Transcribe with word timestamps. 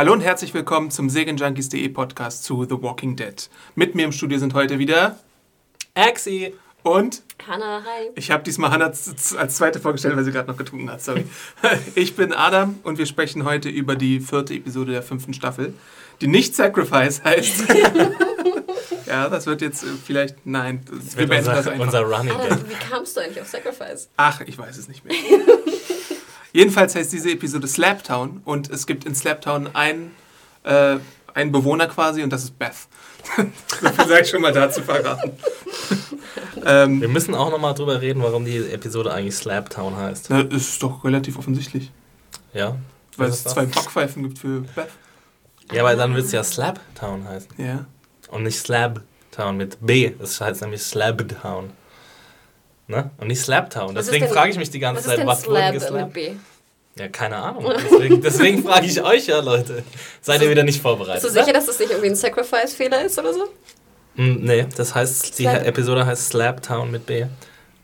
Hallo 0.00 0.14
und 0.14 0.22
herzlich 0.22 0.54
willkommen 0.54 0.90
zum 0.90 1.10
Serienjunkies.de 1.10 1.86
Podcast 1.90 2.44
zu 2.44 2.64
The 2.64 2.82
Walking 2.82 3.16
Dead. 3.16 3.50
Mit 3.74 3.94
mir 3.94 4.06
im 4.06 4.12
Studio 4.12 4.38
sind 4.38 4.54
heute 4.54 4.78
wieder 4.78 5.18
Axi 5.92 6.54
und 6.82 7.20
Hanna, 7.46 7.82
hi. 7.84 8.08
ich 8.14 8.30
habe 8.30 8.42
diesmal 8.42 8.94
z- 8.94 9.36
als 9.36 9.56
zweite 9.56 9.78
vorgestellt, 9.78 10.16
weil 10.16 10.24
sie 10.24 10.32
gerade 10.32 10.48
noch 10.50 10.56
getrunken 10.56 10.90
hat. 10.90 11.02
Sorry. 11.02 11.26
Ich 11.96 12.16
bin 12.16 12.32
Adam 12.32 12.78
und 12.82 12.96
wir 12.96 13.04
sprechen 13.04 13.44
heute 13.44 13.68
über 13.68 13.94
die 13.94 14.20
vierte 14.20 14.54
Episode 14.54 14.92
der 14.92 15.02
fünften 15.02 15.34
Staffel, 15.34 15.74
die 16.22 16.28
nicht 16.28 16.56
Sacrifice 16.56 17.22
heißt. 17.22 17.64
ja, 19.06 19.28
das 19.28 19.44
wird 19.44 19.60
jetzt 19.60 19.82
äh, 19.82 19.88
vielleicht 20.02 20.46
nein. 20.46 20.80
Das 20.86 21.12
wir 21.14 21.28
wird 21.28 21.28
beenden 21.28 21.44
das 21.44 21.58
unser, 21.58 21.72
einfach. 21.72 21.84
unser 21.84 22.00
Running 22.04 22.32
Adam, 22.40 22.58
wie 22.70 22.88
kamst 22.90 23.18
du 23.18 23.20
eigentlich 23.20 23.42
auf 23.42 23.48
Sacrifice? 23.48 24.08
Ach, 24.16 24.40
ich 24.46 24.56
weiß 24.56 24.78
es 24.78 24.88
nicht 24.88 25.04
mehr. 25.04 25.14
Jedenfalls 26.52 26.94
heißt 26.94 27.12
diese 27.12 27.30
Episode 27.30 27.66
Slaptown 27.68 28.40
und 28.44 28.70
es 28.70 28.86
gibt 28.86 29.04
in 29.04 29.14
Slaptown 29.14 29.68
einen, 29.74 30.12
äh, 30.64 30.96
einen 31.34 31.52
Bewohner 31.52 31.86
quasi 31.86 32.22
und 32.22 32.30
das 32.30 32.44
ist 32.44 32.58
Beth. 32.58 32.74
so 33.36 33.88
viel 33.88 34.08
sage 34.08 34.22
ich 34.22 34.30
schon 34.30 34.42
mal 34.42 34.52
dazu 34.52 34.82
verraten. 34.82 35.32
ähm, 36.64 37.00
Wir 37.00 37.08
müssen 37.08 37.34
auch 37.34 37.50
nochmal 37.50 37.74
drüber 37.74 38.00
reden, 38.00 38.22
warum 38.22 38.44
die 38.44 38.56
Episode 38.56 39.12
eigentlich 39.12 39.36
Slaptown 39.36 39.96
heißt. 39.96 40.30
na, 40.30 40.40
ist 40.40 40.82
doch 40.82 41.04
relativ 41.04 41.38
offensichtlich, 41.38 41.90
Ja? 42.52 42.76
weil 43.16 43.28
es 43.28 43.44
zwei 43.44 43.66
Backpfeifen 43.66 44.22
gibt 44.22 44.38
für 44.38 44.62
Beth. 44.74 44.88
Ja, 45.72 45.82
aber 45.82 45.94
dann 45.94 46.14
wird 46.14 46.24
es 46.26 46.32
ja 46.32 46.42
Slaptown 46.42 47.28
heißen. 47.28 47.50
Ja. 47.58 47.86
Und 48.30 48.42
nicht 48.44 48.58
Slabtown 48.58 49.56
mit 49.56 49.76
B. 49.84 50.12
Das 50.18 50.40
heißt 50.40 50.62
nämlich 50.62 50.82
Slabtown. 50.82 51.70
Ne? 52.90 53.10
Und 53.18 53.28
nicht 53.28 53.40
Slaptown. 53.40 53.94
Was 53.94 54.06
Deswegen 54.06 54.26
frage 54.26 54.50
ich 54.50 54.58
mich 54.58 54.68
die 54.68 54.80
ganze 54.80 55.06
Was 55.06 55.16
Zeit, 55.16 55.26
was 55.26 55.46
wurde 55.46 55.72
geslappt? 55.72 56.12
B? 56.12 56.32
Ja, 56.98 57.06
keine 57.06 57.36
Ahnung. 57.36 57.72
Deswegen, 57.84 58.20
deswegen 58.22 58.62
frage 58.64 58.86
ich 58.86 59.00
euch 59.00 59.28
ja, 59.28 59.38
Leute. 59.40 59.84
Seid 60.20 60.42
ihr 60.42 60.50
wieder 60.50 60.64
nicht 60.64 60.82
vorbereitet? 60.82 61.22
Bist 61.22 61.36
du 61.36 61.40
sicher, 61.40 61.52
dass 61.52 61.66
das 61.66 61.78
nicht 61.78 61.90
irgendwie 61.92 62.10
ein 62.10 62.16
Sacrifice-Fehler 62.16 63.04
ist 63.04 63.16
oder 63.16 63.32
so? 63.32 63.44
Hm, 64.16 64.40
nee, 64.40 64.66
das 64.76 64.92
heißt, 64.92 65.38
die 65.38 65.46
Episode 65.46 66.04
heißt 66.04 66.30
Slaptown 66.30 66.90
mit 66.90 67.06
B. 67.06 67.26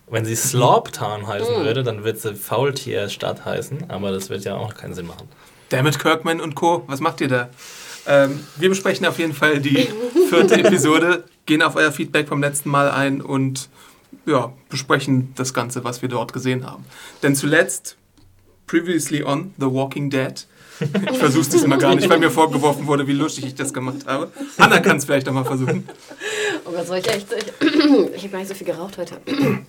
Wenn 0.09 0.25
sie 0.25 0.35
Sloptown 0.35 1.29
heißen 1.29 1.55
Hm. 1.55 1.65
würde, 1.65 1.85
dann 1.85 2.03
würde 2.03 2.19
sie 2.19 2.35
Faultierstadt 2.35 3.45
heißen, 3.45 3.89
aber 3.89 4.11
das 4.11 4.29
wird 4.29 4.45
ja 4.45 4.57
auch 4.57 4.75
keinen 4.75 4.95
Sinn 4.95 5.07
machen. 5.07 5.29
Dammit 5.69 6.01
Kirkman 6.01 6.41
und 6.41 6.57
Co., 6.57 6.83
was 6.89 6.99
macht 6.99 7.21
ihr 7.21 7.29
da? 7.29 7.49
Ähm, 8.09 8.45
wir 8.57 8.69
besprechen 8.69 9.07
auf 9.07 9.19
jeden 9.21 9.35
Fall 9.35 9.61
die 9.61 9.89
vierte 10.29 10.55
Episode, 10.59 11.25
gehen 11.45 11.63
auf 11.63 11.77
euer 11.77 11.93
Feedback 11.93 12.29
vom 12.29 12.41
letzten 12.41 12.71
Mal 12.71 12.91
ein 12.91 13.21
und 13.21 13.69
ja, 14.27 14.53
besprechen 14.69 15.33
das 15.37 15.55
Ganze, 15.55 15.85
was 15.85 16.03
wir 16.03 16.09
dort 16.09 16.33
gesehen 16.33 16.67
haben. 16.67 16.85
Denn 17.23 17.35
zuletzt, 17.35 17.97
previously 18.67 19.23
on 19.23 19.55
The 19.59 19.67
Walking 19.67 20.11
Dead, 20.11 20.47
ich 21.11 21.19
versuche 21.19 21.43
es 21.43 21.49
diesmal 21.49 21.79
gar 21.79 21.95
nicht, 21.95 22.09
weil 22.09 22.19
mir 22.19 22.31
vorgeworfen 22.31 22.87
wurde, 22.87 23.07
wie 23.07 23.13
lustig 23.13 23.47
ich 23.47 23.55
das 23.55 23.73
gemacht 23.73 24.07
habe. 24.07 24.31
Anna 24.59 24.81
kann 24.81 24.99
es 24.99 25.07
vielleicht 25.07 25.29
auch 25.29 25.33
mal 25.33 25.45
versuchen. 25.45 25.89
Oh 26.67 26.71
Gott, 26.71 26.87
soll 26.87 26.99
ich 26.99 27.09
echt. 27.09 27.29
Ich, 27.33 27.75
ich 28.15 28.23
habe 28.23 28.29
gar 28.29 28.39
nicht 28.41 28.49
so 28.49 28.55
viel 28.55 28.67
geraucht 28.67 28.99
heute. 28.99 29.17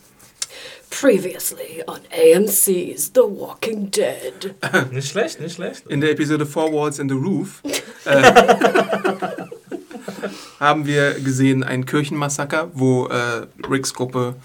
Previously 0.89 1.83
on 1.85 1.99
AMC's 2.11 3.11
The 3.13 3.21
Walking 3.21 3.91
Dead. 3.91 4.55
Nicht 4.91 5.09
schlecht, 5.09 5.39
nicht 5.39 5.55
schlecht. 5.55 5.85
In 5.87 6.01
der 6.01 6.11
Episode 6.11 6.45
Four 6.45 6.73
Walls 6.73 6.99
in 6.99 7.07
the 7.09 7.15
Roof 7.15 7.61
äh, 8.05 8.31
haben 10.59 10.85
wir 10.85 11.13
gesehen 11.19 11.63
ein 11.63 11.85
Kirchenmassaker, 11.85 12.69
wo 12.73 13.07
äh, 13.07 13.47
Ricks 13.69 13.93
Gruppe 13.93 14.35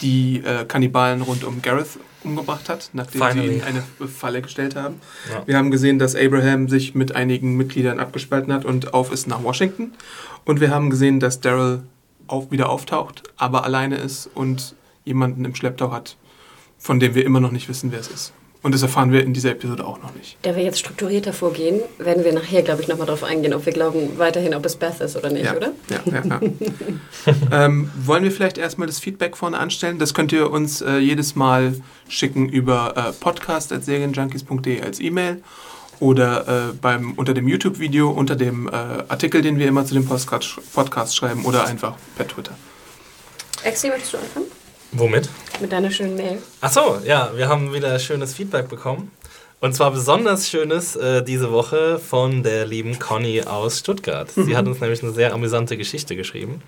die 0.00 0.42
äh, 0.44 0.64
Kannibalen 0.64 1.22
rund 1.22 1.44
um 1.44 1.62
Gareth 1.62 1.98
umgebracht 2.24 2.68
hat, 2.68 2.90
nachdem 2.92 3.20
sie 3.20 3.26
Finally. 3.26 3.54
ihnen 3.56 3.62
eine 3.62 4.08
Falle 4.08 4.42
gestellt 4.42 4.76
haben. 4.76 5.00
Ja. 5.30 5.42
Wir 5.46 5.56
haben 5.56 5.70
gesehen, 5.70 5.98
dass 5.98 6.16
Abraham 6.16 6.68
sich 6.68 6.94
mit 6.94 7.14
einigen 7.14 7.56
Mitgliedern 7.56 8.00
abgespalten 8.00 8.52
hat 8.52 8.64
und 8.64 8.94
auf 8.94 9.12
ist 9.12 9.26
nach 9.26 9.42
Washington. 9.42 9.92
Und 10.44 10.60
wir 10.60 10.70
haben 10.70 10.90
gesehen, 10.90 11.20
dass 11.20 11.40
Daryl 11.40 11.82
auf, 12.26 12.50
wieder 12.50 12.70
auftaucht, 12.70 13.22
aber 13.36 13.64
alleine 13.64 13.96
ist 13.96 14.28
und 14.34 14.74
jemanden 15.04 15.44
im 15.44 15.54
Schlepptau 15.54 15.92
hat, 15.92 16.16
von 16.78 16.98
dem 16.98 17.14
wir 17.14 17.24
immer 17.24 17.40
noch 17.40 17.50
nicht 17.50 17.68
wissen, 17.68 17.92
wer 17.92 18.00
es 18.00 18.08
ist. 18.08 18.32
Und 18.64 18.74
das 18.74 18.80
erfahren 18.80 19.12
wir 19.12 19.22
in 19.22 19.34
dieser 19.34 19.50
Episode 19.50 19.86
auch 19.86 20.00
noch 20.00 20.14
nicht. 20.14 20.38
Da 20.40 20.56
wir 20.56 20.62
jetzt 20.62 20.78
strukturierter 20.78 21.34
vorgehen, 21.34 21.82
werden 21.98 22.24
wir 22.24 22.32
nachher, 22.32 22.62
glaube 22.62 22.80
ich, 22.80 22.88
nochmal 22.88 23.06
darauf 23.06 23.22
eingehen, 23.22 23.52
ob 23.52 23.66
wir 23.66 23.74
glauben 23.74 24.18
weiterhin, 24.18 24.54
ob 24.54 24.64
es 24.64 24.76
Beth 24.76 25.00
ist 25.00 25.16
oder 25.16 25.28
nicht, 25.28 25.44
ja. 25.44 25.54
oder? 25.54 25.72
Ja, 25.90 26.00
ja, 26.06 26.22
ja. 26.24 26.40
ähm, 27.66 27.90
wollen 28.02 28.24
wir 28.24 28.32
vielleicht 28.32 28.56
erstmal 28.56 28.86
das 28.86 29.00
Feedback 29.00 29.36
vorne 29.36 29.58
anstellen? 29.58 29.98
Das 29.98 30.14
könnt 30.14 30.32
ihr 30.32 30.50
uns 30.50 30.80
äh, 30.80 30.96
jedes 30.96 31.34
Mal 31.34 31.74
schicken 32.08 32.48
über 32.48 32.94
äh, 32.96 33.12
podcast.serienjunkies.de 33.12 34.80
als 34.80 34.98
E-Mail 34.98 35.42
oder 36.00 36.70
äh, 36.70 36.72
beim, 36.72 37.12
unter 37.12 37.34
dem 37.34 37.46
YouTube-Video, 37.46 38.10
unter 38.10 38.34
dem 38.34 38.66
äh, 38.68 38.72
Artikel, 38.72 39.42
den 39.42 39.58
wir 39.58 39.68
immer 39.68 39.84
zu 39.84 39.92
dem 39.92 40.06
Podcast, 40.06 40.58
Podcast 40.72 41.14
schreiben 41.14 41.44
oder 41.44 41.66
einfach 41.66 41.96
per 42.16 42.26
Twitter. 42.26 42.56
Exi, 43.62 43.88
möchtest 43.88 44.14
du 44.14 44.16
anfangen? 44.16 44.46
Womit? 44.96 45.28
Mit 45.60 45.72
deiner 45.72 45.90
schönen 45.90 46.14
Mail. 46.14 46.38
Ach 46.60 46.70
so, 46.70 47.00
ja, 47.04 47.32
wir 47.34 47.48
haben 47.48 47.74
wieder 47.74 47.98
schönes 47.98 48.32
Feedback 48.32 48.68
bekommen. 48.68 49.10
Und 49.60 49.74
zwar 49.74 49.90
besonders 49.90 50.48
schönes 50.48 50.94
äh, 50.94 51.24
diese 51.24 51.50
Woche 51.50 51.98
von 51.98 52.44
der 52.44 52.64
lieben 52.64 53.00
Conny 53.00 53.42
aus 53.42 53.80
Stuttgart. 53.80 54.30
Sie 54.30 54.56
hat 54.56 54.68
uns 54.68 54.80
nämlich 54.80 55.02
eine 55.02 55.10
sehr 55.10 55.32
amüsante 55.32 55.76
Geschichte 55.76 56.14
geschrieben. 56.14 56.62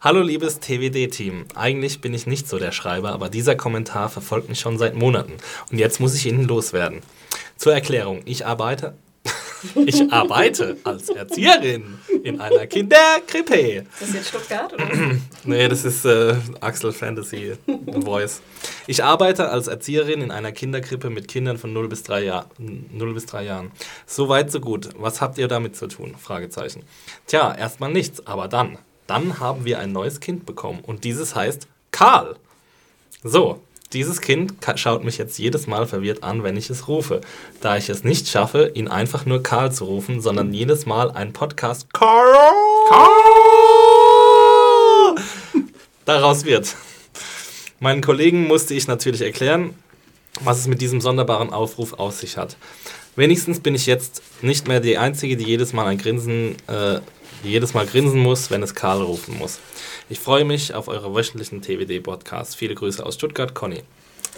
Hallo 0.00 0.22
liebes 0.22 0.58
TWD-Team. 0.58 1.44
Eigentlich 1.54 2.00
bin 2.00 2.14
ich 2.14 2.26
nicht 2.26 2.48
so 2.48 2.58
der 2.58 2.72
Schreiber, 2.72 3.12
aber 3.12 3.28
dieser 3.28 3.54
Kommentar 3.54 4.08
verfolgt 4.08 4.48
mich 4.48 4.58
schon 4.58 4.76
seit 4.76 4.96
Monaten. 4.96 5.34
Und 5.70 5.78
jetzt 5.78 6.00
muss 6.00 6.16
ich 6.16 6.26
ihn 6.26 6.42
loswerden. 6.48 6.98
Zur 7.56 7.74
Erklärung, 7.74 8.22
ich 8.24 8.44
arbeite, 8.44 8.94
ich 9.86 10.12
arbeite 10.12 10.76
als 10.84 11.08
Erzieherin 11.08 11.98
in 12.22 12.40
einer 12.40 12.66
Kinderkrippe. 12.66 13.54
Ist 13.54 13.86
das 14.00 14.12
jetzt 14.14 14.28
Stuttgart? 14.28 14.72
Oder? 14.72 14.88
Nee, 15.44 15.66
das 15.68 15.84
ist 15.84 16.04
äh, 16.04 16.36
Axel 16.60 16.92
Fantasy 16.92 17.54
Voice. 17.86 18.42
Ich 18.86 19.02
arbeite 19.02 19.48
als 19.48 19.66
Erzieherin 19.66 20.20
in 20.22 20.30
einer 20.30 20.52
Kinderkrippe 20.52 21.10
mit 21.10 21.26
Kindern 21.26 21.58
von 21.58 21.72
0 21.72 21.88
bis 21.88 22.04
3, 22.04 22.22
Jahr, 22.22 22.46
0 22.58 23.14
bis 23.14 23.26
3 23.26 23.44
Jahren. 23.44 23.72
So 24.06 24.28
weit, 24.28 24.52
so 24.52 24.60
gut. 24.60 24.90
Was 24.96 25.20
habt 25.20 25.38
ihr 25.38 25.48
damit 25.48 25.74
zu 25.74 25.88
tun? 25.88 26.14
Fragezeichen. 26.16 26.84
Tja, 27.26 27.54
erstmal 27.54 27.92
nichts, 27.92 28.24
aber 28.26 28.46
dann. 28.46 28.78
Dann 29.08 29.40
haben 29.40 29.64
wir 29.64 29.80
ein 29.80 29.90
neues 29.92 30.20
Kind 30.20 30.46
bekommen 30.46 30.80
und 30.80 31.02
dieses 31.04 31.34
heißt 31.34 31.66
Karl. 31.90 32.36
So, 33.24 33.60
dieses 33.92 34.20
Kind 34.20 34.54
schaut 34.76 35.04
mich 35.04 35.18
jetzt 35.18 35.38
jedes 35.38 35.66
Mal 35.66 35.86
verwirrt 35.86 36.22
an, 36.22 36.42
wenn 36.42 36.56
ich 36.56 36.70
es 36.70 36.88
rufe, 36.88 37.20
da 37.60 37.76
ich 37.76 37.88
es 37.88 38.04
nicht 38.04 38.28
schaffe, 38.28 38.70
ihn 38.74 38.88
einfach 38.88 39.26
nur 39.26 39.42
Karl 39.42 39.72
zu 39.72 39.84
rufen, 39.84 40.20
sondern 40.20 40.52
jedes 40.54 40.86
Mal 40.86 41.10
ein 41.10 41.32
Podcast 41.32 41.92
Karl 41.92 42.34
daraus 46.04 46.44
wird. 46.44 46.74
Meinen 47.80 48.00
Kollegen 48.00 48.46
musste 48.46 48.74
ich 48.74 48.86
natürlich 48.86 49.22
erklären, 49.22 49.74
was 50.40 50.58
es 50.58 50.66
mit 50.66 50.80
diesem 50.80 51.00
sonderbaren 51.00 51.52
Aufruf 51.52 51.94
auf 51.94 52.14
sich 52.14 52.36
hat. 52.36 52.56
Wenigstens 53.16 53.60
bin 53.60 53.74
ich 53.74 53.86
jetzt 53.86 54.22
nicht 54.40 54.68
mehr 54.68 54.80
die 54.80 54.96
Einzige, 54.96 55.36
die 55.36 55.44
jedes 55.44 55.72
Mal 55.72 55.86
ein 55.86 55.98
Grinsen, 55.98 56.56
äh, 56.66 57.00
jedes 57.42 57.74
Mal 57.74 57.86
grinsen 57.86 58.20
muss, 58.20 58.50
wenn 58.50 58.62
es 58.62 58.74
Karl 58.74 59.02
rufen 59.02 59.36
muss. 59.36 59.58
Ich 60.08 60.18
freue 60.20 60.44
mich 60.44 60.74
auf 60.74 60.88
eure 60.88 61.14
wöchentlichen 61.14 61.62
TWD-Podcasts. 61.62 62.54
Viele 62.54 62.74
Grüße 62.74 63.04
aus 63.04 63.14
Stuttgart, 63.14 63.54
Conny. 63.54 63.82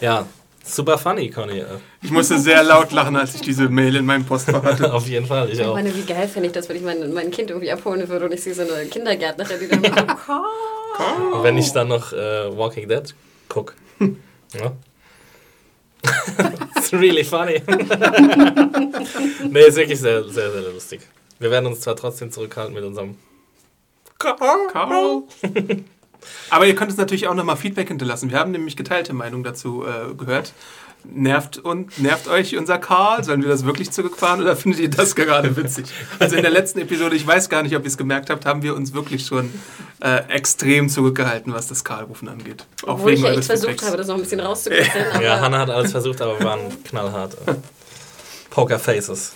Ja, 0.01 0.25
super 0.63 0.97
funny, 0.97 1.29
Conny. 1.29 1.59
Äh, 1.59 1.65
Ich 2.01 2.11
musste 2.11 2.39
sehr 2.39 2.63
laut 2.63 2.91
lachen, 2.91 3.15
als 3.15 3.35
ich 3.35 3.41
diese 3.41 3.67
Mail 3.69 3.95
in 3.97 4.05
meinem 4.05 4.25
Postfach 4.25 4.63
hatte. 4.63 4.93
Auf 4.93 5.07
jeden 5.07 5.25
Fall, 5.25 5.49
ich 5.49 5.59
Ich 5.59 5.65
auch. 5.65 5.73
meine, 5.73 5.93
wie 5.93 6.01
geil 6.03 6.27
fände 6.27 6.47
ich 6.47 6.53
das, 6.53 6.69
wenn 6.69 6.77
ich 6.77 6.83
mein, 6.83 7.13
mein 7.13 7.31
Kind 7.31 7.49
irgendwie 7.49 7.71
abholen 7.71 8.07
würde 8.07 8.25
und 8.25 8.31
ich 8.33 8.41
sehe 8.41 8.53
so 8.53 8.61
eine 8.61 8.85
Kindergärtnerin, 8.85 9.59
die 9.59 9.67
dann 9.67 9.83
so, 10.27 11.37
Und 11.37 11.43
wenn 11.43 11.57
ich 11.57 11.71
dann 11.71 11.87
noch 11.89 12.13
äh, 12.13 12.55
Walking 12.57 12.87
Dead 12.87 13.13
gucke. 13.49 13.73
Ja. 14.53 14.71
It's 16.77 16.93
really 16.93 17.25
funny. 17.25 17.61
nee, 19.49 19.59
ist 19.67 19.75
wirklich 19.75 19.99
sehr, 19.99 20.23
sehr, 20.23 20.49
sehr 20.49 20.61
lustig. 20.71 21.01
Wir 21.39 21.51
werden 21.51 21.65
uns 21.65 21.81
zwar 21.81 21.97
trotzdem 21.97 22.31
zurückhalten 22.31 22.73
mit 22.73 22.85
unserem 22.85 23.17
Karl. 24.71 25.23
Aber 26.49 26.65
ihr 26.65 26.75
könnt 26.75 26.89
uns 26.89 26.97
natürlich 26.97 27.27
auch 27.27 27.35
nochmal 27.35 27.57
Feedback 27.57 27.87
hinterlassen. 27.87 28.31
Wir 28.31 28.39
haben 28.39 28.51
nämlich 28.51 28.75
geteilte 28.75 29.13
Meinung 29.13 29.43
dazu 29.43 29.85
äh, 29.85 30.13
gehört. 30.15 30.53
Nervt, 31.07 31.59
und, 31.59 31.99
nervt 31.99 32.27
euch 32.27 32.57
unser 32.57 32.79
Karl? 32.79 33.23
Sollen 33.23 33.43
wir 33.43 33.49
das 33.49 33.63
wirklich 33.63 33.91
zurückfahren 33.91 34.41
oder 34.41 34.55
findet 34.55 34.79
ihr 34.81 34.89
das 34.89 35.13
gerade 35.15 35.55
witzig? 35.55 35.85
Also 36.17 36.35
in 36.35 36.41
der 36.41 36.49
letzten 36.49 36.79
Episode, 36.79 37.15
ich 37.15 37.27
weiß 37.27 37.49
gar 37.49 37.61
nicht, 37.61 37.75
ob 37.75 37.83
ihr 37.83 37.87
es 37.89 37.97
gemerkt 37.97 38.31
habt, 38.31 38.47
haben 38.47 38.63
wir 38.63 38.75
uns 38.75 38.93
wirklich 38.93 39.23
schon 39.27 39.53
äh, 40.01 40.23
extrem 40.29 40.89
zurückgehalten, 40.89 41.53
was 41.53 41.67
das 41.67 41.83
Karlrufen 41.83 42.27
angeht. 42.27 42.65
Auch 42.83 42.93
Obwohl 42.95 43.11
ich 43.13 43.21
ja 43.21 43.33
echt 43.33 43.43
versucht 43.45 43.69
Feedbacks. 43.69 43.87
habe, 43.87 43.97
das 43.97 44.07
noch 44.07 44.15
ein 44.15 44.21
bisschen 44.21 44.39
rauszukitzeln. 44.41 45.05
aber 45.13 45.23
Ja, 45.23 45.39
Hannah 45.39 45.59
hat 45.59 45.69
alles 45.69 45.91
versucht, 45.91 46.19
aber 46.21 46.39
wir 46.39 46.45
waren 46.45 46.83
knallhart. 46.85 47.37
Poker 48.49 48.79
Faces. 48.79 49.33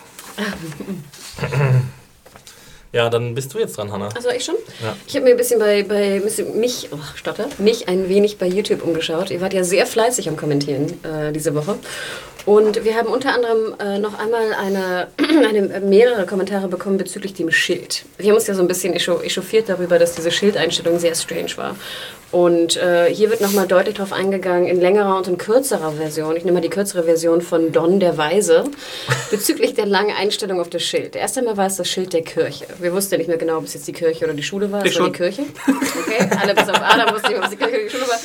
Ja, 2.92 3.10
dann 3.10 3.36
bist 3.36 3.54
du 3.54 3.60
jetzt 3.60 3.78
dran, 3.78 3.92
Hannah. 3.92 4.10
Also 4.16 4.30
ich 4.30 4.44
schon? 4.44 4.56
Ja. 4.82 4.96
Ich 5.08 5.16
habe 5.16 5.26
mir 5.26 5.32
ein 5.32 5.38
bisschen 5.38 5.60
bei, 5.60 5.84
bei 5.84 6.22
mich, 6.56 6.90
oh, 6.92 6.98
stotter, 7.16 7.48
mich 7.60 7.88
ein 7.88 8.10
wenig 8.10 8.40
bei 8.40 8.48
YouTube 8.48 8.84
umgeschaut. 8.84 9.30
Ihr 9.30 9.42
wart 9.42 9.54
ja 9.54 9.64
sehr 9.64 9.86
fleißig 9.86 10.28
am 10.28 10.38
Kommentieren 10.38 11.04
äh, 11.04 11.32
diese 11.32 11.54
Woche. 11.54 11.78
Und 12.50 12.84
wir 12.84 12.96
haben 12.96 13.10
unter 13.10 13.32
anderem 13.32 13.76
äh, 13.80 14.00
noch 14.00 14.18
einmal 14.18 14.56
eine, 14.56 15.08
eine, 15.48 15.82
mehrere 15.82 16.26
Kommentare 16.26 16.68
bekommen 16.68 16.98
bezüglich 16.98 17.36
dem 17.36 17.52
Schild. 17.52 18.06
Wir 18.18 18.30
haben 18.30 18.38
uns 18.38 18.48
ja 18.48 18.56
so 18.56 18.64
ein 18.64 18.68
bisschen 18.68 18.96
echauffiert 18.96 19.70
darüber, 19.70 20.00
dass 20.00 20.16
diese 20.16 20.32
Schildeinstellung 20.32 20.98
sehr 20.98 21.14
strange 21.14 21.56
war. 21.58 21.76
Und 22.32 22.76
äh, 22.78 23.14
hier 23.14 23.30
wird 23.30 23.42
nochmal 23.42 23.68
deutlich 23.68 23.98
darauf 23.98 24.14
eingegangen, 24.14 24.68
in 24.68 24.82
längerer 24.82 25.16
und 25.16 25.28
in 25.28 25.38
kürzerer 25.38 25.92
Version. 25.92 26.36
Ich 26.38 26.44
nehme 26.44 26.56
mal 26.56 26.62
die 26.62 26.70
kürzere 26.70 27.04
Version 27.04 27.42
von 27.42 27.72
Don 27.72 28.00
der 28.00 28.18
Weise, 28.18 28.64
bezüglich 29.30 29.76
der 29.76 29.86
langen 29.86 30.16
Einstellung 30.16 30.60
auf 30.60 30.72
das 30.72 30.82
Schild. 30.82 31.16
Erst 31.16 31.38
einmal 31.38 31.56
war 31.56 31.68
es 31.68 31.76
das 31.76 31.88
Schild 31.88 32.14
der 32.14 32.24
Kirche. 32.24 32.66
Wir 32.80 32.92
wussten 32.94 33.14
ja 33.14 33.18
nicht 33.20 33.28
mehr 33.28 33.38
genau, 33.38 33.60
ob 33.60 33.66
es 33.66 33.76
jetzt 33.76 33.88
die 33.88 33.94
Kirche 33.94 34.26
oder 34.26 34.34
die 34.34 34.42
Schule 34.42 34.72
war. 34.72 34.84
Es 34.84 35.00
war 35.00 35.06
die 35.06 35.12
Kirche. 35.12 35.44
Okay, 35.68 36.28
alle 36.42 36.56
bis 36.56 36.68
auf 36.68 36.82
Adam 36.82 37.14
wussten 37.14 37.28
nicht, 37.28 37.38
ob 37.38 37.44
es 37.44 37.52
die 37.52 37.58
Kirche 37.58 37.76
oder 37.76 37.84
die 37.84 37.90
Schule 37.92 38.08
war. 38.08 38.18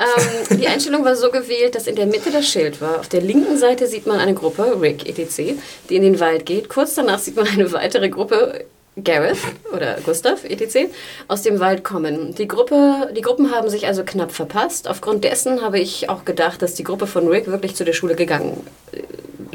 Ähm, 0.00 0.58
die 0.58 0.66
Einstellung 0.66 1.04
war 1.04 1.14
so 1.14 1.30
gewählt, 1.30 1.74
dass 1.74 1.86
in 1.86 1.94
der 1.94 2.06
Mitte 2.06 2.30
das 2.30 2.48
Schild 2.48 2.80
war. 2.80 3.00
Auf 3.00 3.08
der 3.08 3.20
linken 3.20 3.58
Seite 3.58 3.86
sieht 3.86 4.06
man 4.06 4.18
eine 4.18 4.32
Gruppe, 4.32 4.80
Rick 4.80 5.06
etc., 5.06 5.58
die 5.88 5.96
in 5.96 6.02
den 6.02 6.20
Wald 6.20 6.46
geht. 6.46 6.70
Kurz 6.70 6.94
danach 6.94 7.18
sieht 7.18 7.36
man 7.36 7.46
eine 7.46 7.70
weitere 7.72 8.08
Gruppe, 8.08 8.64
Gareth 9.04 9.38
oder 9.74 9.98
Gustav 10.04 10.44
etc. 10.44 10.90
aus 11.28 11.42
dem 11.42 11.60
Wald 11.60 11.84
kommen. 11.84 12.34
Die, 12.34 12.48
Gruppe, 12.48 13.12
die 13.14 13.20
Gruppen 13.20 13.50
haben 13.50 13.68
sich 13.68 13.86
also 13.86 14.02
knapp 14.04 14.32
verpasst. 14.32 14.88
Aufgrund 14.88 15.24
dessen 15.24 15.60
habe 15.62 15.78
ich 15.78 16.08
auch 16.08 16.24
gedacht, 16.24 16.62
dass 16.62 16.74
die 16.74 16.84
Gruppe 16.84 17.06
von 17.06 17.28
Rick 17.28 17.46
wirklich 17.46 17.76
zu 17.76 17.84
der 17.84 17.92
Schule 17.92 18.14
gegangen 18.14 18.66
äh, 18.92 19.02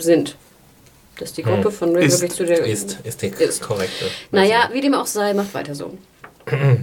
sind. 0.02 0.36
Dass 1.18 1.34
die 1.34 1.44
Gruppe 1.44 1.66
hm. 1.66 1.72
von 1.72 1.96
Rick 1.96 2.08
ist, 2.08 2.22
wirklich 2.22 2.38
zu 2.38 2.46
der 2.46 2.66
ist, 2.66 3.00
ist 3.04 3.22
die 3.22 3.28
ist. 3.28 3.62
korrekte. 3.62 4.06
Naja, 4.32 4.70
wie 4.74 4.82
dem 4.82 4.94
auch 4.94 5.08
sei, 5.08 5.34
macht 5.34 5.54
weiter 5.54 5.74
so. 5.74 5.98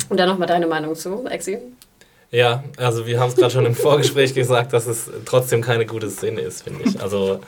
Und 0.09 0.19
dann 0.19 0.29
nochmal 0.29 0.49
deine 0.49 0.67
Meinung 0.67 0.97
zu, 0.97 1.25
Exi. 1.27 1.59
Ja, 2.33 2.65
also 2.79 3.07
wir 3.07 3.21
haben 3.21 3.29
es 3.29 3.37
gerade 3.37 3.51
schon 3.51 3.67
im 3.67 3.75
Vorgespräch 3.77 4.33
gesagt, 4.33 4.73
dass 4.73 4.87
es 4.87 5.11
trotzdem 5.27 5.61
keine 5.61 5.85
gute 5.85 6.09
Szene 6.11 6.41
ist, 6.41 6.63
finde 6.63 6.85
ich. 6.85 6.99
Also 6.99 7.41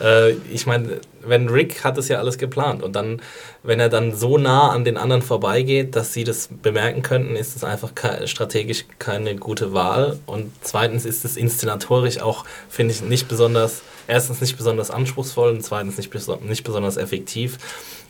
äh, 0.00 0.32
ich 0.52 0.66
meine, 0.66 1.00
wenn 1.24 1.48
Rick 1.48 1.84
hat 1.84 1.96
es 1.96 2.08
ja 2.08 2.18
alles 2.18 2.38
geplant 2.38 2.82
und 2.82 2.96
dann, 2.96 3.22
wenn 3.62 3.78
er 3.78 3.88
dann 3.88 4.16
so 4.16 4.38
nah 4.38 4.70
an 4.70 4.84
den 4.84 4.96
anderen 4.96 5.22
vorbeigeht, 5.22 5.94
dass 5.94 6.12
sie 6.12 6.24
das 6.24 6.48
bemerken 6.50 7.02
könnten, 7.02 7.36
ist 7.36 7.54
es 7.54 7.62
einfach 7.62 7.94
ke 7.94 8.26
strategisch 8.26 8.84
keine 8.98 9.36
gute 9.36 9.74
Wahl 9.74 10.18
und 10.26 10.50
zweitens 10.62 11.04
ist 11.04 11.24
es 11.24 11.36
inszenatorisch 11.36 12.20
auch, 12.20 12.44
finde 12.68 12.94
ich, 12.94 13.00
nicht 13.00 13.28
besonders, 13.28 13.82
erstens 14.08 14.40
nicht 14.40 14.56
besonders 14.56 14.90
anspruchsvoll 14.90 15.50
und 15.50 15.62
zweitens 15.62 15.98
nicht, 15.98 16.10
beso 16.10 16.34
nicht 16.42 16.64
besonders 16.64 16.96
effektiv. 16.96 17.58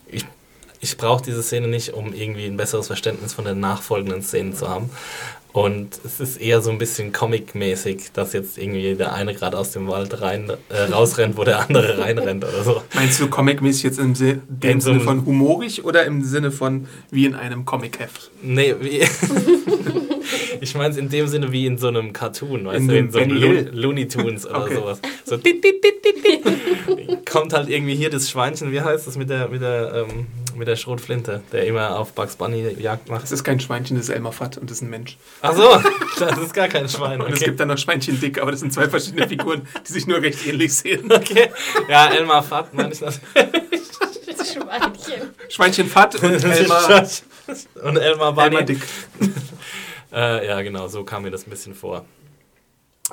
Ich 0.07 0.25
ich 0.85 0.97
brauche 0.97 1.23
diese 1.23 1.45
Szene 1.45 1.69
nicht, 1.69 1.95
um 1.95 2.13
irgendwie 2.13 2.45
ein 2.45 2.57
besseres 2.57 2.89
Verständnis 2.89 3.35
von 3.35 3.45
den 3.45 3.61
nachfolgenden 3.61 4.21
Szenen 4.21 4.53
zu 4.53 4.69
haben. 4.69 4.91
Und 5.53 6.01
es 6.05 6.19
ist 6.19 6.39
eher 6.39 6.63
so 6.63 6.71
ein 6.71 6.79
bisschen 6.79 7.13
comic-mäßig, 7.13 8.13
dass 8.15 8.33
jetzt 8.33 8.57
irgendwie 8.57 8.95
der 8.95 9.13
eine 9.13 9.35
gerade 9.35 9.59
aus 9.59 9.73
dem 9.73 9.87
Wald 9.87 10.23
rein, 10.23 10.51
äh, 10.71 10.83
rausrennt, 10.91 11.37
wo 11.37 11.45
der 11.45 11.61
andere 11.61 11.99
reinrennt 12.03 12.45
oder 12.45 12.65
so. 12.65 12.83
Meinst 12.95 13.21
du 13.21 13.29
comic-mäßig 13.29 13.83
jetzt 13.83 13.99
im 13.99 14.15
Sinne 14.15 14.41
so 14.79 14.99
von 15.01 15.27
humorig 15.27 15.85
oder 15.85 16.05
im 16.07 16.25
Sinne 16.25 16.51
von 16.53 16.87
wie 17.11 17.27
in 17.27 17.35
einem 17.35 17.67
Comic-Heft? 17.67 18.31
Nee, 18.43 18.75
wie. 18.81 19.07
ich 20.63 20.75
meine 20.77 20.91
es 20.91 20.97
in 20.97 21.09
dem 21.09 21.27
Sinne 21.27 21.51
wie 21.51 21.67
in 21.67 21.77
so 21.77 21.89
einem 21.89 22.13
Cartoon, 22.13 22.65
weißt 22.65 22.79
in 22.79 22.89
du, 22.89 22.97
in 22.97 23.11
so 23.11 23.19
einem 23.19 23.37
Lo 23.37 23.71
Looney 23.73 24.07
Tunes 24.07 24.47
oder 24.47 24.63
okay. 24.63 24.75
sowas. 24.77 25.01
So 25.25 25.39
kommt 27.29 27.53
halt 27.53 27.69
irgendwie 27.69 27.97
hier 27.97 28.11
das 28.11 28.31
Schweinchen, 28.31 28.71
wie 28.71 28.81
heißt 28.81 29.07
das 29.07 29.17
mit 29.17 29.29
der, 29.29 29.49
mit 29.49 29.61
der, 29.61 30.07
ähm, 30.09 30.27
mit 30.57 30.69
der 30.69 30.77
Schrotflinte, 30.77 31.43
der 31.51 31.67
immer 31.67 31.99
auf 31.99 32.13
Bugs 32.13 32.37
Bunny 32.37 32.77
Jagd 32.79 33.09
macht. 33.09 33.25
Das 33.25 33.33
ist 33.33 33.43
kein 33.43 33.59
Schweinchen, 33.59 33.97
das 33.97 34.09
ist 34.09 34.15
Elmer 34.15 34.31
Fudd 34.31 34.59
und 34.59 34.71
das 34.71 34.79
ist 34.79 34.83
ein 34.83 34.91
Mensch. 34.91 35.17
Ach 35.41 35.55
so, 35.55 35.83
das 36.19 36.39
ist 36.39 36.55
gar 36.55 36.69
kein 36.69 36.89
Schwein. 36.89 37.21
Okay. 37.21 37.31
Und 37.31 37.37
es 37.37 37.45
gibt 37.45 37.59
dann 37.59 37.69
noch 37.69 37.79
Schweinchen 37.79 38.21
Dick, 38.21 38.41
aber 38.41 38.53
das 38.53 38.61
sind 38.61 38.73
zwei 38.73 38.89
verschiedene 38.89 39.27
Figuren, 39.27 39.63
die 39.89 39.93
sich 39.93 40.07
nur 40.07 40.23
recht 40.23 40.47
ähnlich 40.47 40.75
sehen. 40.75 41.11
Okay, 41.11 41.51
ja, 41.89 42.09
Elmer 42.13 42.43
Fudd 42.43 42.67
meine 42.73 42.93
ich 42.93 43.01
natürlich. 43.01 43.21
Schweinchen. 44.53 45.31
Schweinchen 45.49 45.89
Fudd 45.89 46.23
und 46.23 46.45
Elmar... 46.45 47.09
und 47.83 47.97
Elmar 47.97 48.33
Bunny. 48.33 48.47
Elmar 48.47 48.63
Dick. 48.63 48.83
Äh, 50.13 50.47
ja, 50.47 50.63
genau, 50.63 50.89
so 50.89 51.05
kam 51.05 51.23
mir 51.23 51.31
das 51.31 51.47
ein 51.47 51.51
bisschen 51.51 51.75
vor. 51.75 52.05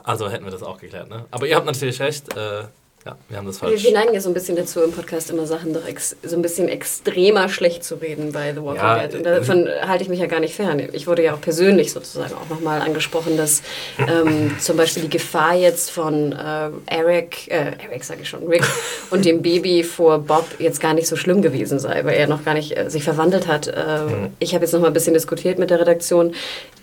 Also 0.04 0.30
hätten 0.30 0.46
wir 0.46 0.52
das 0.52 0.64
auch 0.64 0.80
geklärt, 0.80 1.10
ne? 1.10 1.26
Aber 1.32 1.48
ihr 1.48 1.56
habt 1.56 1.66
natürlich 1.66 2.00
recht, 2.00 2.36
äh, 2.38 2.64
ja, 3.06 3.18
wir 3.30 3.38
haben 3.38 3.48
das 3.48 3.60
falsch. 3.60 3.82
Wir, 3.84 3.94
neigen 3.94 4.14
ja 4.14 4.20
so 4.20 4.30
ein 4.30 4.34
bisschen 4.34 4.58
dazu, 4.58 4.82
im 4.82 4.92
Podcast 4.92 5.30
immer 5.30 5.46
Sachen 5.48 5.74
doch 5.74 5.84
so 6.24 6.36
ein 6.36 6.42
bisschen 6.42 6.68
extremer 6.68 7.48
schlecht 7.48 7.86
zu 7.86 7.96
reden 7.96 8.34
bei 8.34 8.54
The 8.54 8.62
Walking 8.62 8.76
ja, 8.76 9.08
Dead. 9.08 9.16
Und 9.16 9.24
davon 9.24 9.68
äh, 9.68 9.88
halte 9.88 10.04
ich 10.04 10.10
mich 10.10 10.20
ja 10.20 10.26
gar 10.26 10.42
nicht 10.42 10.54
fern. 10.54 10.82
Ich 10.92 11.08
wurde 11.08 11.24
ja 11.24 11.34
auch 11.34 11.40
persönlich 11.40 11.94
sozusagen 11.94 12.34
auch 12.34 12.50
nochmal 12.50 12.82
angesprochen, 12.82 13.38
dass 13.38 13.62
ähm, 14.00 14.54
zum 14.60 14.76
Beispiel 14.76 15.04
die 15.04 15.10
Gefahr 15.10 15.56
jetzt 15.56 15.92
von 15.92 16.34
äh, 16.34 16.70
Eric, 16.88 17.48
äh, 17.48 17.72
Eric 17.82 18.04
sage 18.04 18.24
ich 18.24 18.30
schon, 18.30 18.46
Rick 18.48 18.66
und 19.12 19.24
dem 19.24 19.42
Baby 19.42 19.84
vor 19.84 20.20
Bob 20.20 20.46
jetzt 20.60 20.82
gar 20.82 20.94
nicht 20.94 21.08
so 21.08 21.16
schlimm 21.16 21.42
gewesen 21.42 21.80
sei, 21.80 22.04
weil 22.04 22.16
er 22.16 22.28
noch 22.28 22.44
gar 22.44 22.54
nicht 22.54 22.78
äh, 22.78 22.90
sich 22.90 23.04
verwandelt 23.06 23.48
hat. 23.48 23.68
Äh, 23.68 24.04
mhm. 24.04 24.34
Ich 24.40 24.54
habe 24.54 24.66
jetzt 24.66 24.74
nochmal 24.74 24.90
ein 24.90 24.94
bisschen 24.94 25.14
diskutiert 25.14 25.58
mit 25.58 25.70
der 25.70 25.80
Redaktion 25.80 26.34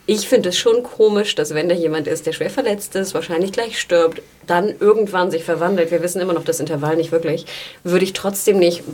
ich 0.07 0.29
finde 0.29 0.51
es 0.51 0.59
schon 0.59 0.83
komisch, 0.83 1.35
dass 1.35 1.53
wenn 1.53 1.69
da 1.69 1.75
jemand 1.75 2.07
ist, 2.07 2.27
der 2.27 2.33
schwer 2.33 2.51
verletzt 2.51 2.95
ist, 2.95 3.15
wahrscheinlich 3.15 3.53
gleich 3.53 3.81
stirbt, 3.81 4.23
dann 4.47 4.75
irgendwann 4.79 5.31
sich 5.31 5.45
verwandelt, 5.45 5.91
wir 5.91 6.03
wissen 6.03 6.21
immer 6.21 6.33
noch 6.33 6.45
das 6.45 6.61
Intervall 6.61 6.97
nicht 6.97 7.11
wirklich, 7.11 7.47
würde 7.83 8.05
ich 8.05 8.13
trotzdem 8.13 8.59
nicht 8.59 8.85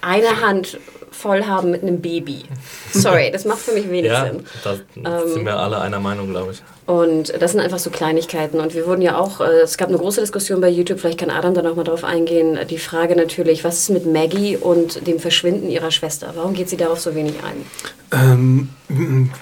eine 0.00 0.40
Hand 0.40 0.78
voll 1.16 1.44
haben 1.44 1.70
mit 1.70 1.82
einem 1.82 2.00
Baby. 2.00 2.44
Sorry, 2.92 3.30
das 3.30 3.44
macht 3.44 3.60
für 3.60 3.72
mich 3.72 3.88
wenig 3.88 4.10
ja, 4.10 4.26
Sinn. 4.26 4.44
Da 4.62 4.74
ähm, 4.96 5.28
sind 5.32 5.44
wir 5.44 5.58
alle 5.58 5.80
einer 5.80 6.00
Meinung, 6.00 6.30
glaube 6.30 6.52
ich. 6.52 6.62
Und 6.86 7.32
das 7.40 7.50
sind 7.50 7.60
einfach 7.60 7.80
so 7.80 7.90
Kleinigkeiten. 7.90 8.60
Und 8.60 8.74
wir 8.74 8.86
wurden 8.86 9.02
ja 9.02 9.18
auch, 9.18 9.40
äh, 9.40 9.62
es 9.62 9.76
gab 9.76 9.88
eine 9.88 9.98
große 9.98 10.20
Diskussion 10.20 10.60
bei 10.60 10.68
YouTube, 10.68 11.00
vielleicht 11.00 11.18
kann 11.18 11.30
Adam 11.30 11.54
da 11.54 11.62
nochmal 11.62 11.84
drauf 11.84 12.04
eingehen. 12.04 12.58
Die 12.70 12.78
Frage 12.78 13.16
natürlich, 13.16 13.64
was 13.64 13.80
ist 13.80 13.90
mit 13.90 14.06
Maggie 14.06 14.56
und 14.56 15.06
dem 15.06 15.18
Verschwinden 15.18 15.68
ihrer 15.68 15.90
Schwester? 15.90 16.32
Warum 16.36 16.54
geht 16.54 16.68
sie 16.68 16.76
darauf 16.76 17.00
so 17.00 17.14
wenig 17.14 17.34
ein? 17.42 17.66
Ähm, 18.12 18.68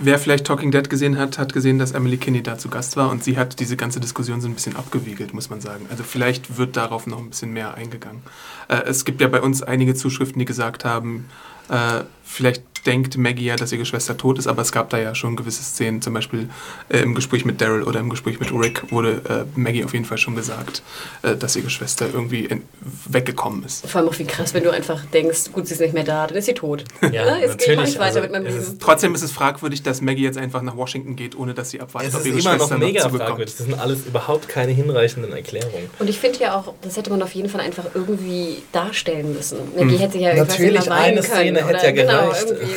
wer 0.00 0.18
vielleicht 0.18 0.46
Talking 0.46 0.70
Dead 0.70 0.88
gesehen 0.88 1.18
hat, 1.18 1.36
hat 1.38 1.52
gesehen, 1.52 1.78
dass 1.78 1.92
Emily 1.92 2.16
Kinney 2.16 2.42
da 2.42 2.56
zu 2.56 2.70
Gast 2.70 2.96
war 2.96 3.10
und 3.10 3.22
sie 3.22 3.36
hat 3.36 3.60
diese 3.60 3.76
ganze 3.76 4.00
Diskussion 4.00 4.40
so 4.40 4.48
ein 4.48 4.54
bisschen 4.54 4.76
abgewiegelt, 4.76 5.34
muss 5.34 5.50
man 5.50 5.60
sagen. 5.60 5.86
Also 5.90 6.02
vielleicht 6.02 6.56
wird 6.56 6.76
darauf 6.76 7.06
noch 7.06 7.18
ein 7.18 7.28
bisschen 7.28 7.52
mehr 7.52 7.74
eingegangen. 7.74 8.22
Äh, 8.68 8.82
es 8.86 9.04
gibt 9.04 9.20
ja 9.20 9.28
bei 9.28 9.40
uns 9.40 9.62
einige 9.62 9.94
Zuschriften, 9.94 10.38
die 10.38 10.44
gesagt 10.44 10.84
haben, 10.84 11.28
äh, 11.68 12.04
vielleicht 12.24 12.62
denkt 12.86 13.16
Maggie 13.16 13.44
ja, 13.44 13.56
dass 13.56 13.72
ihre 13.72 13.84
Schwester 13.84 14.16
tot 14.16 14.38
ist, 14.38 14.46
aber 14.46 14.62
es 14.62 14.72
gab 14.72 14.90
da 14.90 14.98
ja 14.98 15.14
schon 15.14 15.36
gewisse 15.36 15.62
Szenen, 15.62 16.02
zum 16.02 16.14
Beispiel 16.14 16.48
äh, 16.88 16.98
im 16.98 17.14
Gespräch 17.14 17.44
mit 17.44 17.60
Daryl 17.60 17.82
oder 17.82 18.00
im 18.00 18.10
Gespräch 18.10 18.40
mit 18.40 18.52
Rick 18.52 18.90
wurde 18.90 19.22
äh, 19.28 19.58
Maggie 19.58 19.84
auf 19.84 19.92
jeden 19.92 20.04
Fall 20.04 20.18
schon 20.18 20.34
gesagt, 20.34 20.82
äh, 21.22 21.36
dass 21.36 21.56
ihre 21.56 21.70
Schwester 21.70 22.06
irgendwie 22.12 22.44
in, 22.44 22.62
weggekommen 23.06 23.64
ist. 23.64 23.86
Vor 23.86 24.00
allem 24.00 24.10
auch 24.10 24.18
wie 24.18 24.24
krass, 24.24 24.54
wenn 24.54 24.64
du 24.64 24.70
einfach 24.70 25.04
denkst, 25.06 25.52
gut, 25.52 25.66
sie 25.66 25.74
ist 25.74 25.80
nicht 25.80 25.94
mehr 25.94 26.04
da, 26.04 26.26
dann 26.26 26.36
ist 26.36 26.46
sie 26.46 26.54
tot. 26.54 26.84
Ja, 27.02 27.10
ja 27.10 27.36
jetzt 27.36 27.58
gehe 27.58 27.74
ich 27.74 27.80
nicht 27.80 27.98
weiter 27.98 28.04
also, 28.04 28.20
mit 28.20 28.32
meinem 28.32 28.46
Leben. 28.46 28.58
Ist 28.58 28.80
trotzdem 28.80 29.14
ist 29.14 29.22
es 29.22 29.32
fragwürdig, 29.32 29.82
dass 29.82 30.00
Maggie 30.00 30.22
jetzt 30.22 30.38
einfach 30.38 30.62
nach 30.62 30.76
Washington 30.76 31.16
geht, 31.16 31.36
ohne 31.36 31.54
dass 31.54 31.70
sie 31.70 31.80
abwartet, 31.80 32.10
es 32.10 32.20
ob 32.20 32.26
ihre 32.26 32.38
immer 32.38 32.56
Schwester 32.56 32.78
noch 32.78 32.86
mega 32.86 33.08
noch 33.08 33.16
fragwürdig. 33.16 33.56
Das 33.56 33.66
sind 33.66 33.78
alles 33.78 34.06
überhaupt 34.06 34.48
keine 34.48 34.72
hinreichenden 34.72 35.32
Erklärungen. 35.32 35.90
Und 35.98 36.08
ich 36.08 36.18
finde 36.18 36.40
ja 36.40 36.56
auch, 36.58 36.74
das 36.82 36.96
hätte 36.96 37.10
man 37.10 37.22
auf 37.22 37.34
jeden 37.34 37.48
Fall 37.48 37.60
einfach 37.60 37.84
irgendwie 37.94 38.62
darstellen 38.72 39.34
müssen. 39.34 39.58
Maggie 39.76 39.92
hm. 39.92 39.98
hätte 39.98 40.18
ja 40.18 40.34
Natürlich 40.34 40.90
eine 40.90 41.22
Szene 41.22 41.60
können, 41.60 41.68
hätte 41.68 41.86
ja 41.86 41.92
genau, 41.92 42.32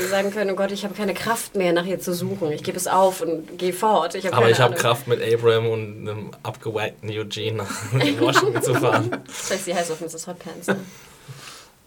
sagen 0.05 0.31
können, 0.31 0.51
oh 0.51 0.55
Gott, 0.55 0.71
ich 0.71 0.83
habe 0.83 0.93
keine 0.93 1.13
Kraft 1.13 1.55
mehr, 1.55 1.73
nach 1.73 1.85
ihr 1.85 1.99
zu 1.99 2.13
suchen. 2.13 2.51
Ich 2.51 2.63
gebe 2.63 2.77
es 2.77 2.87
auf 2.87 3.21
und 3.21 3.57
gehe 3.57 3.73
fort. 3.73 4.15
Ich 4.15 4.33
Aber 4.33 4.49
ich 4.49 4.59
habe 4.59 4.75
Kraft, 4.75 5.07
mit 5.07 5.21
Abram 5.21 5.67
und 5.67 6.07
einem 6.07 6.31
abgewackten 6.43 7.09
Eugene 7.09 7.57
nach 7.57 7.69
Washington 8.19 8.61
zu 8.61 8.73
fahren. 8.75 9.11
Das 9.25 9.51
heißt, 9.51 9.65
sie 9.65 9.75
heißt 9.75 9.91
auf 9.91 10.01
Mrs. 10.01 10.27
Hotpants. 10.27 10.67
Ne? 10.67 10.77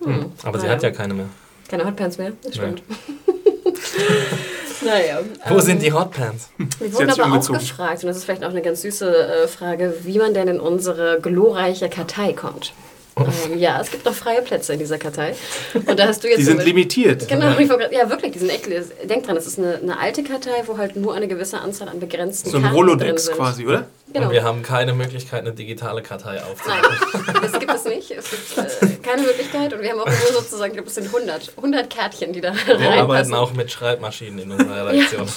Hm. 0.04 0.14
Hm. 0.14 0.32
Aber 0.42 0.58
naja. 0.58 0.60
sie 0.60 0.74
hat 0.74 0.82
ja 0.82 0.90
keine 0.90 1.14
mehr. 1.14 1.26
Keine 1.68 1.84
Hotpants 1.84 2.18
mehr? 2.18 2.32
Das 2.42 2.54
stimmt. 2.54 2.82
naja. 4.84 5.20
Wo 5.46 5.54
ähm, 5.54 5.60
sind 5.60 5.82
die 5.82 5.92
Hotpants? 5.92 6.50
Wir 6.78 6.92
wurden 6.92 7.10
aber 7.10 7.38
auch 7.38 7.48
gefragt, 7.48 8.02
und 8.02 8.08
das 8.08 8.16
ist 8.16 8.24
vielleicht 8.24 8.44
auch 8.44 8.50
eine 8.50 8.62
ganz 8.62 8.82
süße 8.82 9.44
äh, 9.44 9.48
Frage, 9.48 9.94
wie 10.02 10.18
man 10.18 10.34
denn 10.34 10.48
in 10.48 10.60
unsere 10.60 11.20
glorreiche 11.20 11.88
Kartei 11.88 12.32
kommt. 12.32 12.72
Ähm, 13.16 13.58
ja, 13.58 13.80
es 13.80 13.90
gibt 13.90 14.04
noch 14.04 14.14
freie 14.14 14.42
Plätze 14.42 14.72
in 14.72 14.78
dieser 14.78 14.98
Kartei. 14.98 15.34
Und 15.74 15.98
da 15.98 16.06
hast 16.06 16.22
du 16.22 16.28
jetzt 16.28 16.38
die 16.38 16.44
sind 16.44 16.64
limitiert. 16.64 17.28
Genau, 17.28 17.50
ja 17.50 18.10
wirklich, 18.10 18.32
die 18.32 18.38
sind 18.38 18.50
echt. 18.50 18.66
Denk 19.08 19.26
dran, 19.26 19.36
es 19.36 19.46
ist 19.46 19.58
eine, 19.58 19.76
eine, 19.76 19.98
alte 19.98 20.22
Kartei, 20.22 20.62
wo 20.66 20.78
halt 20.78 20.96
nur 20.96 21.14
eine 21.14 21.28
gewisse 21.28 21.58
Anzahl 21.58 21.88
an 21.88 22.00
begrenzten 22.00 22.50
So 22.50 22.58
ein 22.58 22.66
Rolodex 22.66 23.30
quasi, 23.32 23.66
oder? 23.66 23.86
Genau. 24.12 24.26
Und 24.26 24.32
wir 24.32 24.42
haben 24.42 24.62
keine 24.62 24.92
Möglichkeit, 24.92 25.40
eine 25.40 25.52
digitale 25.52 26.02
Kartei 26.02 26.42
aufzunehmen. 26.42 26.82
Nein, 27.12 27.36
das 27.42 27.52
gibt 27.58 27.72
es 27.72 27.84
nicht. 27.84 28.10
Es 28.10 28.30
gibt 28.30 28.58
äh, 28.58 28.96
keine 29.02 29.22
Möglichkeit 29.22 29.72
und 29.72 29.82
wir 29.82 29.90
haben 29.90 30.00
auch 30.00 30.06
nur 30.06 30.32
sozusagen, 30.42 30.72
ich 30.72 30.74
glaube, 30.74 30.88
es 30.88 30.94
sind 30.96 31.06
100, 31.06 31.52
100 31.56 31.90
Kärtchen, 31.90 32.32
die 32.32 32.40
da 32.40 32.52
wir 32.52 32.58
reinpassen. 32.58 32.80
Wir 32.80 33.02
arbeiten 33.02 33.34
auch 33.34 33.52
mit 33.52 33.70
Schreibmaschinen 33.70 34.40
in 34.40 34.50
unserer 34.50 34.88
Redaktion. 34.88 35.28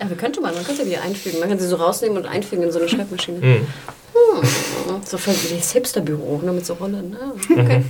Ja, 0.00 0.08
ja 0.08 0.14
könnte 0.16 0.40
man, 0.40 0.54
man 0.54 0.64
könnte 0.64 0.84
die 0.84 0.96
einfügen. 0.96 1.38
Man 1.38 1.48
kann 1.48 1.58
sie 1.58 1.66
so 1.68 1.76
rausnehmen 1.76 2.18
und 2.18 2.26
einfügen 2.26 2.64
in 2.64 2.72
so 2.72 2.80
eine 2.80 2.88
Schreibmaschine. 2.88 3.38
Mhm. 3.38 3.66
Hm, 4.14 5.00
so 5.04 5.16
für 5.18 5.30
das 5.30 5.72
Hipsterbüro, 5.72 6.40
nur 6.44 6.54
mit 6.54 6.66
so 6.66 6.74
Rollen. 6.74 7.10
Ne? 7.10 7.32
Okay. 7.50 7.84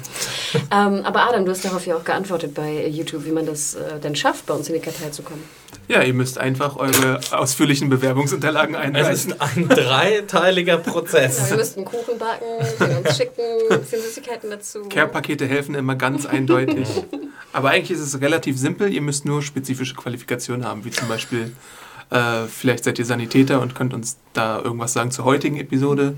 ähm, 0.71 1.01
aber 1.05 1.29
Adam, 1.29 1.45
du 1.45 1.51
hast 1.51 1.65
darauf 1.65 1.85
ja 1.87 1.97
auch 1.97 2.05
geantwortet 2.05 2.55
bei 2.55 2.87
YouTube, 2.87 3.25
wie 3.25 3.33
man 3.33 3.47
das 3.47 3.75
äh, 3.75 3.99
denn 3.99 4.15
schafft, 4.15 4.47
bei 4.47 4.55
uns 4.55 4.69
in 4.69 4.75
die 4.75 4.81
Kartei 4.81 5.11
zu 5.11 5.23
kommen. 5.23 5.43
Ja, 5.89 6.03
ihr 6.03 6.15
müsst 6.15 6.39
einfach 6.39 6.77
eure 6.77 7.21
ausführlichen 7.33 7.89
Bewerbungsunterlagen 7.91 8.75
Es 8.77 8.81
einreichen. 8.81 9.13
ist 9.33 9.41
ein 9.41 9.69
dreiteiliger 9.69 10.75
Ja, 10.75 10.79
Prozess. 10.79 11.51
wir 11.51 11.57
müssten 11.57 11.85
Kuchen 11.85 12.19
backen, 12.19 12.45
den 12.81 12.99
uns 12.99 13.17
schicken, 13.17 13.43
ein 13.71 13.81
bisschen 13.81 14.01
Süßigkeiten 14.01 14.49
dazu. 14.51 14.85
Care-Pakete 14.89 15.47
helfen 15.47 15.75
immer 15.75 15.97
ganz 15.97 16.25
eindeutig. 16.27 16.87
Aber 17.53 17.71
eigentlich 17.71 17.91
ist 17.91 18.01
es 18.01 18.21
relativ 18.21 18.57
simpel. 18.59 18.93
Ihr 18.93 19.03
müsst 19.03 19.25
nur 19.25 19.43
spezifische 19.43 19.95
Qualifikationen 19.95 20.65
haben, 20.67 20.85
wie 20.85 20.91
zum 20.91 21.09
Beispiel, 21.09 21.53
äh, 22.13 22.47
vielleicht 22.49 22.85
seid 22.85 22.99
ihr 22.99 23.05
Sanitäter 23.05 23.61
und 23.61 23.75
könnt 23.75 23.95
uns 23.95 24.19
da 24.33 24.61
irgendwas 24.61 24.93
sagen 24.93 25.11
zur 25.11 25.25
heutigen 25.25 25.57
Episode. 25.59 26.15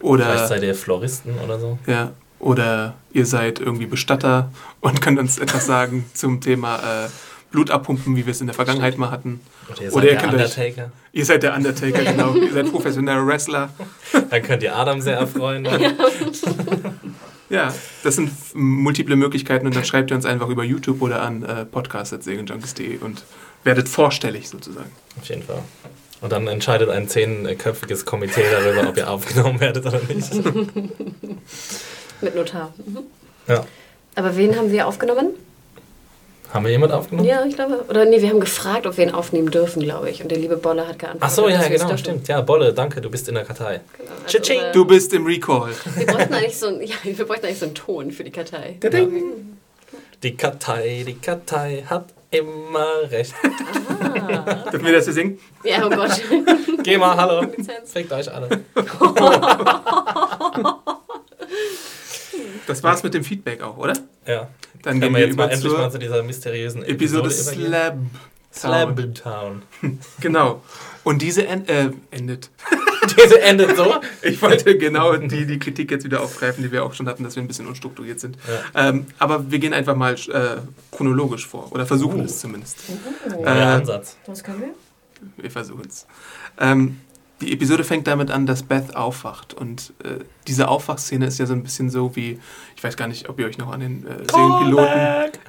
Vielleicht 0.00 0.02
Oder, 0.04 0.46
seid 0.48 0.62
ihr 0.62 0.74
Floristen 0.74 1.34
oder 1.44 1.58
so. 1.58 1.78
ja, 1.86 2.12
oder 2.38 2.94
ihr 3.12 3.26
seid 3.26 3.58
irgendwie 3.58 3.86
Bestatter 3.86 4.52
und 4.80 5.00
könnt 5.00 5.18
uns 5.18 5.38
etwas 5.38 5.66
sagen 5.66 6.04
zum 6.14 6.40
Thema 6.40 6.76
äh, 6.76 7.08
Blut 7.50 7.70
abpumpen, 7.70 8.14
wie 8.14 8.26
wir 8.26 8.30
es 8.30 8.40
in 8.40 8.46
der 8.46 8.54
Vergangenheit 8.54 8.96
mal 8.98 9.10
hatten. 9.10 9.40
Oder 9.70 9.82
ihr 9.82 9.92
Oder 9.92 9.92
seid 9.92 10.04
ihr 10.04 10.10
der 10.10 10.20
könnt 10.20 10.34
euch- 10.34 10.42
Undertaker. 10.58 10.92
Ihr 11.12 11.24
seid 11.24 11.42
der 11.42 11.56
Undertaker, 11.56 12.04
genau. 12.12 12.34
ihr 12.34 12.52
seid 12.52 12.70
professioneller 12.70 13.26
Wrestler. 13.26 13.70
Dann 14.30 14.42
könnt 14.42 14.62
ihr 14.62 14.76
Adam 14.76 15.00
sehr 15.00 15.16
erfreuen. 15.18 15.66
Ja, 17.50 17.72
das 18.04 18.16
sind 18.16 18.30
multiple 18.54 19.16
Möglichkeiten 19.16 19.66
und 19.66 19.74
dann 19.74 19.84
schreibt 19.84 20.10
ihr 20.10 20.16
uns 20.16 20.26
einfach 20.26 20.48
über 20.50 20.64
YouTube 20.64 21.00
oder 21.00 21.22
an 21.22 21.42
äh, 21.42 21.64
podcast.segenjunkies.de 21.64 22.98
und 22.98 23.24
werdet 23.64 23.88
vorstellig 23.88 24.48
sozusagen. 24.48 24.90
Auf 25.20 25.28
jeden 25.28 25.42
Fall. 25.42 25.62
Und 26.20 26.32
dann 26.32 26.46
entscheidet 26.48 26.88
ein 26.90 27.08
zehnköpfiges 27.08 28.04
Komitee 28.04 28.42
darüber, 28.50 28.88
ob 28.88 28.96
ihr 28.96 29.08
aufgenommen 29.10 29.60
werdet 29.60 29.86
oder 29.86 30.00
nicht. 30.08 30.32
Mit 32.20 32.34
Notar. 32.34 32.72
Mhm. 32.84 32.98
Ja. 33.46 33.64
Aber 34.16 34.36
wen 34.36 34.56
haben 34.56 34.72
wir 34.72 34.86
aufgenommen? 34.88 35.30
Haben 36.52 36.64
wir 36.64 36.72
jemand 36.72 36.92
aufgenommen? 36.92 37.28
Ja, 37.28 37.44
ich 37.44 37.54
glaube. 37.54 37.84
Oder 37.88 38.06
nee, 38.06 38.22
wir 38.22 38.30
haben 38.30 38.40
gefragt, 38.40 38.86
ob 38.86 38.96
wir 38.96 39.04
ihn 39.06 39.12
aufnehmen 39.14 39.50
dürfen, 39.50 39.82
glaube 39.82 40.08
ich. 40.10 40.22
Und 40.22 40.30
der 40.30 40.38
liebe 40.38 40.56
Bolle 40.56 40.88
hat 40.88 40.98
geantwortet. 40.98 41.22
Ach 41.22 41.30
so, 41.30 41.48
ja, 41.48 41.62
genau, 41.68 41.84
dürfen. 41.88 41.98
stimmt. 41.98 42.26
Ja, 42.28 42.40
Bolle, 42.40 42.72
danke, 42.72 43.00
du 43.02 43.10
bist 43.10 43.28
in 43.28 43.34
der 43.34 43.44
Kartei. 43.44 43.80
Genau. 43.98 44.10
Tsching. 44.26 44.56
unser- 44.58 44.72
Du 44.72 44.84
bist 44.86 45.12
im 45.12 45.26
Recall. 45.26 45.70
wir, 45.94 46.06
bräuchten 46.06 46.34
eigentlich 46.34 46.56
so 46.56 46.66
ein, 46.68 46.80
ja, 46.84 46.94
wir 47.04 47.26
bräuchten 47.26 47.46
eigentlich 47.46 47.58
so 47.58 47.66
einen 47.66 47.74
Ton 47.74 48.10
für 48.12 48.24
die 48.24 48.30
Kartei. 48.30 48.76
Die 50.22 50.36
Kartei, 50.36 51.04
die 51.06 51.14
Kartei 51.14 51.84
hat 51.86 52.06
immer 52.30 53.10
recht. 53.10 53.34
Dürfen 53.42 54.84
wir 54.84 54.92
das 54.92 55.04
hier 55.04 55.14
singen? 55.14 55.38
Ja, 55.64 55.86
oh 55.86 55.90
Gott. 55.90 56.20
Geh 56.82 56.98
mal, 56.98 57.16
hallo. 57.16 57.46
Lizenz. 57.56 57.92
Fickt 57.92 58.12
euch 58.12 58.32
alle. 58.32 58.48
Das 62.66 62.82
war's 62.82 63.02
mit 63.02 63.14
dem 63.14 63.24
Feedback 63.24 63.62
auch, 63.62 63.78
oder? 63.78 63.94
Ja. 64.26 64.50
Dann 64.82 65.00
gehen 65.00 65.14
wir 65.14 65.20
jetzt 65.20 65.38
mal 65.38 65.44
über 65.44 65.54
endlich 65.54 65.72
mal 65.72 65.90
zu 65.90 65.98
dieser 65.98 66.22
mysteriösen 66.22 66.82
Episode 66.82 67.30
Episode. 67.30 67.56
Slab. 67.56 67.96
Slab 68.52 69.14
Town. 69.14 69.62
Genau. 70.20 70.62
Und 71.02 71.22
diese 71.22 71.46
en 71.46 71.66
äh, 71.66 71.90
endet. 72.10 72.50
Diese 73.16 73.40
endet 73.42 73.76
so. 73.76 73.94
Ich 74.22 74.40
wollte 74.42 74.76
genau 74.78 75.16
die, 75.16 75.46
die 75.46 75.58
Kritik 75.58 75.90
jetzt 75.90 76.04
wieder 76.04 76.20
aufgreifen, 76.22 76.62
die 76.62 76.72
wir 76.72 76.84
auch 76.84 76.94
schon 76.94 77.08
hatten, 77.08 77.24
dass 77.24 77.36
wir 77.36 77.42
ein 77.42 77.48
bisschen 77.48 77.66
unstrukturiert 77.66 78.20
sind. 78.20 78.36
Ähm, 78.74 79.06
aber 79.18 79.50
wir 79.50 79.58
gehen 79.58 79.72
einfach 79.74 79.96
mal 79.96 80.14
äh, 80.14 80.58
chronologisch 80.90 81.46
vor. 81.46 81.72
Oder 81.72 81.86
versuchen 81.86 82.20
Uh. 82.20 82.24
es 82.24 82.40
zumindest. 82.40 82.78
Neuer 83.28 83.46
Äh, 83.46 83.50
Ansatz. 83.60 84.16
Was 84.26 84.42
können 84.44 84.60
wir? 84.60 84.74
Wir 85.36 85.50
versuchen 85.50 85.86
es. 85.88 86.06
Ähm, 86.60 86.98
die 87.40 87.52
Episode 87.52 87.84
fängt 87.84 88.06
damit 88.06 88.30
an, 88.30 88.46
dass 88.46 88.64
Beth 88.64 88.96
aufwacht. 88.96 89.54
Und 89.54 89.92
äh, 90.02 90.24
diese 90.48 90.68
Aufwachszene 90.68 91.26
ist 91.26 91.38
ja 91.38 91.46
so 91.46 91.52
ein 91.52 91.62
bisschen 91.62 91.88
so 91.88 92.16
wie, 92.16 92.38
ich 92.76 92.82
weiß 92.82 92.96
gar 92.96 93.06
nicht, 93.06 93.28
ob 93.28 93.38
ihr 93.38 93.46
euch 93.46 93.58
noch 93.58 93.70
an 93.70 93.80
den 93.80 94.06
äh, 94.06 94.10
Serienpiloten 94.30 95.00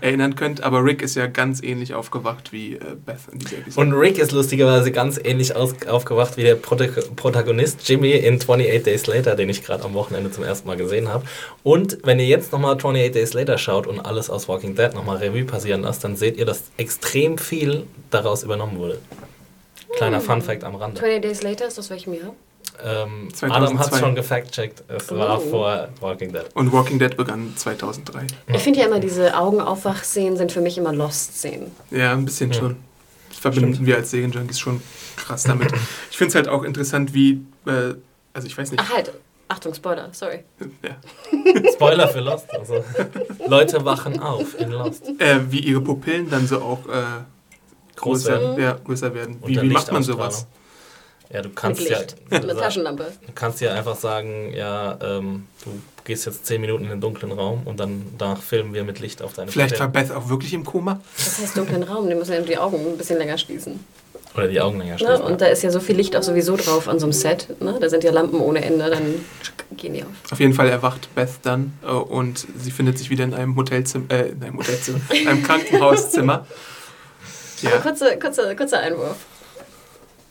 erinnern 0.02 0.36
könnt, 0.36 0.62
aber 0.62 0.84
Rick 0.84 1.02
ist 1.02 1.16
ja 1.16 1.26
ganz 1.28 1.64
ähnlich 1.64 1.94
aufgewacht 1.96 2.52
wie 2.52 2.76
äh, 2.76 2.96
Beth 3.06 3.18
in 3.32 3.40
dieser 3.40 3.58
Episode. 3.58 3.88
Und 3.88 3.94
Rick 3.94 4.20
ist 4.20 4.32
lustigerweise 4.32 4.92
ganz 4.92 5.20
ähnlich 5.24 5.56
aufgewacht 5.56 6.38
wie 6.38 6.44
der 6.44 6.56
Prota- 6.56 6.90
Protagonist 7.16 7.88
Jimmy 7.90 8.12
in 8.12 8.36
28 8.36 8.84
Days 8.84 9.08
Later, 9.08 9.36
den 9.36 9.50
ich 9.50 9.64
gerade 9.64 9.84
am 9.84 9.94
Wochenende 9.94 10.32
zum 10.32 10.44
ersten 10.44 10.68
Mal 10.68 10.78
gesehen 10.78 11.08
habe. 11.08 11.26
Und 11.64 11.98
wenn 12.04 12.20
ihr 12.20 12.28
jetzt 12.28 12.52
nochmal 12.52 12.76
28 12.76 13.12
Days 13.14 13.34
Later 13.34 13.58
schaut 13.58 13.88
und 13.88 14.00
alles 14.00 14.30
aus 14.30 14.48
Walking 14.48 14.76
Dead 14.76 14.94
nochmal 14.94 15.18
Revue 15.18 15.46
passieren 15.46 15.82
lasst, 15.82 16.04
dann 16.04 16.16
seht 16.16 16.38
ihr, 16.38 16.46
dass 16.46 16.64
extrem 16.78 17.38
viel 17.38 17.88
daraus 18.12 18.44
übernommen 18.44 18.78
wurde. 18.78 19.00
Kleiner 19.98 20.22
Fun 20.22 20.42
Fact 20.42 20.64
am 20.64 20.76
Rande. 20.76 21.00
20 21.00 21.22
Days 21.22 21.44
Later, 21.44 21.68
ist 21.68 21.78
das 21.78 21.90
welchem 21.90 22.14
Jahr? 22.14 22.34
Ähm, 22.84 23.30
2002. 23.34 23.50
Adam 23.56 23.80
hat 23.80 23.92
es 23.94 24.00
schon 24.00 24.16
gefact-checkt. 24.16 24.84
Es 24.88 25.12
war 25.12 25.38
Oh. 25.38 25.50
vor 25.50 25.90
Walking 26.00 26.32
Dead. 26.32 26.46
Und 26.54 26.72
Walking 26.72 27.00
Dead 27.00 27.16
begann 27.18 27.54
2003. 27.56 28.28
Ich 28.48 28.62
finde 28.62 28.80
ja 28.80 28.86
immer, 28.86 29.00
diese 29.00 29.38
Augenaufwach-Szenen 29.38 30.38
sind 30.38 30.52
für 30.52 30.62
mich 30.62 30.78
immer 30.78 30.94
Lost-Szenen. 30.94 31.72
Ja, 31.92 32.14
ein 32.14 32.26
bisschen 32.26 32.52
Ja. 32.52 32.60
schon. 32.60 32.76
Das 33.30 33.40
verbinden 33.40 33.74
Stimmt. 33.74 33.88
wir 33.88 33.96
als 33.98 34.12
Serienjunkies 34.12 34.60
schon 34.60 34.82
krass 35.18 35.44
damit. 35.44 35.72
Ich 36.12 36.18
finde 36.18 36.30
es 36.30 36.36
halt 36.36 36.48
auch 36.48 36.64
interessant, 36.64 37.14
wie, 37.14 37.42
äh, 37.66 37.96
also 38.34 38.48
ich 38.48 38.58
weiß 38.58 38.72
nicht, 38.72 38.82
Ach 38.86 38.94
halt, 38.96 39.12
Achtung, 39.50 39.74
Spoiler, 39.74 40.10
sorry. 40.12 40.44
ja, 40.84 40.96
Spoiler 41.74 42.08
für 42.08 42.20
Lost. 42.20 42.46
Also, 42.54 42.84
Leute 43.48 43.84
wachen 43.84 44.20
auf 44.20 44.60
in 44.60 44.72
Lost. 44.72 45.08
äh, 45.20 45.40
wie 45.50 45.60
ihre 45.60 45.82
Pupillen 45.82 46.30
dann 46.30 46.48
so 46.48 46.62
auch 46.62 46.80
äh, 46.88 47.02
Groß 48.00 48.24
größer, 48.24 48.42
werden. 48.42 48.62
ja, 48.62 48.78
größer 48.84 49.14
werden. 49.14 49.38
Wie, 49.46 49.62
wie 49.62 49.70
macht 49.70 49.92
man 49.92 50.04
sowas? 50.04 50.48
Ja, 51.32 51.42
du 51.44 51.50
Mit 51.50 51.58
kannst 51.58 51.82
ja. 51.88 52.00
Mit 52.32 52.44
einer 52.44 52.54
du 52.56 52.60
Taschenlampe. 52.60 53.12
kannst 53.36 53.62
ja 53.62 53.74
einfach 53.74 53.96
sagen, 53.96 54.52
ja, 54.56 54.98
ähm, 55.02 55.46
du 55.64 55.80
gehst 56.04 56.26
jetzt 56.26 56.48
10 56.48 56.60
Minuten 56.60 56.86
in 56.86 56.90
den 56.90 57.02
dunklen 57.02 57.32
Raum 57.32 57.62
und 57.66 57.80
dann 57.80 58.04
danach 58.18 58.42
filmen 58.42 58.74
wir 58.74 58.84
mit 58.84 59.00
Licht 59.00 59.22
auf 59.22 59.34
deine 59.34 59.52
Vielleicht 59.52 59.80
war 59.80 59.88
Pupillen. 59.88 60.08
Beth 60.08 60.18
auch 60.18 60.30
wirklich 60.30 60.54
im 60.54 60.64
Koma? 60.66 61.00
Das 61.18 61.38
heißt 61.40 61.56
dunklen 61.56 61.84
Raum, 61.84 62.10
den 62.10 62.18
müssen 62.18 62.32
wir 62.32 62.42
die 62.42 62.58
Augen 62.58 62.78
ein 62.78 62.98
bisschen 62.98 63.20
länger 63.20 63.38
schließen. 63.38 63.80
Oder 64.36 64.48
die 64.48 64.60
Augen 64.60 64.80
länger 64.80 64.94
Ne? 64.94 64.98
schließen. 65.00 65.22
Und 65.22 65.42
da 65.42 65.46
ist 65.48 65.62
ja 65.62 65.70
so 65.70 65.80
viel 65.80 65.96
Licht 65.96 66.16
auch 66.16 66.24
sowieso 66.24 66.56
drauf 66.56 66.88
an 66.88 67.00
so 67.00 67.06
einem 67.06 67.14
Set. 67.14 67.48
Ne? 67.62 67.78
Da 67.80 67.90
sind 67.90 68.04
ja 68.04 68.12
Lampen 68.12 68.40
ohne 68.40 68.64
Ende, 68.64 68.90
dann 68.90 69.24
gehen 69.78 69.94
die 69.94 70.02
auf. 70.04 70.10
Auf 70.32 70.40
jeden 70.40 70.54
Fall 70.56 70.70
erwacht 70.70 71.14
Beth 71.14 71.30
dann 71.44 71.74
äh, 71.84 71.92
und 71.92 72.48
sie 72.58 72.72
findet 72.72 72.98
sich 72.98 73.12
wieder 73.12 73.24
in 73.24 73.36
einem 73.36 73.56
Hotelzimmer, 73.56 74.06
äh, 74.10 74.30
in 74.30 74.42
einem 74.44 74.58
Hotelzimmer, 74.58 75.00
in 75.14 75.28
einem 75.28 75.44
Krankenhauszimmer. 75.44 76.48
Ja, 77.62 77.78
kurzer, 77.80 78.16
kurzer, 78.18 78.56
kurzer 78.56 78.80
Einwurf. 78.80 79.18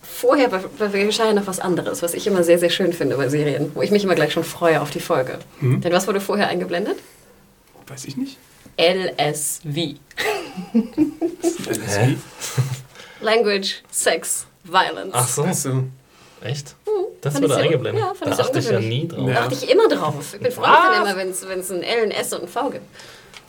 Vorher 0.02 0.50
Vegetarier 0.52 1.34
noch 1.34 1.46
was 1.46 1.60
anderes, 1.60 2.02
was 2.02 2.14
ich 2.14 2.26
immer 2.26 2.42
sehr, 2.42 2.58
sehr 2.58 2.70
schön 2.70 2.92
finde 2.92 3.16
bei 3.16 3.28
Serien, 3.28 3.70
wo 3.74 3.82
ich 3.82 3.90
mich 3.90 4.02
immer 4.02 4.16
gleich 4.16 4.32
schon 4.32 4.42
freue 4.44 4.80
auf 4.80 4.90
die 4.90 5.00
Folge. 5.00 5.38
Hm? 5.60 5.80
Denn 5.80 5.92
was 5.92 6.06
wurde 6.06 6.20
vorher 6.20 6.48
eingeblendet? 6.48 6.98
weiß 7.86 8.04
ich 8.04 8.16
nicht. 8.16 8.36
LSV. 8.78 9.64
Hä? 10.72 12.16
Language, 13.20 13.82
Sex, 13.90 14.46
Violence. 14.64 15.12
Ach 15.12 15.28
so, 15.28 15.44
Achso. 15.44 15.84
echt? 16.42 16.74
Das 17.20 17.32
Fand 17.34 17.44
ich 17.44 17.50
wurde 17.50 17.60
eingeblendet. 17.60 18.04
ja, 18.04 18.14
fand 18.14 18.30
da 18.30 18.34
ich 18.34 18.40
achte 18.40 18.58
ich 18.60 18.70
ja 18.70 18.78
nie 18.78 19.08
drauf. 19.08 19.28
Ja. 19.28 19.34
Da 19.34 19.40
achte 19.42 19.54
ich 19.54 19.70
immer 19.70 19.88
drauf. 19.88 20.34
Ich 20.34 20.40
bin 20.40 20.52
dann 20.62 21.02
immer, 21.02 21.16
wenn 21.16 21.30
es 21.30 21.70
ein 21.70 21.82
L, 21.82 22.04
ein 22.04 22.10
S 22.12 22.32
und 22.32 22.42
ein 22.42 22.48
V 22.48 22.70
gibt. 22.70 22.84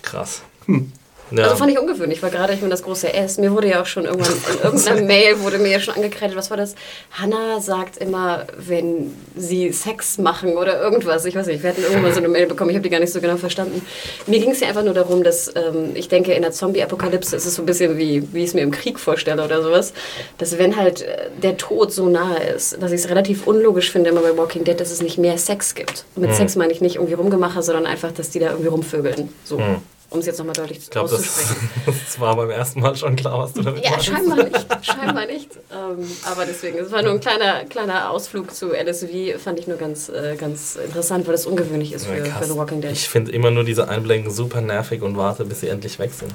Krass. 0.01 0.41
Hm. 0.65 0.91
Ja. 1.31 1.43
Also 1.43 1.55
fand 1.57 1.71
ich 1.71 1.79
ungewöhnlich, 1.79 2.21
weil 2.23 2.31
gerade 2.31 2.53
ich 2.53 2.61
meine 2.61 2.71
das 2.71 2.83
große 2.83 3.13
S, 3.13 3.37
mir 3.37 3.51
wurde 3.51 3.67
ja 3.69 3.81
auch 3.81 3.85
schon 3.85 4.05
irgendwann 4.05 4.33
in 4.33 4.59
irgendeiner 4.63 5.01
Mail 5.01 5.39
wurde 5.41 5.57
mir 5.59 5.69
ja 5.71 5.79
schon 5.79 5.93
angekreidet, 5.95 6.35
was 6.35 6.49
war 6.49 6.57
das? 6.57 6.75
Hannah 7.11 7.59
sagt 7.61 7.97
immer, 7.97 8.45
wenn 8.57 9.13
sie 9.35 9.71
Sex 9.71 10.17
machen 10.17 10.57
oder 10.57 10.81
irgendwas, 10.81 11.25
ich 11.25 11.35
weiß 11.35 11.47
nicht, 11.47 11.61
wir 11.63 11.69
hatten 11.69 11.81
irgendwann 11.81 12.03
mal 12.03 12.11
so 12.13 12.19
eine 12.19 12.29
Mail 12.29 12.47
bekommen, 12.47 12.69
ich 12.71 12.75
habe 12.75 12.83
die 12.83 12.89
gar 12.89 12.99
nicht 12.99 13.13
so 13.13 13.21
genau 13.21 13.37
verstanden. 13.37 13.81
Mir 14.27 14.39
ging 14.39 14.51
es 14.51 14.59
ja 14.59 14.67
einfach 14.67 14.83
nur 14.83 14.93
darum, 14.93 15.23
dass 15.23 15.53
ähm, 15.55 15.91
ich 15.95 16.07
denke, 16.09 16.33
in 16.33 16.41
der 16.41 16.51
Zombie-Apokalypse 16.51 17.35
ist 17.35 17.45
es 17.45 17.55
so 17.55 17.61
ein 17.61 17.65
bisschen 17.65 17.97
wie, 17.97 18.27
wie 18.33 18.39
ich 18.39 18.49
es 18.49 18.53
mir 18.53 18.61
im 18.61 18.71
Krieg 18.71 18.99
vorstelle 18.99 19.43
oder 19.43 19.61
sowas, 19.61 19.93
dass 20.37 20.57
wenn 20.57 20.75
halt 20.75 21.01
äh, 21.01 21.29
der 21.41 21.57
Tod 21.57 21.93
so 21.93 22.09
nahe 22.09 22.39
ist, 22.55 22.81
dass 22.81 22.91
ich 22.91 23.01
es 23.01 23.09
relativ 23.09 23.45
unlogisch 23.47 23.91
finde 23.91 24.09
immer 24.09 24.21
bei 24.21 24.35
Walking 24.37 24.63
Dead, 24.63 24.79
dass 24.79 24.91
es 24.91 25.01
nicht 25.01 25.17
mehr 25.17 25.37
Sex 25.37 25.75
gibt. 25.75 26.05
Und 26.15 26.21
mit 26.21 26.31
Hm. 26.31 26.37
Sex 26.37 26.55
meine 26.55 26.71
ich 26.73 26.81
nicht 26.81 26.95
irgendwie 26.95 27.13
Rumgemache, 27.13 27.61
sondern 27.61 27.85
einfach, 27.85 28.11
dass 28.11 28.29
die 28.29 28.39
da 28.39 28.47
irgendwie 28.49 28.67
rumvögeln. 28.69 29.29
So. 29.43 29.57
Hm. 29.59 29.77
Um 30.11 30.19
es 30.19 30.25
jetzt 30.25 30.39
nochmal 30.39 30.55
deutlich 30.55 30.79
Ich 30.79 30.89
glaube, 30.89 31.09
das, 31.09 31.19
auszusprechen. 31.19 31.69
das 31.85 32.19
war 32.19 32.35
beim 32.35 32.49
ersten 32.49 32.79
Mal 32.81 32.95
schon 32.95 33.15
klar, 33.15 33.37
was 33.39 33.53
du 33.53 33.61
damit 33.61 33.83
Ja, 33.83 33.91
meinst. 33.91 34.05
scheinbar 34.07 34.37
nicht. 34.43 34.67
Scheinbar 34.85 35.25
nicht. 35.27 35.49
Ähm, 35.71 36.07
aber 36.25 36.45
deswegen, 36.47 36.79
es 36.79 36.91
war 36.91 37.03
nur 37.03 37.11
ein 37.11 37.19
kleiner, 37.19 37.63
kleiner 37.65 38.09
Ausflug 38.09 38.53
zu 38.53 38.71
LSV, 38.73 39.39
fand 39.43 39.59
ich 39.59 39.67
nur 39.67 39.77
ganz, 39.77 40.09
äh, 40.09 40.35
ganz 40.35 40.77
interessant, 40.77 41.27
weil 41.27 41.33
das 41.33 41.45
ungewöhnlich 41.45 41.93
ist 41.93 42.07
für, 42.07 42.17
Ja, 42.17 42.25
für. 42.35 42.45
The 42.45 42.55
Walking 42.55 42.81
Dead. 42.81 42.91
Ich 42.91 43.07
finde 43.07 43.31
immer 43.31 43.51
nur 43.51 43.63
diese 43.63 43.87
Einblendungen 43.87 44.35
super 44.35 44.61
nervig 44.61 45.01
und 45.03 45.15
warte, 45.15 45.45
bis 45.45 45.59
sie 45.59 45.67
endlich 45.67 45.99
weg 45.99 46.11
sind. 46.13 46.33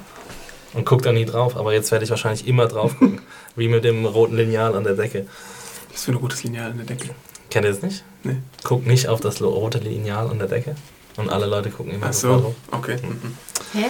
Und 0.73 0.85
guck 0.87 1.03
da 1.03 1.13
nie 1.13 1.25
drauf, 1.25 1.57
aber 1.57 1.73
jetzt 1.73 1.91
werde 1.93 2.05
ich 2.05 2.11
wahrscheinlich 2.11 2.47
immer 2.47 2.67
drauf 2.67 2.93
gucken. 2.99 3.21
wie 3.57 3.69
mit 3.69 3.85
dem 3.85 4.07
roten 4.07 4.37
Lineal 4.37 4.75
an 4.77 4.85
der 4.85 4.95
Decke. 4.95 5.27
Was 5.93 6.05
für 6.05 6.13
ein 6.13 6.17
rotes 6.17 6.43
Lineal 6.45 6.71
an 6.71 6.77
der 6.79 6.87
Decke. 6.87 7.11
Kennt 7.51 7.65
ihr 7.67 7.73
das 7.73 7.83
nicht? 7.83 8.05
Nee. 8.25 8.37
Guck 8.65 8.87
nicht 8.87 9.09
auf 9.09 9.21
das 9.21 9.41
rote 9.43 9.79
Lineal 9.79 10.29
an 10.31 10.39
der 10.39 10.49
Decke. 10.49 10.75
Und 11.17 11.31
alle 11.31 11.47
Leute 11.47 11.71
gucken 11.71 11.93
immer 11.93 12.07
Ach 12.09 12.13
so, 12.13 12.29
drauf. 12.41 12.55
okay. 12.73 12.97
Mhm. 13.01 13.37
Hä? 13.75 13.87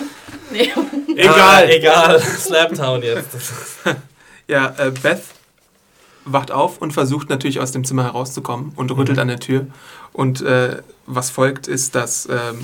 Nee. 0.51 0.73
Egal. 1.17 1.35
Ah, 1.39 1.63
egal. 1.69 2.21
Slaptown 2.21 3.03
jetzt. 3.03 3.29
Ja, 4.47 4.75
äh, 4.77 4.91
Beth 4.91 5.23
wacht 6.27 6.51
auf 6.53 6.77
und 6.79 6.93
versucht 6.93 7.31
natürlich 7.31 7.61
aus 7.61 7.73
dem 7.73 7.83
Zimmer 7.85 8.05
herauszukommen 8.05 8.73
und 8.77 8.91
rüttelt 8.91 9.17
Mhm. 9.17 9.23
an 9.23 9.29
der 9.29 9.41
Tür. 9.41 9.67
Und 10.13 10.43
äh, 10.43 10.83
was 11.07 11.31
folgt, 11.31 11.67
ist, 11.67 11.95
dass 11.95 12.27
ähm, 12.31 12.59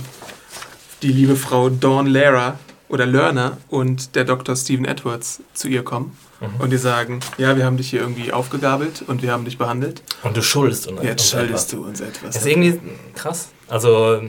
die 1.01 1.11
liebe 1.13 1.37
Frau 1.37 1.71
Dawn 1.71 2.07
Lara 2.07 2.59
oder 2.91 3.07
Lerner 3.07 3.57
und 3.69 4.15
der 4.15 4.25
Dr. 4.25 4.55
Stephen 4.57 4.85
Edwards 4.85 5.41
zu 5.55 5.69
ihr 5.69 5.83
kommen 5.83 6.17
und 6.59 6.69
die 6.71 6.77
sagen, 6.79 7.21
ja, 7.39 7.57
wir 7.57 7.65
haben 7.65 7.77
dich 7.79 7.89
hier 7.91 8.01
irgendwie 8.01 8.31
aufgegabelt 8.33 9.03
und 9.07 9.23
wir 9.23 9.33
haben 9.33 9.45
dich 9.47 9.57
behandelt. 9.57 10.03
Und 10.23 10.37
du 10.37 10.43
schuldest 10.43 10.87
und 10.87 11.03
Jetzt 11.03 11.21
uns 11.23 11.31
schuldest 11.31 11.51
etwas. 11.51 11.67
du 11.69 11.85
uns 11.87 12.01
etwas. 12.01 12.35
Das 12.35 12.43
ist 12.43 12.47
irgendwie 12.47 12.79
krass. 13.15 13.49
Also, 13.69 14.21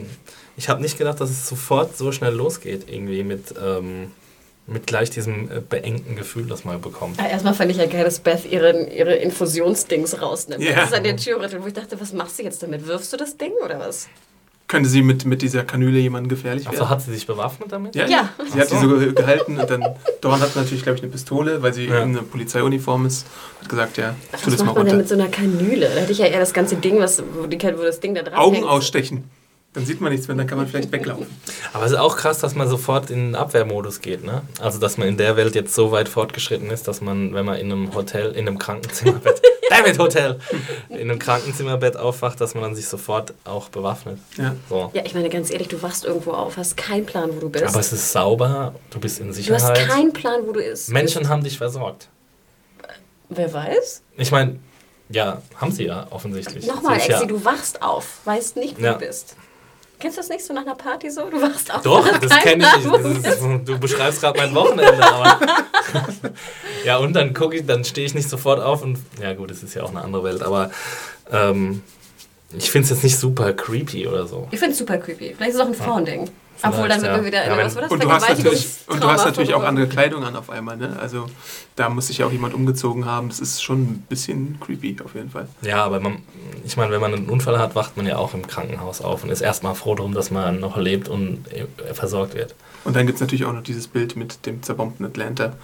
ich 0.56 0.68
habe 0.68 0.82
nicht 0.82 0.98
gedacht, 0.98 1.20
dass 1.20 1.30
es 1.30 1.48
sofort 1.48 1.96
so 1.96 2.12
schnell 2.12 2.34
losgeht, 2.34 2.84
irgendwie 2.88 3.22
mit, 3.22 3.54
ähm, 3.62 4.10
mit 4.66 4.86
gleich 4.86 5.10
diesem 5.10 5.50
äh, 5.50 5.60
beengten 5.60 6.14
Gefühl, 6.16 6.46
das 6.46 6.64
man 6.64 6.80
bekommt. 6.80 7.18
Ah, 7.18 7.26
Erstmal 7.28 7.54
fand 7.54 7.70
ich 7.70 7.78
ja 7.78 7.86
geil, 7.86 8.04
dass 8.04 8.20
Beth 8.20 8.44
ihren, 8.50 8.90
ihre 8.90 9.14
Infusionsdings 9.16 10.20
rausnimmt. 10.20 10.62
Ja. 10.62 10.74
Das 10.76 10.90
ist 10.90 10.94
an 10.94 11.04
der 11.04 11.16
Tür 11.16 11.40
rüttelt, 11.42 11.62
wo 11.62 11.66
ich 11.66 11.72
dachte, 11.74 12.00
was 12.00 12.12
machst 12.12 12.38
du 12.38 12.42
jetzt 12.44 12.62
damit? 12.62 12.86
Wirfst 12.86 13.12
du 13.12 13.16
das 13.16 13.36
Ding 13.36 13.52
oder 13.64 13.78
was? 13.80 14.08
Könnte 14.68 14.88
sie 14.88 15.02
mit, 15.02 15.26
mit 15.26 15.42
dieser 15.42 15.64
Kanüle 15.64 15.98
jemandem 15.98 16.30
gefährlich 16.30 16.64
werden? 16.64 16.78
Also 16.78 16.88
hat 16.88 17.02
sie 17.02 17.12
sich 17.12 17.26
bewaffnet 17.26 17.70
damit? 17.72 17.94
Ja, 17.94 18.06
Ja. 18.06 18.28
sie 18.50 18.58
hat 18.58 18.70
die 18.70 18.76
so 18.76 18.88
ge- 18.88 19.12
gehalten 19.12 19.58
und 19.58 19.68
dann 19.68 19.84
Dorn 20.22 20.40
hat 20.40 20.56
natürlich, 20.56 20.82
glaube 20.82 20.96
ich, 20.96 21.02
eine 21.02 21.12
Pistole, 21.12 21.60
weil 21.62 21.74
sie 21.74 21.86
Ja. 21.86 21.96
in 22.02 22.10
einer 22.10 22.22
Polizeiuniform 22.22 23.04
ist. 23.04 23.26
Hat 23.60 23.68
gesagt, 23.68 23.96
ja, 23.98 24.10
tu 24.10 24.14
Was 24.32 24.42
das 24.44 24.58
mal 24.60 24.66
macht 24.66 24.76
man 24.76 24.86
denn 24.86 24.94
runter. 24.96 24.96
mit 24.96 25.08
so 25.08 25.14
einer 25.14 25.28
Kanüle? 25.28 25.90
Da 25.92 26.00
hätte 26.00 26.12
ich 26.12 26.18
ja 26.18 26.26
eher 26.26 26.40
das 26.40 26.54
ganze 26.54 26.76
Ding, 26.76 26.98
was, 27.00 27.22
wo, 27.34 27.46
die, 27.46 27.58
wo 27.76 27.82
das 27.82 28.00
Ding 28.00 28.14
da 28.14 28.22
dran 28.22 28.34
Augen 28.34 28.54
hängt. 28.54 28.66
ausstechen. 28.68 29.24
Dann 29.74 29.86
sieht 29.86 30.02
man 30.02 30.12
nichts 30.12 30.28
mehr, 30.28 30.36
dann 30.36 30.46
kann 30.46 30.58
man 30.58 30.66
vielleicht 30.66 30.92
weglaufen. 30.92 31.26
Aber 31.72 31.86
es 31.86 31.92
ist 31.92 31.96
auch 31.98 32.14
krass, 32.16 32.38
dass 32.40 32.54
man 32.54 32.68
sofort 32.68 33.08
in 33.10 33.28
den 33.28 33.34
Abwehrmodus 33.34 34.02
geht, 34.02 34.22
ne? 34.22 34.42
Also, 34.60 34.78
dass 34.78 34.98
man 34.98 35.08
in 35.08 35.16
der 35.16 35.36
Welt 35.36 35.54
jetzt 35.54 35.74
so 35.74 35.90
weit 35.92 36.10
fortgeschritten 36.10 36.70
ist, 36.70 36.88
dass 36.88 37.00
man, 37.00 37.32
wenn 37.32 37.46
man 37.46 37.56
in 37.58 37.72
einem 37.72 37.94
Hotel, 37.94 38.32
in 38.32 38.46
einem 38.46 38.58
Krankenzimmerbett, 38.58 39.40
David 39.70 39.98
Hotel, 39.98 40.38
in 40.90 40.98
einem 41.10 41.18
Krankenzimmerbett 41.18 41.96
aufwacht, 41.96 42.38
dass 42.42 42.52
man 42.52 42.64
dann 42.64 42.74
sich 42.74 42.86
sofort 42.86 43.32
auch 43.44 43.70
bewaffnet. 43.70 44.18
Ja. 44.36 44.54
So. 44.68 44.90
Ja, 44.92 45.06
ich 45.06 45.14
meine, 45.14 45.30
ganz 45.30 45.50
ehrlich, 45.50 45.68
du 45.68 45.80
wachst 45.80 46.04
irgendwo 46.04 46.32
auf, 46.32 46.58
hast 46.58 46.76
keinen 46.76 47.06
Plan, 47.06 47.30
wo 47.34 47.40
du 47.40 47.48
bist. 47.48 47.64
Aber 47.64 47.80
es 47.80 47.94
ist 47.94 48.12
sauber, 48.12 48.74
du 48.90 49.00
bist 49.00 49.20
in 49.20 49.28
du 49.28 49.30
hast 49.30 49.36
Sicherheit. 49.36 49.88
keinen 49.88 50.12
Plan, 50.12 50.40
wo 50.46 50.52
du 50.52 50.60
bist. 50.60 50.90
Menschen 50.90 51.30
haben 51.30 51.42
dich 51.44 51.56
versorgt. 51.56 52.08
Wer 53.30 53.50
weiß? 53.50 54.02
Ich 54.18 54.30
meine, 54.30 54.58
ja, 55.08 55.40
haben 55.56 55.72
sie 55.72 55.84
ja 55.86 56.06
offensichtlich. 56.10 56.66
Nochmal, 56.66 56.96
Exi, 56.98 57.10
ja, 57.12 57.24
du 57.24 57.42
wachst 57.42 57.80
auf, 57.80 58.18
weißt 58.26 58.56
nicht, 58.56 58.78
wo 58.78 58.84
Ja. 58.84 58.92
du 58.94 58.98
bist. 59.06 59.36
Kennst 60.02 60.16
du 60.16 60.20
das 60.20 60.30
nicht 60.30 60.44
so 60.44 60.52
nach 60.52 60.62
einer 60.62 60.74
Party 60.74 61.08
so? 61.08 61.30
Du 61.30 61.40
wachst 61.40 61.72
auf. 61.72 61.80
Doch, 61.82 62.18
das 62.18 62.36
kenne 62.40 62.64
ich. 62.64 62.84
Das 62.84 63.02
du 63.02 63.08
ist, 63.08 63.68
du 63.68 63.78
beschreibst 63.78 64.20
gerade 64.20 64.36
mein 64.36 64.52
Wochenende, 64.52 65.00
aber. 65.00 65.38
ja, 66.84 66.96
und 66.96 67.12
dann 67.12 67.32
gucke 67.32 67.56
ich, 67.56 67.66
dann 67.66 67.84
stehe 67.84 68.04
ich 68.04 68.12
nicht 68.12 68.28
sofort 68.28 68.58
auf 68.58 68.82
und. 68.82 68.98
Ja, 69.20 69.32
gut, 69.34 69.52
es 69.52 69.62
ist 69.62 69.74
ja 69.74 69.84
auch 69.84 69.90
eine 69.90 70.02
andere 70.02 70.24
Welt, 70.24 70.42
aber. 70.42 70.72
Ähm, 71.30 71.84
ich 72.58 72.68
finde 72.68 72.86
es 72.86 72.90
jetzt 72.90 73.04
nicht 73.04 73.16
super 73.16 73.52
creepy 73.52 74.08
oder 74.08 74.26
so. 74.26 74.48
Ich 74.50 74.58
finde 74.58 74.72
es 74.72 74.78
super 74.78 74.98
creepy. 74.98 75.34
Vielleicht 75.36 75.50
ist 75.50 75.54
es 75.54 75.60
auch 75.60 75.68
ein 75.68 75.74
Frauending. 75.74 76.28
Obwohl, 76.62 76.88
dann 76.88 77.00
man 77.00 77.10
ja. 77.10 77.24
wieder. 77.24 77.46
Ja, 77.46 77.56
was 77.56 77.74
war 77.74 77.82
das? 77.82 77.90
Und 77.90 78.02
du, 78.02 78.10
hast 78.10 78.28
natürlich, 78.28 78.66
und 78.86 79.02
du 79.02 79.08
hast 79.08 79.24
natürlich 79.24 79.54
auch 79.54 79.64
andere 79.64 79.88
Kleidung 79.88 80.24
an 80.24 80.36
auf 80.36 80.50
einmal. 80.50 80.76
Ne? 80.76 80.96
Also 81.00 81.26
da 81.76 81.88
muss 81.88 82.08
sich 82.08 82.18
ja 82.18 82.26
auch 82.26 82.32
jemand 82.32 82.54
umgezogen 82.54 83.06
haben. 83.06 83.28
Das 83.28 83.40
ist 83.40 83.62
schon 83.62 83.82
ein 83.82 84.06
bisschen 84.08 84.58
creepy 84.60 84.96
auf 85.04 85.14
jeden 85.14 85.30
Fall. 85.30 85.48
Ja, 85.62 85.84
aber 85.84 86.00
man, 86.00 86.18
ich 86.64 86.76
meine, 86.76 86.92
wenn 86.92 87.00
man 87.00 87.14
einen 87.14 87.28
Unfall 87.28 87.58
hat, 87.58 87.74
wacht 87.74 87.96
man 87.96 88.06
ja 88.06 88.16
auch 88.16 88.34
im 88.34 88.46
Krankenhaus 88.46 89.00
auf 89.00 89.24
und 89.24 89.30
ist 89.30 89.40
erstmal 89.40 89.74
froh 89.74 89.94
drum, 89.94 90.14
dass 90.14 90.30
man 90.30 90.60
noch 90.60 90.76
lebt 90.76 91.08
und 91.08 91.44
äh, 91.52 91.94
versorgt 91.94 92.34
wird. 92.34 92.54
Und 92.84 92.96
dann 92.96 93.06
gibt 93.06 93.16
es 93.16 93.20
natürlich 93.20 93.44
auch 93.44 93.52
noch 93.52 93.62
dieses 93.62 93.88
Bild 93.88 94.16
mit 94.16 94.44
dem 94.46 94.62
zerbombten 94.62 95.06
Atlanta, 95.06 95.54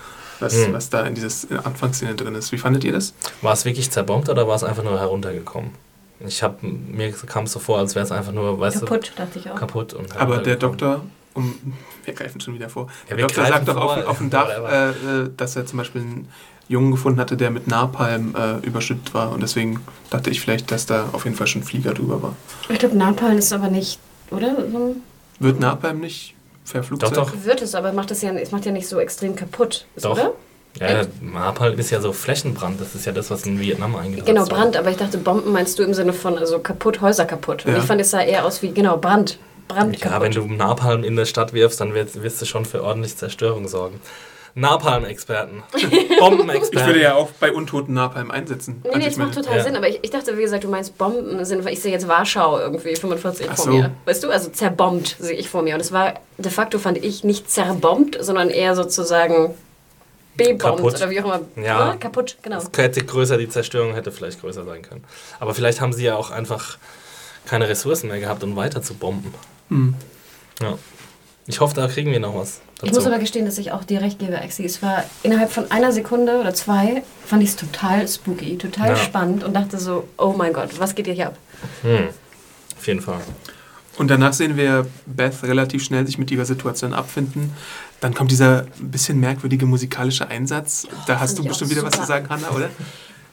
was, 0.40 0.54
Hm. 0.54 0.72
was 0.72 0.88
da 0.88 1.04
in 1.04 1.14
dieses 1.14 1.48
Anfangsszene 1.50 2.14
drin 2.14 2.34
ist. 2.34 2.52
Wie 2.52 2.58
fandet 2.58 2.84
ihr 2.84 2.92
das? 2.92 3.14
War 3.42 3.52
es 3.52 3.64
wirklich 3.64 3.90
zerbombt 3.90 4.28
oder 4.28 4.46
war 4.46 4.54
es 4.56 4.64
einfach 4.64 4.84
nur 4.84 4.98
heruntergekommen? 4.98 5.70
Ich 6.20 6.42
habe 6.42 6.66
mir 6.66 7.12
kam 7.12 7.44
es 7.44 7.52
so 7.52 7.58
vor, 7.60 7.78
als 7.78 7.94
wäre 7.94 8.04
es 8.04 8.12
einfach 8.12 8.32
nur, 8.32 8.58
weißt 8.58 8.80
Kaputt, 8.80 9.12
dachte 9.16 9.38
ich 9.38 9.44
du, 9.44 9.52
auch. 9.52 9.56
kaputt 9.56 9.94
und 9.94 10.16
Aber 10.16 10.38
der. 10.38 10.56
Doktor, 10.56 11.04
um, 11.34 11.54
wir 12.04 12.14
greifen 12.14 12.40
schon 12.40 12.54
wieder 12.54 12.68
vor, 12.68 12.88
Ja, 13.08 13.16
der 13.16 13.26
Doktor 13.26 13.46
sagt 13.46 13.68
doch 13.68 13.76
auf, 13.76 14.06
auf 14.06 14.18
dem 14.18 14.30
Dach, 14.30 14.48
äh, 14.48 14.88
äh, 14.90 15.30
dass 15.36 15.54
er 15.54 15.66
zum 15.66 15.78
Beispiel 15.78 16.00
einen 16.00 16.28
Jungen 16.68 16.90
gefunden 16.90 17.20
hatte, 17.20 17.36
der 17.36 17.50
mit 17.50 17.68
Napalm 17.68 18.34
äh, 18.34 18.66
überschüttet 18.66 19.14
war. 19.14 19.30
Und 19.32 19.42
deswegen 19.42 19.80
dachte 20.10 20.30
ich 20.30 20.40
vielleicht, 20.40 20.70
dass 20.70 20.86
da 20.86 21.08
auf 21.12 21.24
jeden 21.24 21.36
Fall 21.36 21.46
schon 21.46 21.62
Flieger 21.62 21.94
drüber 21.94 22.22
war. 22.22 22.36
Ich 22.68 22.78
glaube, 22.78 22.96
Napalm 22.96 23.38
ist 23.38 23.52
aber 23.52 23.68
nicht, 23.68 24.00
oder? 24.30 24.56
So 24.70 24.96
Wird 25.38 25.60
Napalm 25.60 26.00
nicht 26.00 26.34
verflugzeug? 26.64 27.14
Doch, 27.14 27.30
doch. 27.30 27.44
wird 27.44 27.62
es, 27.62 27.74
aber 27.74 27.92
macht 27.92 28.10
es 28.10 28.22
ja, 28.22 28.32
es 28.32 28.50
macht 28.50 28.66
ja 28.66 28.72
nicht 28.72 28.88
so 28.88 28.98
extrem 28.98 29.34
kaputt, 29.36 29.86
ist, 29.96 30.04
Doch. 30.04 30.12
oder? 30.12 30.32
Ja, 30.80 31.02
Napalm 31.20 31.78
ist 31.78 31.90
ja 31.90 32.00
so 32.00 32.12
Flächenbrand. 32.12 32.80
Das 32.80 32.94
ist 32.94 33.04
ja 33.06 33.12
das, 33.12 33.30
was 33.30 33.44
in 33.46 33.58
Vietnam 33.60 33.96
eingesetzt 33.96 34.26
Genau. 34.26 34.44
Brand, 34.46 34.76
aber 34.76 34.90
ich 34.90 34.96
dachte, 34.96 35.18
Bomben 35.18 35.52
meinst 35.52 35.78
du 35.78 35.82
im 35.82 35.94
Sinne 35.94 36.12
von 36.12 36.38
also 36.38 36.58
kaputt, 36.60 37.00
Häuser 37.00 37.24
kaputt. 37.24 37.64
Und 37.66 37.72
Ja. 37.72 37.78
ich 37.78 37.84
fand, 37.84 38.00
es 38.00 38.10
sah 38.10 38.20
eher 38.22 38.44
aus 38.44 38.62
wie, 38.62 38.70
genau, 38.72 38.96
Brand. 38.96 39.38
Brand 39.66 39.98
Ja, 39.98 40.08
kaputt. 40.10 40.22
wenn 40.22 40.32
du 40.32 40.54
Napalm 40.54 41.04
in 41.04 41.16
der 41.16 41.26
Stadt 41.26 41.52
wirfst, 41.52 41.80
dann 41.80 41.94
wirst, 41.94 42.22
wirst 42.22 42.40
du 42.40 42.46
schon 42.46 42.64
für 42.64 42.82
ordentlich 42.84 43.16
Zerstörung 43.16 43.68
sorgen. 43.68 44.00
Napalm-Experten. 44.54 45.62
Bombenexperten. 46.18 46.78
Ich 46.80 46.86
würde 46.86 47.00
ja 47.02 47.14
auch 47.14 47.28
bei 47.38 47.52
Untoten 47.52 47.94
Napalm 47.94 48.30
einsetzen. 48.30 48.82
Nee, 48.84 48.98
nee, 48.98 49.04
das 49.04 49.16
macht 49.16 49.34
total 49.34 49.58
ja. 49.58 49.62
Sinn, 49.64 49.76
aber 49.76 49.88
ich, 49.88 50.00
ich 50.02 50.10
dachte, 50.10 50.36
wie 50.36 50.42
gesagt, 50.42 50.64
du 50.64 50.68
meinst 50.68 50.98
Bomben 50.98 51.44
sind, 51.44 51.64
weil 51.64 51.72
ich 51.74 51.80
sehe 51.80 51.92
jetzt 51.92 52.08
Warschau 52.08 52.58
irgendwie 52.58 52.96
45 52.96 53.46
Ach 53.50 53.56
vor 53.56 53.64
so. 53.66 53.70
mir. 53.70 53.90
Weißt 54.04 54.24
du, 54.24 54.30
also 54.30 54.50
zerbombt 54.50 55.16
sehe 55.20 55.36
ich 55.36 55.48
vor 55.48 55.62
mir. 55.62 55.74
Und 55.74 55.80
es 55.80 55.92
war 55.92 56.14
de 56.38 56.50
facto, 56.50 56.78
fand 56.78 56.98
ich, 57.04 57.22
nicht 57.24 57.50
zerbombt, 57.50 58.16
sondern 58.20 58.50
eher 58.50 58.74
sozusagen 58.74 59.54
bebombt 60.38 60.62
Kaputt. 60.62 60.94
oder 60.94 61.10
wie 61.10 61.20
auch 61.20 61.24
immer. 61.24 61.40
Ja. 61.62 61.92
Ne? 61.92 61.98
Kaputt, 61.98 62.36
genau. 62.42 62.58
Es 62.58 62.70
hätte 62.76 63.04
größer, 63.04 63.36
die 63.36 63.48
Zerstörung 63.48 63.92
hätte 63.94 64.10
vielleicht 64.12 64.40
größer 64.40 64.64
sein 64.64 64.80
können. 64.82 65.04
Aber 65.40 65.54
vielleicht 65.54 65.80
haben 65.82 65.92
sie 65.92 66.04
ja 66.04 66.16
auch 66.16 66.30
einfach 66.30 66.78
keine 67.46 67.68
Ressourcen 67.68 68.08
mehr 68.08 68.20
gehabt, 68.20 68.42
um 68.44 68.56
weiter 68.56 68.82
zu 68.82 68.94
bomben. 68.94 69.32
Hm. 69.68 69.94
Ja. 70.62 70.78
Ich 71.46 71.60
hoffe, 71.60 71.74
da 71.74 71.86
kriegen 71.88 72.12
wir 72.12 72.20
noch 72.20 72.34
was. 72.34 72.60
Ich 72.82 72.92
muss 72.92 73.06
aber 73.06 73.18
gestehen, 73.18 73.44
dass 73.46 73.58
ich 73.58 73.72
auch 73.72 73.82
dir 73.84 74.00
recht 74.02 74.18
gebe, 74.18 74.36
Exi. 74.36 74.64
Es 74.64 74.82
war 74.82 75.02
innerhalb 75.22 75.50
von 75.50 75.70
einer 75.70 75.90
Sekunde 75.92 76.38
oder 76.40 76.54
zwei, 76.54 77.02
fand 77.26 77.42
ich 77.42 77.48
es 77.50 77.56
total 77.56 78.06
spooky, 78.06 78.56
total 78.58 78.90
Ja. 78.90 78.96
spannend 78.96 79.44
und 79.44 79.54
dachte 79.54 79.78
so, 79.78 80.06
oh 80.18 80.34
mein 80.36 80.52
Gott, 80.52 80.78
was 80.78 80.94
geht 80.94 81.06
hier 81.06 81.14
hier 81.14 81.26
ab? 81.28 81.38
hm. 81.82 82.08
Auf 82.78 82.86
jeden 82.86 83.00
Fall. 83.00 83.20
Und 83.96 84.08
danach 84.08 84.32
sehen 84.32 84.56
wir 84.56 84.86
Beth 85.06 85.42
relativ 85.42 85.82
schnell 85.82 86.06
sich 86.06 86.18
mit 86.18 86.30
ihrer 86.30 86.44
Situation 86.44 86.92
abfinden. 86.94 87.52
Dann 88.00 88.14
kommt 88.14 88.30
dieser 88.30 88.66
ein 88.80 88.90
bisschen 88.90 89.18
merkwürdige 89.18 89.66
musikalische 89.66 90.28
Einsatz. 90.28 90.86
Da 91.06 91.18
hast 91.18 91.38
du 91.38 91.44
bestimmt 91.44 91.70
wieder 91.70 91.82
was 91.82 91.92
zu 91.92 91.98
super. 91.98 92.06
sagen, 92.06 92.28
Hanna, 92.28 92.50
oder? 92.50 92.70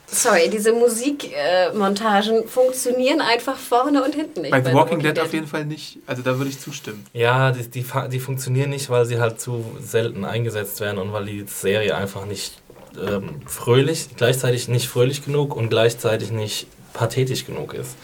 Sorry, 0.08 0.48
diese 0.50 0.72
Musikmontagen 0.72 2.46
funktionieren 2.46 3.20
einfach 3.20 3.56
vorne 3.56 4.04
und 4.04 4.14
hinten 4.14 4.42
nicht. 4.42 4.52
Bei 4.52 4.62
The 4.62 4.72
Walking 4.72 5.00
Dead 5.00 5.18
auf 5.18 5.32
jeden 5.32 5.48
Fall 5.48 5.64
nicht. 5.64 5.98
Also 6.06 6.22
da 6.22 6.38
würde 6.38 6.50
ich 6.50 6.60
zustimmen. 6.60 7.04
Ja, 7.12 7.50
die, 7.50 7.68
die, 7.68 7.84
die 8.12 8.20
funktionieren 8.20 8.70
nicht, 8.70 8.88
weil 8.88 9.04
sie 9.04 9.18
halt 9.18 9.40
zu 9.40 9.64
selten 9.80 10.24
eingesetzt 10.24 10.80
werden 10.80 10.98
und 10.98 11.12
weil 11.12 11.26
die 11.26 11.44
Serie 11.48 11.96
einfach 11.96 12.24
nicht 12.24 12.60
ähm, 13.04 13.40
fröhlich, 13.46 14.08
gleichzeitig 14.16 14.68
nicht 14.68 14.88
fröhlich 14.88 15.24
genug 15.24 15.56
und 15.56 15.70
gleichzeitig 15.70 16.30
nicht 16.30 16.68
pathetisch 16.92 17.44
genug 17.44 17.74
ist. 17.74 17.96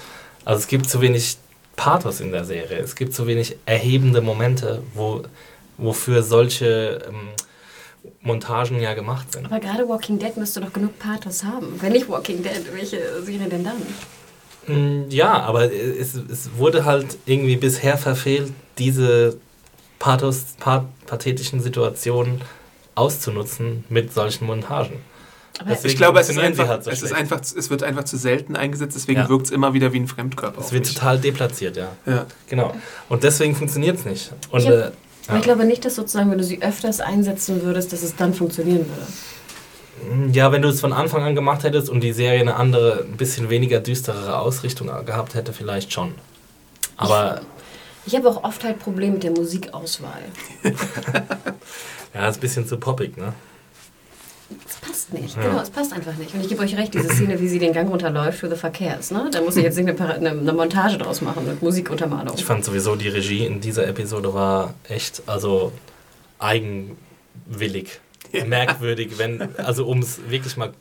Also 0.45 0.61
es 0.61 0.67
gibt 0.67 0.91
zu 0.91 1.01
wenig 1.01 1.37
Pathos 1.77 2.21
in 2.21 2.33
der 2.33 2.45
Serie. 2.45 2.79
Es 2.79 2.97
gibt 2.97 3.15
zu 3.15 3.27
wenig 3.27 3.57
erhebende 3.65 4.21
Momente, 4.21 4.83
wo, 4.95 5.23
wofür 5.83 6.23
solche 6.23 7.03
ähm, 7.09 7.29
Montagen 8.21 8.81
ja 8.81 8.95
gemacht 8.95 9.33
sind. 9.33 9.47
Aber 9.47 9.61
gerade 9.61 9.89
Walking 9.89 10.19
Dead 10.19 10.37
müsste 10.37 10.61
doch 10.61 10.73
genug 10.73 10.99
Pathos 10.99 11.45
haben. 11.45 11.79
Wenn 11.81 11.93
nicht 11.93 12.09
Walking 12.09 12.43
Dead, 12.43 12.63
welche 12.73 13.23
Serie 13.23 13.49
denn 13.49 13.65
dann? 13.65 13.77
Mm, 14.67 15.11
Ja, 15.11 15.41
aber 15.41 15.73
es, 15.73 16.15
es 16.15 16.51
wurde 16.57 16.85
halt 16.85 17.19
irgendwie 17.27 17.57
bisher 17.57 17.99
verfehlt, 17.99 18.53
diese 18.79 19.37
Pathos, 19.99 20.55
pa 20.59 20.87
pathetischen 21.07 21.61
Situationen 21.61 22.41
auszunutzen 22.95 23.85
mit 23.89 24.13
solchen 24.13 24.47
Montagen. 24.47 24.97
Ich 25.85 25.97
glaube, 25.97 26.19
es 26.19 26.29
ist 26.31 26.39
einfach, 26.39 26.67
halt 26.67 26.83
so 26.85 26.91
es, 26.91 27.03
ist 27.03 27.13
einfach, 27.13 27.41
es 27.41 27.71
wird 27.71 27.83
einfach 27.83 28.05
zu 28.05 28.17
selten 28.17 28.57
eingesetzt, 28.57 28.97
deswegen 28.97 29.21
Ja. 29.21 29.29
wirkt 29.29 29.47
es 29.47 29.53
immer 29.53 29.75
wieder 29.75 29.93
wie 29.93 30.01
ein 30.01 30.09
Fremdkörper. 30.09 30.59
Es 30.61 30.67
auf 30.67 30.73
wird 30.73 30.87
mich. 30.87 30.95
total 30.95 31.19
deplatziert, 31.21 31.77
ja. 31.77 31.93
ja. 32.07 32.27
Genau. 32.49 32.75
Und 33.09 33.23
deswegen 33.23 33.55
funktioniert 33.55 33.99
es 33.99 34.05
nicht. 34.05 34.33
Und 34.51 34.61
Ich 34.61 34.69
äh, 34.69 34.91
Aber 35.29 35.39
ich 35.39 35.45
glaube 35.45 35.65
nicht, 35.65 35.85
dass 35.85 35.95
sozusagen, 35.95 36.31
wenn 36.31 36.39
du 36.39 36.45
sie 36.45 36.63
öfters 36.63 37.01
einsetzen 37.01 37.63
würdest, 37.63 37.93
dass 37.93 38.03
es 38.03 38.17
dann 38.17 38.35
funktionieren 38.35 38.87
würde. 38.89 40.33
ja, 40.33 40.51
wenn 40.51 40.63
du 40.63 40.69
es 40.69 40.81
von 40.81 40.93
Anfang 40.93 41.23
an 41.23 41.35
gemacht 41.35 41.63
hättest 41.63 41.89
und 41.89 42.01
die 42.01 42.13
Serie 42.13 42.41
eine 42.41 42.57
andere, 42.57 43.05
ein 43.05 43.17
bisschen 43.17 43.49
weniger 43.51 43.81
düsterere 43.81 44.39
Ausrichtung 44.39 44.89
gehabt 45.05 45.35
hätte, 45.35 45.53
vielleicht 45.53 45.93
schon. 45.93 46.15
Aber 46.97 47.41
Ich 48.05 48.17
habe 48.17 48.29
auch 48.29 48.43
oft 48.43 48.65
halt 48.65 48.81
Probleme 48.81 49.15
mit 49.15 49.23
der 49.23 49.31
Musikauswahl. 49.31 50.23
ja, 52.15 52.29
ist 52.29 52.39
ein 52.39 52.41
bisschen 52.41 52.67
zu 52.67 52.79
poppig, 52.79 53.17
ne? 53.17 53.33
Es 54.69 54.77
passt 54.77 55.13
nicht. 55.13 55.37
Ja. 55.37 55.43
Genau, 55.43 55.61
es 55.61 55.71
passt 55.71 55.93
einfach 55.93 56.15
nicht. 56.17 56.35
Und 56.35 56.41
ich 56.41 56.49
gebe 56.49 56.63
euch 56.63 56.77
recht, 56.77 56.95
diese 56.95 57.09
Szene, 57.09 57.41
wie 57.41 57.49
sie 57.49 57.59
den 57.59 57.73
Gang 57.73 57.89
runterläuft 57.91 58.39
für 58.39 58.49
The 58.49 58.57
Verkehrs, 58.57 59.11
ne? 59.11 59.29
Da 59.33 59.41
muss 59.41 59.57
ich 59.57 59.63
jetzt 59.65 59.77
nicht 59.79 59.89
eine, 59.89 60.15
eine, 60.15 60.31
eine 60.31 60.53
Montage 60.53 60.99
draus 60.99 61.21
machen 61.21 61.47
mit 61.47 61.63
Musikuntermalung. 61.63 62.35
Ich 62.37 62.45
fand 62.45 62.65
sowieso, 62.65 62.97
die 62.97 63.09
Regie 63.09 63.45
in 63.47 63.61
dieser 63.61 63.87
Episode 63.87 64.33
war 64.35 64.75
echt, 64.89 65.23
also 65.27 65.73
eigenwillig, 66.39 68.01
merkwürdig, 68.47 69.19
wenn, 69.19 69.57
also 69.59 69.87
um 69.87 69.99
es 70.01 70.19
wirklich 70.29 70.57
mal 70.57 70.73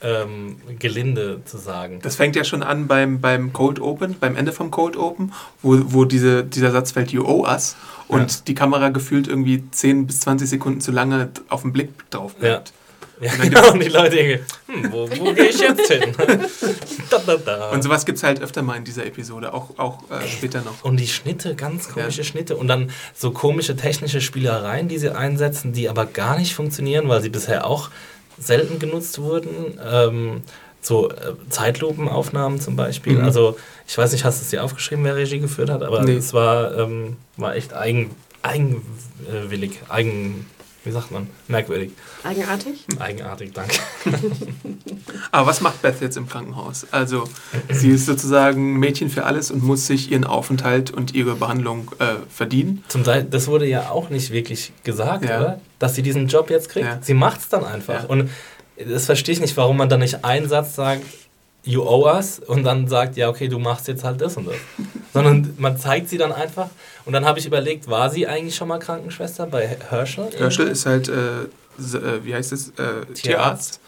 ähm, 0.00 0.56
gelinde 0.78 1.40
zu 1.44 1.58
sagen. 1.58 1.98
Das 2.02 2.14
fängt 2.16 2.36
ja 2.36 2.44
schon 2.44 2.62
an 2.62 2.86
beim, 2.86 3.20
beim 3.20 3.52
Cold 3.52 3.80
Open, 3.80 4.14
beim 4.20 4.36
Ende 4.36 4.52
vom 4.52 4.70
Cold 4.70 4.96
Open, 4.96 5.32
wo, 5.62 5.76
wo 5.86 6.04
diese, 6.04 6.44
dieser 6.44 6.70
Satz 6.70 6.92
fällt, 6.92 7.10
you 7.10 7.24
owe 7.24 7.48
us. 7.48 7.74
Und 8.06 8.30
Ja. 8.30 8.38
die 8.46 8.54
Kamera 8.54 8.90
gefühlt 8.90 9.26
irgendwie 9.28 9.64
10 9.70 10.06
bis 10.06 10.20
20 10.20 10.48
Sekunden 10.48 10.80
zu 10.80 10.92
lange 10.92 11.30
auf 11.48 11.62
den 11.62 11.72
Blick 11.72 11.90
drauf 12.10 12.36
bleibt. 12.36 12.68
Ja, 12.68 12.74
Und 13.20 13.26
dann 13.38 13.40
genau, 13.50 13.72
und 13.72 13.82
die 13.82 13.88
Leute 13.88 14.16
denken, 14.16 14.44
hm, 14.66 14.92
wo, 14.92 15.08
wo 15.10 15.32
gehe 15.34 15.46
ich 15.46 15.58
jetzt 15.60 15.90
hin? 15.90 16.12
da, 17.10 17.18
da, 17.26 17.36
da. 17.36 17.70
Und 17.70 17.82
sowas 17.82 18.04
gibt 18.06 18.18
es 18.18 18.24
halt 18.24 18.40
öfter 18.40 18.62
mal 18.62 18.76
in 18.76 18.84
dieser 18.84 19.04
Episode, 19.06 19.52
auch, 19.52 19.78
auch 19.78 20.02
äh, 20.10 20.26
später 20.28 20.60
noch. 20.62 20.84
Und 20.84 20.98
die 20.98 21.08
Schnitte, 21.08 21.54
ganz 21.54 21.88
komische 21.88 22.18
Ja. 22.22 22.24
Schnitte. 22.24 22.56
Und 22.56 22.68
dann 22.68 22.90
so 23.14 23.30
komische 23.32 23.76
technische 23.76 24.20
Spielereien, 24.20 24.88
die 24.88 24.98
sie 24.98 25.14
einsetzen, 25.14 25.72
die 25.72 25.88
aber 25.88 26.06
gar 26.06 26.38
nicht 26.38 26.54
funktionieren, 26.54 27.08
weil 27.08 27.20
sie 27.22 27.28
bisher 27.30 27.66
auch 27.66 27.90
selten 28.38 28.78
genutzt 28.78 29.18
wurden. 29.18 29.78
Ähm, 29.84 30.42
so 30.80 31.10
äh, 31.10 31.14
Zeitlupenaufnahmen 31.50 32.60
zum 32.60 32.76
Beispiel. 32.76 33.14
Mhm. 33.18 33.24
Also, 33.24 33.58
ich 33.88 33.98
weiß 33.98 34.12
nicht, 34.12 34.24
hast 34.24 34.38
du 34.40 34.44
es 34.44 34.50
dir 34.50 34.62
aufgeschrieben, 34.62 35.04
wer 35.04 35.16
Regie 35.16 35.40
geführt 35.40 35.70
hat, 35.70 35.82
aber 35.82 36.02
Nee. 36.04 36.14
es 36.16 36.32
war, 36.32 36.76
ähm, 36.78 37.16
war 37.36 37.56
echt 37.56 37.74
eigen, 37.74 38.10
eigenwillig, 38.42 39.80
eigen, 39.88 40.46
wie 40.88 40.92
sagt 40.92 41.10
man, 41.10 41.26
merkwürdig. 41.48 41.90
Eigenartig? 42.24 42.86
Eigenartig, 42.98 43.52
danke. 43.52 43.76
Aber 45.32 45.46
was 45.48 45.60
macht 45.60 45.82
Beth 45.82 46.00
jetzt 46.00 46.16
im 46.16 46.26
Krankenhaus? 46.26 46.86
Also, 46.90 47.24
sie 47.70 47.90
ist 47.90 48.06
sozusagen 48.06 48.78
Mädchen 48.78 49.10
für 49.10 49.24
alles 49.24 49.50
und 49.50 49.62
muss 49.62 49.86
sich 49.86 50.10
ihren 50.10 50.24
Aufenthalt 50.24 50.90
und 50.90 51.14
ihre 51.14 51.34
Behandlung 51.34 51.90
äh, 51.98 52.14
verdienen. 52.30 52.84
Zum 52.88 53.04
Teil, 53.04 53.24
das 53.24 53.48
wurde 53.48 53.66
ja 53.66 53.90
auch 53.90 54.08
nicht 54.08 54.30
wirklich 54.30 54.72
gesagt, 54.82 55.24
Ja. 55.26 55.38
oder? 55.40 55.60
Dass 55.78 55.94
sie 55.94 56.02
diesen 56.02 56.26
Job 56.26 56.48
jetzt 56.48 56.70
kriegt. 56.70 56.86
Ja. 56.86 56.98
Sie 57.02 57.12
macht 57.12 57.40
es 57.40 57.50
dann 57.50 57.66
einfach. 57.66 58.04
Ja. 58.04 58.08
Und 58.08 58.30
das 58.78 59.04
verstehe 59.04 59.34
ich 59.34 59.40
nicht, 59.42 59.56
warum 59.58 59.76
man 59.76 59.90
dann 59.90 60.00
nicht 60.00 60.24
einen 60.24 60.48
Satz 60.48 60.74
sagt, 60.74 61.02
you 61.64 61.82
owe 61.82 62.06
us, 62.14 62.38
und 62.38 62.62
dann 62.64 62.88
sagt, 62.88 63.18
ja, 63.18 63.28
okay, 63.28 63.48
du 63.48 63.58
machst 63.58 63.88
jetzt 63.88 64.04
halt 64.04 64.22
das 64.22 64.38
und 64.38 64.46
das. 64.48 64.56
Sondern 65.12 65.54
man 65.58 65.78
zeigt 65.78 66.08
sie 66.08 66.18
dann 66.18 66.32
einfach. 66.32 66.68
Und 67.04 67.12
dann 67.12 67.24
habe 67.24 67.38
ich 67.38 67.46
überlegt, 67.46 67.88
war 67.88 68.10
sie 68.10 68.26
eigentlich 68.26 68.54
schon 68.54 68.68
mal 68.68 68.78
Krankenschwester 68.78 69.46
bei 69.46 69.66
Herschel? 69.66 70.30
Herschel 70.36 70.68
ist 70.68 70.86
halt, 70.86 71.08
äh, 71.08 71.42
äh, 71.42 72.24
wie 72.24 72.34
heißt 72.34 72.52
es, 72.52 72.68
äh, 72.70 73.06
Tierarzt. 73.14 73.80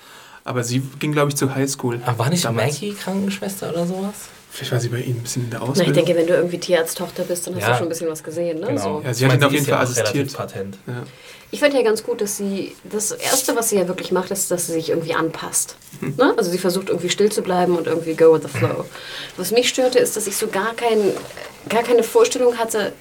Aber 0.44 0.64
sie 0.64 0.80
ging, 0.98 1.12
glaube 1.12 1.28
ich, 1.28 1.36
zur 1.36 1.54
Highschool. 1.54 2.00
Ah, 2.06 2.14
war 2.16 2.30
nicht 2.30 2.44
damals. 2.44 2.74
Maggie 2.74 2.94
Krankenschwester 2.94 3.70
oder 3.70 3.86
sowas? 3.86 4.14
Vielleicht 4.50 4.72
war 4.72 4.80
sie 4.80 4.88
bei 4.88 4.98
ihnen 4.98 5.18
ein 5.18 5.22
bisschen 5.22 5.44
in 5.44 5.50
der 5.50 5.60
Na, 5.60 5.64
ich 5.66 5.70
Ausbildung. 5.70 5.94
denke, 5.94 6.16
wenn 6.16 6.26
du 6.26 6.34
irgendwie 6.34 6.58
Tierarzttochter 6.58 7.22
bist, 7.22 7.46
dann 7.46 7.54
hast 7.54 7.62
Ja. 7.62 7.68
du 7.70 7.74
schon 7.78 7.86
ein 7.86 7.88
bisschen 7.90 8.08
was 8.08 8.22
gesehen. 8.22 8.60
Ne? 8.60 8.78
So. 8.78 9.00
Ja, 9.04 9.14
sie 9.14 9.26
hat 9.26 9.34
ihn 9.34 9.44
auf 9.44 9.52
jeden 9.52 9.64
Fall 9.66 9.78
assistiert. 9.78 10.32
patent. 10.32 10.76
ja. 10.86 11.02
Ich 11.52 11.58
finde 11.58 11.78
ja 11.78 11.82
ganz 11.82 12.04
gut, 12.04 12.20
dass 12.20 12.36
sie 12.36 12.76
das 12.84 13.10
Erste, 13.10 13.56
was 13.56 13.70
sie 13.70 13.76
ja 13.76 13.88
wirklich 13.88 14.12
macht, 14.12 14.30
ist, 14.30 14.52
dass 14.52 14.68
sie 14.68 14.72
sich 14.74 14.90
irgendwie 14.90 15.14
anpasst. 15.14 15.74
Ne? 16.00 16.32
Also 16.36 16.48
sie 16.48 16.58
versucht 16.58 16.88
irgendwie 16.90 17.08
still 17.08 17.32
zu 17.32 17.42
bleiben 17.42 17.76
und 17.76 17.88
irgendwie 17.88 18.14
go 18.14 18.32
with 18.32 18.42
the 18.42 18.48
flow. 18.58 18.84
Was 19.36 19.50
mich 19.50 19.68
störte, 19.68 19.98
ist, 19.98 20.16
dass 20.16 20.28
ich 20.28 20.36
so 20.36 20.46
gar, 20.46 20.74
kein, 20.74 20.98
gar 21.68 21.82
keine 21.82 22.04
Vorstellung 22.04 22.56
hatte, 22.56 22.92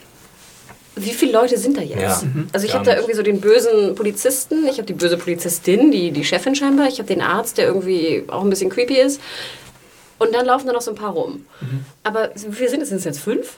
wie 0.95 1.12
viele 1.12 1.31
Leute 1.33 1.57
sind 1.59 1.77
da 1.77 1.81
jetzt? 1.81 2.01
Ja, 2.01 2.23
Also 2.51 2.65
ich 2.65 2.73
habe 2.73 2.83
da 2.85 2.95
irgendwie 2.95 3.13
so 3.13 3.21
den 3.21 3.39
bösen 3.39 3.93
Polizisten, 3.95 4.65
ich 4.65 4.73
habe 4.77 4.83
die 4.83 4.93
böse 4.93 5.17
Polizistin, 5.17 5.91
die, 5.91 6.12
die 6.12 6.25
Chefin 6.25 6.55
scheinbar, 6.55 6.88
ich 6.88 6.97
habe 6.97 7.07
den 7.07 7.21
Arzt, 7.21 7.57
der 7.59 7.67
irgendwie 7.67 8.23
auch 8.27 8.43
ein 8.43 8.49
bisschen 8.49 8.69
creepy 8.71 8.97
ist. 8.99 9.21
Und 10.19 10.34
dann 10.34 10.45
laufen 10.45 10.67
da 10.67 10.73
noch 10.73 10.82
so 10.82 10.91
ein 10.91 10.95
paar 10.97 11.12
rum. 11.12 11.45
Aber 12.03 12.29
wie 12.36 12.53
viele 12.53 12.69
sind 12.69 12.82
es? 12.82 12.89
Sind 12.89 12.97
es 12.99 13.05
jetzt 13.05 13.19
fünf? 13.19 13.58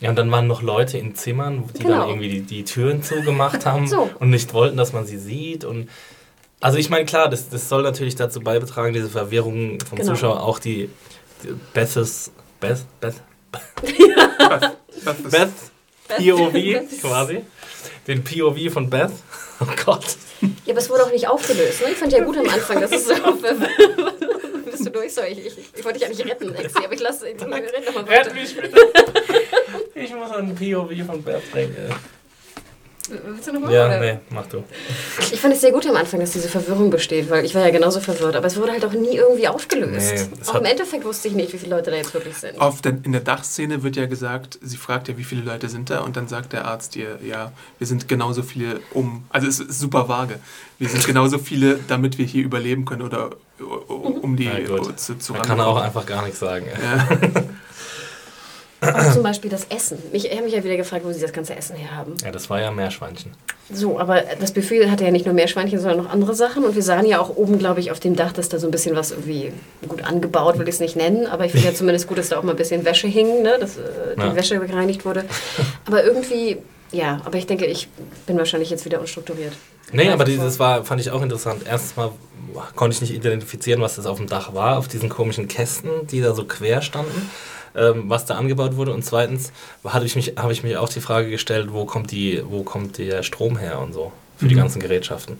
Ja, 0.00 0.10
und 0.10 0.16
dann 0.16 0.30
waren 0.30 0.46
noch 0.46 0.60
Leute 0.62 0.98
in 0.98 1.14
Zimmern, 1.14 1.64
die 1.76 1.82
Genau. 1.82 2.00
dann 2.00 2.08
irgendwie 2.10 2.28
die, 2.28 2.40
die 2.42 2.64
Türen 2.64 3.02
zugemacht 3.02 3.64
haben 3.66 3.86
So. 3.86 4.10
und 4.18 4.30
nicht 4.30 4.52
wollten, 4.52 4.76
dass 4.76 4.92
man 4.92 5.06
sie 5.06 5.18
sieht. 5.18 5.64
Und 5.64 5.88
also 6.60 6.78
ich 6.78 6.90
meine, 6.90 7.04
klar, 7.06 7.28
das, 7.28 7.48
das 7.48 7.68
soll 7.68 7.82
natürlich 7.82 8.14
dazu 8.16 8.40
beitragen, 8.40 8.92
diese 8.92 9.08
Verwirrung 9.08 9.78
vom 9.80 9.98
Genau. 9.98 10.12
Zuschauer, 10.12 10.42
auch 10.42 10.58
die, 10.58 10.90
die 11.42 11.54
Beth's, 11.72 12.30
Beth, 12.60 12.84
Beth, 13.00 13.14
ist- 13.82 15.30
Beth 15.30 15.50
POV 16.08 16.52
Beth. 16.52 17.00
quasi. 17.00 17.42
Den 18.06 18.22
POV 18.24 18.72
von 18.72 18.90
Beth. 18.90 19.10
Oh 19.60 19.66
Gott. 19.84 20.16
Ja, 20.64 20.72
aber 20.72 20.78
es 20.78 20.90
wurde 20.90 21.04
auch 21.04 21.12
nicht 21.12 21.28
aufgelöst. 21.28 21.80
Ne? 21.82 21.92
Ich 21.92 21.98
fand 21.98 22.12
ja 22.12 22.24
gut 22.24 22.36
am 22.36 22.48
Anfang, 22.48 22.80
dass 22.80 22.90
es 22.90 23.06
so. 23.06 23.14
Bist 24.64 24.86
du 24.86 24.90
durch? 24.90 25.14
Sorry, 25.14 25.28
ich, 25.28 25.46
ich, 25.46 25.58
ich 25.76 25.84
wollte 25.84 25.98
dich 25.98 26.06
eigentlich 26.06 26.26
retten, 26.26 26.52
Lexi, 26.52 26.84
aber 26.84 26.92
ich 26.92 27.00
lasse. 27.00 27.26
Rett 27.26 28.34
mich 28.34 28.56
bitte. 28.56 28.76
Ich 29.94 30.14
muss 30.14 30.30
einen 30.32 30.54
POV 30.54 30.90
von 31.06 31.22
Beth 31.22 31.52
bringen. 31.52 31.94
Willst 33.08 33.46
du 33.46 33.52
noch 33.52 33.60
mal? 33.60 33.72
Ja, 33.72 33.86
oder? 33.86 34.00
nee, 34.00 34.18
mach 34.30 34.46
du. 34.46 34.64
Ich 35.18 35.38
fand 35.38 35.52
es 35.54 35.60
sehr 35.60 35.72
gut 35.72 35.86
am 35.86 35.96
Anfang, 35.96 36.20
dass 36.20 36.30
diese 36.30 36.48
Verwirrung 36.48 36.88
besteht, 36.88 37.28
weil 37.28 37.44
ich 37.44 37.54
war 37.54 37.62
ja 37.62 37.70
genauso 37.70 38.00
verwirrt. 38.00 38.34
Aber 38.34 38.46
es 38.46 38.56
wurde 38.56 38.72
halt 38.72 38.84
auch 38.84 38.92
nie 38.92 39.16
irgendwie 39.16 39.46
aufgelöst. 39.46 40.14
Nee, 40.14 40.48
auch 40.48 40.54
im 40.54 40.64
Endeffekt 40.64 41.04
wusste 41.04 41.28
ich 41.28 41.34
nicht, 41.34 41.52
wie 41.52 41.58
viele 41.58 41.76
Leute 41.76 41.90
da 41.90 41.96
jetzt 41.98 42.14
wirklich 42.14 42.36
sind. 42.36 42.58
Auf 42.58 42.80
der, 42.80 42.96
in 43.02 43.12
der 43.12 43.20
Dachszene 43.20 43.82
wird 43.82 43.96
ja 43.96 44.06
gesagt, 44.06 44.58
sie 44.62 44.78
fragt 44.78 45.08
ja, 45.08 45.18
wie 45.18 45.24
viele 45.24 45.42
Leute 45.42 45.68
sind 45.68 45.90
da 45.90 46.00
und 46.00 46.16
dann 46.16 46.28
sagt 46.28 46.54
der 46.54 46.64
Arzt 46.64 46.96
ihr, 46.96 47.18
ja, 47.22 47.52
wir 47.78 47.86
sind 47.86 48.08
genauso 48.08 48.42
viele 48.42 48.80
um, 48.92 49.24
also 49.28 49.46
es 49.46 49.60
ist 49.60 49.78
super 49.80 50.08
vage, 50.08 50.38
wir 50.78 50.88
sind 50.88 51.06
genauso 51.06 51.38
viele, 51.38 51.80
damit 51.88 52.16
wir 52.16 52.24
hier 52.24 52.42
überleben 52.42 52.84
können 52.86 53.02
oder 53.02 53.30
um 53.88 54.36
die 54.36 54.48
gut. 54.66 54.98
zu, 54.98 55.18
zu 55.18 55.32
Man 55.34 55.42
kann 55.42 55.60
auch 55.60 55.76
einfach 55.76 56.06
gar 56.06 56.24
nichts 56.24 56.40
sagen. 56.40 56.66
Ja. 56.66 57.08
Auch 58.92 59.12
zum 59.12 59.22
Beispiel 59.22 59.50
das 59.50 59.66
Essen. 59.70 59.98
Ich 60.12 60.30
habe 60.30 60.42
mich 60.42 60.52
ja 60.54 60.62
wieder 60.64 60.76
gefragt, 60.76 61.04
wo 61.04 61.12
sie 61.12 61.20
das 61.20 61.32
ganze 61.32 61.54
Essen 61.56 61.76
her 61.76 61.96
haben. 61.96 62.14
Ja, 62.24 62.30
das 62.30 62.50
war 62.50 62.60
ja 62.60 62.70
Meerschweinchen. 62.70 63.32
So, 63.72 63.98
aber 63.98 64.22
das 64.40 64.52
Buffet 64.52 64.90
hatte 64.90 65.04
ja 65.04 65.10
nicht 65.10 65.24
nur 65.24 65.34
Meerschweinchen, 65.34 65.78
sondern 65.78 66.04
noch 66.04 66.10
andere 66.10 66.34
Sachen. 66.34 66.64
Und 66.64 66.74
wir 66.74 66.82
sahen 66.82 67.06
ja 67.06 67.20
auch 67.20 67.30
oben, 67.36 67.58
glaube 67.58 67.80
ich, 67.80 67.90
auf 67.90 68.00
dem 68.00 68.16
Dach, 68.16 68.32
dass 68.32 68.48
da 68.48 68.58
so 68.58 68.66
ein 68.66 68.70
bisschen 68.70 68.94
was 68.96 69.10
irgendwie 69.10 69.52
gut 69.88 70.02
angebaut, 70.04 70.58
will 70.58 70.68
ich 70.68 70.74
es 70.74 70.80
nicht 70.80 70.96
nennen. 70.96 71.26
Aber 71.26 71.44
ich 71.46 71.52
finde 71.52 71.68
ja 71.68 71.74
zumindest 71.76 72.06
gut, 72.08 72.18
dass 72.18 72.28
da 72.28 72.38
auch 72.38 72.42
mal 72.42 72.50
ein 72.52 72.56
bisschen 72.56 72.84
Wäsche 72.84 73.06
hing, 73.08 73.42
ne? 73.42 73.56
dass 73.58 73.76
äh, 73.78 73.80
die 74.16 74.20
Ja. 74.20 74.36
Wäsche 74.36 74.58
gereinigt 74.58 75.04
wurde. 75.04 75.24
Aber 75.86 76.04
irgendwie, 76.04 76.58
ja, 76.92 77.20
aber 77.24 77.36
ich 77.38 77.46
denke, 77.46 77.66
ich 77.66 77.88
bin 78.26 78.38
wahrscheinlich 78.38 78.70
jetzt 78.70 78.84
wieder 78.84 79.00
unstrukturiert. 79.00 79.52
Nee, 79.92 80.08
aber 80.08 80.24
dieses 80.24 80.58
war, 80.58 80.84
fand 80.84 81.00
ich 81.00 81.10
auch 81.10 81.22
interessant. 81.22 81.62
Erstens 81.68 81.96
mal 81.96 82.10
konnte 82.74 82.94
ich 82.94 83.00
nicht 83.00 83.12
identifizieren, 83.14 83.80
was 83.82 83.96
das 83.96 84.06
auf 84.06 84.16
dem 84.16 84.26
Dach 84.28 84.54
war, 84.54 84.78
auf 84.78 84.88
diesen 84.88 85.08
komischen 85.08 85.46
Kästen, 85.48 85.90
die 86.10 86.20
da 86.20 86.34
so 86.34 86.44
quer 86.44 86.82
standen, 86.82 87.30
ähm, 87.76 88.04
was 88.08 88.24
da 88.26 88.34
angebaut 88.36 88.76
wurde. 88.76 88.92
Und 88.92 89.04
zweitens 89.04 89.52
habe 89.84 90.04
ich, 90.06 90.16
mich, 90.16 90.34
habe 90.36 90.52
ich 90.52 90.62
mich 90.62 90.76
auch 90.76 90.88
die 90.88 91.00
Frage 91.00 91.30
gestellt, 91.30 91.72
wo 91.72 91.84
kommt, 91.84 92.10
die, 92.10 92.42
wo 92.46 92.62
kommt 92.62 92.98
der 92.98 93.22
Strom 93.22 93.56
her 93.58 93.78
und 93.80 93.92
so 93.92 94.12
für 94.36 94.48
die 94.48 94.54
Mhm. 94.54 94.58
ganzen 94.60 94.80
Gerätschaften. 94.80 95.36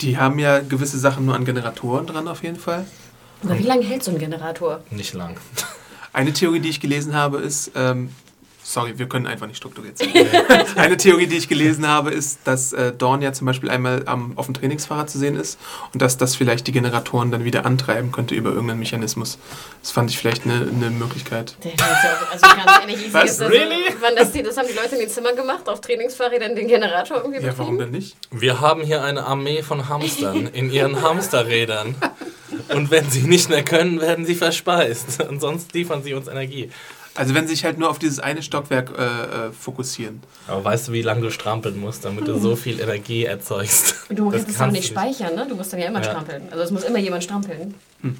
Die 0.00 0.18
haben 0.18 0.38
ja 0.38 0.58
gewisse 0.60 0.98
Sachen 0.98 1.24
nur 1.26 1.34
an 1.34 1.44
Generatoren 1.44 2.06
dran 2.06 2.26
auf 2.28 2.42
jeden 2.42 2.58
Fall. 2.58 2.84
Aber 3.44 3.58
wie 3.58 3.62
lange 3.64 3.82
hält 3.84 4.02
so 4.02 4.10
ein 4.10 4.18
Generator? 4.18 4.80
Nicht 4.90 5.14
lang. 5.14 5.36
Eine 6.12 6.32
Theorie, 6.32 6.60
die 6.60 6.68
ich 6.68 6.80
gelesen 6.80 7.14
habe, 7.14 7.38
ist, 7.38 7.72
ähm, 7.74 8.10
sorry, 8.72 8.98
wir 8.98 9.06
können 9.08 9.26
einfach 9.26 9.46
nicht 9.46 9.58
strukturiert 9.58 9.98
sein. 9.98 10.08
Eine 10.76 10.96
Theorie, 10.96 11.26
die 11.26 11.36
ich 11.36 11.48
gelesen 11.48 11.86
habe, 11.86 12.10
ist, 12.10 12.40
dass 12.44 12.72
äh, 12.72 12.92
Dawn 12.92 13.22
ja 13.22 13.32
zum 13.32 13.46
Beispiel 13.46 13.70
einmal 13.70 14.04
am, 14.06 14.32
auf 14.36 14.46
dem 14.46 14.54
Trainingsfahrrad 14.54 15.10
zu 15.10 15.18
sehen 15.18 15.36
ist 15.36 15.58
und 15.92 16.00
dass 16.00 16.16
das 16.16 16.34
vielleicht 16.34 16.66
die 16.66 16.72
Generatoren 16.72 17.30
dann 17.30 17.44
wieder 17.44 17.66
antreiben 17.66 18.12
könnte 18.12 18.34
über 18.34 18.50
irgendeinen 18.50 18.80
Mechanismus. 18.80 19.38
Das 19.82 19.90
fand 19.90 20.10
ich 20.10 20.18
vielleicht 20.18 20.44
eine, 20.44 20.54
eine 20.54 20.90
Möglichkeit. 20.90 21.56
Also 21.62 22.46
ganz 22.46 22.80
ehrlich, 22.80 23.12
Was? 23.12 23.30
ist 23.32 23.40
das, 23.40 23.50
Really? 23.50 23.94
wann 24.00 24.16
das, 24.16 24.32
das 24.32 24.56
haben 24.56 24.68
die 24.68 24.74
Leute 24.74 24.94
in 24.94 25.00
den 25.00 25.10
Zimmern 25.10 25.36
gemacht, 25.36 25.68
auf 25.68 25.80
Trainingsfahrrädern 25.80 26.56
den 26.56 26.68
Generator 26.68 27.18
irgendwie 27.18 27.44
Ja, 27.44 27.52
warum 27.56 27.78
denn 27.78 27.90
nicht? 27.90 28.16
Wir 28.30 28.60
haben 28.60 28.82
hier 28.82 29.02
eine 29.02 29.26
Armee 29.26 29.62
von 29.62 29.88
Hamstern 29.88 30.46
in 30.46 30.70
ihren 30.70 31.02
Hamsterrädern. 31.02 31.94
Und 32.68 32.90
wenn 32.90 33.10
sie 33.10 33.22
nicht 33.22 33.48
mehr 33.48 33.64
können, 33.64 34.00
werden 34.00 34.24
sie 34.24 34.34
verspeist. 34.34 35.22
Und 35.28 35.40
sonst 35.40 35.72
liefern 35.74 36.02
sie 36.02 36.14
uns 36.14 36.28
Energie. 36.28 36.70
Also 37.14 37.34
wenn 37.34 37.46
sie 37.46 37.54
sich 37.54 37.64
halt 37.64 37.78
nur 37.78 37.90
auf 37.90 37.98
dieses 37.98 38.18
eine 38.20 38.42
Stockwerk 38.42 38.90
äh, 38.96 39.02
äh, 39.48 39.52
fokussieren. 39.52 40.22
Aber 40.46 40.64
weißt 40.64 40.88
du, 40.88 40.92
wie 40.92 41.02
lange 41.02 41.20
du 41.20 41.30
strampeln 41.30 41.78
musst, 41.78 42.04
damit 42.04 42.26
du 42.26 42.38
so 42.38 42.56
viel 42.56 42.80
Energie 42.80 43.24
erzeugst? 43.24 43.94
Du 44.08 44.30
Das 44.30 44.40
kannst 44.40 44.50
es 44.50 44.56
kannst 44.58 44.76
nicht 44.76 44.88
speichern, 44.88 45.34
ne? 45.34 45.46
Du 45.48 45.54
musst 45.56 45.72
dann 45.72 45.80
ja 45.80 45.86
immer 45.88 46.00
Ja. 46.02 46.10
strampeln. 46.10 46.42
Also 46.50 46.64
es 46.64 46.70
muss 46.70 46.84
immer 46.84 46.98
jemand 46.98 47.22
strampeln. 47.24 47.74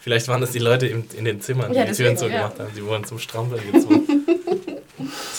Vielleicht 0.00 0.28
waren 0.28 0.40
das 0.40 0.50
die 0.52 0.58
Leute 0.58 0.86
in, 0.86 1.04
in 1.16 1.24
den 1.24 1.40
Zimmern, 1.40 1.72
die 1.72 1.78
Ja, 1.78 1.84
die 1.84 1.92
Türen 1.92 2.14
deswegen, 2.14 2.32
ja. 2.34 2.46
zugemacht 2.48 2.58
haben. 2.60 2.74
Die 2.76 2.84
wurden 2.84 3.04
zum 3.04 3.18
Strampeln 3.18 3.62
gezwungen. 3.72 4.06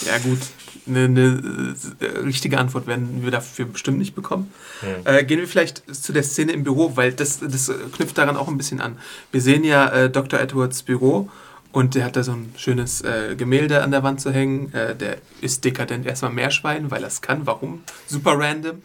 Ja 0.05 0.17
gut, 0.19 0.39
eine, 0.87 1.03
eine 1.05 1.75
äh, 1.99 2.19
richtige 2.21 2.57
Antwort 2.57 2.87
werden 2.87 3.21
wir 3.23 3.29
dafür 3.29 3.65
bestimmt 3.65 3.97
nicht 3.99 4.15
bekommen. 4.15 4.51
Hm. 4.79 4.89
Äh, 5.03 5.23
gehen 5.25 5.39
wir 5.39 5.47
vielleicht 5.47 5.83
zu 5.93 6.13
der 6.13 6.23
Szene 6.23 6.53
im 6.53 6.63
Büro, 6.63 6.95
weil 6.95 7.11
das, 7.11 7.39
das 7.39 7.69
knüpft 7.95 8.17
daran 8.17 8.37
auch 8.37 8.47
ein 8.47 8.57
bisschen 8.57 8.79
an. 8.79 8.97
Wir 9.31 9.41
sehen 9.41 9.63
ja 9.65 9.87
äh, 9.89 10.09
Dr. 10.09 10.39
Edwards 10.39 10.81
Büro 10.83 11.29
und 11.71 11.95
der 11.95 12.05
hat 12.05 12.15
da 12.15 12.23
so 12.23 12.32
ein 12.32 12.53
schönes 12.58 13.01
äh, 13.01 13.36
Gemälde 13.36 13.84
an 13.84 13.91
der 13.91 14.03
Wand 14.03 14.21
zu 14.21 14.32
hängen. 14.32 14.73
Äh, 14.73 14.95
der 14.95 15.17
ist 15.41 15.63
dekadent 15.65 16.05
erstmal 16.05 16.32
Meerschwein, 16.32 16.89
weil 16.91 17.03
er 17.03 17.08
es 17.08 17.21
kann. 17.21 17.45
Warum? 17.45 17.84
Super 18.08 18.39
random. 18.39 18.82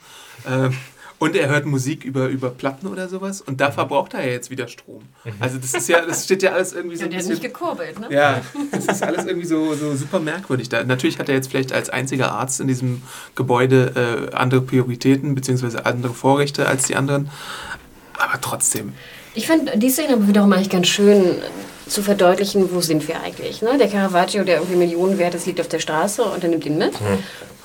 Ähm, 0.46 0.74
und 1.18 1.36
er 1.36 1.48
hört 1.48 1.64
Musik 1.64 2.04
über, 2.04 2.26
über 2.26 2.50
Platten 2.50 2.86
oder 2.86 3.08
sowas 3.08 3.40
und 3.40 3.60
da 3.60 3.70
verbraucht 3.70 4.14
er 4.14 4.26
ja 4.26 4.32
jetzt 4.32 4.50
wieder 4.50 4.68
Strom. 4.68 5.04
Also 5.40 5.58
das 5.58 5.72
ist 5.72 5.88
ja, 5.88 6.04
das 6.04 6.24
steht 6.24 6.42
ja 6.42 6.52
alles 6.52 6.72
irgendwie 6.72 6.96
so 6.96 7.04
Ja, 7.04 7.08
der 7.08 7.16
bisschen... 7.16 7.32
nicht 7.32 7.42
gekurbelt, 7.42 7.98
ne? 8.00 8.08
Ja, 8.10 8.42
das 8.72 8.86
ist 8.86 9.02
alles 9.02 9.24
irgendwie 9.24 9.46
so, 9.46 9.74
so 9.74 9.94
super 9.94 10.18
merkwürdig. 10.18 10.68
Da, 10.68 10.82
natürlich 10.84 11.18
hat 11.18 11.28
er 11.28 11.36
jetzt 11.36 11.48
vielleicht 11.50 11.72
als 11.72 11.88
einziger 11.88 12.32
Arzt 12.32 12.60
in 12.60 12.66
diesem 12.66 13.02
Gebäude 13.36 14.28
äh, 14.32 14.34
andere 14.34 14.60
Prioritäten 14.60 15.34
bzw. 15.34 15.78
andere 15.84 16.12
Vorrechte 16.12 16.66
als 16.66 16.88
die 16.88 16.96
anderen. 16.96 17.30
Aber 18.18 18.40
trotzdem. 18.40 18.92
Ich 19.34 19.46
fand 19.46 19.70
die 19.82 19.90
Szene 19.90 20.14
aber 20.14 20.28
wiederum 20.28 20.52
eigentlich 20.52 20.70
ganz 20.70 20.88
schön. 20.88 21.36
Zu 21.88 22.02
verdeutlichen, 22.02 22.72
wo 22.72 22.80
sind 22.80 23.06
wir 23.08 23.20
eigentlich. 23.20 23.62
Ne? 23.62 23.76
Der 23.78 23.88
Caravaggio, 23.88 24.44
der 24.44 24.56
irgendwie 24.56 24.76
Millionen 24.76 25.18
wert 25.18 25.34
ist, 25.34 25.46
liegt 25.46 25.60
auf 25.60 25.68
der 25.68 25.80
Straße 25.80 26.22
und 26.22 26.42
er 26.42 26.50
nimmt 26.50 26.64
ihn 26.64 26.78
mit. 26.78 26.94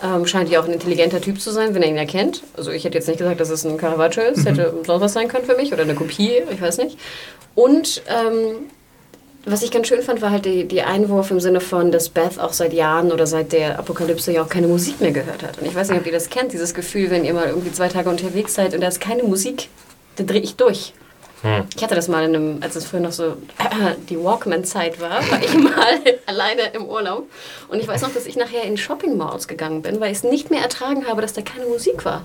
Ähm, 0.03 0.25
scheint 0.25 0.49
ja 0.49 0.61
auch 0.61 0.65
ein 0.65 0.73
intelligenter 0.73 1.19
Typ 1.19 1.41
zu 1.41 1.51
sein, 1.51 1.75
wenn 1.75 1.81
er 1.81 1.89
ihn 1.89 1.97
erkennt. 1.97 2.43
Also 2.55 2.71
ich 2.71 2.85
hätte 2.85 2.97
jetzt 2.97 3.07
nicht 3.07 3.17
gesagt, 3.17 3.39
dass 3.39 3.49
es 3.49 3.65
ein 3.65 3.77
Caravaggio 3.77 4.23
ist, 4.23 4.45
hätte 4.45 4.73
sonst 4.85 5.01
was 5.01 5.13
sein 5.13 5.27
können 5.27 5.45
für 5.45 5.55
mich 5.55 5.73
oder 5.73 5.83
eine 5.83 5.95
Kopie, 5.95 6.41
ich 6.51 6.61
weiß 6.61 6.77
nicht. 6.77 6.97
Und 7.55 8.01
ähm, 8.07 8.67
was 9.45 9.61
ich 9.61 9.71
ganz 9.71 9.87
schön 9.87 10.01
fand, 10.01 10.21
war 10.21 10.31
halt 10.31 10.45
die, 10.45 10.65
die 10.65 10.81
Einwurf 10.81 11.31
im 11.31 11.39
Sinne 11.39 11.61
von, 11.61 11.91
dass 11.91 12.09
Beth 12.09 12.39
auch 12.39 12.53
seit 12.53 12.73
Jahren 12.73 13.11
oder 13.11 13.25
seit 13.25 13.51
der 13.51 13.79
Apokalypse 13.79 14.31
ja 14.31 14.43
auch 14.43 14.49
keine 14.49 14.67
Musik 14.67 15.01
mehr 15.01 15.11
gehört 15.11 15.43
hat. 15.43 15.57
Und 15.59 15.65
ich 15.65 15.75
weiß 15.75 15.89
nicht, 15.89 15.99
ob 15.99 16.05
ihr 16.05 16.11
das 16.11 16.29
kennt, 16.29 16.53
dieses 16.53 16.73
Gefühl, 16.73 17.09
wenn 17.09 17.25
ihr 17.25 17.33
mal 17.33 17.47
irgendwie 17.47 17.71
zwei 17.71 17.87
Tage 17.87 18.09
unterwegs 18.09 18.53
seid 18.53 18.73
und 18.73 18.81
da 18.81 18.87
ist 18.87 18.99
keine 18.99 19.23
Musik, 19.23 19.69
dann 20.17 20.27
drehe 20.27 20.41
ich 20.41 20.55
durch. 20.55 20.93
Ich 21.75 21.83
hatte 21.83 21.95
das 21.95 22.07
mal 22.07 22.23
in 22.25 22.35
einem, 22.35 22.57
als 22.61 22.75
es 22.75 22.85
früher 22.85 22.99
noch 22.99 23.11
so 23.11 23.37
die 24.09 24.21
Walkman-Zeit 24.21 24.99
war, 24.99 25.21
war 25.29 25.41
ich 25.41 25.53
mal 25.57 25.99
alleine 26.25 26.63
im 26.73 26.85
Urlaub. 26.85 27.29
Und 27.69 27.79
ich 27.79 27.87
weiß 27.87 28.01
noch, 28.01 28.13
dass 28.13 28.25
ich 28.25 28.35
nachher 28.35 28.63
in 28.63 28.77
Shopping-Malls 28.77 29.47
gegangen 29.47 29.81
bin, 29.81 29.99
weil 29.99 30.11
ich 30.11 30.17
es 30.19 30.23
nicht 30.23 30.51
mehr 30.51 30.61
ertragen 30.61 31.07
habe, 31.07 31.21
dass 31.21 31.33
da 31.33 31.41
keine 31.41 31.65
Musik 31.65 32.03
war. 32.03 32.23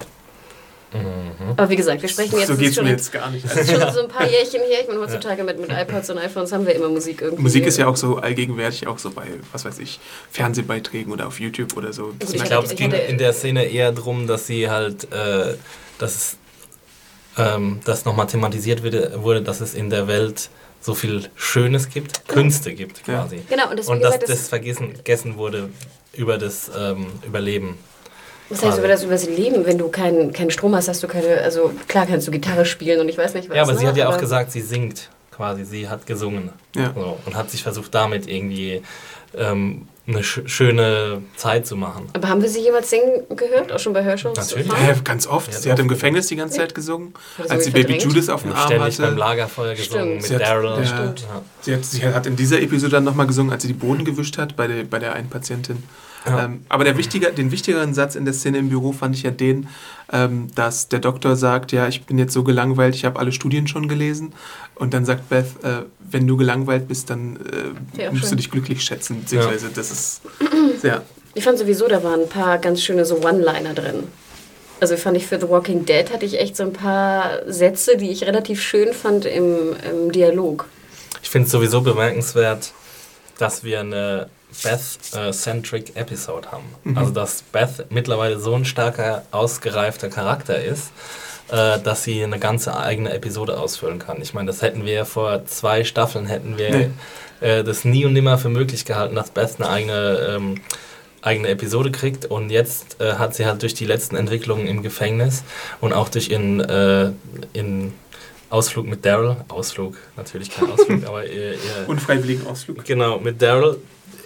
Aber 1.57 1.69
wie 1.71 1.77
gesagt, 1.77 2.03
wir 2.03 2.09
sprechen 2.09 2.39
jetzt, 2.39 2.47
so 2.47 2.53
das 2.53 2.61
geht 2.61 2.71
ist 2.71 2.79
es 2.79 2.83
mir 2.83 2.89
schon, 2.89 2.97
jetzt 2.97 3.13
gar 3.13 3.31
nicht. 3.31 3.45
das 3.45 3.57
ist 3.57 3.71
schon 3.71 3.93
so 3.93 4.03
ein 4.03 4.09
paar 4.09 4.29
Jährchen 4.31 4.61
her. 4.61 4.81
Ich 4.83 4.89
meine, 4.89 5.01
heutzutage 5.01 5.43
mit, 5.43 5.59
mit 5.59 5.71
iPods 5.71 6.11
und 6.11 6.19
iPhones 6.19 6.53
haben 6.53 6.67
wir 6.67 6.75
immer 6.75 6.89
Musik 6.89 7.21
irgendwie. 7.21 7.43
Musik 7.43 7.67
ist 7.67 7.79
ja 7.79 7.89
auch 7.89 7.97
so 7.97 8.17
allgegenwärtig, 8.17 8.87
auch 8.87 8.99
so 8.99 9.11
bei, 9.11 9.27
was 9.53 9.65
weiß 9.65 9.81
ich, 9.81 9.99
Fernsehbeiträgen 10.31 11.13
oder 11.13 11.27
auf 11.27 11.41
YouTube 11.41 11.77
oder 11.77 11.93
so. 11.93 12.15
Ich 12.21 12.35
Ich 12.35 12.45
glaube, 12.45 12.67
es 12.67 12.75
ging 12.77 12.93
in 12.93 13.19
der 13.19 13.33
Szene 13.33 13.65
eher 13.65 13.91
darum, 13.91 14.27
dass 14.27 14.47
sie 14.47 14.71
halt, 14.71 15.13
äh, 15.13 15.55
dass 15.99 16.15
es, 16.15 16.37
ähm, 17.39 17.81
dass 17.85 18.05
nochmal 18.05 18.27
thematisiert 18.27 18.83
wurde, 18.83 19.43
dass 19.43 19.61
es 19.61 19.75
in 19.75 19.91
der 19.91 20.07
Welt 20.09 20.51
so 20.81 20.95
viel 20.95 21.29
Schönes 21.35 21.89
gibt, 21.89 22.29
Künste 22.29 22.75
gibt 22.75 23.07
Ja. 23.07 23.23
quasi. 23.23 23.41
Genau, 23.49 23.71
und 23.71 23.79
das, 23.79 23.89
Und 23.89 24.03
dass 24.03 24.19
das 24.19 24.29
das, 24.29 24.49
vergessen 24.49 25.37
wurde 25.37 25.71
über 26.13 26.37
das 26.39 26.71
ähm, 26.79 27.07
Überleben. 27.27 27.79
was 28.51 28.63
heißt 28.63 28.79
über 28.79 28.89
das 28.89 29.03
übers 29.03 29.27
Leben? 29.27 29.65
Wenn 29.65 29.79
du 29.79 29.89
keinen 29.89 30.33
keinen 30.33 30.51
Strom 30.51 30.75
hast, 30.77 30.89
hast 30.89 31.03
du 31.03 31.09
keine, 31.09 31.39
also 31.41 31.73
klar 31.89 32.07
kannst 32.07 32.27
du 32.29 32.31
Gitarre 32.31 32.67
spielen 32.67 33.01
und 33.01 33.09
ich 33.09 33.17
weiß 33.17 33.35
nicht 33.35 33.49
was. 33.49 33.57
Ja, 33.57 33.63
aber 33.63 33.73
ne? 33.73 33.79
sie 33.79 33.87
hat 33.87 33.97
ja 33.97 34.09
auch 34.09 34.19
gesagt, 34.19 34.53
sie 34.53 34.61
singt 34.61 35.09
quasi, 35.31 35.65
sie 35.65 35.89
hat 35.89 36.07
gesungen. 36.07 36.51
Ja. 36.77 36.93
So, 36.95 37.19
und 37.25 37.35
hat 37.35 37.51
sich 37.51 37.63
versucht, 37.63 37.95
damit 37.95 38.29
irgendwie 38.29 38.83
ähm, 39.37 39.89
eine 40.07 40.23
sch 40.23 40.41
schöne 40.47 41.23
Zeit 41.37 41.67
zu 41.67 41.77
machen. 41.77 42.09
Aber 42.13 42.29
haben 42.29 42.43
wir 42.43 42.49
sie 42.49 42.61
jemals 42.61 42.91
singen 42.91 43.23
gehört? 43.35 43.73
Auch 43.73 43.79
schon 43.79 43.93
bei 43.95 44.05
Hörshows? 44.05 44.37
Natürlich. 44.37 44.67
Ja, 44.67 44.95
ganz 45.03 45.27
oft. 45.27 45.51
Ja, 45.53 45.59
sie 45.59 45.73
hat 45.73 45.79
im. 45.79 45.89
Gefängnis 45.89 46.27
die 46.27 46.37
ganze 46.37 46.59
Zeit 46.59 46.75
gesungen. 46.75 47.15
Als 47.39 47.65
sie 47.65 47.71
irgendwie 47.71 47.71
Baby 47.71 47.83
verdrängt? 47.95 48.03
Judas 48.05 48.29
auf 48.29 48.43
dem 48.43 48.51
Ja, 48.51 48.57
Arm 48.59 48.67
ständig 48.67 48.97
beim 48.99 49.07
hatte. 49.07 49.17
Lagerfeuer 49.17 49.75
gesungen 49.75 50.05
Stimmt. 50.05 50.15
mit 50.17 50.25
Sie 50.27 50.35
hat- 50.35 50.43
Daryl. 50.43 50.71
ja. 50.79 50.85
Stimmt. 50.87 51.21
Ja. 51.21 51.43
Sie 51.63 51.75
hat, 51.75 51.85
sie 51.85 52.05
hat 52.07 52.27
in 52.27 52.37
dieser 52.37 52.61
Episode 52.61 52.93
dann 52.93 53.05
nochmal 53.05 53.27
gesungen, 53.27 53.53
als 53.53 53.63
sie 53.63 53.69
die 53.69 53.75
Boden 53.75 54.05
gewischt 54.05 54.37
hat 54.39 54.57
bei 54.57 54.67
der, 54.67 54.85
bei 54.85 54.99
der 54.99 55.15
einen 55.15 55.31
Patientin. 55.31 55.83
Ja. 56.27 56.45
Ähm, 56.45 56.65
aber 56.69 56.85
der 56.85 56.97
wichtiger, 56.97 57.31
den 57.31 57.51
wichtigeren 57.51 57.93
Satz 57.95 58.15
in 58.15 58.25
der 58.25 58.33
Szene 58.35 58.59
im 58.59 58.69
Büro 58.71 58.93
fand 58.93 59.15
ich 59.15 59.23
ja 59.25 59.31
den, 59.31 59.69
ähm, 60.13 60.49
dass 60.55 60.89
der 60.89 61.01
Doktor 61.01 61.37
sagt, 61.37 61.73
ja, 61.73 61.87
ich 61.87 62.05
bin 62.05 62.19
jetzt 62.19 62.33
so 62.33 62.43
gelangweilt, 62.45 62.95
ich 62.95 63.05
habe 63.05 63.19
alle 63.19 63.33
Studien 63.33 63.67
schon 63.69 63.89
gelesen. 63.89 64.33
Und 64.75 64.95
dann 64.95 65.05
sagt 65.05 65.29
Beth, 65.29 65.47
äh, 65.63 65.83
wenn 66.11 66.27
du 66.27 66.37
gelangweilt 66.37 66.89
bist, 66.89 67.11
dann 67.11 67.37
äh, 67.97 68.03
Ja, 68.03 68.11
musst 68.11 68.23
schön. 68.23 68.31
du 68.31 68.37
dich 68.37 68.51
glücklich 68.51 68.83
schätzen. 68.83 69.21
Beziehungsweise 69.21 69.69
das 69.75 69.91
ist 69.91 70.21
sehr... 70.81 71.03
Ich 71.35 71.45
fand 71.45 71.59
sowieso, 71.59 71.89
da 71.89 72.03
waren 72.03 72.21
ein 72.23 72.29
paar 72.29 72.59
ganz 72.59 72.81
schöne 72.83 73.05
so 73.05 73.17
One-Liner 73.17 73.75
drin. 73.75 74.05
Also 74.81 74.97
fand 74.97 75.17
ich 75.17 75.27
für 75.27 75.41
The 75.41 75.49
Walking 75.49 75.85
Dead 75.85 76.13
hatte 76.13 76.27
ich 76.27 76.39
echt 76.39 76.57
so 76.57 76.63
ein 76.63 76.73
paar 76.73 77.41
Sätze, 77.47 77.97
die 77.97 78.11
ich 78.11 78.25
relativ 78.25 78.61
schön 78.63 78.93
fand 78.93 79.25
im, 79.25 79.75
im 79.91 80.13
Dialog. 80.13 80.67
Ich 81.23 81.31
finde 81.31 81.47
es 81.47 81.53
sowieso 81.53 81.81
bemerkenswert, 81.81 82.73
dass 83.39 83.65
wir 83.65 83.81
eine 83.81 84.29
Beth-centric 84.63 85.97
Episode 85.97 86.51
haben. 86.53 86.65
Mhm. 86.85 86.99
Also, 86.99 87.11
dass 87.13 87.43
Beth 87.43 87.87
mittlerweile 87.91 88.39
so 88.39 88.55
ein 88.55 88.65
starker, 88.65 89.23
ausgereifter 89.31 90.09
Charakter 90.09 90.63
ist, 90.63 90.93
äh, 91.49 91.79
dass 91.81 92.05
sie 92.05 92.23
eine 92.25 92.39
ganze 92.39 92.77
eigene 92.77 93.13
Episode 93.13 93.59
ausfüllen 93.59 93.99
kann. 93.99 94.21
Ich 94.23 94.35
meine, 94.35 94.47
das 94.47 94.63
hätten 94.63 94.85
wir 94.85 95.05
vor 95.05 95.45
zwei 95.47 95.85
Staffeln, 95.85 96.27
hätten 96.27 96.57
wir 96.59 96.71
Nee. 96.71 96.91
äh, 97.41 97.65
das 97.65 97.85
nie 97.85 98.05
und 98.05 98.13
nimmer 98.15 98.39
für 98.39 98.49
möglich 98.49 98.85
gehalten, 98.85 99.15
dass 99.15 99.31
Beth 99.31 99.57
eine 99.59 99.69
eigene, 99.69 100.35
ähm, 100.37 100.61
eigene 101.23 101.49
Episode 101.49 101.91
kriegt. 101.91 102.27
Und 102.27 102.51
jetzt 102.51 103.01
äh, 103.01 103.15
hat 103.15 103.35
sie 103.35 103.47
halt 103.47 103.63
durch 103.63 103.75
die 103.75 103.87
letzten 103.87 104.17
Entwicklungen 104.17 104.67
im 104.67 104.83
Gefängnis 104.83 105.43
und 105.81 105.93
auch 105.93 106.09
durch 106.09 106.31
ihren, 106.31 106.61
äh, 106.61 107.11
ihren 107.53 107.93
Ausflug 108.51 108.87
mit 108.87 109.05
Daryl, 109.05 109.37
Ausflug, 109.49 109.97
natürlich 110.17 110.51
kein 110.51 110.71
Ausflug, 110.71 111.05
aber 111.07 111.27
ihr, 111.27 111.53
ihr, 111.55 111.59
Unfreiwilligen 111.89 112.47
Ausflug. 112.47 112.85
Genau, 112.85 113.19
mit 113.19 113.43
Daryl 113.43 113.79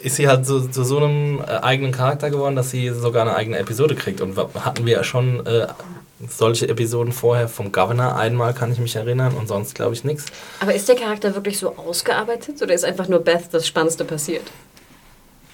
ist 0.02 0.16
sie 0.16 0.28
halt 0.28 0.46
zu, 0.46 0.68
zu 0.68 0.84
so 0.84 0.98
einem 0.98 1.40
äh, 1.40 1.58
eigenen 1.62 1.92
Charakter 1.92 2.30
geworden, 2.30 2.56
dass 2.56 2.70
sie 2.70 2.90
sogar 2.90 3.22
eine 3.22 3.34
eigene 3.37 3.58
Episode 3.58 3.94
kriegt. 3.94 4.20
Und 4.20 4.37
hatten 4.37 4.87
wir 4.87 4.94
ja 4.94 5.04
schon 5.04 5.44
äh, 5.46 5.66
solche 6.28 6.68
Episoden 6.68 7.12
vorher 7.12 7.48
vom 7.48 7.72
Governor. 7.72 8.16
Einmal 8.16 8.54
kann 8.54 8.72
ich 8.72 8.78
mich 8.78 8.96
erinnern 8.96 9.34
und 9.34 9.48
sonst 9.48 9.74
glaube 9.74 9.94
ich 9.94 10.04
nichts. 10.04 10.26
Aber 10.61 10.74
ist 10.74 10.88
der 10.88 10.96
Charakter 10.96 11.34
wirklich 11.34 11.58
so 11.58 11.76
ausgearbeitet 11.76 12.61
oder 12.62 12.74
ist 12.74 12.84
einfach 12.84 13.08
nur 13.08 13.20
Beth 13.20 13.48
das 13.52 13.66
Spannendste 13.66 14.04
passiert? 14.04 14.42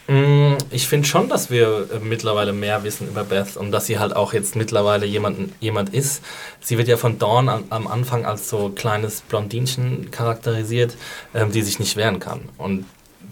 Mm, 0.06 0.54
Ich 0.70 0.86
finde 0.86 1.08
schon, 1.08 1.28
dass 1.28 1.50
wir 1.50 1.88
äh, 1.92 1.98
mittlerweile 1.98 2.52
mehr 2.52 2.84
wissen 2.84 3.08
über 3.08 3.24
Beth 3.24 3.56
und 3.56 3.72
dass 3.72 3.86
sie 3.86 3.98
halt 3.98 4.14
auch 4.14 4.32
jetzt 4.32 4.56
mittlerweile 4.56 5.06
jemand, 5.06 5.52
jemand 5.60 5.94
ist. 5.94 6.22
Sie 6.60 6.76
wird 6.78 6.88
ja 6.88 6.96
von 6.96 7.18
Dawn 7.18 7.48
am, 7.48 7.64
am 7.70 7.86
Anfang 7.86 8.24
als 8.26 8.48
so 8.48 8.70
kleines 8.70 9.22
Blondinchen 9.22 10.10
charakterisiert, 10.10 10.96
ähm, 11.34 11.52
die 11.52 11.62
sich 11.62 11.78
nicht 11.78 11.96
wehren 11.96 12.20
kann. 12.20 12.40
Und 12.58 12.84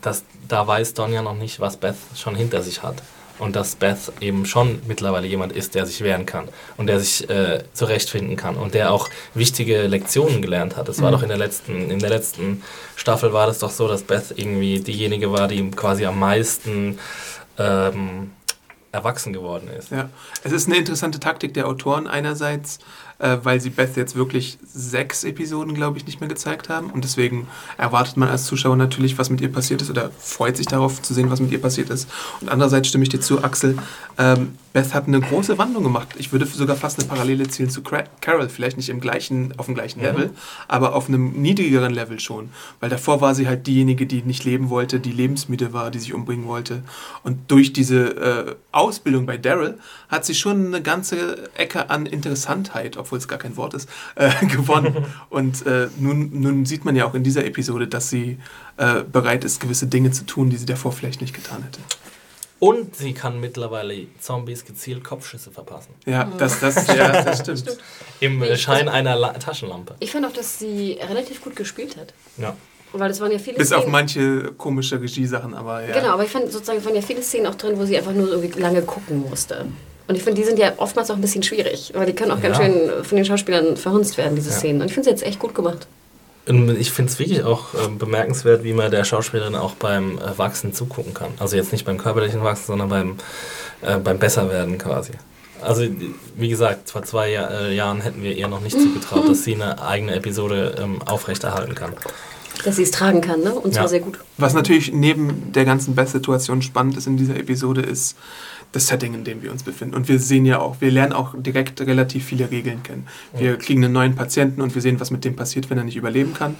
das, 0.02 0.24
da 0.48 0.66
weiß 0.66 0.94
Dawn 0.94 1.12
ja 1.12 1.22
noch 1.22 1.34
nicht, 1.36 1.60
was 1.60 1.76
Beth 1.78 1.96
schon 2.14 2.34
hinter 2.34 2.62
sich 2.62 2.82
hat. 2.82 3.02
Und 3.38 3.56
dass 3.56 3.74
Beth 3.74 4.12
eben 4.20 4.44
schon 4.46 4.80
mittlerweile 4.86 5.26
jemand 5.26 5.52
ist, 5.52 5.74
der 5.74 5.84
sich 5.86 6.02
wehren 6.02 6.26
kann 6.26 6.48
und 6.76 6.86
der 6.86 7.00
sich 7.00 7.28
äh, 7.30 7.64
zurechtfinden 7.72 8.36
kann 8.36 8.56
und 8.56 8.74
der 8.74 8.92
auch 8.92 9.08
wichtige 9.34 9.86
Lektionen 9.88 10.42
gelernt 10.42 10.76
hat. 10.76 10.86
Das 10.88 11.00
war 11.00 11.10
Mhm. 11.10 11.14
doch 11.14 11.22
in 11.22 11.28
der 11.28 11.38
letzten, 11.38 11.90
in 11.90 11.98
der 11.98 12.10
letzten 12.10 12.62
Staffel 12.94 13.32
war 13.32 13.46
das 13.46 13.58
doch 13.58 13.70
so, 13.70 13.88
dass 13.88 14.02
Beth 14.02 14.34
irgendwie 14.36 14.78
diejenige 14.80 15.32
war, 15.32 15.48
die 15.48 15.70
quasi 15.70 16.04
am 16.04 16.20
meisten 16.20 16.98
ähm, 17.58 18.30
erwachsen 18.92 19.32
geworden 19.32 19.68
ist. 19.76 19.90
Ja, 19.90 20.10
es 20.44 20.52
ist 20.52 20.68
eine 20.68 20.76
interessante 20.76 21.18
Taktik 21.18 21.54
der 21.54 21.66
Autoren 21.66 22.06
einerseits, 22.06 22.78
äh, 23.22 23.38
weil 23.42 23.60
sie 23.60 23.70
Beth 23.70 23.96
jetzt 23.96 24.16
wirklich 24.16 24.58
sechs 24.74 25.24
Episoden, 25.24 25.74
glaube 25.74 25.96
ich, 25.96 26.06
nicht 26.06 26.20
mehr 26.20 26.28
gezeigt 26.28 26.68
haben 26.68 26.90
und 26.90 27.04
deswegen 27.04 27.46
erwartet 27.78 28.16
man 28.16 28.28
als 28.28 28.44
Zuschauer 28.44 28.76
natürlich, 28.76 29.16
was 29.16 29.30
mit 29.30 29.40
ihr 29.40 29.50
passiert 29.50 29.80
ist 29.80 29.90
oder 29.90 30.10
freut 30.18 30.56
sich 30.56 30.66
darauf 30.66 31.00
zu 31.00 31.14
sehen, 31.14 31.30
was 31.30 31.40
mit 31.40 31.52
ihr 31.52 31.60
passiert 31.60 31.88
ist. 31.90 32.08
Und 32.40 32.48
andererseits 32.48 32.88
stimme 32.88 33.04
ich 33.04 33.10
dir 33.10 33.20
zu, 33.20 33.42
Axel, 33.42 33.78
ähm, 34.18 34.56
Beth 34.72 34.94
hat 34.94 35.06
eine 35.06 35.20
große 35.20 35.58
Wandlung 35.58 35.84
gemacht. 35.84 36.08
Ich 36.16 36.32
würde 36.32 36.46
sogar 36.46 36.76
fast 36.76 36.98
eine 36.98 37.06
Parallele 37.06 37.46
ziehen 37.46 37.68
zu 37.68 37.82
Carol, 37.82 38.48
vielleicht 38.48 38.78
nicht 38.78 38.88
im 38.88 39.00
gleichen, 39.00 39.52
auf 39.58 39.66
dem 39.66 39.74
gleichen 39.74 40.00
Mhm. 40.00 40.06
Level, 40.06 40.30
aber 40.66 40.94
auf 40.94 41.08
einem 41.08 41.32
niedrigeren 41.32 41.92
Level 41.92 42.18
schon, 42.18 42.48
weil 42.80 42.90
davor 42.90 43.20
war 43.20 43.34
sie 43.34 43.46
halt 43.46 43.66
diejenige, 43.66 44.06
die 44.06 44.22
nicht 44.22 44.44
leben 44.44 44.70
wollte, 44.70 44.98
die 44.98 45.12
lebensmüde 45.12 45.72
war, 45.72 45.90
die 45.90 45.98
sich 45.98 46.14
umbringen 46.14 46.46
wollte 46.46 46.82
und 47.22 47.50
durch 47.50 47.72
diese 47.72 48.16
äh, 48.16 48.54
Ausbildung 48.72 49.26
bei 49.26 49.36
Daryl 49.36 49.78
hat 50.08 50.24
sie 50.24 50.34
schon 50.34 50.66
eine 50.66 50.82
ganze 50.82 51.50
Ecke 51.54 51.90
an 51.90 52.06
Interessantheit, 52.06 52.96
obwohl 52.96 53.11
es 53.18 53.28
gar 53.28 53.38
kein 53.38 53.56
Wort 53.56 53.74
ist, 53.74 53.88
äh, 54.14 54.30
gewonnen. 54.46 55.06
Und 55.30 55.66
äh, 55.66 55.88
nun, 55.98 56.30
nun 56.40 56.64
sieht 56.66 56.84
man 56.84 56.96
ja 56.96 57.04
auch 57.06 57.14
in 57.14 57.22
dieser 57.24 57.44
Episode, 57.44 57.86
dass 57.88 58.10
sie 58.10 58.38
äh, 58.76 59.02
bereit 59.02 59.44
ist, 59.44 59.60
gewisse 59.60 59.86
Dinge 59.86 60.10
zu 60.10 60.24
tun, 60.24 60.50
die 60.50 60.56
sie 60.56 60.66
davor 60.66 60.92
vielleicht 60.92 61.20
nicht 61.20 61.34
getan 61.34 61.62
hätte. 61.62 61.80
Und 62.58 62.94
sie 62.94 63.12
kann 63.12 63.40
mittlerweile 63.40 64.06
Zombies 64.20 64.64
gezielt 64.64 65.02
Kopfschüsse 65.02 65.50
verpassen. 65.50 65.94
Ja, 66.06 66.30
das, 66.38 66.60
das, 66.60 66.86
ja, 66.96 67.22
das 67.22 67.40
stimmt. 67.40 67.76
Im 68.20 68.40
Wie- 68.40 68.46
äh, 68.46 68.56
Schein 68.56 68.88
einer 68.88 69.16
La 69.16 69.32
Taschenlampe. 69.32 69.96
Ich 69.98 70.12
fand 70.12 70.24
auch, 70.26 70.32
dass 70.32 70.60
sie 70.60 70.98
relativ 71.08 71.42
gut 71.42 71.56
gespielt 71.56 71.96
hat. 71.96 72.14
Ja. 72.38 72.54
Weil 72.92 73.10
es 73.10 73.20
waren 73.20 73.32
ja 73.32 73.38
viele 73.38 73.56
Bis 73.56 73.72
auf 73.72 73.80
Szenen. 73.80 73.90
manche 73.92 74.52
komische 74.56 75.00
Regiesachen, 75.00 75.54
aber 75.54 75.82
ja. 75.84 75.94
Genau, 75.98 76.12
aber 76.12 76.24
ich 76.24 76.30
fand 76.30 76.52
sozusagen, 76.52 76.78
es 76.78 76.84
waren 76.84 76.94
ja 76.94 77.00
viele 77.02 77.22
Szenen 77.22 77.46
auch 77.46 77.54
drin, 77.56 77.76
wo 77.78 77.84
sie 77.84 77.96
einfach 77.96 78.12
nur 78.12 78.28
irgendwie 78.28 78.60
lange 78.60 78.82
gucken 78.82 79.22
musste. 79.28 79.66
Und 80.12 80.16
ich 80.18 80.24
finde, 80.24 80.42
die 80.42 80.46
sind 80.46 80.58
ja 80.58 80.72
oftmals 80.76 81.10
auch 81.10 81.14
ein 81.14 81.22
bisschen 81.22 81.42
schwierig, 81.42 81.90
weil 81.94 82.04
die 82.04 82.12
können 82.12 82.32
auch 82.32 82.40
ganz 82.42 82.58
Ja. 82.58 82.64
schön 82.66 82.90
von 83.02 83.16
den 83.16 83.24
Schauspielern 83.24 83.78
verhunzt 83.78 84.18
werden, 84.18 84.34
diese 84.36 84.50
Ja. 84.50 84.56
Szenen. 84.56 84.82
Und 84.82 84.88
ich 84.88 84.92
finde 84.92 85.06
sie 85.06 85.10
jetzt 85.10 85.22
echt 85.22 85.38
gut 85.38 85.54
gemacht. 85.54 85.86
Ich 86.76 86.90
finde 86.92 87.10
es 87.10 87.18
wirklich 87.18 87.42
auch 87.44 87.72
äh, 87.72 87.88
bemerkenswert, 87.98 88.62
wie 88.62 88.74
man 88.74 88.90
der 88.90 89.04
Schauspielerin 89.04 89.54
auch 89.54 89.72
beim 89.74 90.18
äh, 90.18 90.36
Wachsen 90.36 90.74
zugucken 90.74 91.14
kann. 91.14 91.30
Also 91.38 91.56
jetzt 91.56 91.72
nicht 91.72 91.86
beim 91.86 91.96
körperlichen 91.96 92.42
Wachsen, 92.44 92.64
sondern 92.66 92.90
beim, 92.90 93.16
äh, 93.80 93.96
beim 93.96 94.18
Besserwerden 94.18 94.76
quasi. 94.76 95.12
Also 95.62 95.84
wie 96.36 96.48
gesagt, 96.50 96.90
vor 96.90 97.04
zwei 97.04 97.30
Jahr, 97.30 97.50
äh, 97.62 97.74
Jahren 97.74 98.02
hätten 98.02 98.22
wir 98.22 98.36
ihr 98.36 98.48
noch 98.48 98.60
nicht 98.60 98.78
zugetraut, 98.78 99.26
dass 99.30 99.44
sie 99.44 99.54
eine 99.54 99.80
eigene 99.82 100.14
Episode 100.16 100.74
ähm, 100.78 101.00
aufrechterhalten 101.06 101.74
kann. 101.74 101.92
Dass 102.66 102.76
sie 102.76 102.82
es 102.82 102.90
tragen 102.90 103.22
kann, 103.22 103.40
ne? 103.40 103.54
Und 103.54 103.72
zwar 103.72 103.84
Ja. 103.84 103.88
sehr 103.88 104.00
gut. 104.00 104.18
Was 104.36 104.52
natürlich 104.52 104.92
neben 104.92 105.52
der 105.52 105.64
ganzen 105.64 105.94
Beth-Situation 105.94 106.60
spannend 106.60 106.98
ist 106.98 107.06
in 107.06 107.16
dieser 107.16 107.36
Episode, 107.36 107.80
ist 107.80 108.14
das 108.72 108.88
Setting, 108.88 109.14
in 109.14 109.22
dem 109.24 109.42
wir 109.42 109.52
uns 109.52 109.62
befinden. 109.62 109.94
Und 109.94 110.08
wir 110.08 110.18
sehen 110.18 110.46
ja 110.46 110.58
auch, 110.58 110.80
wir 110.80 110.90
lernen 110.90 111.12
auch 111.12 111.34
direkt 111.36 111.82
relativ 111.82 112.24
viele 112.24 112.50
Regeln 112.50 112.82
kennen. 112.82 113.06
Wir 113.36 113.58
kriegen 113.58 113.84
einen 113.84 113.92
neuen 113.92 114.14
Patienten 114.14 114.62
und 114.62 114.74
wir 114.74 114.80
sehen, 114.82 114.98
was 114.98 115.10
mit 115.10 115.24
dem 115.24 115.36
passiert, 115.36 115.68
wenn 115.70 115.78
er 115.78 115.84
nicht 115.84 115.96
überleben 115.96 116.34
kann. 116.34 116.56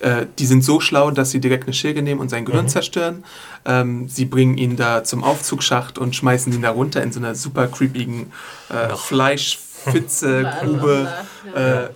Äh, 0.00 0.26
die 0.38 0.46
sind 0.46 0.62
so 0.62 0.80
schlau, 0.80 1.10
dass 1.10 1.32
sie 1.32 1.40
direkt 1.40 1.64
eine 1.64 1.72
Schilge 1.72 2.02
nehmen 2.02 2.20
und 2.20 2.28
sein 2.28 2.44
Gehirn 2.44 2.68
zerstören. 2.68 3.24
Ähm, 3.64 4.08
sie 4.08 4.26
bringen 4.26 4.58
ihn 4.58 4.76
da 4.76 5.02
zum 5.02 5.24
Aufzugsschacht 5.24 5.98
und 5.98 6.14
schmeißen 6.14 6.52
ihn 6.52 6.62
da 6.62 6.70
runter 6.70 7.02
in 7.02 7.10
so 7.12 7.18
einer 7.18 7.34
super 7.34 7.66
creepigen 7.66 8.32
äh, 8.70 8.94
Fleischfitze-Grube. 8.94 11.08
Äh, 11.54 11.90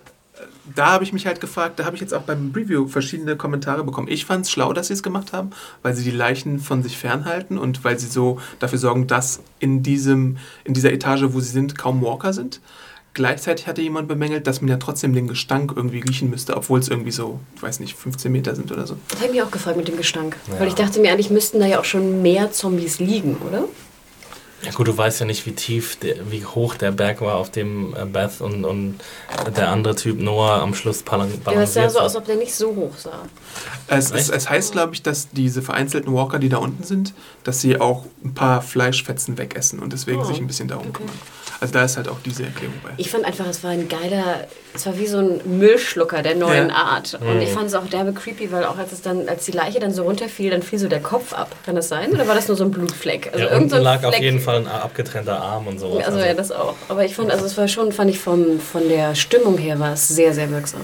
da 0.74 0.92
habe 0.92 1.04
ich 1.04 1.12
mich 1.12 1.26
halt 1.26 1.40
gefragt, 1.40 1.78
da 1.78 1.84
habe 1.84 1.96
ich 1.96 2.00
jetzt 2.00 2.14
auch 2.14 2.22
beim 2.22 2.52
Review 2.54 2.86
verschiedene 2.86 3.36
Kommentare 3.36 3.84
bekommen. 3.84 4.08
Ich 4.08 4.24
fand 4.24 4.44
es 4.44 4.50
schlau, 4.50 4.72
dass 4.72 4.88
sie 4.88 4.94
es 4.94 5.02
gemacht 5.02 5.32
haben, 5.32 5.50
weil 5.82 5.94
sie 5.94 6.04
die 6.04 6.10
Leichen 6.10 6.58
von 6.58 6.82
sich 6.82 6.96
fernhalten 6.96 7.58
und 7.58 7.84
weil 7.84 7.98
sie 7.98 8.06
so 8.06 8.38
dafür 8.58 8.78
sorgen, 8.78 9.06
dass 9.06 9.40
in, 9.58 9.82
diesem, 9.82 10.38
in 10.64 10.74
dieser 10.74 10.92
Etage, 10.92 11.24
wo 11.28 11.40
sie 11.40 11.50
sind, 11.50 11.76
kaum 11.76 12.02
Walker 12.02 12.32
sind. 12.32 12.60
Gleichzeitig 13.12 13.66
hatte 13.66 13.82
jemand 13.82 14.06
bemängelt, 14.06 14.46
dass 14.46 14.60
man 14.60 14.68
ja 14.68 14.76
trotzdem 14.76 15.12
den 15.12 15.26
Gestank 15.26 15.72
irgendwie 15.74 15.98
riechen 15.98 16.30
müsste, 16.30 16.56
obwohl 16.56 16.78
es 16.78 16.88
irgendwie 16.88 17.10
so, 17.10 17.40
ich 17.56 17.62
weiß 17.62 17.80
nicht, 17.80 17.96
15 17.96 18.30
Meter 18.30 18.54
sind 18.54 18.70
oder 18.70 18.86
so. 18.86 18.96
Das 19.08 19.18
habe 19.18 19.26
ich 19.26 19.32
mich 19.32 19.42
auch 19.42 19.50
gefragt 19.50 19.76
mit 19.76 19.88
dem 19.88 19.96
Gestank. 19.96 20.36
Ja. 20.46 20.60
Weil 20.60 20.68
ich 20.68 20.74
dachte 20.74 21.00
mir, 21.00 21.10
eigentlich 21.10 21.30
müssten 21.30 21.58
da 21.58 21.66
ja 21.66 21.80
auch 21.80 21.84
schon 21.84 22.22
mehr 22.22 22.52
Zombies 22.52 23.00
liegen, 23.00 23.36
oder? 23.46 23.64
Ja 24.62 24.72
gut, 24.72 24.88
du 24.88 24.96
weißt 24.96 25.20
ja 25.20 25.26
nicht, 25.26 25.46
wie 25.46 25.52
tief, 25.52 25.96
der, 25.96 26.30
wie 26.30 26.44
hoch 26.44 26.74
der 26.74 26.90
Berg 26.92 27.22
war, 27.22 27.36
auf 27.36 27.50
dem 27.50 27.94
äh, 27.96 28.04
Beth 28.04 28.40
und, 28.40 28.64
und 28.66 29.00
der 29.56 29.70
andere 29.70 29.94
Typ 29.94 30.20
Noah 30.20 30.60
am 30.60 30.74
Schluss 30.74 31.02
balan- 31.02 31.30
Ja, 31.30 31.34
aber 31.52 31.62
es 31.62 31.72
sah 31.72 31.80
balanciert 31.80 31.90
so 31.92 31.98
aus, 32.00 32.16
ob 32.16 32.26
der 32.26 32.36
nicht 32.36 32.54
so 32.54 32.74
hoch 32.76 32.92
sah. 32.98 33.22
Es, 33.88 34.10
es, 34.10 34.28
es 34.28 34.50
heißt, 34.50 34.72
glaube 34.72 34.94
ich, 34.94 35.02
dass 35.02 35.30
diese 35.30 35.62
vereinzelten 35.62 36.12
Walker, 36.12 36.38
die 36.38 36.50
da 36.50 36.58
unten 36.58 36.84
sind, 36.84 37.14
dass 37.42 37.60
sie 37.62 37.80
auch 37.80 38.04
ein 38.22 38.34
paar 38.34 38.60
Fleischfetzen 38.60 39.38
wegessen 39.38 39.78
und 39.78 39.92
deswegen 39.94 40.20
Oh, 40.20 40.24
sich 40.24 40.38
ein 40.38 40.46
bisschen 40.46 40.68
darum 40.68 40.88
okay. 40.88 40.98
kümmern. 41.04 41.18
Also 41.60 41.74
da 41.74 41.84
ist 41.84 41.98
halt 41.98 42.08
auch 42.08 42.16
diese 42.24 42.44
Erklärung 42.44 42.74
bei. 42.82 42.90
Ich 42.96 43.10
fand 43.10 43.26
einfach, 43.26 43.46
es 43.46 43.62
war 43.62 43.70
ein 43.70 43.86
geiler, 43.88 44.46
es 44.74 44.86
war 44.86 44.98
wie 44.98 45.06
so 45.06 45.18
ein 45.18 45.40
Müllschlucker 45.44 46.22
der 46.22 46.34
neuen 46.34 46.70
Ja. 46.70 46.74
Art. 46.74 47.18
Und 47.20 47.42
ich 47.42 47.50
fand 47.50 47.66
es 47.66 47.74
auch 47.74 47.86
derbe 47.86 48.14
creepy, 48.14 48.50
weil 48.50 48.64
auch 48.64 48.78
als 48.78 48.92
es 48.92 49.02
dann, 49.02 49.28
als 49.28 49.44
die 49.44 49.52
Leiche 49.52 49.78
dann 49.78 49.92
so 49.92 50.04
runterfiel, 50.04 50.50
dann 50.50 50.62
fiel 50.62 50.78
so 50.78 50.88
der 50.88 51.00
Kopf 51.00 51.34
ab. 51.34 51.54
Kann 51.66 51.76
das 51.76 51.88
sein? 51.88 52.12
Oder 52.12 52.26
war 52.26 52.34
das 52.34 52.48
nur 52.48 52.56
so 52.56 52.64
ein 52.64 52.70
Blutfleck? 52.70 53.26
Also 53.32 53.40
ja, 53.40 53.44
irgend 53.50 53.56
unten 53.64 53.70
so 53.70 53.76
ein 53.76 53.82
lag 53.82 54.02
auf 54.04 54.14
Fleck. 54.14 54.22
jeden 54.22 54.40
Fall 54.40 54.56
ein 54.56 54.66
abgetrennter 54.68 55.38
Arm 55.38 55.66
und 55.66 55.78
sowas. 55.78 56.06
Also 56.06 56.18
ja, 56.18 56.32
das 56.32 56.50
auch. 56.50 56.76
Aber 56.88 57.04
ich 57.04 57.14
fand, 57.14 57.30
also 57.30 57.44
es 57.44 57.58
war 57.58 57.68
schon, 57.68 57.92
fand 57.92 58.08
ich 58.10 58.18
vom, 58.18 58.58
von 58.58 58.88
der 58.88 59.14
Stimmung 59.14 59.58
her 59.58 59.78
war 59.78 59.92
es 59.92 60.08
sehr, 60.08 60.32
sehr 60.32 60.50
wirksam. 60.50 60.80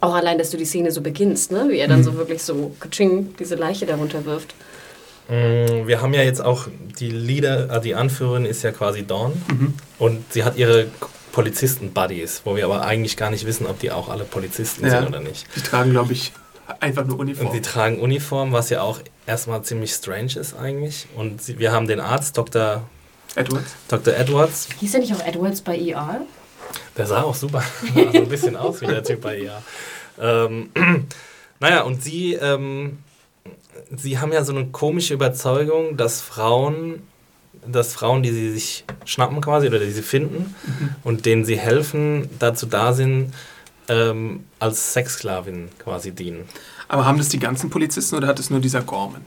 Auch 0.00 0.14
allein, 0.14 0.38
dass 0.38 0.50
du 0.50 0.56
die 0.56 0.64
Szene 0.64 0.92
so 0.92 1.00
beginnst, 1.00 1.50
ne? 1.50 1.66
Wie 1.68 1.78
er 1.78 1.88
dann 1.88 2.04
so 2.04 2.14
wirklich 2.16 2.42
so 2.42 2.72
katsching, 2.80 3.34
diese 3.38 3.56
Leiche 3.56 3.84
darunter 3.84 4.24
wirft. 4.24 4.54
Mm, 5.30 5.86
Wir 5.86 6.02
haben 6.02 6.12
ja 6.12 6.22
jetzt 6.22 6.40
auch 6.44 6.66
die 6.98 7.10
Leader, 7.10 7.70
äh, 7.76 7.80
die 7.80 7.94
Anführerin 7.94 8.44
ist 8.44 8.62
ja 8.62 8.72
quasi 8.72 9.06
Dawn 9.06 9.32
und 9.98 10.32
sie 10.32 10.44
hat 10.44 10.56
ihre 10.56 10.88
Polizisten-Buddies, 11.32 12.42
wo 12.44 12.56
wir 12.56 12.64
aber 12.64 12.82
eigentlich 12.84 13.16
gar 13.16 13.30
nicht 13.30 13.46
wissen, 13.46 13.66
ob 13.66 13.78
die 13.78 13.92
auch 13.92 14.08
alle 14.08 14.24
Polizisten 14.24 14.84
Ja. 14.84 14.98
sind 15.00 15.08
oder 15.08 15.20
nicht. 15.20 15.46
Die 15.56 15.60
tragen, 15.60 15.92
glaube 15.92 16.12
ich, 16.12 16.32
einfach 16.80 17.04
nur 17.04 17.14
Und 17.18 17.28
Uniform. 17.28 17.52
sie 17.52 17.60
tragen 17.60 18.00
Uniform, 18.00 18.52
was 18.52 18.70
ja 18.70 18.82
auch 18.82 19.00
erstmal 19.26 19.62
ziemlich 19.62 19.92
strange 19.92 20.36
ist 20.36 20.54
eigentlich. 20.56 21.06
Und 21.16 21.40
sie, 21.42 21.58
wir 21.58 21.70
haben 21.72 21.86
den 21.86 22.00
Arzt, 22.00 22.36
Dr. 22.36 22.82
Edwards. 23.36 23.74
Dr. 23.88 24.14
Edwards, 24.14 24.68
Hieß 24.80 24.94
er 24.94 25.00
nicht 25.00 25.14
auch 25.14 25.24
Edwards 25.24 25.60
bei 25.60 25.78
ER? 25.78 26.22
der 26.96 27.06
sah 27.06 27.22
auch 27.22 27.34
super 27.34 27.62
so 27.94 28.18
ein 28.18 28.28
bisschen 28.28 28.54
aus 28.56 28.80
wie 28.80 28.86
der 28.86 29.02
Typ 29.02 29.20
bei 29.22 29.38
ihr. 29.38 29.62
Ähm, 30.20 30.70
naja, 31.60 31.82
und 31.82 32.02
sie, 32.02 32.34
ähm, 32.34 32.98
sie 33.96 34.18
haben 34.18 34.32
ja 34.32 34.44
so 34.44 34.54
eine 34.54 34.66
komische 34.66 35.14
Überzeugung, 35.14 35.96
dass 35.96 36.20
Frauen, 36.20 37.02
dass 37.66 37.92
Frauen, 37.92 38.22
die 38.22 38.30
sie 38.30 38.50
sich 38.50 38.84
schnappen 39.04 39.40
quasi 39.40 39.66
oder 39.66 39.78
die 39.78 39.90
sie 39.90 40.02
finden 40.02 40.54
und 41.04 41.26
denen 41.26 41.44
sie 41.44 41.58
helfen, 41.58 42.28
dazu 42.38 42.66
da 42.66 42.92
sind, 42.92 43.32
ähm, 43.88 44.44
als 44.58 44.92
Sexsklavin 44.92 45.68
quasi 45.78 46.12
dienen. 46.12 46.44
Aber 46.88 47.04
haben 47.04 47.18
das 47.18 47.28
die 47.28 47.38
ganzen 47.38 47.70
Polizisten 47.70 48.16
oder 48.16 48.28
hat 48.28 48.38
es 48.38 48.50
nur 48.50 48.60
dieser 48.60 48.82
Gorman? 48.82 49.24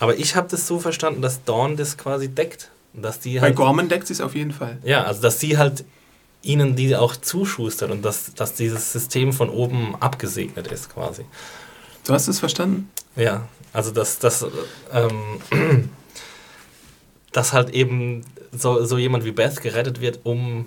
Aber 0.00 0.16
ich 0.16 0.34
habe 0.34 0.48
das 0.50 0.66
so 0.66 0.78
verstanden, 0.78 1.22
dass 1.22 1.44
Dawn 1.44 1.76
das 1.76 1.96
quasi 1.96 2.28
deckt. 2.28 2.70
Dass 2.94 3.20
die 3.20 3.36
Bei 3.36 3.42
halt, 3.42 3.56
Gorman 3.56 3.88
deckt 3.88 4.06
sie 4.06 4.12
es 4.12 4.20
auf 4.20 4.34
jeden 4.34 4.52
Fall. 4.52 4.78
ja, 4.82 5.04
also 5.04 5.22
dass 5.22 5.40
sie 5.40 5.56
halt 5.56 5.84
ihnen 6.42 6.76
die 6.76 6.94
auch 6.96 7.16
zuschustert 7.16 7.90
und 7.90 8.04
dass, 8.04 8.34
dass 8.34 8.54
dieses 8.54 8.92
System 8.92 9.32
von 9.32 9.48
oben 9.48 9.94
abgesegnet 10.00 10.66
ist 10.66 10.92
quasi. 10.92 11.24
Du 12.06 12.12
hast 12.12 12.28
es 12.28 12.38
verstanden? 12.40 12.90
Ja, 13.16 13.48
also 13.72 13.90
dass, 13.90 14.18
dass, 14.18 14.44
ähm, 14.92 15.90
dass 17.32 17.52
halt 17.52 17.70
eben 17.70 18.24
so, 18.52 18.84
so 18.84 18.98
jemand 18.98 19.24
wie 19.24 19.32
Beth 19.32 19.60
gerettet 19.62 20.00
wird, 20.00 20.20
um, 20.24 20.66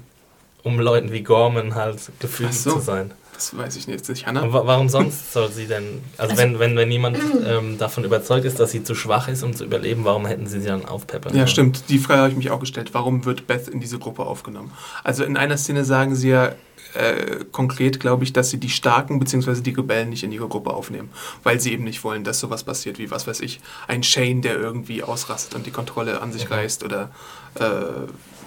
um 0.63 0.79
Leuten 0.79 1.11
wie 1.11 1.21
Gorman 1.23 1.75
halt 1.75 1.99
gefügig 2.19 2.53
Ach 2.55 2.61
so. 2.63 2.71
zu 2.73 2.79
sein. 2.79 3.11
Das 3.33 3.55
weiß 3.55 3.75
ich 3.75 3.85
nicht. 3.87 4.07
Und 4.09 4.25
Hannah? 4.25 4.53
wa 4.53 4.65
warum 4.65 4.87
sonst 4.87 5.33
soll 5.33 5.51
sie 5.51 5.67
denn, 5.67 6.01
also, 6.17 6.31
Also- 6.31 6.41
wenn, 6.41 6.57
wenn, 6.57 6.77
wenn 6.77 6.89
jemand 6.89 7.17
ähm, 7.45 7.77
davon 7.77 8.05
überzeugt 8.05 8.45
ist, 8.45 8.61
dass 8.61 8.71
sie 8.71 8.81
zu 8.83 8.95
schwach 8.95 9.27
ist, 9.27 9.43
um 9.43 9.53
zu 9.53 9.65
überleben, 9.65 10.05
warum 10.05 10.25
hätten 10.25 10.47
sie 10.47 10.61
sie 10.61 10.67
dann 10.67 10.85
aufpeppern? 10.85 11.35
Ja, 11.35 11.45
stimmt. 11.45 11.83
Die 11.89 11.99
Frage 11.99 12.21
habe 12.21 12.31
ich 12.31 12.37
mich 12.37 12.49
auch 12.49 12.61
gestellt. 12.61 12.93
Warum 12.93 13.25
wird 13.25 13.45
Beth 13.45 13.67
in 13.67 13.81
diese 13.81 13.99
Gruppe 13.99 14.23
aufgenommen? 14.25 14.71
Also 15.03 15.25
in 15.25 15.35
einer 15.35 15.57
Szene 15.57 15.83
sagen 15.83 16.15
sie 16.15 16.29
ja 16.29 16.53
äh, 16.95 17.45
konkret, 17.51 17.99
glaube 17.99 18.23
ich, 18.23 18.33
dass 18.33 18.49
sie 18.49 18.57
die 18.57 18.69
Starken 18.69 19.19
bzw. 19.19 19.61
die 19.61 19.71
Rebellen 19.71 20.09
nicht 20.09 20.23
in 20.23 20.31
ihre 20.31 20.47
Gruppe 20.47 20.73
aufnehmen, 20.73 21.09
weil 21.43 21.59
sie 21.59 21.71
eben 21.73 21.83
nicht 21.83 22.03
wollen, 22.03 22.23
dass 22.23 22.39
sowas 22.39 22.63
passiert 22.63 22.99
wie, 22.99 23.11
was 23.11 23.27
weiß 23.27 23.41
ich, 23.41 23.59
ein 23.87 24.03
Shane, 24.03 24.41
der 24.41 24.55
irgendwie 24.57 25.03
ausrastet 25.03 25.55
und 25.55 25.65
die 25.65 25.71
Kontrolle 25.71 26.21
an 26.21 26.31
sich 26.31 26.49
reißt 26.49 26.83
oder 26.83 27.11
äh, 27.55 27.65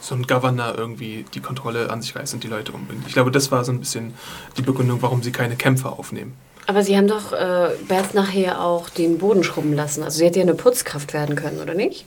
so 0.00 0.14
ein 0.14 0.22
Governor 0.22 0.74
irgendwie 0.76 1.24
die 1.34 1.40
Kontrolle 1.40 1.90
an 1.90 2.02
sich 2.02 2.14
reißt 2.14 2.34
und 2.34 2.44
die 2.44 2.48
Leute 2.48 2.72
umbringt. 2.72 3.04
Ich 3.06 3.14
glaube, 3.14 3.30
das 3.30 3.50
war 3.50 3.64
so 3.64 3.72
ein 3.72 3.80
bisschen 3.80 4.14
die 4.56 4.62
Begründung, 4.62 5.02
warum 5.02 5.22
sie 5.22 5.32
keine 5.32 5.56
Kämpfer 5.56 5.98
aufnehmen. 5.98 6.34
Aber 6.66 6.82
sie 6.82 6.96
haben 6.96 7.08
doch 7.08 7.32
äh, 7.32 7.70
Beth 7.88 8.14
nachher 8.14 8.60
auch 8.60 8.90
den 8.90 9.18
Boden 9.18 9.42
schrubben 9.42 9.72
lassen. 9.72 10.02
Also 10.02 10.18
sie 10.18 10.26
hätte 10.26 10.38
ja 10.38 10.42
eine 10.42 10.54
Putzkraft 10.54 11.14
werden 11.14 11.34
können, 11.34 11.60
oder 11.60 11.74
nicht? 11.74 12.04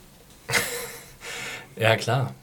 Ja, 1.77 1.95
klar. 1.95 2.33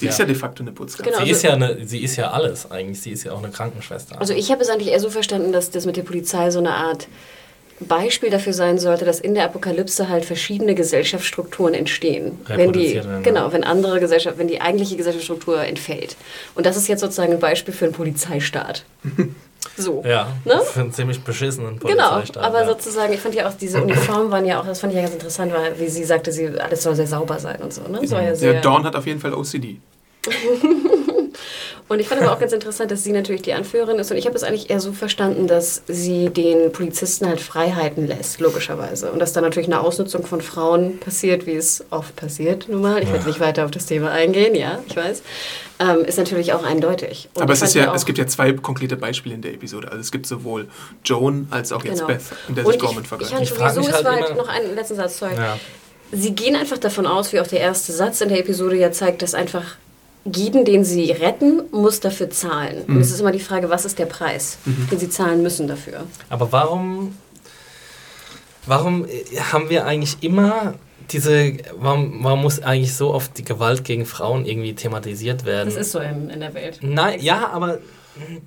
Die 0.00 0.04
Ja. 0.06 0.10
ist 0.10 0.18
ja 0.18 0.24
de 0.24 0.34
facto 0.34 0.62
eine 0.62 0.72
Putzkraft. 0.72 1.08
Genau. 1.08 1.18
Sie 1.18 1.30
also- 1.30 1.32
ist, 1.32 1.42
ja 1.42 1.52
eine, 1.54 1.86
sie 1.86 2.02
ist 2.02 2.16
ja 2.16 2.30
alles 2.30 2.70
eigentlich. 2.70 3.00
Sie 3.00 3.10
ist 3.10 3.24
ja 3.24 3.32
auch 3.32 3.42
eine 3.42 3.50
Krankenschwester. 3.50 4.20
Also 4.20 4.32
ich 4.32 4.50
habe 4.50 4.62
es 4.62 4.68
eigentlich 4.68 4.88
eher 4.88 5.00
so 5.00 5.10
verstanden, 5.10 5.52
dass 5.52 5.70
das 5.70 5.86
mit 5.86 5.96
der 5.96 6.02
Polizei 6.02 6.50
so 6.50 6.58
eine 6.60 6.74
Art 6.74 7.08
Beispiel 7.80 8.30
dafür 8.30 8.52
sein 8.52 8.78
sollte, 8.78 9.04
dass 9.04 9.20
in 9.20 9.34
der 9.34 9.44
Apokalypse 9.44 10.08
halt 10.08 10.24
verschiedene 10.24 10.74
Gesellschaftsstrukturen 10.74 11.74
entstehen. 11.74 12.38
Wenn 12.48 12.72
die, 12.72 12.94
werden, 12.94 13.22
genau, 13.22 13.52
wenn 13.52 13.62
andere 13.62 14.00
Gesellschaft, 14.00 14.36
wenn 14.38 14.48
die 14.48 14.60
eigentliche 14.60 14.96
Gesellschaftsstruktur 14.96 15.62
entfällt. 15.62 16.16
Und 16.56 16.66
das 16.66 16.76
ist 16.76 16.88
jetzt 16.88 17.00
sozusagen 17.00 17.32
ein 17.32 17.38
Beispiel 17.38 17.72
für 17.72 17.84
einen 17.84 17.94
Polizeistaat. 17.94 18.84
So. 19.82 20.02
ja, 20.06 20.28
Ne? 20.44 20.60
für 20.64 20.80
einen 20.80 20.92
ziemlich 20.92 21.22
beschissenen 21.22 21.78
Genau, 21.78 22.10
Polizeistaat. 22.10 22.44
aber 22.44 22.60
ja. 22.62 22.66
sozusagen, 22.66 23.12
ich 23.12 23.20
fand 23.20 23.34
ja 23.34 23.48
auch 23.48 23.54
diese 23.54 23.80
Uniformen 23.82 24.30
waren 24.30 24.44
ja 24.44 24.60
auch, 24.60 24.66
das 24.66 24.80
fand 24.80 24.92
ich 24.92 24.96
ja 24.96 25.02
ganz 25.02 25.14
interessant, 25.14 25.52
weil 25.52 25.78
wie 25.78 25.88
sie 25.88 26.04
sagte, 26.04 26.32
sie, 26.32 26.48
alles 26.58 26.82
soll 26.82 26.94
sehr 26.96 27.06
sauber 27.06 27.38
sein 27.38 27.60
und 27.62 27.72
so. 27.72 27.82
Ne? 27.82 28.06
Soll 28.06 28.22
ja 28.22 28.34
sehr, 28.34 28.54
Ja, 28.54 28.60
Dawn 28.60 28.84
hat 28.84 28.96
auf 28.96 29.06
jeden 29.06 29.20
Fall 29.20 29.34
OCD. 29.34 29.76
Und 31.88 32.00
ich 32.00 32.08
fand 32.08 32.20
aber 32.20 32.32
auch 32.32 32.38
ganz 32.38 32.52
interessant, 32.52 32.90
dass 32.90 33.02
sie 33.02 33.12
natürlich 33.12 33.40
die 33.42 33.54
Anführerin 33.54 33.98
ist. 33.98 34.10
Und 34.10 34.18
ich 34.18 34.26
habe 34.26 34.36
es 34.36 34.42
eigentlich 34.42 34.68
eher 34.68 34.78
so 34.78 34.92
verstanden, 34.92 35.46
dass 35.46 35.82
sie 35.88 36.28
den 36.28 36.70
Polizisten 36.70 37.26
halt 37.26 37.40
Freiheiten 37.40 38.06
lässt, 38.06 38.40
logischerweise. 38.40 39.10
Und 39.10 39.20
dass 39.20 39.32
da 39.32 39.40
natürlich 39.40 39.68
eine 39.68 39.80
Ausnutzung 39.80 40.26
von 40.26 40.42
Frauen 40.42 40.98
passiert, 40.98 41.46
wie 41.46 41.54
es 41.56 41.82
oft 41.90 42.14
passiert, 42.14 42.68
nun 42.68 42.82
mal. 42.82 43.02
Ich 43.02 43.10
werde 43.10 43.26
nicht 43.26 43.40
weiter 43.40 43.64
auf 43.64 43.70
das 43.70 43.86
Thema 43.86 44.10
eingehen, 44.10 44.54
ja, 44.54 44.80
ich 44.86 44.96
weiß. 44.96 45.22
Ähm, 45.80 46.04
ist 46.04 46.18
natürlich 46.18 46.52
auch 46.52 46.62
eindeutig. 46.64 47.28
Und 47.34 47.42
Aber 47.42 47.54
ich 47.54 47.62
es, 47.62 47.68
ist 47.68 47.74
ja, 47.74 47.90
auch- 47.90 47.94
es 47.94 48.04
gibt 48.04 48.18
ja 48.18 48.26
zwei 48.26 48.52
konkrete 48.52 48.96
Beispiele 48.96 49.34
in 49.34 49.40
der 49.42 49.54
Episode. 49.54 49.88
Also 49.88 50.00
es 50.00 50.10
gibt 50.12 50.26
sowohl 50.26 50.68
Joan 51.04 51.46
als 51.50 51.72
auch 51.72 51.84
jetzt 51.84 52.00
Genau. 52.00 52.08
Beth, 52.08 52.22
in 52.48 52.54
der 52.54 52.64
sich 52.66 52.74
ich, 52.74 52.80
Gorman 52.80 53.02
ich 53.04 53.08
vergleicht. 53.08 53.32
fand 53.32 53.44
Ich 53.44 53.52
frag 53.52 53.70
sowieso, 53.74 53.80
mich 53.80 53.88
es 54.00 54.04
halt 54.04 54.04
war 54.04 54.26
halt 54.28 54.36
noch 54.36 54.48
einen 54.48 54.74
letzten 54.74 54.96
Satz, 54.96 55.18
sorry. 55.18 55.34
Ja. 55.36 55.58
Sie 56.12 56.34
gehen 56.34 56.56
einfach 56.56 56.78
davon 56.78 57.06
aus, 57.06 57.32
wie 57.32 57.40
auch 57.40 57.46
der 57.46 57.60
erste 57.60 57.92
Satz 57.92 58.20
in 58.20 58.28
der 58.28 58.40
Episode 58.40 58.76
ja 58.76 58.90
zeigt, 58.92 59.22
dass 59.22 59.34
einfach 59.34 59.76
jeden, 60.34 60.64
den 60.64 60.84
sie 60.84 61.10
retten, 61.10 61.62
muss 61.70 62.00
dafür 62.00 62.30
zahlen. 62.30 62.84
Und 62.86 63.00
es 63.00 63.10
ist 63.10 63.20
immer 63.20 63.32
die 63.32 63.40
Frage, 63.40 63.70
was 63.70 63.84
ist 63.84 63.98
der 63.98 64.06
Preis, 64.06 64.58
den 64.64 64.98
sie 64.98 65.08
zahlen 65.08 65.42
müssen 65.42 65.66
dafür. 65.68 66.04
Aber 66.28 66.50
warum, 66.52 67.16
warum 68.66 69.04
äh, 69.06 69.24
haben 69.52 69.70
wir 69.70 69.86
eigentlich 69.86 70.16
immer 70.22 70.74
diese, 71.10 71.54
warum, 71.76 72.22
warum 72.22 72.42
muss 72.42 72.60
eigentlich 72.60 72.94
so 72.94 73.14
oft 73.14 73.38
die 73.38 73.44
Gewalt 73.44 73.84
gegen 73.84 74.06
Frauen 74.06 74.44
irgendwie 74.44 74.74
thematisiert 74.74 75.44
werden? 75.44 75.68
Das 75.68 75.76
ist 75.76 75.92
so 75.92 76.00
in, 76.00 76.30
in 76.30 76.40
der 76.40 76.54
Welt. 76.54 76.78
Nein, 76.82 77.20
ja, 77.20 77.48
aber 77.48 77.78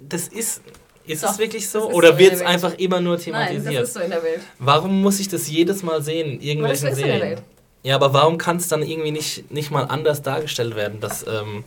das 0.07 0.27
ist, 0.27 0.61
ist 1.05 1.23
Doch, 1.23 1.31
es 1.31 1.39
wirklich 1.39 1.69
so? 1.69 1.89
Oder 1.91 2.13
so 2.13 2.19
wird 2.19 2.33
es 2.33 2.41
einfach 2.41 2.73
immer 2.77 3.01
nur 3.01 3.15
Nein, 3.15 3.23
thematisiert? 3.23 3.81
das 3.81 3.87
ist 3.89 3.93
so 3.95 3.99
in 4.01 4.11
der 4.11 4.23
Welt. 4.23 4.41
Warum 4.59 5.01
muss 5.01 5.19
ich 5.19 5.27
das 5.27 5.49
jedes 5.49 5.83
Mal 5.83 6.01
sehen, 6.01 6.39
in 6.39 6.61
Weil 6.61 6.69
das 6.69 6.83
irgendwelchen 6.83 6.87
ist 6.89 6.97
in 6.99 7.05
der 7.05 7.17
Serien? 7.17 7.37
Welt. 7.37 7.43
Ja, 7.83 7.95
aber 7.95 8.13
warum 8.13 8.37
kann 8.37 8.57
es 8.57 8.67
dann 8.67 8.83
irgendwie 8.83 9.11
nicht, 9.11 9.51
nicht 9.51 9.71
mal 9.71 9.83
anders 9.83 10.21
dargestellt 10.21 10.75
werden? 10.75 10.99
Dass, 10.99 11.25
ähm, 11.25 11.63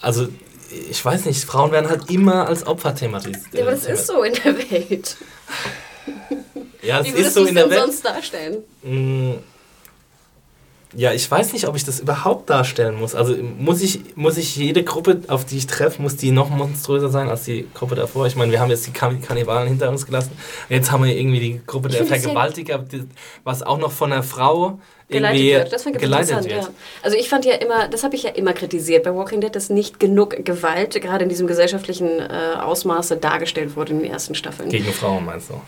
also, 0.00 0.28
ich 0.90 1.04
weiß 1.04 1.26
nicht, 1.26 1.44
Frauen 1.44 1.72
werden 1.72 1.90
halt 1.90 2.10
immer 2.10 2.46
als 2.46 2.66
Opfer 2.66 2.94
thematisiert. 2.94 3.52
Ja, 3.52 3.62
aber 3.62 3.72
das 3.72 3.86
ist 3.86 4.06
so 4.06 4.22
in 4.22 4.34
der 4.34 4.56
Welt. 4.70 5.16
Ja, 6.82 7.00
es 7.00 7.06
Wie 7.06 7.20
ist 7.20 7.34
so 7.34 7.44
in 7.44 7.54
der 7.54 7.68
Welt. 7.68 7.80
sonst 7.80 8.04
darstellen? 8.04 8.58
Mm. 8.82 9.32
ja, 10.94 11.12
ich 11.12 11.30
weiß 11.30 11.52
nicht, 11.52 11.68
ob 11.68 11.76
ich 11.76 11.84
das 11.84 12.00
überhaupt 12.00 12.48
darstellen 12.48 12.98
muss. 12.98 13.14
Also 13.14 13.36
muss 13.36 13.82
ich, 13.82 14.16
muss 14.16 14.36
ich 14.38 14.56
jede 14.56 14.82
Gruppe, 14.82 15.20
auf 15.28 15.44
die 15.44 15.58
ich 15.58 15.66
treffe, 15.66 16.00
muss 16.00 16.16
die 16.16 16.30
noch 16.30 16.48
monströser 16.48 17.10
sein 17.10 17.28
als 17.28 17.44
die 17.44 17.68
Gruppe 17.74 17.96
davor? 17.96 18.26
Ich 18.26 18.36
meine, 18.36 18.50
wir 18.50 18.60
haben 18.60 18.70
jetzt 18.70 18.86
die 18.86 18.92
Kann 18.92 19.20
Kannibalen 19.20 19.68
hinter 19.68 19.90
uns 19.90 20.06
gelassen. 20.06 20.32
Jetzt 20.68 20.90
haben 20.90 21.04
wir 21.04 21.14
irgendwie 21.14 21.40
die 21.40 21.60
Gruppe 21.66 21.90
der 21.90 22.04
Vergewaltiger, 22.06 22.84
was 23.44 23.62
auch 23.62 23.78
noch 23.78 23.92
von 23.92 24.12
einer 24.12 24.22
Frau 24.22 24.80
geleitet 25.10 25.42
wird. 25.42 25.72
Das 25.72 25.82
fand 25.82 25.96
ich 25.96 26.02
geleitet 26.02 26.44
wird. 26.44 26.62
Ja. 26.62 26.68
Also 27.02 27.16
ich 27.16 27.28
fand 27.28 27.44
ja 27.44 27.54
immer, 27.54 27.88
das 27.88 28.04
habe 28.04 28.14
ich 28.14 28.22
ja 28.22 28.30
immer 28.30 28.52
kritisiert 28.52 29.04
bei 29.04 29.14
Walking 29.14 29.40
Dead, 29.40 29.54
dass 29.54 29.70
nicht 29.70 30.00
genug 30.00 30.44
Gewalt 30.44 31.00
gerade 31.00 31.24
in 31.24 31.28
diesem 31.28 31.46
gesellschaftlichen 31.46 32.08
äh, 32.20 32.56
Ausmaße 32.60 33.16
dargestellt 33.16 33.76
wurde 33.76 33.92
in 33.92 34.00
den 34.00 34.10
ersten 34.10 34.34
Staffeln. 34.34 34.68
Gegen 34.68 34.92
Frauen 34.92 35.24
meinst 35.24 35.50
du? 35.50 35.60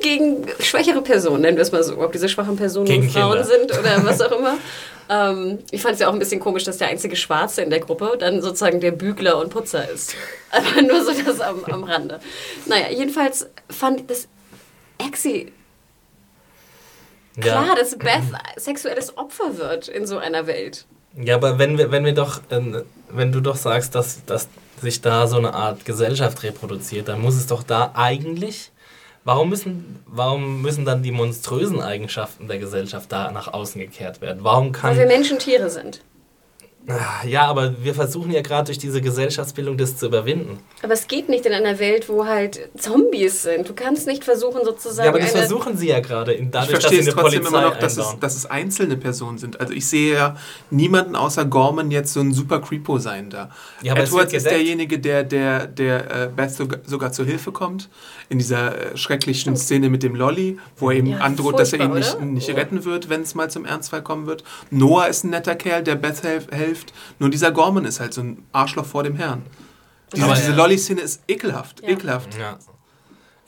gegen 0.00 0.46
schwächere 0.60 1.02
Personen, 1.02 1.42
nennen 1.42 1.56
wir 1.56 1.62
es 1.62 1.72
mal 1.72 1.82
so. 1.82 1.98
Ob 1.98 2.12
diese 2.12 2.28
schwachen 2.28 2.56
Personen 2.56 2.86
gegen 2.86 3.10
Frauen 3.10 3.32
Kinder. 3.32 3.44
sind 3.44 3.78
oder 3.78 4.04
was 4.04 4.20
auch 4.20 4.32
immer. 4.32 4.58
ähm, 5.10 5.58
ich 5.70 5.82
fand 5.82 5.94
es 5.94 6.00
ja 6.00 6.08
auch 6.08 6.12
ein 6.12 6.18
bisschen 6.18 6.40
komisch, 6.40 6.64
dass 6.64 6.78
der 6.78 6.88
einzige 6.88 7.16
Schwarze 7.16 7.62
in 7.62 7.70
der 7.70 7.80
Gruppe 7.80 8.16
dann 8.18 8.42
sozusagen 8.42 8.80
der 8.80 8.92
Bügler 8.92 9.38
und 9.38 9.50
Putzer 9.50 9.88
ist. 9.90 10.14
Aber 10.50 10.82
nur 10.82 11.04
so 11.04 11.12
das 11.24 11.40
am, 11.40 11.64
am 11.64 11.84
Rande. 11.84 12.20
Naja, 12.66 12.90
jedenfalls 12.90 13.48
fand 13.70 14.00
ich 14.00 14.06
das 14.06 14.28
Exi 14.98 15.52
Klar, 17.40 17.76
dass 17.76 17.96
Beth 17.96 18.22
sexuelles 18.56 19.16
Opfer 19.16 19.56
wird 19.58 19.88
in 19.88 20.06
so 20.06 20.18
einer 20.18 20.46
Welt. 20.46 20.86
Ja, 21.16 21.36
aber 21.36 21.58
wenn 21.58 21.78
wir, 21.78 21.90
wenn 21.90 22.04
wir 22.04 22.14
doch, 22.14 22.40
äh, 22.50 22.82
wenn 23.10 23.32
du 23.32 23.40
doch 23.40 23.56
sagst, 23.56 23.94
dass, 23.94 24.24
dass 24.26 24.48
sich 24.80 25.00
da 25.00 25.26
so 25.26 25.36
eine 25.36 25.54
Art 25.54 25.84
Gesellschaft 25.84 26.42
reproduziert, 26.42 27.08
dann 27.08 27.20
muss 27.20 27.36
es 27.36 27.46
doch 27.46 27.62
da 27.62 27.92
eigentlich 27.94 28.70
Warum 29.28 29.50
müssen, 29.50 30.02
warum 30.06 30.62
müssen 30.62 30.86
dann 30.86 31.02
die 31.02 31.12
monströsen 31.12 31.82
Eigenschaften 31.82 32.48
der 32.48 32.58
Gesellschaft 32.58 33.12
da 33.12 33.30
nach 33.30 33.52
außen 33.52 33.78
gekehrt 33.78 34.22
werden? 34.22 34.38
Warum 34.42 34.72
kann, 34.72 34.92
Weil 34.92 35.00
wir 35.00 35.06
Menschen 35.06 35.38
Tiere 35.38 35.68
sind. 35.68 36.00
Ja, 37.26 37.46
aber 37.46 37.74
wir 37.82 37.94
versuchen 37.94 38.30
ja 38.30 38.40
gerade 38.40 38.66
durch 38.66 38.78
diese 38.78 39.02
Gesellschaftsbildung 39.02 39.76
das 39.76 39.98
zu 39.98 40.06
überwinden. 40.06 40.58
Aber 40.82 40.94
es 40.94 41.06
geht 41.06 41.28
nicht 41.28 41.44
in 41.44 41.52
einer 41.52 41.78
Welt, 41.78 42.08
wo 42.08 42.24
halt 42.24 42.70
Zombies 42.78 43.42
sind. 43.42 43.68
Du 43.68 43.74
kannst 43.74 44.06
nicht 44.06 44.24
versuchen 44.24 44.60
sozusagen. 44.64 45.04
Ja, 45.04 45.10
aber 45.10 45.18
das 45.18 45.32
versuchen 45.32 45.76
sie 45.76 45.88
ja 45.88 46.00
gerade. 46.00 46.38
Dadurch, 46.50 46.72
ich 46.72 46.80
verstehe 46.80 47.00
es 47.00 47.06
trotzdem 47.06 47.42
Polizei 47.42 47.48
immer 47.48 47.68
noch, 47.68 47.78
dass 47.78 47.98
es, 47.98 48.16
dass 48.20 48.36
es, 48.36 48.46
einzelne 48.46 48.96
Personen 48.96 49.36
sind. 49.36 49.60
Also 49.60 49.74
ich 49.74 49.86
sehe 49.86 50.14
ja 50.14 50.36
niemanden 50.70 51.14
außer 51.14 51.44
Gorman 51.44 51.90
jetzt 51.90 52.14
so 52.14 52.20
ein 52.20 52.32
super 52.32 52.60
Creepo 52.60 52.98
sein 52.98 53.28
da. 53.28 53.50
Ja, 53.82 53.94
Edwards 53.94 54.32
ist 54.32 54.46
derjenige, 54.46 54.98
der, 54.98 55.24
der, 55.24 55.66
der 55.66 56.24
äh, 56.24 56.30
Beth 56.34 56.52
sogar, 56.52 56.80
sogar 56.86 57.12
zur 57.12 57.26
Hilfe 57.26 57.52
kommt. 57.52 57.90
In 58.30 58.38
dieser 58.38 58.92
äh, 58.92 58.96
schrecklichen 58.96 59.56
Szene 59.56 59.90
mit 59.90 60.02
dem 60.02 60.14
Lolly, 60.14 60.58
wo 60.76 60.90
er 60.90 60.96
ihm 60.96 61.06
ja, 61.06 61.18
androht, 61.18 61.58
dass 61.58 61.74
er 61.74 61.80
ihn 61.80 61.92
nicht, 61.92 62.20
nicht 62.20 62.48
retten 62.48 62.86
wird, 62.86 63.10
wenn 63.10 63.22
es 63.22 63.34
mal 63.34 63.50
zum 63.50 63.66
Ernstfall 63.66 64.02
kommen 64.02 64.26
wird. 64.26 64.42
Noah 64.70 65.08
ist 65.08 65.24
ein 65.24 65.30
netter 65.30 65.54
Kerl, 65.54 65.82
der 65.82 65.96
Beth 65.96 66.22
hilft 66.22 66.67
hilft. 66.68 66.92
Nur 67.18 67.30
dieser 67.30 67.50
Gorman 67.50 67.84
ist 67.84 68.00
halt 68.00 68.14
so 68.14 68.20
ein 68.20 68.44
Arschloch 68.52 68.86
vor 68.86 69.02
dem 69.02 69.16
Herrn. 69.16 69.42
Diese, 70.14 70.34
diese 70.34 70.52
Lolli-Szene 70.52 71.00
ist 71.00 71.22
ekelhaft, 71.28 71.82
ja. 71.82 71.88
ekelhaft. 71.88 72.38
Ja. 72.38 72.58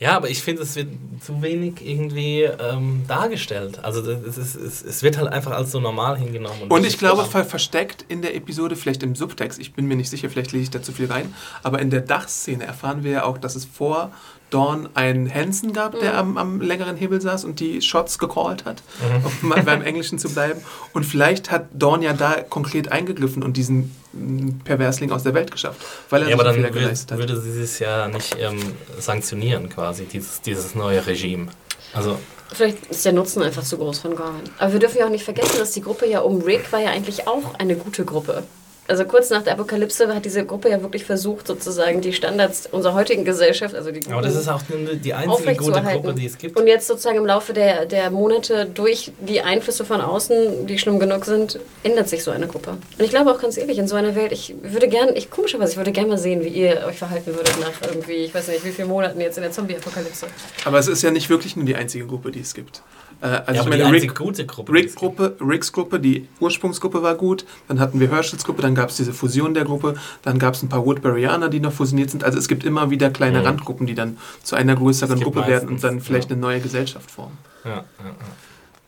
Ja, 0.01 0.15
aber 0.15 0.31
ich 0.31 0.41
finde, 0.41 0.63
es 0.63 0.75
wird 0.75 0.87
zu 1.23 1.43
wenig 1.43 1.75
irgendwie 1.79 2.41
ähm, 2.41 3.03
dargestellt. 3.07 3.83
Also 3.83 4.01
es, 4.01 4.35
ist, 4.35 4.55
es, 4.55 4.83
es, 4.83 5.03
wird 5.03 5.15
halt 5.19 5.31
einfach 5.31 5.51
als 5.51 5.71
so 5.71 5.79
normal 5.79 6.17
hingenommen. 6.17 6.63
Und, 6.63 6.71
und 6.71 6.87
ich 6.87 6.97
glaube, 6.97 7.23
ver 7.23 7.45
versteckt 7.45 8.03
in 8.07 8.23
der 8.23 8.35
Episode, 8.35 8.75
vielleicht 8.75 9.03
im 9.03 9.15
Subtext, 9.15 9.59
ich 9.59 9.73
bin 9.73 9.85
mir 9.85 9.95
nicht 9.95 10.09
sicher, 10.09 10.27
vielleicht 10.31 10.53
lese 10.53 10.63
ich 10.63 10.69
da 10.71 10.81
zu 10.81 10.91
viel 10.91 11.05
rein, 11.05 11.31
aber 11.61 11.77
in 11.79 11.91
der 11.91 12.01
Dachszene 12.01 12.65
erfahren 12.65 13.03
wir 13.03 13.11
ja 13.11 13.23
auch, 13.25 13.37
dass 13.37 13.55
es 13.55 13.65
vor 13.65 14.11
Dawn 14.51 14.89
einen 14.93 15.33
Hansen 15.33 15.73
gab, 15.73 15.99
der 15.99 16.11
mhm. 16.11 16.17
am, 16.17 16.37
am, 16.37 16.61
längeren 16.61 16.95
Hebel 16.97 17.19
saß 17.21 17.45
und 17.45 17.59
die 17.59 17.81
Shots 17.81 18.19
gecallt 18.19 18.65
hat, 18.65 18.83
mhm. 19.01 19.25
um 19.25 19.49
mal 19.49 19.63
beim 19.63 19.81
Englischen 19.81 20.19
zu 20.19 20.29
bleiben. 20.29 20.61
Und 20.93 21.05
vielleicht 21.05 21.49
hat 21.49 21.67
Dawn 21.73 22.01
ja 22.01 22.13
da 22.13 22.41
konkret 22.41 22.91
eingegriffen 22.91 23.43
und 23.43 23.57
diesen 23.57 23.95
mm, 24.13 24.59
Perversling 24.63 25.11
aus 25.11 25.23
der 25.23 25.33
Welt 25.33 25.51
geschafft, 25.51 25.81
weil 26.09 26.23
er 26.23 26.29
ja, 26.29 26.35
so 26.35 26.43
aber 26.43 26.51
dann 26.51 26.71
geleistet 26.71 27.11
hat. 27.11 27.17
würde 27.17 27.39
sie 27.39 27.61
es 27.61 27.79
ja 27.79 28.07
nicht 28.07 28.37
ähm, 28.39 28.59
sanktionieren 28.99 29.69
quasi, 29.69 30.05
dieses, 30.05 30.41
dieses 30.41 30.75
neue 30.75 31.05
Regime. 31.07 31.47
Also 31.93 32.19
Vielleicht 32.53 32.85
ist 32.87 33.05
der 33.05 33.13
Nutzen 33.13 33.41
einfach 33.41 33.63
zu 33.63 33.77
groß 33.77 33.99
von 33.99 34.15
Gorman. 34.15 34.43
Aber 34.59 34.73
wir 34.73 34.79
dürfen 34.79 34.97
ja 34.97 35.05
auch 35.05 35.09
nicht 35.09 35.23
vergessen, 35.23 35.57
dass 35.57 35.71
die 35.71 35.81
Gruppe 35.81 36.05
ja 36.05 36.19
um 36.19 36.41
Rick 36.41 36.71
war 36.73 36.81
ja 36.81 36.89
eigentlich 36.89 37.25
auch 37.25 37.55
eine 37.57 37.77
gute 37.77 38.03
Gruppe 38.03 38.43
also 38.87 39.05
kurz 39.05 39.29
nach 39.29 39.43
der 39.43 39.53
Apokalypse 39.53 40.13
hat 40.13 40.25
diese 40.25 40.45
Gruppe 40.45 40.69
ja 40.69 40.81
wirklich 40.81 41.05
versucht, 41.05 41.47
sozusagen 41.47 42.01
die 42.01 42.13
Standards 42.13 42.67
unserer 42.71 42.93
heutigen 42.93 43.23
Gesellschaft, 43.23 43.73
also 43.75 43.91
die 43.91 44.01
Aber 44.11 44.21
das 44.21 44.35
ist 44.35 44.47
auch 44.47 44.61
die 44.67 45.13
einzige 45.13 45.55
gute 45.55 45.81
Gruppe, 45.81 46.13
die 46.13 46.25
es 46.25 46.37
gibt. 46.37 46.59
Und 46.59 46.67
jetzt 46.67 46.87
sozusagen 46.87 47.17
im 47.17 47.25
Laufe 47.25 47.53
der, 47.53 47.85
der 47.85 48.11
Monate 48.11 48.65
durch 48.65 49.11
die 49.19 49.41
Einflüsse 49.41 49.85
von 49.85 50.01
außen, 50.01 50.67
die 50.67 50.77
schlimm 50.77 50.99
genug 50.99 51.25
sind, 51.25 51.59
ändert 51.83 52.09
sich 52.09 52.23
so 52.23 52.31
eine 52.31 52.47
Gruppe. 52.47 52.71
Und 52.71 53.05
ich 53.05 53.11
glaube 53.11 53.31
auch 53.31 53.39
ganz 53.39 53.57
ehrlich, 53.57 53.77
in 53.77 53.87
so 53.87 53.95
einer 53.95 54.15
Welt, 54.15 54.31
ich 54.31 54.55
würde 54.61 54.89
gerne, 54.89 55.13
ich 55.13 55.29
komischerweise, 55.29 55.73
ich 55.73 55.77
würde 55.77 55.91
gerne 55.91 56.09
mal 56.09 56.17
sehen, 56.17 56.43
wie 56.43 56.49
ihr 56.49 56.83
euch 56.87 56.97
verhalten 56.97 57.33
würdet 57.33 57.59
nach 57.59 57.87
irgendwie, 57.87 58.25
ich 58.25 58.33
weiß 58.33 58.47
nicht, 58.49 58.65
wie 58.65 58.71
viele 58.71 58.87
Monaten 58.87 59.21
jetzt 59.21 59.37
in 59.37 59.43
der 59.43 59.51
Zombie-Apokalypse. 59.51 60.27
Aber 60.65 60.79
es 60.79 60.87
ist 60.87 61.01
ja 61.01 61.11
nicht 61.11 61.29
wirklich 61.29 61.55
nur 61.55 61.65
die 61.65 61.75
einzige 61.75 62.05
Gruppe, 62.05 62.31
die 62.31 62.41
es 62.41 62.53
gibt. 62.53 62.81
Äh, 63.21 63.25
also 63.25 63.53
ja, 63.53 63.61
ich 63.61 63.69
meine, 63.69 63.91
Rick, 63.91 64.15
gute 64.15 64.45
Gruppe, 64.45 64.73
Rick 64.73 64.95
Gruppe, 64.95 65.35
Ricks 65.39 65.71
Gruppe, 65.71 65.99
die 65.99 66.27
Ursprungsgruppe 66.39 67.03
war 67.03 67.15
gut. 67.15 67.45
Dann 67.67 67.79
hatten 67.79 67.99
wir 67.99 68.09
Herschels 68.09 68.43
Gruppe, 68.43 68.61
dann 68.61 68.75
gab 68.75 68.89
es 68.89 68.97
diese 68.97 69.13
Fusion 69.13 69.53
der 69.53 69.65
Gruppe, 69.65 69.95
dann 70.23 70.39
gab 70.39 70.55
es 70.55 70.63
ein 70.63 70.69
paar 70.69 70.85
Woodburyaner, 70.85 71.49
die 71.49 71.59
noch 71.59 71.73
fusioniert 71.73 72.09
sind. 72.09 72.23
Also 72.23 72.37
es 72.37 72.47
gibt 72.47 72.63
immer 72.63 72.89
wieder 72.89 73.09
kleine 73.11 73.39
mhm. 73.39 73.45
Randgruppen, 73.45 73.87
die 73.87 73.95
dann 73.95 74.17
zu 74.43 74.55
einer 74.55 74.75
größeren 74.75 75.19
Gruppe 75.19 75.39
meistens, 75.39 75.53
werden 75.53 75.69
und 75.69 75.83
dann 75.83 76.01
vielleicht 76.01 76.29
ja. 76.29 76.35
eine 76.35 76.41
neue 76.41 76.59
Gesellschaft 76.59 77.11
formen. 77.11 77.37
Ja, 77.63 77.71
ja, 77.71 77.75
ja. 78.05 78.15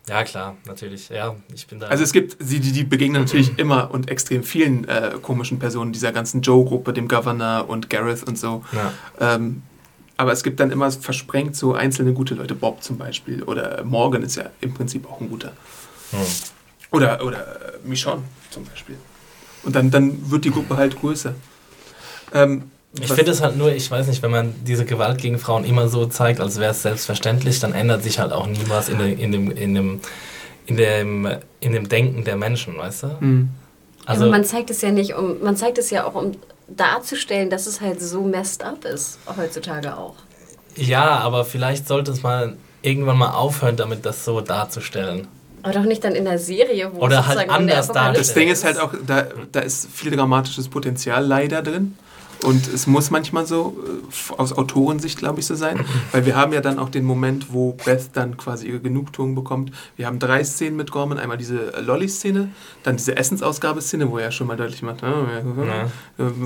Ja, 0.09 0.23
klar, 0.25 0.57
natürlich. 0.67 1.07
Ja, 1.07 1.33
ich 1.53 1.65
bin 1.65 1.79
da. 1.79 1.87
Also 1.87 2.03
es 2.03 2.11
gibt, 2.11 2.35
die, 2.41 2.59
die 2.59 2.83
begegnen 2.83 3.21
natürlich 3.21 3.57
immer 3.57 3.89
und 3.89 4.09
extrem 4.09 4.43
vielen 4.43 4.85
äh, 4.85 5.11
komischen 5.21 5.59
Personen 5.59 5.93
dieser 5.93 6.11
ganzen 6.11 6.41
Joe-Gruppe, 6.41 6.91
dem 6.91 7.07
Governor 7.07 7.69
und 7.69 7.89
Gareth 7.89 8.23
und 8.23 8.37
so. 8.37 8.65
Ähm, 9.17 9.63
aber 10.17 10.31
es 10.31 10.43
gibt 10.43 10.59
dann 10.59 10.71
immer 10.71 10.91
versprengt 10.91 11.55
so 11.55 11.73
einzelne 11.73 12.13
gute 12.13 12.35
Leute, 12.35 12.55
Bob 12.55 12.83
zum 12.83 12.97
Beispiel 12.97 13.43
oder 13.43 13.83
Morgan 13.83 14.23
ist 14.23 14.35
ja 14.35 14.45
im 14.61 14.73
Prinzip 14.73 15.09
auch 15.09 15.19
ein 15.19 15.29
guter. 15.29 15.53
Hm. 16.11 16.19
Oder, 16.91 17.25
oder 17.25 17.39
äh, 17.39 17.77
Michonne 17.83 18.21
zum 18.51 18.65
Beispiel. 18.65 18.97
Und 19.63 19.75
dann, 19.75 19.89
dann 19.89 20.29
wird 20.29 20.45
die 20.45 20.51
Gruppe 20.51 20.77
halt 20.77 20.99
größer. 20.99 21.33
Ähm, 22.33 22.69
ich 22.99 23.11
finde 23.11 23.31
es 23.31 23.41
halt 23.41 23.57
nur, 23.57 23.71
ich 23.71 23.89
weiß 23.89 24.07
nicht, 24.07 24.21
wenn 24.21 24.29
man 24.29 24.53
diese 24.65 24.85
Gewalt 24.85 25.17
gegen 25.17 25.39
Frauen 25.39 25.65
immer 25.65 25.87
so 25.87 26.05
zeigt, 26.05 26.39
als 26.39 26.59
wäre 26.59 26.71
es 26.71 26.83
selbstverständlich, 26.83 27.59
dann 27.59 27.73
ändert 27.73 28.03
sich 28.03 28.19
halt 28.19 28.31
auch 28.31 28.45
nie 28.45 28.61
was 28.67 28.89
in, 28.89 28.99
de, 28.99 29.13
in, 29.13 29.31
dem, 29.31 29.49
in, 29.49 29.73
dem, 29.73 29.99
in, 30.67 30.77
dem, 30.77 31.27
in 31.59 31.71
dem 31.73 31.89
Denken 31.89 32.23
der 32.23 32.35
Menschen, 32.35 32.77
weißt 32.77 33.03
du? 33.03 33.07
Mhm. 33.19 33.49
Also, 34.05 34.25
ja, 34.25 34.31
man 34.31 34.43
zeigt 34.43 34.69
es 34.69 34.81
ja 34.81 34.91
nicht 34.91 35.15
um, 35.15 35.41
man 35.41 35.55
zeigt 35.55 35.77
es 35.77 35.89
ja 35.89 36.03
auch 36.05 36.13
um 36.13 36.33
darzustellen, 36.67 37.49
dass 37.49 37.67
es 37.67 37.81
halt 37.81 38.01
so 38.01 38.21
messed 38.21 38.63
up 38.63 38.85
ist, 38.85 39.19
heutzutage 39.37 39.97
auch. 39.97 40.15
Ja, 40.75 41.19
aber 41.19 41.45
vielleicht 41.45 41.87
sollte 41.87 42.11
es 42.11 42.23
mal 42.23 42.57
irgendwann 42.81 43.17
mal 43.17 43.31
aufhören, 43.31 43.75
damit 43.75 44.05
das 44.05 44.25
so 44.25 44.41
darzustellen. 44.41 45.27
Aber 45.61 45.73
doch 45.73 45.83
nicht 45.83 46.03
dann 46.03 46.13
in 46.13 46.25
der 46.25 46.39
Serie, 46.39 46.91
wo 46.93 46.99
Oder 46.99 47.25
halt 47.25 47.49
anders 47.49 47.87
darstellen. 47.87 48.15
Das 48.15 48.33
Ding 48.33 48.49
ist 48.49 48.63
halt 48.65 48.79
auch, 48.79 48.93
da, 49.05 49.27
da 49.51 49.61
ist 49.61 49.89
viel 49.89 50.11
dramatisches 50.11 50.67
Potenzial 50.67 51.25
leider 51.25 51.61
drin. 51.61 51.97
Und 52.43 52.67
es 52.67 52.87
muss 52.87 53.11
manchmal 53.11 53.45
so 53.45 53.75
äh, 53.85 54.33
aus 54.37 54.53
Autorensicht, 54.53 55.17
glaube 55.17 55.39
ich, 55.39 55.45
so 55.45 55.55
sein, 55.55 55.85
weil 56.11 56.25
wir 56.25 56.35
haben 56.35 56.53
ja 56.53 56.61
dann 56.61 56.79
auch 56.79 56.89
den 56.89 57.05
Moment, 57.05 57.53
wo 57.53 57.73
Beth 57.73 58.09
dann 58.13 58.37
quasi 58.37 58.67
ihre 58.67 58.79
Genugtuung 58.79 59.35
bekommt. 59.35 59.71
Wir 59.95 60.07
haben 60.07 60.19
drei 60.19 60.43
Szenen 60.43 60.75
mit 60.75 60.91
Gorman. 60.91 61.17
Einmal 61.17 61.37
diese 61.37 61.71
Lolly-Szene, 61.81 62.49
dann 62.83 62.97
diese 62.97 63.15
Essensausgabeszene, 63.15 64.09
wo 64.11 64.17
er 64.17 64.31
schon 64.31 64.47
mal 64.47 64.57
deutlich 64.57 64.81
macht, 64.81 65.01
ja. 65.01 65.89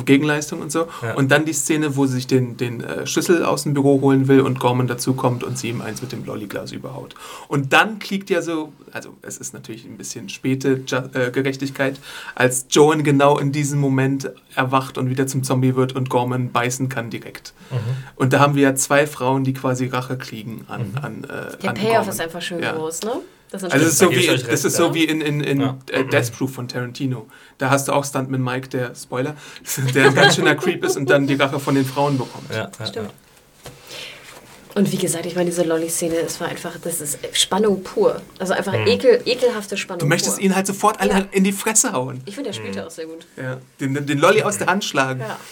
Gegenleistung 0.05 0.61
und 0.61 0.71
so. 0.71 0.87
Ja. 1.01 1.15
Und 1.15 1.31
dann 1.31 1.45
die 1.45 1.53
Szene, 1.53 1.95
wo 1.95 2.05
sie 2.05 2.15
sich 2.15 2.27
den, 2.27 2.57
den 2.57 2.81
äh, 2.81 3.07
Schlüssel 3.07 3.43
aus 3.43 3.63
dem 3.63 3.73
Büro 3.73 4.01
holen 4.01 4.27
will 4.27 4.41
und 4.41 4.59
Gorman 4.59 4.87
dazukommt 4.87 5.43
und 5.43 5.57
sie 5.57 5.69
ihm 5.69 5.81
eins 5.81 6.01
mit 6.01 6.11
dem 6.11 6.25
Lollyglas 6.25 6.71
überhaut. 6.71 7.15
Und 7.47 7.73
dann 7.73 7.99
kriegt 7.99 8.29
ja 8.29 8.41
so, 8.41 8.73
also 8.91 9.15
es 9.21 9.37
ist 9.37 9.53
natürlich 9.53 9.85
ein 9.85 9.97
bisschen 9.97 10.29
späte 10.29 10.81
äh, 11.13 11.31
Gerechtigkeit, 11.31 11.99
als 12.35 12.67
Joan 12.69 13.03
genau 13.03 13.37
in 13.37 13.51
diesem 13.51 13.79
Moment 13.79 14.31
erwacht 14.55 14.97
und 14.97 15.09
wieder 15.09 15.27
zum 15.27 15.43
Zombie 15.43 15.75
wird 15.75 15.86
wird 15.88 15.95
und 15.95 16.09
Gorman 16.09 16.51
beißen 16.51 16.89
kann 16.89 17.09
direkt. 17.09 17.53
Mhm. 17.71 17.77
Und 18.15 18.33
da 18.33 18.39
haben 18.39 18.55
wir 18.55 18.63
ja 18.63 18.75
zwei 18.75 19.07
Frauen, 19.07 19.43
die 19.43 19.53
quasi 19.53 19.88
Rache 19.88 20.17
kriegen 20.17 20.65
an. 20.67 20.91
Mhm. 20.91 20.97
an 21.01 21.23
äh, 21.23 21.57
Der 21.61 21.69
an 21.69 21.75
Payoff 21.75 21.91
Gorman. 21.91 22.09
ist 22.09 22.21
einfach 22.21 22.41
schön 22.41 22.61
ja. 22.61 22.73
groß, 22.73 23.03
ne? 23.03 23.11
Das 23.49 23.63
also 23.63 23.77
es 23.77 23.93
ist, 23.93 23.99
so 23.99 24.11
wie, 24.11 24.27
das 24.27 24.65
ist 24.65 24.75
so 24.75 24.93
wie 24.93 25.05
in, 25.05 25.21
in, 25.21 25.39
in 25.39 25.61
ja. 25.61 25.77
äh, 25.91 26.03
Death 26.03 26.33
Proof 26.38 26.53
von 26.53 26.67
Tarantino. 26.67 27.27
Da 27.57 27.69
hast 27.69 27.88
du 27.88 27.93
auch 27.93 28.03
Stuntman 28.03 28.43
Mike, 28.43 28.67
der, 28.67 28.93
Spoiler, 28.93 29.38
der 29.95 30.07
ein 30.07 30.15
ganz 30.15 30.35
schöner 30.35 30.55
Creep 30.55 30.83
ist 30.83 30.97
und 30.97 31.09
dann 31.09 31.27
die 31.27 31.35
Rache 31.35 31.57
von 31.57 31.73
den 31.75 31.85
Frauen 31.85 32.17
bekommt. 32.17 32.53
Ja, 32.53 32.69
Stimmt. 32.85 33.11
Und 34.78 34.91
wie 34.91 34.97
gesagt, 34.97 35.25
ich 35.25 35.36
meine, 35.36 35.49
diese 35.49 35.63
Lolli-Szene, 35.63 36.17
es 36.17 36.39
war 36.39 36.49
einfach, 36.49 36.78
das 36.80 37.01
ist 37.01 37.17
Spannung 37.34 37.82
pur. 37.82 38.21
Also 38.38 38.53
einfach 38.53 38.73
mhm. 38.73 38.86
ekel, 38.86 39.21
ekelhafte 39.25 39.75
Spannung. 39.75 39.99
Du 39.99 40.05
möchtest 40.05 40.36
pur. 40.36 40.45
ihn 40.45 40.55
halt 40.55 40.67
sofort 40.67 41.03
ja. 41.03 41.25
in 41.32 41.43
die 41.43 41.51
Fresse 41.51 41.93
hauen. 41.93 42.21
Ich 42.25 42.36
finde, 42.36 42.51
der 42.51 42.53
spielt 42.53 42.75
mhm. 42.75 42.82
auch 42.82 42.91
sehr 42.91 43.07
gut. 43.07 43.25
Ja. 43.38 43.57
Den, 43.80 44.05
den 44.05 44.19
Lolli 44.19 44.43
aus 44.43 44.59
der 44.59 44.67
Hand 44.67 44.86
schlagen. 44.86 45.21
Ja. 45.21 45.38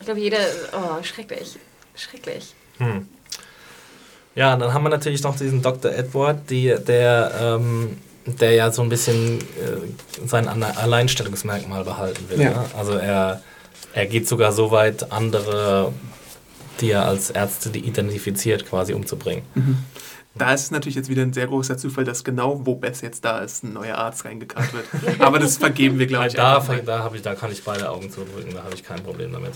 Ich 0.00 0.06
glaube, 0.06 0.20
jeder, 0.20 0.36
oh, 0.72 1.02
schrecklich. 1.02 1.56
Schrecklich. 1.94 2.54
Hm. 2.76 3.08
Ja, 4.34 4.54
dann 4.54 4.74
haben 4.74 4.82
wir 4.82 4.90
natürlich 4.90 5.22
noch 5.22 5.34
diesen 5.34 5.62
Dr. 5.62 5.92
Edward, 5.92 6.50
die, 6.50 6.74
der, 6.86 7.32
ähm, 7.40 7.96
der 8.26 8.52
ja 8.52 8.70
so 8.70 8.82
ein 8.82 8.90
bisschen 8.90 9.38
äh, 9.40 10.26
sein 10.26 10.46
Alle- 10.46 10.76
Alleinstellungsmerkmal 10.76 11.84
behalten 11.84 12.28
will. 12.28 12.38
Ja. 12.38 12.50
Ne? 12.50 12.64
Also 12.76 12.92
er, 12.92 13.40
er 13.94 14.04
geht 14.04 14.28
sogar 14.28 14.52
so 14.52 14.70
weit, 14.70 15.10
andere, 15.10 15.94
die 16.80 16.90
er 16.90 17.06
als 17.06 17.30
Ärzte 17.30 17.70
die 17.70 17.80
identifiziert, 17.80 18.66
quasi 18.66 18.94
umzubringen. 18.94 19.42
Da 20.36 20.52
ist 20.52 20.62
es 20.62 20.70
natürlich 20.72 20.96
jetzt 20.96 21.08
wieder 21.08 21.22
ein 21.22 21.32
sehr 21.32 21.46
großer 21.46 21.78
Zufall, 21.78 22.04
dass 22.04 22.24
genau 22.24 22.66
wo 22.66 22.74
Bess 22.74 23.02
jetzt 23.02 23.24
da 23.24 23.38
ist, 23.38 23.62
ein 23.62 23.72
neuer 23.72 23.96
Arzt 23.96 24.24
reingekarrt 24.24 24.72
wird. 24.72 24.86
Aber 25.20 25.38
das 25.38 25.58
vergeben 25.58 25.98
wir, 25.98 26.06
glaube 26.06 26.26
ich, 26.26 26.34
da, 26.34 26.58
da, 26.84 27.10
ich, 27.14 27.22
da 27.22 27.34
kann 27.34 27.52
ich 27.52 27.62
beide 27.62 27.88
Augen 27.88 28.10
zudrücken, 28.10 28.52
da 28.52 28.64
habe 28.64 28.74
ich 28.74 28.82
kein 28.82 29.02
Problem 29.02 29.32
damit. 29.32 29.52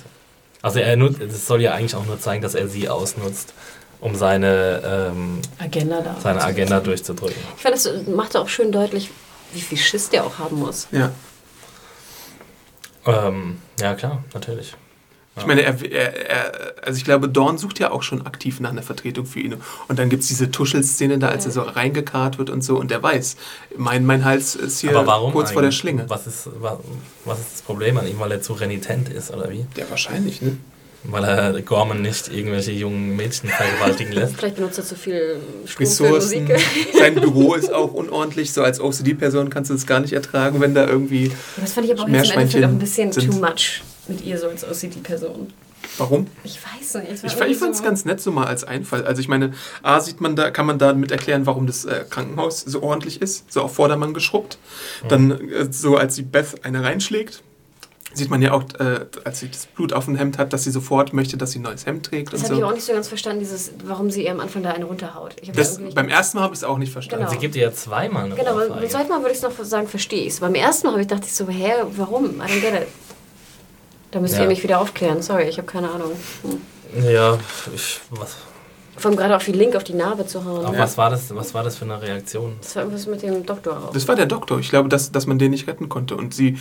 Also 0.62 0.78
er 0.78 0.96
nutzt, 0.96 1.20
es 1.20 1.46
soll 1.46 1.62
ja 1.62 1.72
eigentlich 1.72 1.96
auch 1.96 2.06
nur 2.06 2.20
zeigen, 2.20 2.42
dass 2.42 2.54
er 2.54 2.68
sie 2.68 2.88
ausnutzt, 2.88 3.54
um 4.00 4.14
seine, 4.14 5.10
ähm, 5.12 5.40
Agenda 5.58 6.00
da. 6.00 6.16
seine 6.20 6.44
Agenda 6.44 6.78
durchzudrücken. 6.78 7.36
Ich 7.56 7.62
fand, 7.62 7.74
das 7.74 7.90
macht 8.06 8.36
auch 8.36 8.48
schön 8.48 8.70
deutlich, 8.70 9.10
wie 9.52 9.60
viel 9.60 9.78
Schiss 9.78 10.10
der 10.10 10.24
auch 10.24 10.38
haben 10.38 10.58
muss. 10.58 10.86
Ja. 10.92 11.10
Ähm, 13.06 13.58
ja 13.80 13.94
klar, 13.94 14.22
natürlich. 14.32 14.76
Ich 15.38 15.46
meine, 15.46 15.62
er, 15.62 15.74
er, 15.90 16.28
er, 16.30 16.52
also 16.82 16.96
ich 16.98 17.04
glaube, 17.04 17.28
Dorn 17.28 17.58
sucht 17.58 17.78
ja 17.78 17.90
auch 17.90 18.02
schon 18.02 18.26
aktiv 18.26 18.60
nach 18.60 18.70
einer 18.70 18.82
Vertretung 18.82 19.26
für 19.26 19.40
ihn. 19.40 19.56
Und 19.88 19.98
dann 19.98 20.08
gibt 20.08 20.22
es 20.22 20.28
diese 20.28 20.50
Tuschelszene 20.50 21.18
da, 21.18 21.28
als 21.28 21.46
er 21.46 21.52
so 21.52 21.62
reingekarrt 21.62 22.38
wird 22.38 22.50
und 22.50 22.62
so. 22.62 22.76
Und 22.78 22.90
er 22.92 23.02
weiß, 23.02 23.36
mein, 23.76 24.04
mein 24.06 24.24
Hals 24.24 24.54
ist 24.54 24.80
hier 24.80 24.92
kurz 25.32 25.52
vor 25.52 25.62
der? 25.62 25.72
Schlinge. 25.72 26.04
Was 26.08 26.26
ist, 26.26 26.48
wa- 26.60 26.78
was 27.24 27.38
ist 27.40 27.52
das 27.54 27.62
Problem 27.62 27.96
an 27.98 28.08
ihm, 28.08 28.18
weil 28.18 28.32
er 28.32 28.42
zu 28.42 28.52
renitent 28.54 29.08
ist, 29.10 29.30
oder 29.32 29.50
wie? 29.50 29.64
Ja, 29.76 29.84
wahrscheinlich, 29.90 30.42
ne? 30.42 30.56
Weil 31.04 31.22
er 31.24 31.62
Gorman 31.62 32.02
nicht 32.02 32.26
irgendwelche 32.28 32.72
jungen 32.72 33.14
Mädchen 33.14 33.48
vergewaltigen 33.48 34.12
lässt. 34.12 34.34
Vielleicht 34.36 34.56
benutzt 34.56 34.78
er 34.78 34.84
zu 34.84 34.96
viel 34.96 35.36
Ressourcen. 35.78 36.44
Musik. 36.44 36.60
Sein 36.98 37.14
Büro 37.14 37.54
ist 37.54 37.72
auch 37.72 37.92
unordentlich. 37.94 38.52
So 38.52 38.62
als 38.64 38.80
OCD-Person 38.80 39.48
kannst 39.48 39.70
du 39.70 39.74
es 39.74 39.86
gar 39.86 40.00
nicht 40.00 40.12
ertragen, 40.12 40.60
wenn 40.60 40.74
da 40.74 40.86
irgendwie. 40.88 41.30
Das 41.56 41.72
fand 41.74 41.86
ich 41.86 41.92
aber 41.92 42.02
auch 42.02 42.08
jetzt 42.08 42.32
im 42.32 42.38
Endeffekt 42.40 42.64
auch 42.64 42.68
ein 42.68 42.78
bisschen 42.80 43.12
sind. 43.12 43.30
too 43.32 43.38
much 43.38 43.82
mit 44.08 44.22
ihr 44.24 44.38
so 44.38 44.48
als 44.48 44.64
OCD-Person. 44.64 45.52
Warum? 45.96 46.26
Ich 46.44 46.58
weiß 46.62 46.94
nicht. 47.02 47.24
Ich, 47.24 47.24
ich 47.24 47.56
fand 47.56 47.72
es 47.72 47.78
so- 47.78 47.84
ganz 47.84 48.04
nett 48.04 48.20
so 48.20 48.32
mal 48.32 48.46
als 48.46 48.64
Einfall. 48.64 49.04
Also 49.06 49.20
ich 49.20 49.28
meine, 49.28 49.52
A 49.82 50.00
sieht 50.00 50.20
man 50.20 50.34
da, 50.36 50.50
kann 50.50 50.66
man 50.66 50.78
damit 50.78 51.10
erklären, 51.12 51.46
warum 51.46 51.66
das 51.66 51.84
äh, 51.84 52.04
Krankenhaus 52.08 52.60
so 52.62 52.82
ordentlich 52.82 53.22
ist, 53.22 53.52
so 53.52 53.62
auf 53.62 53.74
Vordermann 53.74 54.12
geschrubbt. 54.12 54.58
Dann 55.08 55.30
äh, 55.50 55.68
so 55.72 55.96
als 55.96 56.16
sie 56.16 56.22
Beth 56.22 56.64
eine 56.64 56.82
reinschlägt, 56.82 57.42
sieht 58.12 58.28
man 58.28 58.42
ja 58.42 58.52
auch, 58.52 58.64
äh, 58.80 59.06
als 59.24 59.38
sie 59.40 59.48
das 59.50 59.66
Blut 59.66 59.92
auf 59.92 60.06
dem 60.06 60.16
Hemd 60.16 60.36
hat, 60.38 60.52
dass 60.52 60.64
sie 60.64 60.72
sofort 60.72 61.12
möchte, 61.12 61.36
dass 61.36 61.52
sie 61.52 61.60
ein 61.60 61.62
neues 61.62 61.86
Hemd 61.86 62.06
trägt 62.06 62.32
Das 62.32 62.40
und 62.40 62.44
habe 62.46 62.54
ich 62.54 62.58
so. 62.58 62.64
aber 62.64 62.72
auch 62.72 62.74
nicht 62.74 62.86
so 62.86 62.92
ganz 62.92 63.06
verstanden, 63.08 63.38
dieses, 63.40 63.70
warum 63.84 64.10
sie 64.10 64.24
ihr 64.24 64.32
am 64.32 64.40
Anfang 64.40 64.62
da 64.64 64.72
eine 64.72 64.84
runterhaut. 64.84 65.36
Ich 65.40 65.52
Das, 65.52 65.78
irgendwie- 65.78 65.94
beim 65.94 66.08
ersten 66.08 66.38
Mal 66.38 66.42
habe 66.44 66.54
ich 66.54 66.60
es 66.60 66.64
auch 66.64 66.78
nicht 66.78 66.92
verstanden. 66.92 67.26
Genau. 67.26 67.34
Sie 67.34 67.38
gibt 67.40 67.54
ihr 67.54 67.62
ja 67.62 67.72
zweimal 67.72 68.24
eine 68.24 68.34
Genau, 68.34 68.54
beim 68.56 68.88
zweiten 68.88 69.08
Mal 69.10 69.20
würde 69.20 69.30
ich 69.32 69.36
es 69.36 69.42
noch 69.42 69.52
sagen, 69.64 69.86
verstehe 69.86 70.22
ich 70.22 70.32
es. 70.34 70.40
Beim 70.40 70.54
ersten 70.56 70.86
Mal 70.88 70.92
habe 70.94 71.02
ich 71.02 71.06
dachte 71.08 71.26
ich 71.26 71.34
so, 71.34 71.46
hä, 71.48 71.72
warum? 71.96 72.40
I 72.40 72.44
don't 72.50 72.60
get 72.60 72.74
it. 72.82 72.88
Da 74.10 74.20
müsst 74.20 74.34
Ja. 74.36 74.42
ihr 74.42 74.48
mich 74.48 74.62
wieder 74.62 74.80
aufklären. 74.80 75.22
Sorry, 75.22 75.44
ich 75.44 75.58
habe 75.58 75.66
keine 75.66 75.90
Ahnung. 75.90 76.12
Hm. 76.42 77.04
Ja, 77.10 77.38
ich, 77.74 78.00
was, 78.10 78.36
Vor 78.96 79.10
allem 79.10 79.18
gerade 79.18 79.36
auf 79.36 79.44
die 79.44 79.52
Link 79.52 79.76
auf 79.76 79.84
die 79.84 79.92
Narbe 79.94 80.26
zu 80.26 80.44
hauen. 80.44 80.64
aber 80.64 80.74
Ja. 80.76 80.82
was, 80.82 80.96
war 80.96 81.10
das, 81.10 81.34
was 81.34 81.52
war 81.54 81.62
das 81.62 81.76
für 81.76 81.84
eine 81.84 82.00
Reaktion? 82.00 82.56
Das 82.62 82.74
war 82.76 82.82
irgendwas 82.84 83.06
mit 83.06 83.22
dem 83.22 83.44
Doktor 83.44 83.76
auch. 83.76 83.92
Das 83.92 84.08
war 84.08 84.16
der 84.16 84.26
Doktor. 84.26 84.58
Ich 84.58 84.70
glaube, 84.70 84.88
dass, 84.88 85.12
dass 85.12 85.26
man 85.26 85.38
den 85.38 85.50
nicht 85.50 85.68
retten 85.68 85.88
konnte. 85.88 86.16
Und 86.16 86.34
sie, 86.34 86.58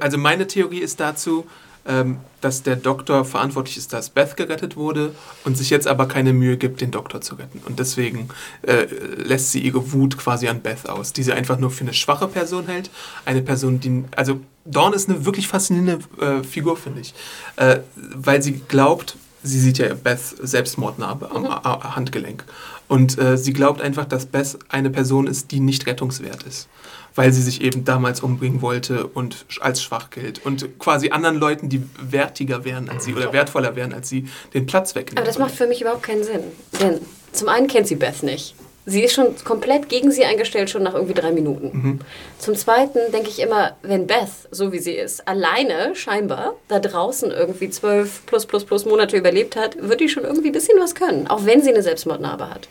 also 0.00 0.18
meine 0.18 0.46
Theorie 0.48 0.80
ist 0.80 0.98
dazu, 1.00 1.46
ähm, 1.86 2.18
dass 2.42 2.62
der 2.64 2.76
Doktor 2.76 3.24
verantwortlich 3.24 3.78
ist, 3.78 3.92
dass 3.94 4.10
Beth 4.10 4.36
gerettet 4.36 4.76
wurde 4.76 5.14
und 5.44 5.56
sich 5.56 5.70
jetzt 5.70 5.86
aber 5.86 6.06
keine 6.06 6.32
Mühe 6.34 6.58
gibt, 6.58 6.80
den 6.82 6.90
Doktor 6.90 7.20
zu 7.22 7.36
retten. 7.36 7.62
Und 7.64 7.78
deswegen 7.78 8.28
äh, 8.62 8.84
lässt 9.16 9.52
sie 9.52 9.60
ihre 9.60 9.92
Wut 9.92 10.18
quasi 10.18 10.48
an 10.48 10.60
Beth 10.60 10.88
aus, 10.90 11.14
die 11.14 11.22
sie 11.22 11.32
einfach 11.32 11.58
nur 11.58 11.70
für 11.70 11.82
eine 11.84 11.94
schwache 11.94 12.28
Person 12.28 12.66
hält. 12.66 12.90
Eine 13.24 13.40
Person, 13.40 13.80
die, 13.80 14.04
also 14.16 14.40
Dawn 14.70 14.92
ist 14.92 15.08
eine 15.08 15.24
wirklich 15.24 15.48
faszinierende 15.48 15.98
äh, 16.20 16.42
Figur, 16.44 16.76
finde 16.76 17.00
ich, 17.00 17.14
äh, 17.56 17.80
weil 18.14 18.42
sie 18.42 18.60
glaubt, 18.68 19.16
sie 19.42 19.60
sieht 19.60 19.78
ja 19.78 19.94
Beths 19.94 20.30
Selbstmordnarbe 20.30 21.30
am 21.30 21.46
A- 21.46 21.96
Handgelenk. 21.96 22.44
Und 22.88 23.18
äh, 23.18 23.36
sie 23.36 23.52
glaubt 23.52 23.82
einfach, 23.82 24.06
dass 24.06 24.26
Beth 24.26 24.58
eine 24.70 24.88
Person 24.90 25.26
ist, 25.26 25.50
die 25.52 25.60
nicht 25.60 25.86
rettungswert 25.86 26.42
ist. 26.44 26.68
Weil 27.14 27.32
sie 27.32 27.42
sich 27.42 27.60
eben 27.60 27.84
damals 27.84 28.20
umbringen 28.20 28.62
wollte 28.62 29.06
und 29.06 29.44
als 29.60 29.82
schwach 29.82 30.08
gilt. 30.10 30.44
Und 30.46 30.78
quasi 30.78 31.10
anderen 31.10 31.36
Leuten, 31.36 31.68
die 31.68 31.82
wertiger 32.00 32.64
wären 32.64 32.88
als 32.88 33.04
sie 33.04 33.14
oder 33.14 33.32
wertvoller 33.32 33.76
wären 33.76 33.92
als 33.92 34.08
sie, 34.08 34.28
den 34.54 34.66
Platz 34.66 34.94
wegnehmen. 34.94 35.18
Aber 35.18 35.26
das 35.26 35.38
macht 35.38 35.54
für 35.54 35.66
mich 35.66 35.80
überhaupt 35.82 36.02
keinen 36.02 36.24
Sinn. 36.24 36.40
Denn 36.80 37.00
zum 37.32 37.48
einen 37.48 37.66
kennt 37.66 37.88
sie 37.88 37.96
Beth 37.96 38.22
nicht. 38.22 38.54
Sie 38.90 39.04
ist 39.04 39.12
schon 39.12 39.34
komplett 39.44 39.90
gegen 39.90 40.10
sie 40.10 40.24
eingestellt, 40.24 40.70
schon 40.70 40.82
nach 40.82 40.94
irgendwie 40.94 41.12
drei 41.12 41.30
Minuten. 41.30 42.00
Zum 42.38 42.54
Zweiten 42.54 42.98
denke 43.12 43.28
ich 43.28 43.38
immer, 43.38 43.76
wenn 43.82 44.06
Beth, 44.06 44.30
so 44.50 44.72
wie 44.72 44.78
sie 44.78 44.94
ist, 44.94 45.28
alleine 45.28 45.94
scheinbar 45.94 46.54
da 46.68 46.78
draußen 46.78 47.30
irgendwie 47.30 47.68
zwölf 47.68 48.24
plus 48.24 48.46
plus 48.46 48.64
plus 48.64 48.86
Monate 48.86 49.18
überlebt 49.18 49.56
hat, 49.56 49.76
wird 49.78 50.00
die 50.00 50.08
schon 50.08 50.24
irgendwie 50.24 50.48
ein 50.48 50.52
bisschen 50.52 50.80
was 50.80 50.94
können. 50.94 51.26
Auch 51.26 51.44
wenn 51.44 51.62
sie 51.62 51.68
eine 51.68 51.82
Selbstmordnarbe 51.82 52.48
hat. 52.48 52.68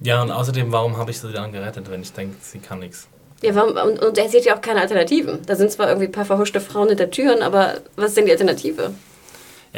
Ja, 0.00 0.22
und 0.22 0.30
außerdem, 0.30 0.72
warum 0.72 0.96
habe 0.96 1.10
ich 1.10 1.20
sie 1.20 1.32
dann 1.32 1.52
gerettet, 1.52 1.90
wenn 1.90 2.00
ich 2.00 2.12
denke, 2.12 2.36
sie 2.40 2.58
kann 2.58 2.78
nichts? 2.78 3.08
Ja, 3.42 3.54
warum, 3.54 3.76
und, 3.76 4.02
und 4.02 4.16
er 4.16 4.28
sieht 4.30 4.46
ja 4.46 4.56
auch 4.56 4.62
keine 4.62 4.80
Alternativen. 4.80 5.40
Da 5.44 5.54
sind 5.54 5.70
zwar 5.70 5.88
irgendwie 5.88 6.06
ein 6.06 6.12
paar 6.12 6.24
verhuschte 6.24 6.60
Frauen 6.60 6.88
hinter 6.88 7.10
Türen, 7.10 7.42
aber 7.42 7.74
was 7.96 8.08
ist 8.10 8.16
denn 8.16 8.26
die 8.26 8.32
Alternative? 8.32 8.94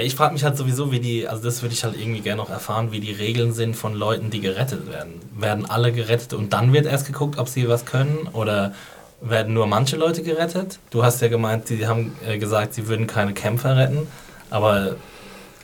Ja, 0.01 0.07
ich 0.07 0.15
frage 0.15 0.33
mich 0.33 0.45
halt 0.45 0.57
sowieso, 0.57 0.91
wie 0.93 0.99
die, 0.99 1.29
also 1.29 1.43
das 1.43 1.61
würde 1.61 1.75
ich 1.75 1.85
halt 1.85 1.95
irgendwie 1.95 2.23
gerne 2.23 2.41
noch 2.41 2.49
erfahren, 2.49 2.91
wie 2.91 3.01
die 3.01 3.13
Regeln 3.13 3.53
sind 3.53 3.77
von 3.77 3.93
Leuten, 3.93 4.31
die 4.31 4.41
gerettet 4.41 4.91
werden. 4.91 5.21
Werden 5.37 5.69
alle 5.69 5.93
gerettet 5.93 6.33
und 6.33 6.55
dann 6.55 6.73
wird 6.73 6.87
erst 6.87 7.07
geguckt, 7.07 7.39
ob 7.39 7.51
sie 7.51 7.69
was 7.69 7.85
können? 7.85 8.27
Oder 8.33 8.73
werden 9.21 9.53
nur 9.53 9.67
manche 9.67 9.97
Leute 9.97 10.23
gerettet? 10.23 10.79
Du 10.89 11.05
hast 11.05 11.21
ja 11.21 11.29
gemeint, 11.29 11.67
sie 11.67 11.87
haben 11.87 12.17
äh, 12.27 12.39
gesagt, 12.39 12.73
sie 12.73 12.89
würden 12.89 13.07
keine 13.07 13.35
Kämpfer 13.35 13.77
retten. 13.77 14.07
Aber, 14.49 14.97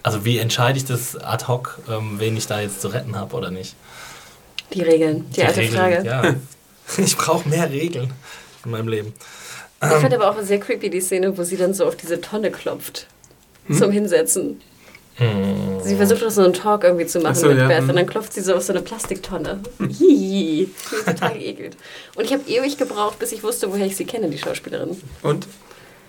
also 0.02 0.26
wie 0.26 0.36
entscheide 0.36 0.76
ich 0.76 0.84
das 0.84 1.16
ad 1.16 1.46
hoc, 1.48 1.78
ähm, 1.88 2.16
wen 2.18 2.36
ich 2.36 2.46
da 2.46 2.60
jetzt 2.60 2.82
zu 2.82 2.88
retten 2.88 3.16
habe 3.16 3.34
oder 3.34 3.50
nicht? 3.50 3.74
Die 4.74 4.82
Regeln, 4.82 5.30
die, 5.30 5.44
alte 5.44 5.60
Regeln, 5.60 5.78
Frage. 5.78 6.06
Ja. 6.06 6.34
Ich 6.98 7.16
brauche 7.16 7.48
mehr 7.48 7.70
Regeln 7.70 8.12
in 8.66 8.70
meinem 8.70 8.88
Leben. 8.88 9.14
Ich 9.82 9.88
fand 9.88 10.12
aber 10.12 10.30
auch 10.30 10.40
sehr 10.42 10.60
creepy 10.60 10.90
die 10.90 11.00
Szene, 11.00 11.36
wo 11.36 11.42
sie 11.42 11.56
dann 11.56 11.74
so 11.74 11.86
auf 11.86 11.96
diese 11.96 12.20
Tonne 12.20 12.50
klopft. 12.50 13.08
Zum 13.72 13.90
Hinsetzen. 13.90 14.60
Hm. 15.16 15.80
Sie 15.82 15.96
versucht 15.96 16.22
auch 16.24 16.30
so 16.30 16.42
einen 16.42 16.52
Talk 16.52 16.84
irgendwie 16.84 17.06
zu 17.06 17.20
machen 17.20 17.32
Ach 17.36 17.40
so, 17.40 17.48
mit 17.48 17.56
ja, 17.56 17.68
Beth 17.68 17.80
hm. 17.80 17.88
und 17.90 17.96
dann 17.96 18.06
klopft 18.06 18.34
sie 18.34 18.42
so 18.42 18.54
auf 18.54 18.62
so 18.62 18.72
eine 18.72 18.82
Plastiktonne. 18.82 19.60
Hihi. 19.78 20.64
Ich 20.64 21.04
bin 21.04 21.14
total 21.14 21.32
geekelt. 21.38 21.76
Und 22.16 22.24
ich 22.24 22.32
habe 22.32 22.42
ewig 22.46 22.76
gebraucht, 22.76 23.18
bis 23.18 23.32
ich 23.32 23.42
wusste, 23.42 23.72
woher 23.72 23.86
ich 23.86 23.96
sie 23.96 24.04
kenne, 24.04 24.28
die 24.28 24.38
Schauspielerin. 24.38 25.00
Und? 25.22 25.46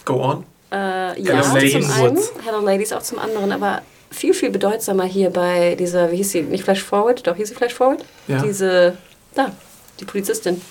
Go 0.03 0.21
on. 0.21 0.43
Äh, 0.71 1.21
ja, 1.21 1.41
Hello, 1.41 1.53
Ladies. 1.53 1.71
zum 1.71 1.91
einen. 1.91 2.19
Hello 2.43 2.59
Ladies 2.59 2.91
auch 2.91 3.01
zum 3.01 3.19
anderen, 3.19 3.53
aber 3.53 3.81
viel, 4.11 4.33
viel 4.33 4.49
bedeutsamer 4.49 5.05
hier 5.05 5.29
bei 5.29 5.75
dieser, 5.75 6.11
wie 6.11 6.17
hieß 6.17 6.31
sie, 6.31 6.41
nicht 6.41 6.65
Flash 6.65 6.83
Forward, 6.83 7.25
doch 7.25 7.35
hieß 7.37 7.49
sie 7.49 7.55
Flash 7.55 7.73
Forward? 7.73 8.03
Ja. 8.27 8.41
Diese, 8.41 8.97
da, 9.35 9.51
die 9.99 10.05
Polizistin. 10.05 10.61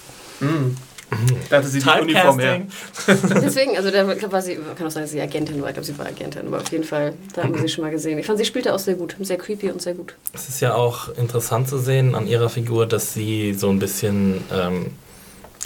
Da 1.49 1.59
hatte 1.59 1.69
sie 1.69 1.79
die 1.79 1.89
Uniform 1.89 2.39
her. 2.41 2.63
Deswegen, 3.07 3.77
also 3.77 3.91
da 3.91 4.07
war 4.33 4.43
sie, 4.43 4.57
kann 4.77 4.87
auch 4.87 4.91
sein, 4.91 5.05
dass 5.05 5.13
sie 5.13 5.21
Agentin 5.21 5.61
war, 5.63 5.69
ich 5.69 5.75
glaube, 5.75 5.87
sie 5.87 5.97
war 5.99 6.07
Agentin, 6.07 6.49
aber 6.49 6.59
auf 6.59 6.73
jeden 6.73 6.83
Fall, 6.85 7.13
da 7.35 7.45
haben 7.45 7.55
wir 7.55 7.61
sie 7.61 7.69
schon 7.69 7.85
mal 7.85 7.91
gesehen. 7.91 8.19
Ich 8.19 8.27
fand, 8.27 8.39
sie 8.39 8.45
spielte 8.45 8.75
auch 8.75 8.79
sehr 8.81 8.95
gut, 8.95 9.15
sehr 9.21 9.39
creepy 9.39 9.71
und 9.71 9.81
sehr 9.81 9.95
gut. 9.95 10.15
Es 10.35 10.49
ist 10.49 10.61
ja 10.61 10.75
auch 10.75 11.09
interessant 11.17 11.69
zu 11.69 11.79
sehen 11.79 12.15
an 12.17 12.27
ihrer 12.27 12.49
Figur, 12.49 12.87
dass 12.87 13.15
sie 13.15 13.55
so 13.55 13.71
ein 13.71 13.79
bisschen 13.79 14.43
ähm, 14.53 14.87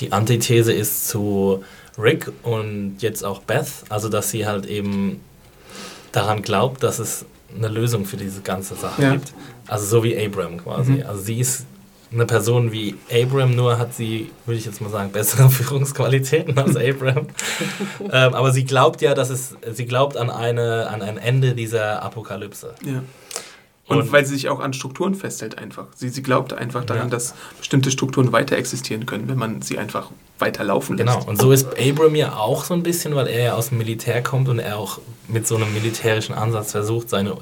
die 0.01 0.12
Antithese 0.12 0.72
ist 0.72 1.09
zu 1.09 1.64
Rick 1.99 2.30
und 2.43 2.97
jetzt 3.01 3.24
auch 3.24 3.41
Beth. 3.41 3.66
Also, 3.88 4.09
dass 4.09 4.30
sie 4.30 4.47
halt 4.47 4.66
eben 4.66 5.20
daran 6.12 6.43
glaubt, 6.43 6.82
dass 6.82 6.99
es 6.99 7.24
eine 7.57 7.68
Lösung 7.68 8.05
für 8.05 8.16
diese 8.16 8.43
ganze 8.43 8.74
Sache 8.76 9.03
Ja. 9.03 9.12
gibt. 9.12 9.32
Also, 9.68 9.86
so 9.86 10.05
wie 10.05 10.16
Abram 10.22 10.59
quasi. 10.59 11.03
Also, 11.03 11.22
sie 11.22 11.41
ist 11.41 11.64
eine 12.12 12.26
Person 12.26 12.72
wie 12.72 12.96
Abram, 13.12 13.54
nur 13.54 13.78
hat 13.78 13.94
sie, 13.94 14.30
würde 14.46 14.58
ich 14.58 14.64
jetzt 14.66 14.80
mal 14.80 14.90
sagen, 14.90 15.12
bessere 15.12 15.48
Führungsqualitäten 15.50 16.58
als 16.58 16.76
Abram. 16.76 17.26
ähm, 18.00 18.34
aber 18.34 18.52
sie 18.52 18.64
glaubt 18.64 19.00
ja, 19.00 19.14
dass 19.14 19.30
es, 19.30 19.54
sie 19.72 19.86
glaubt 19.86 20.16
an, 20.16 20.28
eine, 20.30 20.88
an 20.88 21.02
ein 21.02 21.18
Ende 21.18 21.54
dieser 21.54 22.02
Apokalypse. 22.02 22.74
Ja. 22.84 23.02
Und, 23.86 23.98
Und- 24.02 24.12
weil 24.12 24.24
sie 24.24 24.34
sich 24.34 24.48
auch 24.48 24.61
an 24.61 24.72
Strukturen 24.72 25.14
festhält 25.14 25.58
einfach. 25.58 25.86
Sie, 25.96 26.08
sie 26.08 26.22
glaubt 26.22 26.52
einfach 26.52 26.84
daran, 26.84 27.04
Ja. 27.04 27.11
dass 27.11 27.34
bestimmte 27.58 27.90
Strukturen 27.90 28.30
weiter 28.32 28.56
existieren 28.56 29.06
können, 29.06 29.28
wenn 29.28 29.38
man 29.38 29.62
sie 29.62 29.78
einfach 29.78 30.11
weiter 30.38 30.62
laufen 30.64 30.96
lässt. 30.96 31.08
Genau, 31.08 31.24
und 31.28 31.40
so 31.40 31.50
ist 31.52 31.66
Abram 31.78 32.14
ja 32.14 32.34
auch 32.36 32.64
so 32.64 32.74
ein 32.74 32.82
bisschen, 32.82 33.14
weil 33.14 33.26
er 33.26 33.42
ja 33.44 33.54
aus 33.54 33.68
dem 33.70 33.78
Militär 33.78 34.22
kommt 34.22 34.48
und 34.48 34.58
er 34.58 34.78
auch 34.78 35.00
mit 35.28 35.46
so 35.46 35.56
einem 35.56 35.72
militärischen 35.74 36.34
Ansatz 36.34 36.70
versucht, 36.72 37.08
seine 37.11 37.36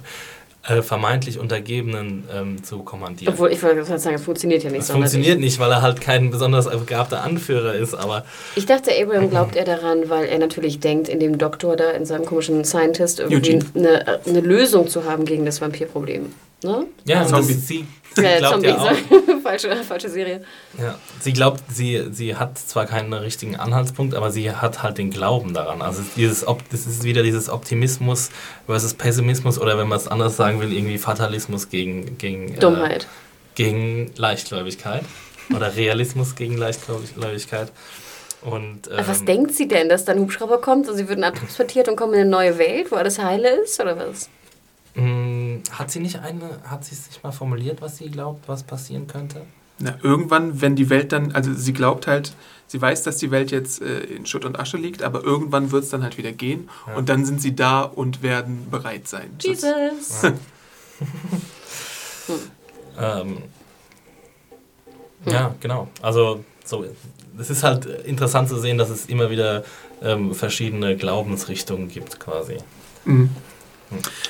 äh, 0.69 0.83
vermeintlich 0.83 1.39
Untergebenen 1.39 2.25
ähm, 2.35 2.63
zu 2.63 2.81
kommandieren. 2.81 3.33
Obwohl, 3.33 3.53
ich 3.53 3.63
wollte 3.63 3.85
sagen, 3.85 4.17
es 4.17 4.23
funktioniert 4.23 4.63
ja 4.63 4.71
nicht 4.71 4.85
sonderlich. 4.85 5.13
funktioniert 5.13 5.41
nicht, 5.41 5.59
weil 5.59 5.71
er 5.71 5.83
halt 5.83 6.01
kein 6.01 6.31
besonders 6.31 6.69
begabter 6.69 7.23
Anführer 7.23 7.75
ist, 7.75 7.95
aber 7.95 8.25
Ich 8.55 8.67
dachte, 8.67 8.91
Abraham 9.01 9.31
glaubt 9.31 9.57
er 9.57 9.65
daran, 9.65 10.09
weil 10.09 10.27
er 10.27 10.39
natürlich 10.39 10.81
denkt, 10.81 11.09
in 11.09 11.21
dem 11.21 11.39
Doktor 11.39 11.77
da, 11.77 11.91
in 11.93 12.05
seinem 12.05 12.25
komischen 12.25 12.65
Scientist, 12.65 13.21
irgendwie 13.21 13.61
eine, 13.75 14.21
eine 14.27 14.41
Lösung 14.41 14.89
zu 14.89 15.05
haben 15.05 15.25
gegen 15.25 15.45
das 15.45 15.61
Vampirproblem. 15.61 16.33
Ne? 16.63 16.87
Ja, 17.05 17.21
das, 17.21 17.31
Zombie. 17.31 17.53
sie, 17.53 17.87
sie 18.15 18.25
Äh, 18.25 18.39
glaubt 18.39 18.55
Zombie, 18.55 18.69
ja 18.69 18.77
auch. 18.77 18.93
falsche, 19.43 19.77
falsche 19.77 20.09
Serie. 20.09 20.43
Ja, 20.77 20.99
sie 21.21 21.33
glaubt, 21.33 21.63
sie, 21.73 22.07
sie 22.11 22.35
hat 22.37 22.59
zwar 22.59 22.87
keinen 22.87 23.13
richtigen 23.13 23.57
Anhaltspunkt, 23.57 24.15
aber 24.15 24.31
sie 24.33 24.51
hat 24.51 24.83
halt 24.83 24.99
den 24.99 25.11
Glauben 25.11 25.55
daran. 25.55 25.83
Also 25.83 26.03
dieses, 26.17 26.45
das 26.71 26.87
ist 26.87 27.05
wieder 27.05 27.23
dieses 27.23 27.49
Optimismus 27.49 28.31
versus 28.67 28.95
Pessimismus 28.95 29.59
oder 29.59 29.79
wenn 29.79 29.89
man 29.89 29.99
es 29.99 30.09
anders 30.09 30.37
sagen 30.37 30.61
will, 30.61 30.73
irgendwie 30.73 30.99
Fatalismus 30.99 31.69
gegen, 31.71 32.19
gegen, 32.19 32.55
äh, 32.55 32.59
Dummheit. 32.59 33.07
gegen 33.55 34.11
Leichtgläubigkeit 34.17 35.05
oder 35.55 35.77
Realismus 35.77 36.35
gegen 36.35 36.57
Leichtgläubigkeit. 36.57 37.73
Und, 38.43 38.89
Aber 38.91 39.09
Was 39.09 39.21
ähm, 39.21 39.27
denkt 39.27 39.55
sie 39.55 39.67
denn, 39.67 39.89
dass 39.89 40.05
dann 40.05 40.17
ein 40.19 40.23
Hubschrauber 40.23 40.61
kommt 40.61 40.89
und 40.89 40.97
sie 40.97 41.09
würden 41.09 41.25
abtransportiert 41.25 41.89
und 41.89 41.97
kommen 41.97 42.15
in 42.15 42.21
eine 42.21 42.31
neue 42.31 42.59
Welt, 42.59 42.91
wo 42.93 42.97
alles 42.97 43.19
heile 43.19 43.49
ist, 43.63 43.81
oder 43.81 43.97
was? 43.97 44.29
Mh, 44.95 45.61
Hat 45.73 45.91
sie 45.91 46.01
nicht 46.01 46.19
eine, 46.21 46.59
hat 46.65 46.85
sie 46.85 46.95
sich 46.95 47.23
mal 47.23 47.33
formuliert, 47.33 47.81
was 47.81 47.99
sie 47.99 48.11
glaubt, 48.11 48.49
was 48.49 48.63
passieren 48.63 49.07
könnte? 49.07 49.43
Na, 49.81 49.97
irgendwann, 50.03 50.61
wenn 50.61 50.75
die 50.75 50.91
Welt 50.91 51.13
dann, 51.13 51.33
also 51.33 51.55
sie 51.55 51.73
glaubt 51.73 52.07
halt, 52.09 52.33
sie 52.67 52.83
weiß, 52.83 53.05
dass 53.05 53.19
die 53.19 53.31
Welt 53.31 53.53
jetzt 53.53 53.81
äh, 53.81 54.01
in 54.01 54.27
Schutt 54.27 54.45
und 54.45 54.59
Asche 54.59 54.77
liegt, 54.77 55.03
aber 55.05 55.23
irgendwann 55.23 55.71
wird 55.71 55.85
es 55.85 55.91
dann 55.91 56.03
halt 56.03 56.19
wieder 56.19 56.33
gehen 56.33 56.69
Ja. 56.89 56.95
und 56.97 57.09
dann 57.09 57.25
sind 57.25 57.41
sie 57.41 57.55
da 57.55 57.83
und 57.83 58.23
werden 58.23 58.67
bereit 58.71 59.07
sein. 59.09 59.31
Jesus. 59.41 60.23
Ähm, 63.01 63.39
Ja, 65.27 65.55
genau. 65.61 65.89
Also 66.03 66.45
so, 66.65 66.85
es 67.39 67.51
ist 67.51 67.63
halt 67.63 67.87
interessant 67.87 68.49
zu 68.49 68.59
sehen, 68.59 68.77
dass 68.79 68.91
es 68.91 69.07
immer 69.07 69.31
wieder 69.31 69.65
ähm, 70.03 70.35
verschiedene 70.35 70.97
Glaubensrichtungen 70.97 71.89
gibt, 71.89 72.19
quasi. 72.21 72.57
Mhm. 73.05 73.31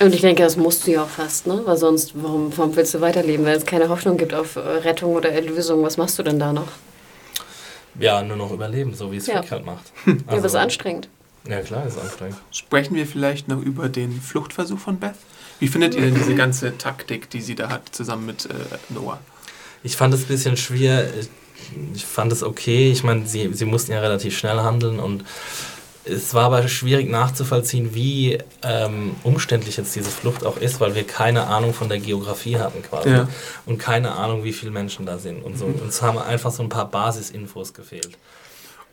Und 0.01 0.15
ich 0.15 0.21
denke, 0.21 0.43
das 0.43 0.57
musst 0.57 0.87
du 0.87 0.93
ja 0.93 1.03
auch 1.03 1.09
fast, 1.09 1.47
ne? 1.47 1.61
Weil 1.65 1.77
sonst, 1.77 2.13
warum, 2.15 2.57
warum 2.57 2.77
willst 2.77 2.95
du 2.95 3.01
weiterleben? 3.01 3.45
Wenn 3.45 3.57
es 3.57 3.67
keine 3.67 3.89
Hoffnung 3.89 4.17
gibt 4.17 4.33
auf 4.35 4.57
äh, 4.57 4.61
Rettung 4.61 5.15
oder 5.15 5.31
Erlösung, 5.31 5.83
was 5.83 5.97
machst 5.97 6.19
du 6.19 6.23
denn 6.23 6.39
da 6.39 6.53
noch? 6.53 6.69
Ja, 7.99 8.23
nur 8.23 8.37
noch 8.37 8.53
überleben, 8.53 8.95
so 8.95 9.11
wie 9.11 9.17
es 9.17 9.27
Ja. 9.27 9.41
Frick 9.43 9.51
halt 9.51 9.67
macht. 9.67 9.93
ja, 10.07 10.13
aber 10.13 10.33
es 10.33 10.39
ist 10.39 10.45
Also- 10.45 10.59
anstrengend. 10.59 11.09
Ja, 11.49 11.61
klar, 11.63 11.87
ist 11.87 11.99
anstrengend. 11.99 12.37
Sprechen 12.51 12.95
wir 12.95 13.07
vielleicht 13.07 13.49
noch 13.49 13.61
über 13.63 13.89
den 13.89 14.21
Fluchtversuch 14.21 14.79
von 14.79 14.99
Beth? 14.99 15.15
Wie 15.61 15.69
findet 15.69 15.95
ihr 15.95 16.03
denn 16.03 16.15
diese 16.15 16.35
ganze 16.35 16.77
Taktik, 16.77 17.31
die 17.31 17.41
sie 17.41 17.55
da 17.55 17.71
hat, 17.71 17.89
zusammen 17.93 18.27
mit 18.27 18.45
äh, 18.47 18.53
Noah? 18.91 19.19
Ich 19.83 19.97
fand 19.97 20.13
es 20.15 20.23
ein 20.23 20.27
bisschen 20.27 20.57
schwer. 20.57 21.09
Ich- 21.19 21.29
Ich 21.95 22.05
fand 22.07 22.33
es 22.33 22.43
okay. 22.45 22.91
Ich 22.93 23.03
meine, 23.03 23.27
sie, 23.27 23.51
sie 23.53 23.65
mussten 23.65 23.93
ja 23.93 24.01
relativ 24.01 24.37
schnell 24.39 24.59
handeln 24.61 25.01
und 25.01 25.25
es 26.09 26.35
war 26.35 26.45
aber 26.47 26.67
schwierig 26.69 27.09
nachzuvollziehen, 27.09 27.95
wie 27.95 28.39
ähm, 28.63 29.15
umständlich 29.23 29.77
jetzt 29.77 29.95
diese 29.95 30.11
Flucht 30.11 30.45
auch 30.45 30.57
ist, 30.57 30.81
weil 30.81 30.95
wir 30.95 31.05
keine 31.07 31.47
Ahnung 31.47 31.75
von 31.75 31.89
der 31.89 31.99
Geografie 31.99 32.59
hatten 32.59 32.83
quasi 32.83 33.11
Ja. 33.11 33.29
und 33.67 33.79
keine 33.79 34.13
Ahnung, 34.13 34.45
wie 34.45 34.53
viele 34.53 34.71
Menschen 34.73 35.07
da 35.07 35.19
sind 35.19 35.43
und 35.43 35.59
so. 35.59 35.67
Uns 35.67 36.03
haben 36.03 36.19
einfach 36.19 36.51
so 36.51 36.63
ein 36.63 36.69
paar 36.69 36.91
Basisinfos 36.91 37.75
gefehlt. 37.75 38.11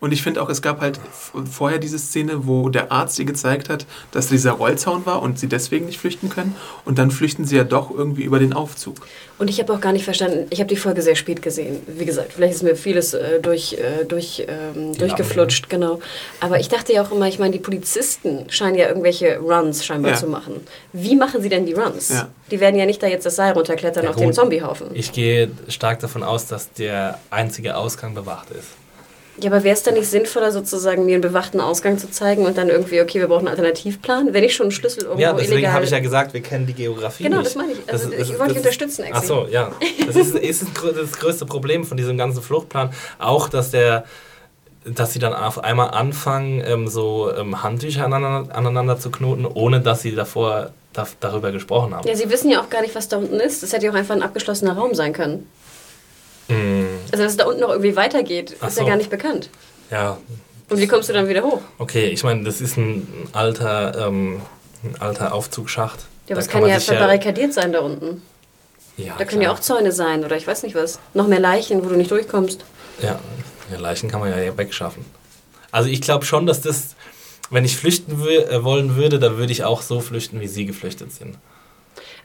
Und 0.02 0.12
ich 0.12 0.22
finde 0.22 0.42
auch, 0.42 0.50
es 0.50 0.62
gab 0.62 0.82
halt 0.82 1.00
vorher 1.52 1.80
diese 1.80 1.98
Szene, 1.98 2.46
wo 2.46 2.70
der 2.70 2.92
Arzt 2.92 3.18
ihr 3.18 3.26
gezeigt 3.26 3.70
hat, 3.70 3.86
dass 4.12 4.28
dieser 4.28 4.52
Rollzaun 4.52 5.06
war 5.06 5.22
und 5.22 5.40
sie 5.40 5.48
deswegen 5.48 5.86
nicht 5.86 6.00
flüchten 6.00 6.30
können. 6.30 6.56
Und 6.84 7.00
dann 7.00 7.12
flüchten 7.12 7.46
sie 7.46 7.56
ja 7.56 7.64
doch 7.64 7.90
irgendwie 7.90 8.24
über 8.24 8.38
den 8.40 8.54
Aufzug. 8.54 8.98
Und 9.40 9.50
ich 9.50 9.60
habe 9.60 9.74
auch 9.74 9.80
gar 9.82 9.94
nicht 9.94 10.04
verstanden, 10.04 10.48
ich 10.50 10.60
habe 10.60 10.68
die 10.68 10.76
Folge 10.76 11.02
sehr 11.02 11.16
spät 11.16 11.42
gesehen. 11.42 11.78
Wie 11.88 12.06
gesagt, 12.06 12.34
vielleicht 12.34 12.56
ist 12.56 12.64
mir 12.64 12.76
vieles 12.76 13.14
äh, 13.14 13.40
durch, 13.42 13.74
äh, 13.74 14.06
durch, 14.06 14.46
ähm, 14.48 14.96
durchgeflutscht, 14.98 15.70
genau. 15.70 16.00
Aber 16.40 16.60
ich 16.60 16.68
dachte 16.70 16.94
ja 16.94 17.02
auch 17.02 17.12
immer, 17.12 17.28
ich 17.28 17.40
meine, 17.40 17.52
die 17.54 17.60
Polizisten 17.60 18.46
scheinen 18.50 18.76
ja 18.78 18.88
irgendwelche 18.88 19.38
Runs 19.40 19.86
scheinbar 19.86 20.12
Ja. 20.12 20.18
zu 20.18 20.28
machen. 20.28 20.56
Wie 20.94 21.16
machen 21.16 21.42
sie 21.42 21.50
denn 21.50 21.66
die 21.66 21.74
Runs? 21.74 22.10
Ja. 22.10 22.28
Die 22.52 22.60
werden 22.60 22.76
ja 22.78 22.86
nicht 22.86 23.02
da 23.02 23.08
jetzt 23.08 23.26
das 23.26 23.38
Seil 23.38 23.54
runterklettern 23.54 24.04
Ja, 24.04 24.10
auf 24.12 24.18
den 24.18 24.26
gut. 24.26 24.36
Zombiehaufen. 24.36 24.88
Ich 24.94 25.12
gehe 25.14 25.50
stark 25.70 26.00
davon 26.02 26.22
aus, 26.22 26.48
dass 26.48 26.72
der 26.74 27.18
einzige 27.32 27.76
Ausgang 27.78 28.14
bewacht 28.14 28.52
ist. 28.52 28.68
Ja, 29.42 29.52
aber 29.52 29.64
wäre 29.64 29.74
es 29.76 29.84
dann 29.84 29.96
nicht 29.96 30.08
sinnvoller, 30.10 30.52
sozusagen 30.52 31.06
mir 31.06 31.14
einen 31.16 31.22
bewachten 31.22 31.60
Ausgang 31.60 31.98
zu 31.98 32.10
zeigen 32.10 32.46
und 32.46 32.58
dann 32.58 32.70
irgendwie, 32.70 33.02
okay, 33.02 33.20
wir 33.20 33.28
brauchen 33.28 33.48
einen 33.48 33.50
Alternativplan? 33.50 34.34
Wenn 34.34 34.44
ich 34.46 34.56
schon 34.56 34.66
einen 34.66 34.72
Schlüssel 34.72 35.04
irgendwo 35.04 35.22
Ja, 35.22 35.34
deswegen 35.34 35.74
habe 35.74 35.84
ich 35.84 35.92
ja 35.92 36.00
gesagt, 36.00 36.34
wir 36.34 36.42
kennen 36.42 36.66
die 36.66 36.74
Geografie 36.74 37.24
Genau, 37.24 37.38
nicht. 37.38 37.48
das 37.48 37.56
meine 37.56 37.74
ich. 37.74 37.80
Also, 37.92 38.12
ich 38.12 38.20
ist- 38.20 38.40
wollte 38.40 38.54
dich 38.54 38.58
unterstützen, 38.60 39.04
Ach 39.12 39.18
Exi. 39.18 39.28
so, 39.28 39.48
ja. 39.50 39.72
Das 40.08 40.16
ist, 40.16 40.36
ist 40.36 40.62
das 40.64 40.94
das 40.96 41.12
größte 41.20 41.46
Problem 41.46 41.84
von 41.84 41.98
diesem 41.98 42.18
ganzen 42.18 42.42
Fluchtplan. 42.42 42.92
Auch, 43.20 43.50
dass 43.50 43.72
der 43.72 44.06
dass 44.88 45.14
sie 45.14 45.20
dann 45.20 45.34
auf 45.34 45.64
einmal 45.64 45.90
anfangen, 45.90 46.62
ähm, 46.64 46.88
so 46.88 47.34
ähm, 47.36 47.64
Handtücher 47.64 48.06
aneinander, 48.06 48.56
aneinander 48.56 49.00
zu 49.00 49.10
knoten, 49.10 49.48
ohne 49.48 49.82
dass 49.82 50.04
sie 50.04 50.14
davor 50.14 50.70
da, 50.94 51.08
darüber 51.20 51.52
gesprochen 51.52 51.96
haben. 51.96 52.08
Ja, 52.08 52.16
sie 52.16 52.30
wissen 52.30 52.52
ja 52.52 52.62
auch 52.62 52.70
gar 52.70 52.82
nicht, 52.84 52.94
was 52.94 53.10
da 53.10 53.18
unten 53.18 53.40
ist. 53.40 53.64
Das 53.64 53.74
hätte 53.74 53.86
ja 53.88 53.92
auch 53.92 53.96
einfach 53.96 54.14
ein 54.16 54.22
abgeschlossener 54.22 54.74
Raum 54.78 54.94
sein 54.94 55.12
können. 55.12 55.50
Mm, 56.48 56.86
Also, 57.12 57.24
dass 57.24 57.32
es 57.34 57.38
da 57.38 57.46
unten 57.46 57.62
noch 57.62 57.70
irgendwie 57.70 57.96
weitergeht, 57.96 58.56
Ach 58.62 58.68
ist 58.68 58.78
ja 58.78 58.84
so. 58.84 58.88
gar 58.90 58.98
nicht 58.98 59.10
bekannt. 59.10 59.50
ja, 59.92 60.18
Und 60.70 60.80
wie 60.80 60.88
kommst 60.88 61.10
du 61.10 61.14
dann 61.14 61.28
wieder 61.28 61.44
hoch? 61.44 61.62
okay, 61.80 62.08
ich 62.08 62.24
meine, 62.24 62.44
das 62.44 62.62
ist 62.62 62.78
ein 62.78 63.08
alter, 63.34 64.08
ähm, 64.08 64.42
ein 64.84 65.02
alter 65.02 65.34
Aufzugsschacht. 65.34 66.00
Ja, 66.28 66.34
aber 66.34 66.36
Da 66.36 66.42
es 66.42 66.48
kann 66.48 66.62
man 66.62 66.70
ja 66.70 66.80
verbarrikadiert 66.80 67.54
sein 67.54 67.72
da 67.72 67.80
unten. 67.82 68.22
ja, 68.98 69.16
Da 69.18 69.26
können 69.26 69.42
ja 69.42 69.52
auch 69.52 69.60
Zäune 69.60 69.92
sein 69.92 70.24
oder 70.26 70.36
ich 70.38 70.46
weiß 70.48 70.64
nicht 70.64 70.76
was. 70.76 71.00
Noch 71.14 71.28
mehr 71.28 71.40
Leichen, 71.40 71.84
wo 71.84 71.90
du 71.90 71.96
nicht 71.96 72.12
durchkommst. 72.12 72.64
Ja, 73.02 73.20
ja, 73.72 73.80
Leichen 73.80 74.10
kann 74.10 74.20
man 74.20 74.30
ja 74.30 74.58
wegschaffen. 74.58 75.06
Also 75.72 75.90
ich 75.90 76.02
glaube 76.02 76.26
schon, 76.26 76.46
dass 76.46 76.62
das, 76.62 76.96
wenn 77.50 77.66
ich 77.66 77.76
flüchten 77.78 78.14
äh, 78.28 78.64
wollen 78.64 78.96
würde, 78.96 79.20
dann 79.20 79.38
würde 79.38 79.52
ich 79.52 79.64
auch 79.64 79.82
so 79.82 80.00
flüchten, 80.00 80.40
wie 80.40 80.48
sie 80.48 80.66
geflüchtet 80.66 81.12
sind. 81.12 81.38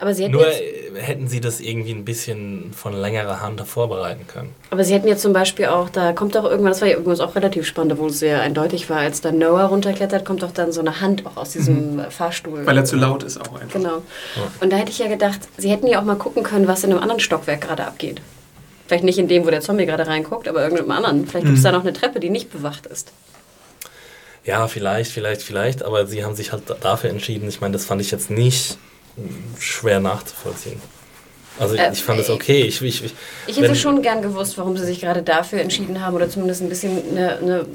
Aber 0.01 0.15
sie 0.15 0.23
hätten, 0.25 0.33
Nur 0.33 0.47
jetzt, 0.49 0.63
hätten 1.07 1.29
sie 1.29 1.41
das 1.43 1.61
irgendwie 1.61 1.93
ein 1.93 2.07
bisschen 2.07 2.73
von 2.73 2.95
längerer 2.95 3.41
Hand 3.43 3.61
vorbereiten 3.61 4.27
können. 4.27 4.55
aber 4.71 4.83
sie 4.83 4.95
hätten 4.95 5.07
jetzt 5.07 5.21
zum 5.21 5.35
Beispiel 5.35 5.67
auch, 5.67 5.91
da 5.91 6.15
kommt 6.15 6.35
doch 6.35 6.45
irgendwann, 6.45 6.73
das 6.73 6.81
war 6.81 6.89
ja 6.89 6.97
übrigens 6.97 7.21
auch 7.21 7.35
relativ 7.37 7.67
spannend, 7.67 7.99
wo 7.99 8.07
es 8.07 8.19
sehr 8.19 8.41
eindeutig 8.41 8.89
war, 8.89 8.97
als 8.97 9.21
da 9.21 9.31
Noah 9.31 9.65
runterklettert, 9.67 10.25
kommt 10.25 10.43
doch 10.43 10.53
dann 10.53 10.73
so 10.73 10.81
eine 10.81 11.03
Hand 11.03 11.27
auch 11.27 11.37
aus 11.37 11.51
diesem 11.51 11.99
äh, 11.99 12.11
Fahrstuhl. 12.11 12.65
Weil 12.65 12.79
er 12.79 12.87
zu 12.87 12.97
laut 12.97 13.23
ist 13.25 13.39
auch 13.39 13.53
einfach. 13.61 13.75
Genau. 13.75 14.03
Und 14.61 14.73
da 14.73 14.77
hätte 14.79 14.91
ich 14.91 14.99
ja 14.99 15.09
gedacht, 15.09 15.41
sie 15.59 15.71
hätten 15.71 15.87
ja 15.87 16.01
auch 16.01 16.05
mal 16.05 16.17
gucken 16.17 16.43
können, 16.45 16.67
was 16.67 16.83
in 16.83 16.91
einem 16.93 17.01
anderen 17.03 17.21
Stockwerk 17.21 17.61
gerade 17.61 17.85
abgeht. 17.87 18.23
Vielleicht 18.87 19.05
nicht 19.05 19.19
in 19.19 19.29
dem, 19.29 19.45
wo 19.47 19.51
der 19.51 19.61
Zombie 19.61 19.85
gerade 19.85 20.07
reinguckt, 20.07 20.49
aber 20.49 20.63
irgendeinem 20.63 20.91
anderen. 20.93 21.27
Vielleicht 21.27 21.45
gibt 21.45 21.59
es 21.59 21.63
da 21.63 21.73
noch 21.73 21.83
eine 21.83 21.93
Treppe, 21.93 22.21
die 22.21 22.31
nicht 22.31 22.51
bewacht 22.51 22.87
ist. 22.87 23.13
Ja, 24.45 24.67
vielleicht, 24.67 25.13
vielleicht, 25.13 25.43
vielleicht, 25.43 25.83
aber 25.85 26.07
sie 26.07 26.25
haben 26.25 26.35
sich 26.35 26.53
halt 26.53 26.63
da- 26.67 26.75
dafür 26.81 27.11
entschieden. 27.11 27.49
Ich 27.49 27.61
meine, 27.61 27.75
das 27.75 27.85
fand 27.85 28.01
ich 28.01 28.11
jetzt 28.11 28.31
nicht 28.31 28.79
schwer 29.59 30.01
nachzuvollziehen. 30.01 30.81
Also 31.59 31.75
Äh, 31.75 31.93
ich 31.93 32.03
fand 32.03 32.21
es 32.21 32.31
okay. 32.31 32.63
Ich, 32.63 32.81
ich, 32.83 33.05
ich, 33.05 33.15
Ich 33.47 33.61
hätte 33.61 33.75
schon 33.75 34.03
gern 34.03 34.23
gewusst, 34.23 34.57
warum 34.57 34.77
sie 34.77 34.87
sich 34.87 35.01
gerade 35.01 35.23
dafür 35.23 35.61
entschieden 35.61 36.01
haben 36.01 36.15
oder 36.17 36.29
zumindest 36.29 36.63
ein 36.63 36.69
bisschen 36.69 37.03
eine, 37.11 37.39
eine 37.39 37.67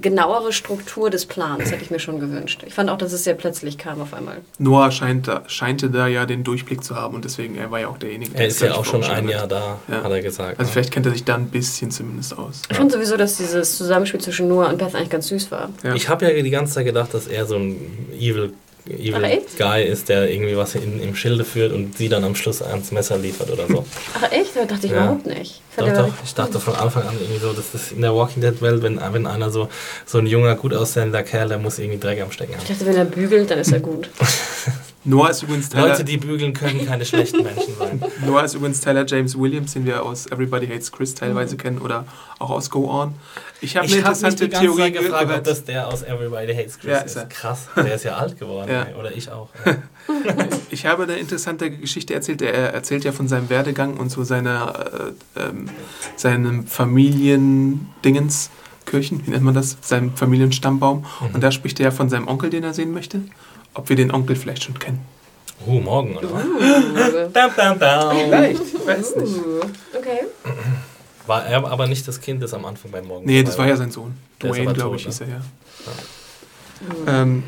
genauere 0.00 0.52
Struktur 0.52 1.10
des 1.10 1.26
Plans 1.26 1.70
hätte 1.70 1.82
ich 1.82 1.90
mir 1.90 1.98
schon 1.98 2.18
gewünscht. 2.18 2.62
Ich 2.66 2.74
fand 2.74 2.90
auch, 2.90 2.98
dass 2.98 3.12
es 3.12 3.24
sehr 3.24 3.34
plötzlich 3.34 3.78
kam 3.78 4.00
auf 4.00 4.14
einmal. 4.14 4.38
Noah 4.58 4.90
scheint 4.90 5.28
da, 5.28 5.42
scheinte 5.46 5.90
da 5.90 6.06
ja 6.06 6.26
den 6.26 6.44
Durchblick 6.44 6.82
zu 6.82 6.96
haben 6.96 7.14
und 7.14 7.24
deswegen, 7.24 7.56
er 7.56 7.70
war 7.70 7.80
ja 7.80 7.88
auch 7.88 7.98
derjenige, 7.98 8.36
Er 8.36 8.48
ist 8.48 8.60
ja 8.60 8.74
auch 8.74 8.84
schon 8.84 9.04
ein 9.04 9.28
Jahr 9.28 9.46
da, 9.46 9.78
Ja. 9.88 10.02
hat 10.02 10.10
er 10.10 10.22
gesagt. 10.22 10.58
Also 10.58 10.68
ne? 10.68 10.72
vielleicht 10.72 10.92
kennt 10.92 11.06
er 11.06 11.12
sich 11.12 11.24
da 11.24 11.36
ein 11.36 11.48
bisschen 11.48 11.90
zumindest 11.90 12.36
aus. 12.36 12.62
Ich 12.68 12.76
fand 12.76 12.90
sowieso, 12.92 13.16
dass 13.16 13.36
dieses 13.36 13.76
Zusammenspiel 13.76 14.20
zwischen 14.20 14.48
Noah 14.48 14.68
und 14.70 14.78
Beth 14.78 14.94
eigentlich 14.94 15.10
ganz 15.10 15.28
süß 15.28 15.50
war. 15.50 15.70
Ja. 15.82 15.94
Ich 15.94 16.08
habe 16.08 16.26
ja 16.30 16.42
die 16.42 16.50
ganze 16.50 16.74
Zeit 16.74 16.84
gedacht, 16.86 17.14
dass 17.14 17.26
er 17.26 17.46
so 17.46 17.56
ein 17.56 18.08
evil, 18.18 18.52
evil? 18.88 19.42
Guy 19.58 19.84
ist, 19.84 20.08
der 20.08 20.30
irgendwie 20.30 20.56
was 20.56 20.74
in, 20.74 21.00
im 21.02 21.14
Schilde 21.16 21.44
führt 21.44 21.72
und 21.72 21.96
sie 21.96 22.08
dann 22.08 22.24
am 22.24 22.34
Schluss 22.34 22.62
ans 22.62 22.90
Messer 22.92 23.18
liefert 23.18 23.50
oder 23.50 23.66
so. 23.66 23.84
Ach 24.14 24.30
echt? 24.32 24.54
Da 24.56 24.64
dachte 24.64 24.86
ich 24.86 24.92
Ja. 24.92 25.04
überhaupt 25.04 25.26
nicht. 25.26 25.60
Ich 25.70 25.76
doch, 25.76 25.92
doch. 25.92 26.12
Ich 26.24 26.34
dachte 26.34 26.58
von 26.60 26.74
Anfang 26.74 27.02
an 27.06 27.14
irgendwie 27.20 27.40
so, 27.40 27.52
dass 27.52 27.72
das 27.72 27.92
in 27.92 28.00
der 28.00 28.14
Walking 28.14 28.42
Dead 28.42 28.60
Welt, 28.62 28.82
wenn, 28.82 29.00
wenn 29.12 29.26
einer 29.26 29.50
so, 29.50 29.68
so 30.06 30.18
ein 30.18 30.26
junger, 30.26 30.54
gut 30.54 30.72
aussehender 30.74 31.22
Kerl, 31.22 31.48
der 31.48 31.58
muss 31.58 31.78
irgendwie 31.78 31.98
Dreck 31.98 32.20
am 32.22 32.30
Stecken 32.30 32.52
Ich 32.54 32.58
haben. 32.58 32.66
dachte, 32.68 32.86
wenn 32.86 32.96
er 32.96 33.04
bügelt, 33.04 33.50
dann 33.50 33.58
ist 33.58 33.72
er 33.72 33.80
gut. 33.80 34.08
Noah 35.06 35.30
ist 35.30 35.42
übrigens 35.42 35.68
Tyler, 35.68 35.88
Leute, 35.88 36.04
die 36.04 36.16
bügeln, 36.18 36.52
können 36.52 36.84
keine 36.84 37.04
schlechten 37.04 37.42
Menschen 37.42 37.74
sein. 37.78 38.02
Noah 38.26 38.42
ist 38.44 38.54
übrigens 38.54 38.80
Tyler 38.80 39.06
James 39.06 39.38
Williams, 39.38 39.72
den 39.72 39.86
wir 39.86 40.02
aus 40.04 40.26
Everybody 40.26 40.66
Hates 40.66 40.90
Chris 40.92 41.14
teilweise 41.14 41.54
Mhm. 41.54 41.58
kennen 41.58 41.78
oder 41.78 42.04
auch 42.40 42.50
aus 42.50 42.68
Go 42.70 42.90
On. 42.90 43.14
Ich 43.60 43.76
habe 43.76 43.86
eine 43.86 43.96
Ich 43.96 44.04
habe 44.04 44.10
mich 44.16 44.22
interessante 44.24 44.48
die 44.48 44.56
Theorie 44.56 44.90
gefragt, 44.92 45.30
ob 45.32 45.44
das 45.44 45.64
der 45.64 45.86
aus 45.88 46.02
Everybody 46.02 46.52
Hates 46.54 46.78
Chris 46.78 46.90
Ja, 46.90 46.98
ist. 46.98 47.16
ist. 47.16 47.30
Krass, 47.30 47.68
der 47.76 47.94
ist 47.94 48.04
ja 48.04 48.16
alt 48.16 48.38
geworden. 48.38 48.70
Ja. 48.70 48.86
Oder 48.98 49.16
ich 49.16 49.30
auch. 49.30 49.48
Ja. 49.64 49.76
Ich 50.70 50.84
habe 50.86 51.04
eine 51.04 51.14
interessante 51.16 51.70
Geschichte 51.70 52.12
erzählt. 52.14 52.42
Er 52.42 52.72
erzählt 52.74 53.04
ja 53.04 53.12
von 53.12 53.28
seinem 53.28 53.48
Werdegang 53.48 53.96
und 53.96 54.10
so 54.10 54.24
seiner, 54.24 55.12
äh, 55.36 55.40
ähm, 55.40 55.68
seinem 56.16 56.66
Familiendingens, 56.66 58.50
Kirchen, 58.84 59.26
wie 59.26 59.30
nennt 59.30 59.42
man 59.42 59.54
das? 59.54 59.76
Seinem 59.80 60.14
Familienstammbaum. 60.14 60.98
Mhm. 61.20 61.34
Und 61.34 61.40
da 61.42 61.50
spricht 61.50 61.80
er 61.80 61.84
ja 61.86 61.90
von 61.90 62.08
seinem 62.08 62.28
Onkel, 62.28 62.50
den 62.50 62.62
er 62.64 62.74
sehen 62.74 62.92
möchte. 62.92 63.20
Ob 63.76 63.90
wir 63.90 63.96
den 63.96 64.10
Onkel 64.10 64.36
vielleicht 64.36 64.64
schon 64.64 64.78
kennen. 64.78 65.00
Uh, 65.66 65.80
morgen, 65.80 66.16
oder 66.16 66.32
was? 66.32 66.44
Uh, 66.44 67.28
Dam, 67.32 67.50
dam, 67.54 67.78
dam. 67.78 68.16
Vielleicht, 68.16 68.62
ich 68.62 68.86
weiß 68.86 69.16
nicht. 69.16 69.36
uh, 69.36 69.60
okay. 69.96 70.20
War 71.26 71.44
er 71.44 71.66
aber 71.66 71.86
nicht 71.86 72.08
das 72.08 72.20
Kind, 72.20 72.42
das 72.42 72.54
am 72.54 72.64
Anfang 72.64 72.90
beim 72.90 73.06
Morgen 73.06 73.26
Nee, 73.26 73.42
das 73.42 73.58
war 73.58 73.66
ja 73.66 73.76
sein 73.76 73.90
Sohn. 73.90 74.14
Der 74.40 74.50
ist 74.50 74.56
Dwayne, 74.56 74.70
aber 74.70 74.78
glaube 74.78 74.96
ich, 74.96 75.04
ne? 75.04 75.10
hieß 75.10 75.20
er, 75.20 75.28
ja. 75.28 75.42
Ähm, 77.06 77.42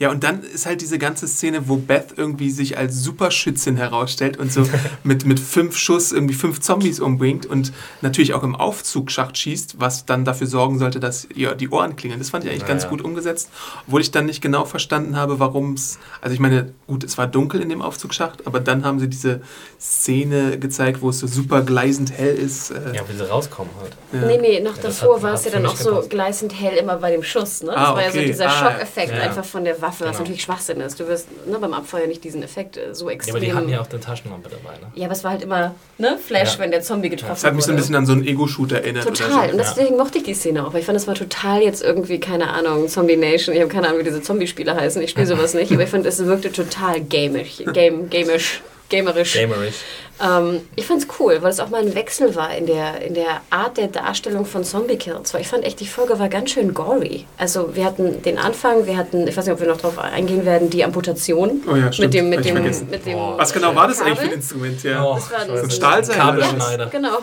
Ja, 0.00 0.10
und 0.10 0.24
dann 0.24 0.42
ist 0.42 0.66
halt 0.66 0.80
diese 0.80 0.98
ganze 0.98 1.28
Szene, 1.28 1.68
wo 1.68 1.76
Beth 1.76 2.14
irgendwie 2.16 2.50
sich 2.50 2.76
als 2.76 3.02
Superschützin 3.02 3.76
herausstellt 3.76 4.36
und 4.38 4.52
so 4.52 4.64
mit, 5.04 5.24
mit 5.24 5.38
fünf 5.38 5.76
Schuss 5.78 6.10
irgendwie 6.10 6.34
fünf 6.34 6.60
Zombies 6.60 6.98
umbringt 6.98 7.46
und 7.46 7.72
natürlich 8.02 8.34
auch 8.34 8.42
im 8.42 8.56
Aufzugsschacht 8.56 9.38
schießt, 9.38 9.76
was 9.80 10.04
dann 10.04 10.24
dafür 10.24 10.48
sorgen 10.48 10.78
sollte, 10.80 10.98
dass 10.98 11.28
ihr 11.34 11.54
die 11.54 11.68
Ohren 11.68 11.94
klingeln. 11.94 12.18
Das 12.18 12.30
fand 12.30 12.44
ich 12.44 12.50
eigentlich 12.50 12.62
Ja, 12.62 12.68
ganz 12.68 12.82
ja. 12.84 12.88
gut 12.88 13.02
umgesetzt, 13.02 13.50
obwohl 13.86 14.00
ich 14.00 14.10
dann 14.10 14.26
nicht 14.26 14.40
genau 14.42 14.64
verstanden 14.64 15.16
habe, 15.16 15.38
warum 15.38 15.74
es. 15.74 15.98
Also 16.20 16.34
ich 16.34 16.40
meine, 16.40 16.72
gut, 16.88 17.04
es 17.04 17.16
war 17.16 17.26
dunkel 17.28 17.60
in 17.60 17.68
dem 17.68 17.80
Aufzugsschacht, 17.80 18.46
aber 18.48 18.58
dann 18.60 18.84
haben 18.84 18.98
sie 18.98 19.08
diese 19.08 19.42
Szene 19.80 20.58
gezeigt, 20.58 21.02
wo 21.02 21.10
es 21.10 21.18
so 21.20 21.26
super 21.26 21.62
gleisend 21.62 22.10
hell 22.10 22.34
ist. 22.34 22.70
Äh, 22.70 22.94
Ja, 22.96 23.02
wie 23.08 23.16
sie 23.16 23.28
rauskommen 23.28 23.70
halt. 23.80 23.92
ja. 24.12 24.26
Nee, 24.26 24.38
nee, 24.38 24.60
noch 24.60 24.76
Ja, 24.76 24.82
davor 24.84 25.16
hat- 25.16 25.22
war 25.22 25.34
es 25.34 25.44
ja 25.44 25.50
dann 25.52 25.66
auch 25.66 25.76
so 25.76 25.90
gepasst. 25.90 26.10
gleißend 26.10 26.58
hell 26.60 26.76
immer 26.78 26.96
bei 26.96 27.10
dem 27.12 27.22
Schuss. 27.22 27.62
Ne? 27.62 27.68
Das 27.72 27.76
Ah, 27.76 27.94
war 27.94 28.02
ja 28.02 28.10
so 28.10 28.18
okay. 28.18 28.26
dieser 28.28 28.46
Ah, 28.46 28.50
Schockeffekt 28.72 29.12
ja. 29.12 29.20
einfach 29.22 29.44
von 29.44 29.64
der 29.64 29.80
Waffe, 29.84 30.00
was 30.04 30.12
Genau. 30.12 30.18
natürlich 30.20 30.42
Schwachsinn 30.42 30.80
ist. 30.80 30.98
Du 30.98 31.06
wirst 31.08 31.28
ne, 31.46 31.58
beim 31.58 31.74
Abfeuer 31.74 32.06
nicht 32.06 32.24
diesen 32.24 32.42
Effekt 32.42 32.76
äh, 32.76 32.94
so 32.94 33.08
Ja, 33.08 33.14
extrem. 33.14 33.36
aber 33.36 33.44
die 33.44 33.52
hatten 33.52 33.68
ja 33.68 33.80
auch 33.80 33.90
eine 33.90 34.00
Taschenlampe 34.00 34.48
dabei, 34.48 34.76
ne? 34.78 34.86
Ja, 34.94 35.04
aber 35.06 35.12
es 35.12 35.22
war 35.24 35.32
halt 35.32 35.42
immer 35.42 35.74
ne, 35.98 36.18
Flash, 36.18 36.54
Ja. 36.54 36.58
wenn 36.60 36.70
der 36.70 36.80
Zombie 36.82 37.08
getroffen 37.10 37.34
Das 37.34 37.44
hat 37.44 37.54
mich 37.54 37.64
so 37.64 37.70
ein 37.70 37.74
wurde. 37.74 37.82
bisschen 37.82 37.96
an 37.96 38.06
so 38.06 38.12
einen 38.12 38.26
Ego-Shooter 38.26 38.76
erinnert. 38.82 39.04
Total. 39.04 39.30
Oder 39.30 39.42
Und 39.44 39.50
so. 39.50 39.74
deswegen 39.76 39.96
mochte 39.96 40.18
ich 40.18 40.24
die 40.24 40.34
Szene 40.34 40.66
auch. 40.66 40.72
Weil 40.72 40.80
ich 40.80 40.86
fand, 40.86 40.96
das 40.96 41.06
war 41.06 41.14
total 41.14 41.62
jetzt 41.62 41.82
irgendwie, 41.82 42.18
keine 42.20 42.48
Ahnung, 42.50 42.88
Zombie 42.88 43.16
Nation. 43.16 43.54
Ich 43.54 43.60
habe 43.60 43.70
keine 43.70 43.86
Ahnung, 43.88 44.00
wie 44.00 44.04
diese 44.04 44.22
Zombie-Spiele 44.22 44.74
heißen. 44.74 45.00
Ich 45.02 45.10
spiele 45.10 45.26
sowas 45.26 45.54
nicht. 45.54 45.70
Aber 45.72 45.82
ich 45.82 45.90
fand, 45.90 46.06
es 46.06 46.24
wirkte 46.24 46.50
total 46.50 47.00
gamisch. 47.02 47.58
Game, 47.72 48.08
gamisch. 48.10 48.62
Gamerisch. 48.90 49.32
Gamerish. 49.34 49.74
Ähm, 50.22 50.60
ich 50.76 50.86
fand's 50.86 51.06
cool, 51.18 51.38
weil 51.40 51.50
es 51.50 51.60
auch 51.60 51.70
mal 51.70 51.80
ein 51.82 51.94
Wechsel 51.94 52.34
war 52.34 52.54
in 52.54 52.66
der, 52.66 53.02
in 53.02 53.14
der 53.14 53.40
Art 53.50 53.76
der 53.76 53.88
Darstellung 53.88 54.46
von 54.46 54.62
Zombie-Kills. 54.64 55.34
Weil 55.34 55.40
ich 55.40 55.48
fand 55.48 55.64
echt, 55.64 55.80
die 55.80 55.86
Folge 55.86 56.18
war 56.18 56.28
ganz 56.28 56.50
schön 56.50 56.72
gory. 56.72 57.26
Also 57.36 57.74
wir 57.74 57.84
hatten 57.84 58.22
den 58.22 58.38
Anfang, 58.38 58.86
wir 58.86 58.96
hatten, 58.96 59.26
ich 59.26 59.36
weiß 59.36 59.46
nicht, 59.46 59.54
ob 59.54 59.60
wir 59.60 59.66
noch 59.68 59.78
drauf 59.80 59.98
eingehen 59.98 60.44
werden, 60.44 60.70
die 60.70 60.84
Amputation. 60.84 61.62
Oh 61.70 61.74
ja, 61.74 61.92
stimmt. 61.92 61.98
Mit 61.98 62.14
dem, 62.14 62.28
mit 62.30 62.44
dem, 62.44 62.54
mit 62.90 63.06
dem 63.06 63.12
Boah. 63.14 63.38
Was 63.38 63.52
genau 63.52 63.74
war 63.74 63.88
das 63.88 64.00
eigentlich 64.00 64.18
für 64.18 64.22
ein 64.22 64.28
Kabel? 64.28 64.36
Instrument? 64.36 64.82
Ja. 64.84 65.04
Oh, 65.04 65.14
Das 65.14 65.30
war 65.32 65.56
so 65.58 65.64
ein 65.64 65.70
Stahlseil? 65.70 66.16
Kabelschneider. 66.16 66.86
Genau. 66.86 67.18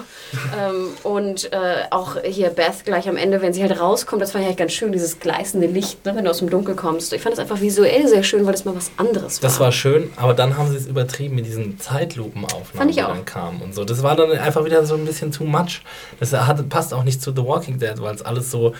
ähm, 0.60 0.90
und 1.04 1.52
äh, 1.54 1.58
auch 1.92 2.18
hier 2.24 2.50
Beth 2.50 2.84
gleich 2.86 3.08
am 3.08 3.18
Ende, 3.18 3.42
wenn 3.42 3.54
sie 3.54 3.62
halt 3.62 3.80
rauskommt, 3.80 4.22
das 4.22 4.32
fand 4.32 4.44
ich 4.44 4.48
halt 4.50 4.58
ganz 4.58 4.74
schön, 4.74 4.92
dieses 4.92 5.20
gleißende 5.20 5.68
Licht, 5.68 6.06
ne, 6.06 6.16
wenn 6.16 6.26
du 6.26 6.30
aus 6.32 6.40
dem 6.40 6.50
Dunkel 6.50 6.76
kommst. 6.76 7.14
Ich 7.14 7.22
fand 7.22 7.34
das 7.34 7.40
einfach 7.40 7.62
visuell 7.62 8.08
sehr 8.08 8.24
schön, 8.24 8.46
weil 8.46 8.52
das 8.52 8.66
mal 8.66 8.76
was 8.76 8.92
anderes 8.98 9.42
war. 9.42 9.50
Das 9.50 9.60
war 9.60 9.72
schön, 9.72 10.12
aber 10.18 10.34
dann 10.34 10.58
haben 10.58 10.70
sie 10.70 10.78
es 10.78 10.88
übertrieben 10.88 11.36
mit 11.36 11.46
diesen 11.46 11.80
Zeitlupenaufnahmen, 11.80 12.81
Fand 12.82 12.92
ich 12.92 13.04
auch. 13.04 13.10
dann 13.10 13.26
kamen 13.26 13.62
und 13.62 13.76
so. 13.76 13.86
Das 13.86 14.02
war 14.02 14.16
dann 14.16 14.32
einfach 14.32 14.66
wieder 14.66 14.84
so 14.86 14.96
ein 14.96 15.06
bisschen 15.06 15.32
too 15.32 15.44
much. 15.44 15.82
Das 16.20 16.34
hat, 16.34 16.68
passt 16.70 16.94
auch 16.94 17.04
nicht 17.04 17.22
zu 17.22 17.32
The 17.32 17.44
Walking 17.44 17.78
Dead, 17.78 17.94
weil 18.02 18.16
es 18.16 18.24
alles 18.24 18.50
so 18.50 18.74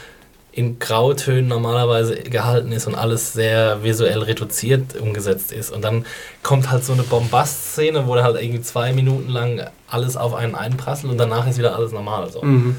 in 0.52 0.80
Grautönen 0.80 1.48
normalerweise 1.48 2.16
gehalten 2.16 2.72
ist 2.72 2.88
und 2.88 2.96
alles 2.96 3.32
sehr 3.34 3.84
visuell 3.84 4.24
reduziert 4.24 5.00
umgesetzt 5.00 5.52
ist. 5.52 5.72
Und 5.72 5.84
dann 5.84 6.06
kommt 6.44 6.72
halt 6.72 6.84
so 6.84 6.94
eine 6.94 7.04
Bombast-Szene, 7.04 8.08
wo 8.08 8.16
da 8.16 8.24
halt 8.24 8.42
irgendwie 8.42 8.62
zwei 8.62 8.92
Minuten 8.92 9.30
lang 9.30 9.70
alles 9.88 10.18
auf 10.18 10.34
einen 10.34 10.56
einprasselt 10.56 11.12
und 11.12 11.18
danach 11.18 11.48
ist 11.48 11.58
wieder 11.58 11.76
alles 11.76 11.92
normal. 11.92 12.30
So. 12.32 12.42
Mhm. 12.42 12.76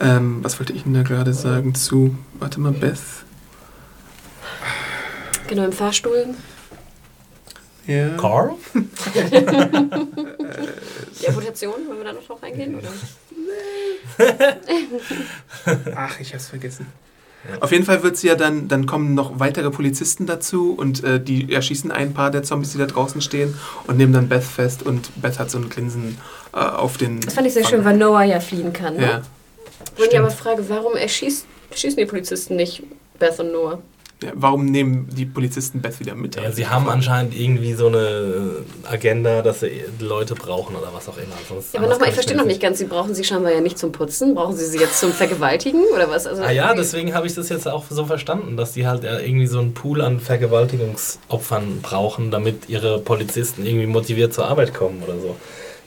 Ähm, 0.00 0.38
was 0.42 0.58
wollte 0.58 0.72
ich 0.72 0.84
denn 0.84 0.94
da 0.94 1.02
gerade 1.02 1.34
sagen 1.34 1.74
zu, 1.74 2.16
warte 2.38 2.58
mal, 2.58 2.72
Beth? 2.72 2.98
Genau, 5.46 5.64
im 5.64 5.72
Fahrstuhl. 5.72 6.34
Ja. 7.90 8.10
Carl? 8.16 8.52
Die 11.20 11.28
Amputation, 11.28 11.74
wollen 11.88 11.98
wir 11.98 12.04
da 12.04 12.12
noch 12.12 12.24
drauf 12.24 12.40
eingehen? 12.40 12.76
Oder? 12.76 12.88
Ach, 15.96 16.20
ich 16.20 16.32
hab's 16.32 16.46
vergessen. 16.46 16.86
Auf 17.58 17.72
jeden 17.72 17.84
Fall 17.84 18.04
wird 18.04 18.16
sie 18.16 18.28
ja 18.28 18.36
dann, 18.36 18.68
dann 18.68 18.86
kommen 18.86 19.14
noch 19.14 19.40
weitere 19.40 19.70
Polizisten 19.70 20.26
dazu 20.26 20.72
und 20.72 21.02
äh, 21.02 21.18
die 21.18 21.52
erschießen 21.52 21.90
ein 21.90 22.14
paar 22.14 22.30
der 22.30 22.44
Zombies, 22.44 22.72
die 22.72 22.78
da 22.78 22.86
draußen 22.86 23.20
stehen 23.22 23.58
und 23.88 23.96
nehmen 23.96 24.12
dann 24.12 24.28
Beth 24.28 24.44
fest 24.44 24.84
und 24.84 25.10
Beth 25.20 25.40
hat 25.40 25.50
so 25.50 25.58
ein 25.58 25.68
Grinsen 25.68 26.18
äh, 26.52 26.58
auf 26.58 26.96
den. 26.96 27.20
Das 27.20 27.34
fand 27.34 27.48
ich 27.48 27.54
sehr 27.54 27.66
schön, 27.66 27.84
weil 27.84 27.96
Noah 27.96 28.22
ja 28.22 28.38
fliehen 28.38 28.72
kann. 28.72 28.96
Ne? 28.96 29.02
Ja. 29.02 29.22
Wo 29.96 30.04
ich 30.04 30.16
aber 30.16 30.30
frage, 30.30 30.68
warum 30.68 30.94
erschießt, 30.94 31.44
schießen 31.74 31.96
die 31.96 32.06
Polizisten 32.06 32.54
nicht 32.54 32.84
Beth 33.18 33.40
und 33.40 33.52
Noah? 33.52 33.80
Ja. 34.22 34.30
Warum 34.34 34.66
nehmen 34.66 35.08
die 35.10 35.24
Polizisten 35.26 35.80
Beth 35.80 35.98
wieder 36.00 36.14
mit? 36.14 36.36
Ja, 36.36 36.50
sie 36.52 36.66
haben 36.66 36.88
anscheinend 36.88 37.34
irgendwie 37.38 37.72
so 37.74 37.86
eine 37.88 38.56
Agenda, 38.84 39.42
dass 39.42 39.60
sie 39.60 39.82
Leute 39.98 40.34
brauchen 40.34 40.76
oder 40.76 40.88
was 40.92 41.08
auch 41.08 41.16
immer. 41.16 41.34
Sonst- 41.48 41.72
Ja, 41.74 41.80
aber 41.80 41.88
nochmal, 41.88 42.08
ich 42.08 42.14
verstehe 42.14 42.36
noch 42.36 42.44
das 42.44 42.52
nicht 42.52 42.62
ganz, 42.62 42.78
sie 42.78 42.84
brauchen 42.86 43.14
sie 43.14 43.24
scheinbar 43.24 43.52
ja 43.52 43.60
nicht 43.60 43.78
zum 43.78 43.92
Putzen. 43.92 44.34
Brauchen 44.34 44.56
sie 44.56 44.66
sie 44.66 44.78
jetzt 44.78 45.00
zum 45.00 45.12
Vergewaltigen 45.12 45.82
oder 45.94 46.08
was? 46.10 46.26
Also, 46.26 46.42
Ah 46.42 46.50
ja, 46.50 46.74
deswegen 46.74 47.14
habe 47.14 47.26
ich 47.26 47.34
das 47.34 47.48
jetzt 47.48 47.66
auch 47.68 47.84
so 47.88 48.04
verstanden, 48.04 48.56
dass 48.56 48.72
die 48.72 48.86
halt 48.86 49.04
ja 49.04 49.18
irgendwie 49.18 49.46
so 49.46 49.58
einen 49.58 49.74
Pool 49.74 50.00
an 50.02 50.20
Vergewaltigungsopfern 50.20 51.80
brauchen, 51.82 52.30
damit 52.30 52.68
ihre 52.68 52.98
Polizisten 52.98 53.64
irgendwie 53.64 53.86
motiviert 53.86 54.32
zur 54.34 54.46
Arbeit 54.46 54.74
kommen 54.74 55.02
oder 55.02 55.18
so. 55.18 55.36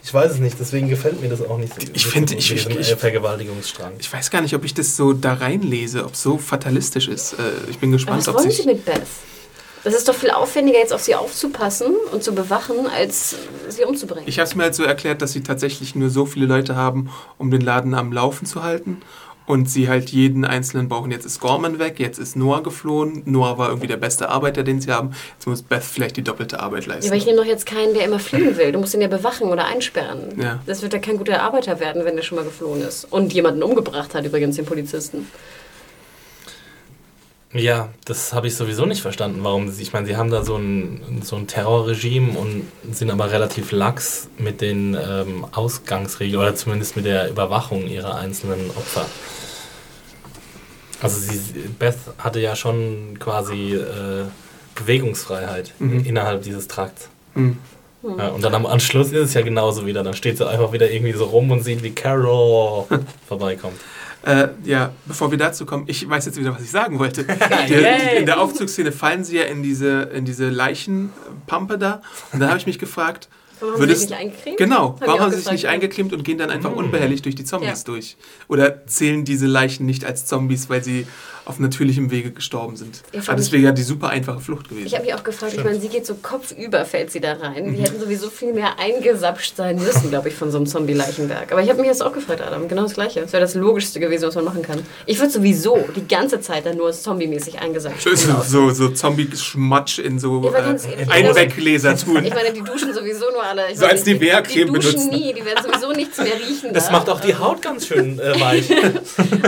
Ich 0.04 0.12
weiß 0.12 0.32
es 0.32 0.38
nicht, 0.38 0.56
deswegen 0.60 0.88
gefällt 0.90 1.20
mir 1.22 1.30
das 1.30 1.40
auch 1.40 1.56
nicht 1.56 1.72
so. 1.74 1.80
Ich 1.94 2.06
finde- 2.06 2.34
ich- 2.34 2.52
ich- 2.54 2.66
äh, 2.90 2.96
Vergewaltigungsstrang. 2.96 3.94
Ich 3.98 4.12
weiß 4.12 4.30
gar 4.30 4.42
nicht, 4.42 4.54
ob 4.54 4.62
ich 4.64 4.74
das 4.74 4.96
so 4.96 5.14
da 5.14 5.32
reinlese, 5.34 6.04
ob 6.04 6.12
es 6.12 6.22
so 6.22 6.36
fatalistisch 6.36 7.08
ist. 7.08 7.32
Äh, 7.32 7.36
ich 7.70 7.78
bin 7.78 7.88
aber 7.88 7.96
gespannt, 7.96 8.18
was 8.18 8.28
ob 8.28 8.34
wollen 8.36 8.50
sich. 8.50 8.58
sie 8.58 8.66
mit 8.66 8.84
Beth? 8.84 9.00
Das 9.82 9.94
ist 9.94 10.06
doch 10.08 10.14
viel 10.14 10.30
aufwendiger, 10.30 10.78
jetzt 10.78 10.92
auf 10.92 11.02
sie 11.02 11.14
aufzupassen 11.14 11.88
und 12.12 12.22
zu 12.22 12.34
bewachen, 12.34 12.86
als 12.86 13.34
sie 13.68 13.84
umzubringen. 13.84 14.24
Ich 14.26 14.38
habe 14.38 14.48
es 14.48 14.54
mir 14.54 14.62
halt 14.64 14.74
so 14.74 14.82
erklärt, 14.82 15.20
dass 15.22 15.32
sie 15.32 15.42
tatsächlich 15.42 15.94
nur 15.94 16.08
so 16.10 16.24
viele 16.26 16.46
Leute 16.46 16.74
haben, 16.76 17.10
um 17.38 17.50
den 17.50 17.60
Laden 17.60 17.94
am 17.94 18.12
Laufen 18.12 18.46
zu 18.46 18.62
halten. 18.62 19.00
Und 19.46 19.68
sie 19.68 19.88
halt 19.88 20.10
jeden 20.10 20.44
einzelnen 20.44 20.88
brauchen. 20.88 21.10
Jetzt 21.10 21.26
ist 21.26 21.38
Gorman 21.38 21.78
weg, 21.78 22.00
jetzt 22.00 22.18
ist 22.18 22.34
Noah 22.34 22.62
geflohen. 22.62 23.22
Noah 23.26 23.58
war 23.58 23.68
irgendwie 23.68 23.88
der 23.88 23.98
beste 23.98 24.30
Arbeiter, 24.30 24.62
den 24.62 24.80
sie 24.80 24.90
haben. 24.90 25.10
Jetzt 25.34 25.46
muss 25.46 25.62
Beth 25.62 25.82
vielleicht 25.82 26.16
die 26.16 26.22
doppelte 26.22 26.60
Arbeit 26.60 26.86
ja, 26.86 26.94
leisten. 26.94 27.10
aber 27.10 27.16
ich 27.16 27.26
nehme 27.26 27.38
doch 27.38 27.44
jetzt 27.44 27.66
keinen, 27.66 27.92
der 27.92 28.04
immer 28.04 28.18
fliegen 28.18 28.56
will. 28.56 28.72
Du 28.72 28.78
musst 28.78 28.94
ihn 28.94 29.02
ja 29.02 29.08
bewachen 29.08 29.48
oder 29.48 29.66
einsperren. 29.66 30.40
Ja. 30.40 30.60
Das 30.66 30.80
wird 30.80 30.94
ja 30.94 30.98
kein 30.98 31.18
guter 31.18 31.42
Arbeiter 31.42 31.78
werden, 31.78 32.04
wenn 32.04 32.16
der 32.16 32.22
schon 32.22 32.36
mal 32.36 32.44
geflohen 32.44 32.80
ist. 32.80 33.04
Und 33.04 33.34
jemanden 33.34 33.62
umgebracht 33.62 34.14
hat, 34.14 34.24
übrigens, 34.24 34.56
den 34.56 34.64
Polizisten. 34.64 35.26
Ja, 37.54 37.90
das 38.04 38.32
habe 38.32 38.48
ich 38.48 38.56
sowieso 38.56 38.84
nicht 38.84 39.00
verstanden, 39.00 39.38
warum 39.42 39.70
sie, 39.70 39.80
ich 39.82 39.92
meine, 39.92 40.06
sie 40.06 40.16
haben 40.16 40.28
da 40.30 40.42
so 40.42 40.56
ein, 40.56 41.20
so 41.22 41.36
ein 41.36 41.46
Terrorregime 41.46 42.36
und 42.36 42.64
sind 42.90 43.10
aber 43.12 43.30
relativ 43.30 43.70
lax 43.70 44.28
mit 44.38 44.60
den 44.60 44.94
ähm, 45.00 45.46
Ausgangsregeln 45.52 46.40
oder 46.40 46.56
zumindest 46.56 46.96
mit 46.96 47.04
der 47.04 47.30
Überwachung 47.30 47.86
ihrer 47.86 48.16
einzelnen 48.16 48.70
Opfer. 48.70 49.06
Also 51.00 51.20
sie, 51.20 51.38
Beth 51.78 51.96
hatte 52.18 52.40
ja 52.40 52.56
schon 52.56 53.18
quasi 53.20 53.74
äh, 53.74 54.24
Bewegungsfreiheit 54.74 55.72
Mhm. 55.78 56.04
innerhalb 56.04 56.42
dieses 56.42 56.66
Trakts. 56.66 57.08
Hm. 57.34 57.58
Ja, 58.18 58.28
und 58.28 58.42
dann 58.44 58.54
am 58.54 58.66
Anschluss 58.66 59.12
ist 59.12 59.28
es 59.28 59.34
ja 59.34 59.40
genauso 59.42 59.86
wieder. 59.86 60.02
Dann 60.02 60.14
steht 60.14 60.36
sie 60.36 60.46
einfach 60.46 60.72
wieder 60.72 60.90
irgendwie 60.90 61.12
so 61.12 61.24
rum 61.24 61.50
und 61.52 61.62
sieht, 61.62 61.82
wie 61.82 61.92
Carol 61.92 62.84
vorbeikommt. 63.28 63.80
Äh, 64.24 64.48
ja, 64.64 64.92
bevor 65.06 65.30
wir 65.30 65.38
dazu 65.38 65.66
kommen, 65.66 65.84
ich 65.86 66.08
weiß 66.08 66.24
jetzt 66.26 66.38
wieder, 66.38 66.54
was 66.54 66.62
ich 66.62 66.70
sagen 66.70 66.98
wollte. 66.98 67.24
Der, 67.68 68.18
in 68.18 68.26
der 68.26 68.40
Aufzugsszene 68.40 68.90
fallen 68.92 69.22
sie 69.24 69.36
ja 69.36 69.44
in 69.44 69.62
diese, 69.62 70.02
in 70.14 70.24
diese 70.24 70.48
Leichenpampe 70.48 71.78
da. 71.78 72.00
Und 72.32 72.40
dann 72.40 72.48
habe 72.48 72.58
ich 72.58 72.66
mich 72.66 72.78
gefragt, 72.78 73.28
Warum 73.60 73.80
haben 73.80 73.88
sie 73.88 73.94
sich 73.94 74.08
nicht 74.10 74.18
eingekriegt? 74.18 74.56
Genau, 74.58 74.96
warum 75.00 75.20
haben 75.20 75.30
sie 75.32 75.38
sich 75.38 75.50
nicht 75.52 75.68
eingeklemmt 75.68 76.12
und 76.12 76.24
gehen 76.24 76.38
dann 76.38 76.50
einfach 76.50 76.70
Mm. 76.72 76.78
unbehelligt 76.78 77.24
durch 77.24 77.34
die 77.36 77.44
Zombies 77.44 77.80
Ja. 77.80 77.84
durch? 77.86 78.16
Oder 78.48 78.84
zählen 78.86 79.24
diese 79.24 79.46
Leichen 79.46 79.86
nicht 79.86 80.04
als 80.04 80.26
Zombies, 80.26 80.68
weil 80.68 80.82
sie 80.82 81.06
auf 81.44 81.58
natürlichem 81.58 82.10
Wege 82.10 82.30
gestorben 82.30 82.76
sind? 82.76 83.02
Ja, 83.12 83.20
ah, 83.26 83.34
das 83.34 83.52
wäre 83.52 83.62
ja 83.62 83.72
die 83.72 83.82
super 83.82 84.08
einfache 84.08 84.40
Flucht 84.40 84.68
gewesen. 84.68 84.86
Ich 84.86 84.94
habe 84.94 85.04
mich 85.04 85.14
auch 85.14 85.24
gefragt, 85.24 85.54
ich 85.54 85.62
meine, 85.64 85.80
sie 85.80 85.88
geht 85.88 86.06
so 86.06 86.14
kopfüber, 86.14 86.84
fällt 86.84 87.10
sie 87.10 87.20
da 87.20 87.34
rein. 87.34 87.74
Die 87.74 87.82
hätten 87.82 88.00
sowieso 88.00 88.30
viel 88.30 88.52
mehr 88.52 88.78
eingesapscht 88.78 89.56
sein 89.56 89.76
müssen, 89.76 90.10
glaube 90.10 90.28
ich, 90.28 90.34
von 90.34 90.50
so 90.50 90.56
einem 90.58 90.66
Zombie-Leichenwerk. 90.66 91.52
Aber 91.52 91.62
ich 91.62 91.68
habe 91.68 91.80
mich 91.80 91.88
jetzt 91.88 92.02
auch 92.02 92.12
gefragt, 92.12 92.40
Adam, 92.40 92.68
genau 92.68 92.82
das 92.82 92.94
Gleiche. 92.94 93.20
Das 93.20 93.32
wäre 93.32 93.42
das 93.42 93.54
Logischste 93.54 94.00
gewesen, 94.00 94.26
was 94.26 94.34
man 94.34 94.44
machen 94.44 94.62
kann. 94.62 94.80
Ich 95.06 95.18
würde 95.18 95.30
sowieso 95.32 95.84
die 95.94 96.06
ganze 96.06 96.40
Zeit 96.40 96.66
dann 96.66 96.76
nur 96.76 96.92
zombie-mäßig 96.92 97.58
eingesapscht 97.60 98.08
so, 98.16 98.40
so, 98.42 98.70
so 98.70 98.88
Zombie-Schmatsch 98.88 99.98
in 99.98 100.18
so 100.18 100.52
äh, 100.52 100.76
Einweggläser 101.08 101.96
tun. 101.96 102.24
Ich 102.24 102.34
meine, 102.34 102.52
die 102.52 102.62
duschen 102.62 102.92
sowieso 102.94 103.30
nur 103.30 103.42
alle. 103.42 103.70
Ich 103.70 103.76
So 103.76 103.82
meine, 103.82 103.92
als 103.92 104.04
die, 104.04 104.14
Nivea-Creme 104.14 104.66
Die 104.66 104.72
duschen 104.72 104.92
benutzen. 104.92 105.10
nie, 105.10 105.32
die 105.32 105.44
werden 105.44 105.64
sowieso 105.64 105.92
nichts 105.92 106.18
mehr 106.18 106.34
riechen. 106.34 106.72
Das 106.72 106.86
da. 106.86 106.92
macht 106.92 107.08
auch 107.10 107.20
die 107.20 107.34
Haut 107.34 107.62
ganz 107.62 107.86
schön 107.86 108.18
äh, 108.18 108.40
weich. 108.40 108.68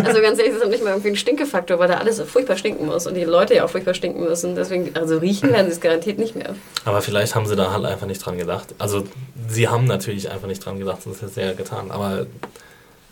Also 0.04 0.20
ganz 0.20 0.38
ehrlich, 0.38 0.54
das 0.54 0.62
hat 0.62 0.70
nicht 0.70 0.84
mal 0.84 0.90
irgendwie 0.90 1.08
einen 1.08 1.16
Stinkefaktor, 1.16 1.78
weil 1.86 1.94
da 1.94 2.00
alles 2.00 2.20
furchtbar 2.20 2.56
stinken 2.56 2.86
muss 2.86 3.06
und 3.06 3.14
die 3.14 3.24
Leute 3.24 3.54
ja 3.54 3.64
auch 3.64 3.70
furchtbar 3.70 3.94
stinken 3.94 4.24
müssen. 4.24 4.56
Deswegen, 4.56 4.96
also 4.96 5.18
riechen 5.18 5.52
werden 5.52 5.66
sie 5.66 5.72
es 5.72 5.80
garantiert 5.80 6.18
nicht 6.18 6.34
mehr. 6.34 6.54
Aber 6.84 7.00
vielleicht 7.00 7.34
haben 7.34 7.46
sie 7.46 7.54
da 7.54 7.72
halt 7.72 7.84
einfach 7.84 8.08
nicht 8.08 8.24
dran 8.24 8.38
gedacht. 8.38 8.74
Also 8.78 9.04
sie 9.48 9.68
haben 9.68 9.84
natürlich 9.84 10.30
einfach 10.30 10.48
nicht 10.48 10.64
dran 10.64 10.78
gedacht, 10.78 11.02
sonst 11.02 11.22
hätte 11.22 11.32
sie 11.32 11.40
ja 11.42 11.52
getan. 11.52 11.92
Aber 11.92 12.26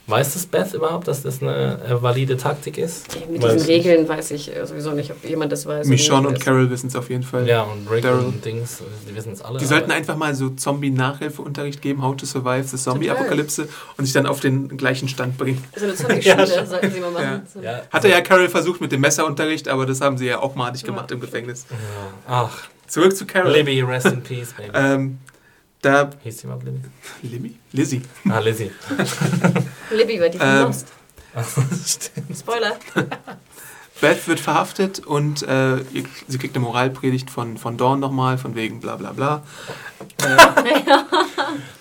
Weiß 0.07 0.35
das 0.35 0.45
Beth 0.45 0.75
überhaupt, 0.75 1.09
dass 1.09 1.23
das 1.23 1.41
eine 1.41 1.81
äh, 1.83 2.03
valide 2.03 2.37
Taktik 2.37 2.77
ist? 2.77 3.15
Ja, 3.15 3.23
mit 3.27 3.43
Weiß 3.43 3.55
diesen 3.55 3.67
Regeln 3.69 4.07
weiß 4.07 4.33
ich 4.33 4.55
äh, 4.55 4.67
sowieso 4.67 4.91
nicht, 4.91 5.11
ob 5.11 5.25
jemand 5.25 5.51
das 5.51 5.65
weiß. 5.65 5.87
Michonne 5.87 6.29
nicht 6.29 6.37
und. 6.39 6.45
Carol 6.45 6.69
wissen 6.69 6.89
es 6.89 6.97
auf 6.97 7.09
jeden 7.09 7.23
Fall. 7.23 7.49
Ja, 7.49 7.63
und 7.63 7.91
Rick 7.91 8.03
Daryl. 8.03 8.27
und 8.27 8.45
Dings, 8.45 8.83
die 9.09 9.15
wissen 9.17 9.33
es 9.33 9.41
alle. 9.41 9.59
Die 9.59 9.65
sollten 9.65 9.91
einfach 9.91 10.17
mal 10.17 10.35
so 10.35 10.51
Zombie-Nachhilfeunterricht 10.51 11.81
geben, 11.81 12.03
How 12.03 12.15
to 12.17 12.27
Survive 12.27 12.65
the 12.69 12.77
Zombie-Apokalypse 12.77 13.67
und 13.97 14.05
sich 14.05 14.13
dann 14.13 14.27
auf 14.27 14.41
den 14.41 14.77
gleichen 14.77 15.09
Stand 15.09 15.39
bringen. 15.39 15.65
So 15.75 15.85
eine 15.87 15.95
Zombie-Schule 15.97 16.37
Ja, 16.55 16.67
sollten 16.67 16.91
sie 16.93 17.01
mal 17.01 17.11
machen. 17.11 17.43
Ja. 17.55 17.63
Ja, 17.63 17.83
Hatte 17.91 18.09
ja 18.09 18.21
Carol 18.21 18.51
versucht 18.51 18.83
mit 18.83 18.93
dem 18.93 19.01
Messerunterricht, 19.01 19.69
aber 19.69 19.87
das 19.87 20.03
haben 20.03 20.19
sie 20.19 20.27
ja 20.27 20.41
auch 20.41 20.55
madig 20.55 20.85
gemacht 20.85 21.11
im 21.13 21.21
Gefängnis. 21.21 21.65
Ach, 22.29 22.69
Zurück 22.87 23.17
zu 23.17 23.25
Carol. 23.27 23.51
Libby, 23.53 23.81
rest 23.81 24.07
in 24.07 24.23
peace, 24.23 24.53
baby. 24.53 24.69
Ähm, 24.75 25.19
da. 25.85 26.11
Hieß 26.23 26.37
die 26.39 26.47
mal 26.47 26.59
Libby? 26.63 26.81
Libby? 27.23 27.59
Lizzie. 27.73 28.03
Ah, 28.29 28.39
Lizzie. 28.41 28.71
Libby 29.91 30.21
war 30.21 30.29
die 30.29 30.39
von 30.39 30.47
Ähm, 30.47 30.63
Lost. 30.65 30.87
Stimmt. 31.87 32.37
Spoiler. 32.39 32.77
Beth 34.01 34.27
wird 34.27 34.41
verhaftet 34.41 34.99
und 35.07 35.43
äh, 35.45 35.77
ihr- 35.79 36.05
sie 36.27 36.39
kriegt 36.39 36.57
eine 36.57 36.65
Moralpredigt 36.65 37.31
von, 37.31 37.57
von 37.59 37.77
Dawn 37.77 38.01
nochmal, 38.01 38.39
von 38.39 38.55
wegen 38.57 38.81
bla 38.81 38.97
bla 38.97 39.13
bla. 39.13 39.43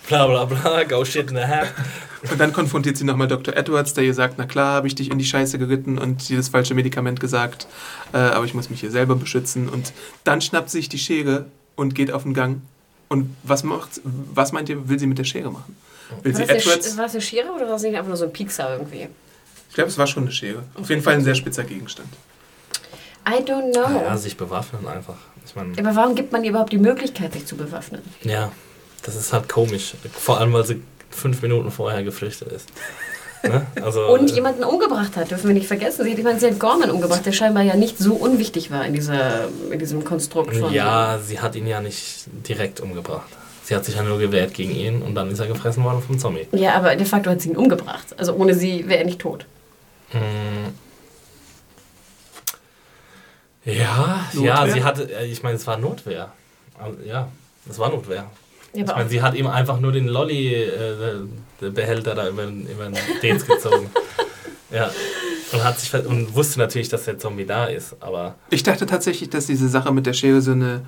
Bla 0.08 0.26
bla 0.26 0.44
bla, 0.44 0.84
go 0.84 1.04
shit 1.04 1.30
in 1.30 1.36
the 1.36 1.42
hat. 1.44 1.72
Und 2.30 2.38
dann 2.40 2.52
konfrontiert 2.52 2.96
sie 2.96 3.04
nochmal 3.04 3.26
Dr. 3.28 3.56
Edwards, 3.56 3.94
der 3.94 4.04
ihr 4.04 4.14
sagt, 4.14 4.34
na 4.38 4.44
klar, 4.46 4.74
habe 4.74 4.86
ich 4.86 4.94
dich 4.94 5.10
in 5.10 5.18
die 5.18 5.24
Scheiße 5.24 5.58
geritten 5.58 5.98
und 5.98 6.28
dir 6.28 6.36
das 6.36 6.48
falsche 6.50 6.74
Medikament 6.74 7.20
gesagt, 7.20 7.66
äh, 8.12 8.18
aber 8.18 8.44
ich 8.44 8.54
muss 8.54 8.70
mich 8.70 8.80
hier 8.80 8.90
selber 8.90 9.14
beschützen. 9.16 9.68
Und 9.68 9.92
dann 10.24 10.40
schnappt 10.40 10.70
sie 10.70 10.78
sich 10.78 10.88
die 10.88 10.98
Schere 10.98 11.46
und 11.74 11.94
geht 11.94 12.12
auf 12.12 12.22
den 12.24 12.34
Gang. 12.34 12.60
Und 13.08 13.36
was 13.42 13.62
macht, 13.62 14.00
was 14.02 14.52
meint 14.52 14.68
ihr, 14.68 14.88
will 14.88 14.98
sie 14.98 15.06
mit 15.06 15.18
der 15.18 15.24
Schere 15.24 15.50
machen? 15.50 15.76
Will 16.22 16.32
War 16.32 16.36
sie 16.38 16.42
es, 16.44 16.48
eine, 16.50 16.58
Edwards? 16.58 16.96
War 16.96 17.04
es 17.06 17.12
eine 17.12 17.20
Schere 17.20 17.50
oder 17.52 17.68
war 17.68 17.74
es 17.76 17.82
nicht 17.82 17.94
einfach 17.94 18.08
nur 18.08 18.16
so 18.16 18.24
ein 18.24 18.32
Piekser 18.32 18.72
irgendwie? 18.72 19.08
Ich 19.68 19.74
glaube, 19.74 19.90
es 19.90 19.98
war 19.98 20.06
schon 20.06 20.24
eine 20.24 20.32
Schere. 20.32 20.62
Auf 20.74 20.88
jeden 20.88 21.02
Fall 21.02 21.14
ein 21.14 21.24
sehr 21.24 21.34
spitzer 21.34 21.64
Gegenstand. 21.64 22.08
I 23.28 23.42
don't 23.42 23.72
know. 23.72 24.00
Ja, 24.02 24.16
sich 24.16 24.36
bewaffnen 24.36 24.86
einfach. 24.86 25.16
Ich 25.46 25.54
meine, 25.56 25.72
Aber 25.78 25.96
warum 25.96 26.14
gibt 26.14 26.32
man 26.32 26.44
ihr 26.44 26.50
überhaupt 26.50 26.72
die 26.72 26.78
Möglichkeit, 26.78 27.32
sich 27.32 27.46
zu 27.46 27.56
bewaffnen? 27.56 28.02
ja, 28.22 28.52
das 29.02 29.16
ist 29.16 29.32
halt 29.32 29.48
komisch. 29.48 29.94
Vor 30.12 30.40
allem, 30.40 30.52
weil 30.52 30.64
sie 30.64 30.82
fünf 31.10 31.42
Minuten 31.42 31.70
vorher 31.70 32.02
geflüchtet 32.02 32.52
ist. 32.52 32.70
Ne? 33.48 33.66
Also, 33.82 34.06
Und 34.06 34.30
äh, 34.30 34.34
jemanden 34.34 34.64
umgebracht 34.64 35.16
hat, 35.16 35.30
dürfen 35.30 35.48
wir 35.48 35.54
nicht 35.54 35.66
vergessen. 35.66 36.04
Sie 36.04 36.12
hat, 36.12 36.22
meine, 36.22 36.40
sie 36.40 36.46
hat 36.46 36.58
Gorman 36.58 36.90
umgebracht, 36.90 37.24
der 37.26 37.32
scheinbar 37.32 37.62
ja 37.62 37.76
nicht 37.76 37.98
so 37.98 38.14
unwichtig 38.14 38.70
war 38.70 38.84
in, 38.86 38.94
dieser, 38.94 39.48
in 39.70 39.78
diesem 39.78 40.04
Konstrukt 40.04 40.56
von. 40.56 40.72
Ja, 40.72 41.18
sie 41.22 41.40
hat 41.40 41.54
ihn 41.54 41.66
ja 41.66 41.80
nicht 41.80 42.24
direkt 42.48 42.80
umgebracht. 42.80 43.28
Sie 43.64 43.74
hat 43.74 43.84
sich 43.84 43.94
ja 43.94 44.02
nur 44.02 44.18
gewehrt 44.18 44.52
gegen 44.54 44.74
ihn 44.74 45.02
und 45.02 45.14
dann 45.14 45.30
ist 45.30 45.38
er 45.38 45.46
gefressen 45.46 45.84
worden 45.84 46.02
vom 46.02 46.18
Zombie. 46.18 46.46
Ja, 46.52 46.74
aber 46.74 46.96
de 46.96 47.06
facto 47.06 47.30
hat 47.30 47.40
sie 47.40 47.50
ihn 47.50 47.56
umgebracht. 47.56 48.14
Also 48.18 48.34
ohne 48.34 48.54
sie 48.54 48.86
wäre 48.88 49.00
er 49.00 49.06
nicht 49.06 49.20
tot. 49.20 49.46
Mm. 50.12 50.68
Ja, 53.64 54.26
Notwehr? 54.34 54.46
ja, 54.54 54.68
sie 54.68 54.84
hatte, 54.84 55.10
äh, 55.10 55.26
ich 55.26 55.42
meine, 55.42 55.56
es 55.56 55.66
war 55.66 55.78
Notwehr. 55.78 56.32
Also, 56.78 56.98
Ja, 57.06 57.28
es 57.68 57.78
war 57.78 57.90
Notwehr. 57.90 58.30
Ja, 58.74 58.82
Ich 58.82 58.86
meine, 58.86 59.08
sie 59.08 59.22
hat 59.22 59.34
ihm 59.34 59.46
einfach 59.46 59.80
nur 59.80 59.92
den 59.92 60.06
Lolli-Behälter 61.64 62.14
da 62.14 62.28
über, 62.28 62.44
über 62.44 62.84
den 62.86 62.96
Dez 63.22 63.46
gezogen. 63.46 63.90
ja. 64.70 64.90
Und, 65.52 65.62
hat 65.62 65.78
sich 65.78 65.94
und 65.94 66.34
wusste 66.34 66.58
natürlich, 66.58 66.88
dass 66.88 67.04
der 67.04 67.18
Zombie 67.18 67.44
da 67.46 67.66
ist, 67.66 67.96
aber 68.00 68.34
Ich 68.50 68.62
dachte 68.62 68.86
tatsächlich, 68.86 69.30
dass 69.30 69.46
diese 69.46 69.68
Sache 69.68 69.92
mit 69.92 70.04
der 70.04 70.12
Schere 70.12 70.40
so, 70.40 70.50
eine, 70.50 70.82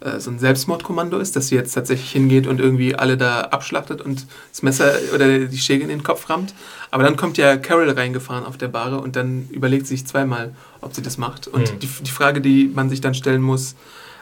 äh, 0.00 0.20
so 0.20 0.30
ein 0.30 0.38
Selbstmordkommando 0.38 1.18
ist, 1.18 1.34
dass 1.34 1.48
sie 1.48 1.56
jetzt 1.56 1.72
tatsächlich 1.72 2.12
hingeht 2.12 2.46
und 2.46 2.60
irgendwie 2.60 2.94
alle 2.94 3.16
da 3.16 3.40
abschlachtet 3.40 4.00
und 4.00 4.26
das 4.52 4.62
Messer 4.62 4.92
oder 5.12 5.40
die 5.40 5.58
Schere 5.58 5.80
in 5.80 5.88
den 5.88 6.04
Kopf 6.04 6.30
rammt. 6.30 6.54
Aber 6.92 7.02
dann 7.02 7.16
kommt 7.16 7.38
ja 7.38 7.56
Carol 7.56 7.90
reingefahren 7.90 8.44
auf 8.44 8.56
der 8.56 8.68
Bahre 8.68 9.00
und 9.00 9.16
dann 9.16 9.48
überlegt 9.50 9.88
sie 9.88 9.96
sich 9.96 10.06
zweimal, 10.06 10.54
ob 10.80 10.94
sie 10.94 11.02
das 11.02 11.18
macht. 11.18 11.48
Und 11.48 11.68
Hm. 11.68 11.78
die, 11.80 11.88
die 11.88 12.10
Frage, 12.10 12.40
die 12.40 12.70
man 12.72 12.90
sich 12.90 13.00
dann 13.00 13.14
stellen 13.14 13.42
muss, 13.42 13.74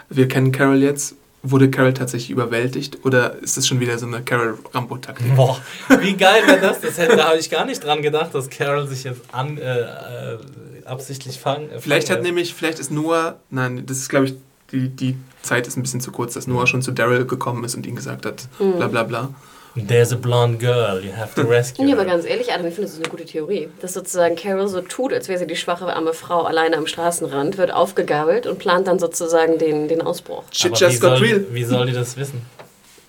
wir 0.08 0.28
kennen 0.28 0.52
Carol 0.52 0.82
jetzt, 0.82 1.16
wurde 1.42 1.70
Carol 1.70 1.92
tatsächlich 1.92 2.30
überwältigt 2.30 2.98
oder 3.04 3.36
ist 3.38 3.56
das 3.56 3.66
schon 3.66 3.80
wieder 3.80 3.98
so 3.98 4.06
eine 4.06 4.22
Carol-Rambo-Taktik? 4.22 5.34
boah, 5.34 5.60
wie 6.00 6.14
geil 6.16 6.42
wäre 6.46 6.60
das? 6.60 6.80
das 6.80 6.98
hätte, 6.98 7.16
da 7.16 7.28
habe 7.30 7.38
ich 7.38 7.50
gar 7.50 7.64
nicht 7.64 7.82
dran 7.84 8.02
gedacht, 8.02 8.34
dass 8.34 8.48
Carol 8.48 8.86
sich 8.86 9.04
jetzt 9.04 9.22
an, 9.32 9.58
äh, 9.58 9.80
äh, 9.80 10.38
absichtlich 10.84 11.38
fangen. 11.38 11.70
Äh, 11.70 11.80
Vielleicht 11.80 12.10
hat 12.10 12.22
nämlich, 12.22 12.54
vielleicht 12.54 12.78
ist 12.78 12.90
Noah, 12.90 13.36
nein, 13.50 13.84
das 13.86 13.98
ist 13.98 14.08
glaube 14.08 14.26
ich, 14.26 14.34
die, 14.70 14.88
die 14.88 15.16
Zeit 15.42 15.66
ist 15.66 15.76
ein 15.76 15.82
bisschen 15.82 16.00
zu 16.00 16.12
kurz, 16.12 16.34
dass 16.34 16.46
Noah 16.46 16.66
schon 16.66 16.82
zu 16.82 16.92
Daryl 16.92 17.26
gekommen 17.26 17.64
ist 17.64 17.74
und 17.74 17.86
ihm 17.86 17.96
gesagt 17.96 18.24
hat, 18.24 18.48
bla 18.58 18.86
bla 18.86 19.02
bla. 19.02 19.34
There's 19.74 20.12
a 20.12 20.16
blonde 20.16 20.58
girl, 20.58 21.02
you 21.02 21.12
have 21.16 21.34
to 21.34 21.48
rescue 21.48 21.86
Ja, 21.86 21.94
aber 21.94 22.04
her. 22.04 22.12
ganz 22.12 22.26
ehrlich, 22.26 22.52
Adam, 22.52 22.66
ich 22.66 22.74
finde, 22.74 22.88
das 22.88 22.98
ist 22.98 23.02
eine 23.02 23.08
gute 23.10 23.24
Theorie. 23.24 23.68
Dass 23.80 23.94
sozusagen 23.94 24.36
Carol 24.36 24.68
so 24.68 24.82
tut, 24.82 25.12
als 25.14 25.28
wäre 25.28 25.38
sie 25.38 25.46
die 25.46 25.56
schwache, 25.56 25.86
arme 25.86 26.12
Frau 26.12 26.42
alleine 26.42 26.76
am 26.76 26.86
Straßenrand, 26.86 27.56
wird 27.56 27.72
aufgegabelt 27.72 28.46
und 28.46 28.58
plant 28.58 28.86
dann 28.86 28.98
sozusagen 28.98 29.56
den, 29.58 29.88
den 29.88 30.02
Ausbruch. 30.02 30.44
Shit 30.52 30.72
Aber 30.72 30.76
just 30.78 30.96
wie 30.96 30.98
got 30.98 31.18
soll, 31.18 31.26
real. 31.26 31.44
Wie 31.52 31.64
soll 31.64 31.86
die 31.86 31.92
das 31.92 32.16
wissen? 32.18 32.42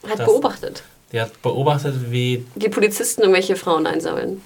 Hat 0.09 0.19
Das- 0.19 0.25
beobachtet. 0.25 0.83
Die 1.11 1.19
hat 1.21 1.41
beobachtet, 1.41 1.95
wie. 2.11 2.45
Die 2.55 2.69
Polizisten 2.69 3.21
irgendwelche 3.21 3.55
Frauen 3.57 3.85
einsammeln. 3.85 4.41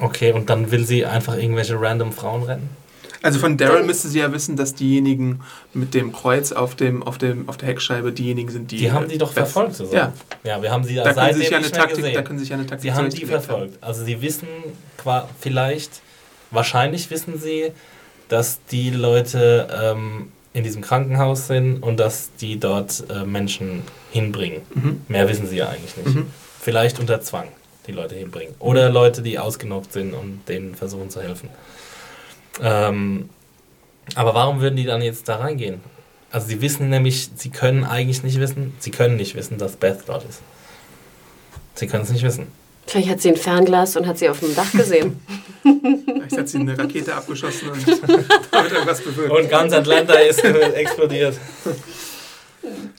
Okay, 0.00 0.32
und 0.32 0.50
dann 0.50 0.70
will 0.70 0.84
sie 0.84 1.04
einfach 1.06 1.36
irgendwelche 1.36 1.80
random 1.80 2.12
Frauen 2.12 2.42
retten? 2.42 2.70
Also 3.22 3.38
von 3.38 3.56
Daryl 3.56 3.84
müsste 3.84 4.08
sie 4.08 4.18
ja 4.18 4.32
wissen, 4.32 4.56
dass 4.56 4.74
diejenigen 4.74 5.40
mit 5.74 5.94
dem 5.94 6.12
Kreuz 6.12 6.52
auf, 6.52 6.74
dem, 6.74 7.02
auf, 7.02 7.18
dem, 7.18 7.48
auf 7.48 7.56
der 7.56 7.68
Heckscheibe 7.68 8.12
diejenigen 8.12 8.50
sind, 8.50 8.70
die. 8.70 8.76
Die 8.78 8.92
haben 8.92 9.08
die 9.08 9.18
doch 9.18 9.28
Beth- 9.30 9.44
verfolgt. 9.46 9.76
So. 9.76 9.88
Ja, 9.92 10.12
ja, 10.44 10.60
wir 10.60 10.70
haben 10.70 10.82
sie 10.84 10.94
ja 10.94 11.04
da 11.04 11.10
sie 11.10 11.14
seitdem 11.16 11.38
sich 11.40 11.50
ja 11.50 11.56
eine 11.58 11.66
nicht 11.66 11.74
Taktik, 11.76 11.96
da 12.02 12.08
gesehen. 12.08 12.24
können 12.24 12.38
sie 12.38 12.44
sich 12.44 12.50
ja 12.50 12.56
eine 12.56 12.66
Taktik 12.66 12.82
Sie 12.82 12.92
haben 12.92 13.04
die 13.10 13.16
zurechtgelegt 13.16 13.48
haben. 13.48 13.58
verfolgt. 13.70 13.78
Also 13.82 14.04
sie 14.04 14.20
wissen 14.22 14.48
vielleicht, 15.40 16.00
wahrscheinlich 16.50 17.10
wissen 17.10 17.38
sie, 17.38 17.72
dass 18.28 18.60
die 18.70 18.90
Leute 18.90 19.68
ähm, 19.82 20.32
in 20.52 20.64
diesem 20.64 20.82
Krankenhaus 20.82 21.46
sind 21.46 21.82
und 21.82 21.98
dass 21.98 22.30
die 22.40 22.58
dort 22.58 23.04
äh, 23.10 23.24
Menschen 23.24 23.82
hinbringen. 24.10 24.62
Mhm. 24.74 25.00
Mehr 25.08 25.28
wissen 25.28 25.46
sie 25.48 25.56
ja 25.56 25.68
eigentlich 25.68 25.96
nicht. 25.96 26.14
Mhm. 26.16 26.26
Vielleicht 26.60 26.98
unter 27.00 27.20
Zwang 27.20 27.48
die 27.86 27.92
Leute 27.92 28.14
hinbringen. 28.14 28.54
Oder 28.58 28.90
Leute, 28.90 29.22
die 29.22 29.38
ausgenockt 29.38 29.92
sind 29.92 30.14
und 30.14 30.40
denen 30.48 30.74
versuchen 30.74 31.10
zu 31.10 31.20
helfen. 31.22 31.48
Ähm, 32.60 33.28
aber 34.14 34.34
warum 34.34 34.60
würden 34.60 34.76
die 34.76 34.84
dann 34.84 35.02
jetzt 35.02 35.28
da 35.28 35.36
reingehen? 35.36 35.80
Also 36.30 36.48
sie 36.48 36.60
wissen 36.60 36.88
nämlich, 36.88 37.30
sie 37.36 37.50
können 37.50 37.84
eigentlich 37.84 38.22
nicht 38.22 38.40
wissen, 38.40 38.74
sie 38.78 38.90
können 38.90 39.16
nicht 39.16 39.34
wissen, 39.34 39.58
dass 39.58 39.76
Beth 39.76 40.00
dort 40.06 40.24
ist. 40.28 40.40
Sie 41.74 41.86
können 41.86 42.04
es 42.04 42.10
nicht 42.10 42.24
wissen. 42.24 42.46
Vielleicht 42.86 43.08
hat 43.08 43.20
sie 43.20 43.30
ein 43.30 43.36
Fernglas 43.36 43.96
und 43.96 44.06
hat 44.06 44.18
sie 44.18 44.28
auf 44.28 44.40
dem 44.40 44.54
Dach 44.54 44.70
gesehen. 44.72 45.20
Vielleicht 45.62 46.36
hat 46.36 46.48
sie 46.48 46.58
eine 46.58 46.76
Rakete 46.76 47.14
abgeschossen 47.14 47.70
und 47.70 47.86
damit 48.50 48.72
irgendwas 48.72 49.00
bewirkt. 49.00 49.30
Und 49.30 49.48
ganz 49.48 49.72
Atlanta 49.72 50.14
ist 50.14 50.42
explodiert. 50.44 51.38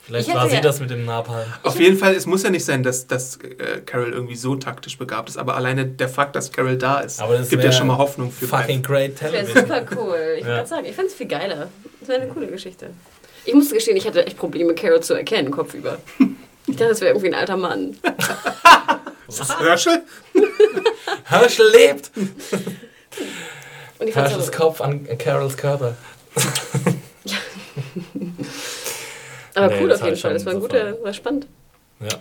Vielleicht 0.05 0.27
Ich 0.27 0.35
war 0.35 0.49
sie 0.49 0.55
ja- 0.55 0.61
das 0.61 0.79
mit 0.79 0.89
dem 0.89 1.05
Napalm. 1.05 1.45
Auf 1.63 1.79
jeden 1.79 1.97
Fall, 1.97 2.13
es 2.15 2.25
muss 2.25 2.43
ja 2.43 2.49
nicht 2.49 2.65
sein, 2.65 2.83
dass, 2.83 3.07
dass 3.07 3.37
äh, 3.37 3.79
Carol 3.85 4.11
irgendwie 4.11 4.35
so 4.35 4.55
taktisch 4.55 4.97
begabt 4.97 5.29
ist, 5.29 5.37
aber 5.37 5.55
alleine 5.55 5.85
der 5.85 6.09
Fakt, 6.09 6.35
dass 6.35 6.51
Carol 6.51 6.77
da 6.77 6.99
ist, 6.99 7.21
Aber 7.21 7.37
das 7.37 7.49
gibt 7.49 7.63
ja 7.63 7.71
schon 7.71 7.87
mal 7.87 7.97
Hoffnung 7.97 8.31
für 8.31 8.47
Fucking 8.47 8.81
Beth. 8.81 8.87
great 8.87 9.13
Das 9.21 9.31
wäre 9.31 9.45
television. 9.45 9.65
super 9.67 9.85
cool. 10.01 10.35
Ich 10.37 10.41
Ja. 10.45 10.47
würde 10.57 10.67
sagen, 10.67 10.85
ich 10.85 10.93
fände 10.95 11.09
es 11.09 11.15
viel 11.15 11.27
geiler. 11.27 11.69
Das 11.99 12.09
wäre 12.09 12.21
eine 12.21 12.31
coole 12.31 12.47
Geschichte. 12.47 12.89
Ich 13.45 13.53
musste 13.53 13.75
gestehen, 13.75 13.95
ich 13.97 14.05
hatte 14.07 14.25
echt 14.25 14.37
Probleme, 14.37 14.73
Carol 14.75 15.01
zu 15.01 15.13
erkennen, 15.13 15.51
kopfüber. 15.51 15.97
Ich 16.65 16.75
dachte, 16.77 16.89
das 16.89 17.01
wäre 17.01 17.11
irgendwie 17.11 17.27
ein 17.27 17.33
alter 17.35 17.57
Mann. 17.57 17.97
Ist 19.27 19.39
das 19.39 19.59
Herschel? 19.59 20.03
Herschel 21.25 21.65
lebt! 21.71 22.11
Und 23.99 24.15
Herschels 24.15 24.51
Kopf 24.51 24.81
an 24.81 25.07
Carols 25.17 25.55
Körper. 25.57 25.95
Aber 29.65 29.75
Nee, 29.75 29.81
cool 29.81 29.89
das 29.89 30.01
auf 30.01 30.07
jeden 30.07 30.19
Fall. 30.19 30.33
Das 30.33 30.45
war 30.45 30.53
ein 30.53 30.59
guter, 30.59 31.03
war 31.03 31.13
spannend. 31.13 31.47
Ja. 31.99 32.19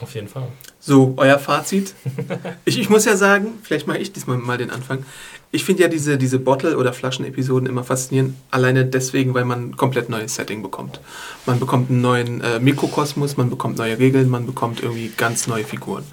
Auf 0.00 0.14
jeden 0.14 0.28
Fall. 0.28 0.48
So, 0.78 1.14
euer 1.16 1.38
Fazit. 1.38 1.94
Ich, 2.64 2.78
ich 2.78 2.88
muss 2.88 3.04
ja 3.04 3.16
sagen, 3.16 3.58
vielleicht 3.62 3.86
mache 3.86 3.98
ich 3.98 4.12
diesmal 4.12 4.38
mal 4.38 4.56
den 4.56 4.70
Anfang. 4.70 5.04
Ich 5.52 5.64
finde 5.64 5.82
ja 5.82 5.88
diese, 5.88 6.16
diese 6.16 6.38
Bottle- 6.38 6.76
oder 6.76 6.92
Flaschen-Episoden 6.92 7.68
immer 7.68 7.82
faszinierend, 7.82 8.36
alleine 8.52 8.84
deswegen, 8.84 9.34
weil 9.34 9.44
man 9.44 9.70
ein 9.70 9.76
komplett 9.76 10.08
neues 10.08 10.36
Setting 10.36 10.62
bekommt. 10.62 11.00
Man 11.44 11.58
bekommt 11.58 11.90
einen 11.90 12.00
neuen 12.00 12.40
äh, 12.40 12.60
Mikrokosmos, 12.60 13.36
man 13.36 13.50
bekommt 13.50 13.78
neue 13.78 13.98
Regeln, 13.98 14.30
man 14.30 14.46
bekommt 14.46 14.80
irgendwie 14.80 15.10
ganz 15.16 15.48
neue 15.48 15.64
Figuren. 15.64 16.04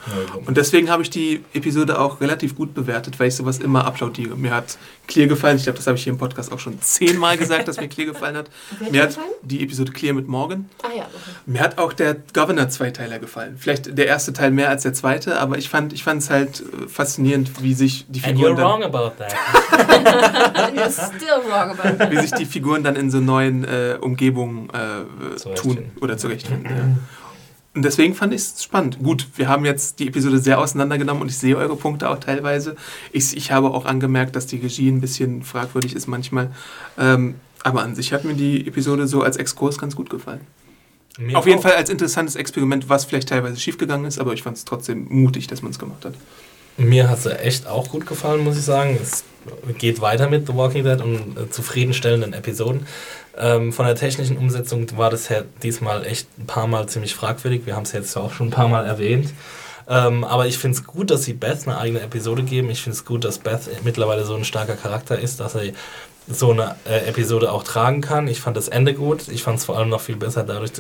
Und 0.45 0.57
deswegen 0.57 0.89
habe 0.89 1.03
ich 1.03 1.11
die 1.11 1.43
Episode 1.53 1.99
auch 1.99 2.19
relativ 2.19 2.55
gut 2.55 2.73
bewertet, 2.73 3.19
weil 3.19 3.27
ich 3.27 3.35
sowas 3.35 3.59
immer 3.59 3.85
applaudiere. 3.85 4.35
Mir 4.35 4.55
hat 4.55 4.77
Clear 5.07 5.27
gefallen, 5.27 5.57
ich 5.57 5.63
glaube, 5.63 5.77
das 5.77 5.85
habe 5.85 5.97
ich 5.97 6.03
hier 6.03 6.13
im 6.13 6.19
Podcast 6.19 6.51
auch 6.51 6.59
schon 6.59 6.81
zehnmal 6.81 7.38
gesagt, 7.38 7.67
dass 7.67 7.79
mir 7.79 7.88
Clear 7.88 8.11
gefallen 8.11 8.35
hat. 8.35 8.49
Mir 8.91 9.03
hat 9.03 9.19
die 9.43 9.63
Episode 9.63 9.91
Clear 9.91 10.15
mit 10.15 10.27
Morgan. 10.27 10.67
Ah 10.81 10.88
ja, 10.95 11.03
okay. 11.03 11.35
Mir 11.45 11.61
hat 11.61 11.77
auch 11.77 11.93
der 11.93 12.15
Governor-Zweiteiler 12.33 13.19
gefallen. 13.19 13.57
Vielleicht 13.59 13.95
der 13.97 14.07
erste 14.07 14.33
Teil 14.33 14.49
mehr 14.49 14.69
als 14.69 14.83
der 14.83 14.93
zweite, 14.93 15.39
aber 15.39 15.59
ich 15.59 15.69
fand 15.69 15.93
ich 15.93 16.05
es 16.07 16.29
halt 16.29 16.61
äh, 16.61 16.88
faszinierend, 16.88 17.61
wie 17.61 17.75
sich 17.75 18.05
die 18.09 18.23
And 18.23 18.35
Figuren 18.38 18.53
you're 18.53 18.57
dann, 18.57 18.65
wrong 18.65 18.83
about 18.83 19.11
that. 19.17 19.26
You're 20.75 20.91
still 20.91 21.41
wrong 21.49 21.71
about 21.71 22.03
it. 22.03 22.11
wie 22.11 22.19
sich 22.19 22.32
die 22.32 22.45
Figuren 22.45 22.84
dann 22.84 22.95
in 22.95 23.11
so 23.11 23.19
neuen 23.19 23.63
äh, 23.63 23.97
Umgebungen 23.99 24.69
äh, 24.69 25.53
tun 25.55 25.91
oder 26.01 26.17
zurechtfinden. 26.17 26.65
Ja. 26.65 26.97
Und 27.73 27.84
deswegen 27.84 28.15
fand 28.15 28.34
ich 28.34 28.41
es 28.41 28.63
spannend. 28.63 28.97
Gut, 29.03 29.28
wir 29.36 29.47
haben 29.47 29.63
jetzt 29.63 29.99
die 29.99 30.07
Episode 30.07 30.39
sehr 30.39 30.59
auseinandergenommen 30.59 31.21
und 31.21 31.30
ich 31.30 31.38
sehe 31.38 31.55
eure 31.55 31.75
Punkte 31.75 32.09
auch 32.09 32.19
teilweise. 32.19 32.75
Ich, 33.11 33.38
ich 33.38 33.51
habe 33.51 33.69
auch 33.69 33.86
angemerkt, 33.86 34.36
dass 34.36 34.47
die 34.47 34.57
Regie 34.57 34.89
ein 34.89 34.99
bisschen 34.99 35.43
fragwürdig 35.43 35.95
ist 35.95 36.07
manchmal. 36.07 36.51
Ähm, 36.97 37.36
aber 37.63 37.84
an 37.84 37.93
sich 37.93 38.13
hat 38.13 38.23
mir 38.23 38.34
die 38.34 38.65
Episode 38.65 39.07
so 39.07 39.21
als 39.21 39.38
Exkurs 39.38 39.78
ganz 39.78 39.95
gut 39.95 40.09
gefallen. 40.09 40.41
Mir 41.19 41.38
Auf 41.38 41.45
jeden 41.45 41.59
auch. 41.59 41.63
Fall 41.63 41.73
als 41.73 41.89
interessantes 41.89 42.36
Experiment, 42.36 42.89
was 42.89 43.05
vielleicht 43.05 43.30
teilweise 43.30 43.59
schiefgegangen 43.59 44.07
ist, 44.07 44.19
aber 44.19 44.34
ich 44.34 44.43
fand 44.43 44.57
es 44.57 44.65
trotzdem 44.65 45.07
mutig, 45.09 45.47
dass 45.47 45.61
man 45.61 45.71
es 45.71 45.78
gemacht 45.78 46.05
hat. 46.05 46.13
Mir 46.78 47.09
hat 47.09 47.21
sie 47.21 47.38
echt 47.39 47.65
auch 47.65 47.89
gut 47.89 48.05
gefallen, 48.05 48.43
muss 48.43 48.57
ich 48.57 48.63
sagen. 48.63 48.99
Es 49.01 49.23
geht 49.80 49.99
weiter 49.99 50.30
mit 50.30 50.45
The 50.45 50.55
Walking 50.55 50.84
Dead 50.84 51.01
und 51.01 51.38
äh, 51.38 51.49
zufriedenstellenden 51.49 52.34
Episoden. 52.34 52.86
Ähm, 53.36 53.73
von 53.73 53.86
der 53.86 53.95
technischen 53.95 54.38
Umsetzung 54.38 54.86
war 54.97 55.09
das 55.09 55.30
ja 55.30 55.41
diesmal 55.63 56.05
echt 56.05 56.28
ein 56.38 56.45
paar 56.45 56.67
Mal 56.67 56.88
ziemlich 56.88 57.15
fragwürdig. 57.15 57.65
Wir 57.65 57.75
haben 57.75 57.84
es 57.84 57.93
jetzt 57.93 58.15
auch 58.15 58.32
schon 58.32 58.47
ein 58.47 58.51
paar 58.51 58.67
Mal 58.67 58.86
erwähnt. 58.86 59.34
Ähm, 59.89 60.23
aber 60.23 60.47
ich 60.47 60.57
finde 60.57 60.78
es 60.78 60.84
gut, 60.84 61.09
dass 61.09 61.23
sie 61.23 61.34
Beth 61.34 61.65
eine 61.65 61.78
eigene 61.78 62.01
Episode 62.01 62.43
geben. 62.43 62.69
Ich 62.69 62.82
finde 62.82 62.95
es 62.95 63.05
gut, 63.05 63.23
dass 63.23 63.39
Beth 63.39 63.84
mittlerweile 63.84 64.25
so 64.25 64.36
ein 64.36 64.43
starker 64.43 64.75
Charakter 64.75 65.17
ist, 65.17 65.39
dass 65.39 65.55
er 65.55 65.71
so 66.28 66.51
eine 66.51 66.75
äh, 66.86 67.07
Episode 67.07 67.51
auch 67.51 67.63
tragen 67.63 68.01
kann. 68.01 68.28
Ich 68.28 68.41
fand 68.41 68.57
das 68.57 68.67
Ende 68.67 68.93
gut. 68.93 69.30
Ich 69.30 69.43
fand 69.43 69.59
es 69.59 69.65
vor 69.65 69.78
allem 69.78 69.89
noch 69.89 70.01
viel 70.01 70.17
besser 70.17 70.43
dadurch, 70.43 70.71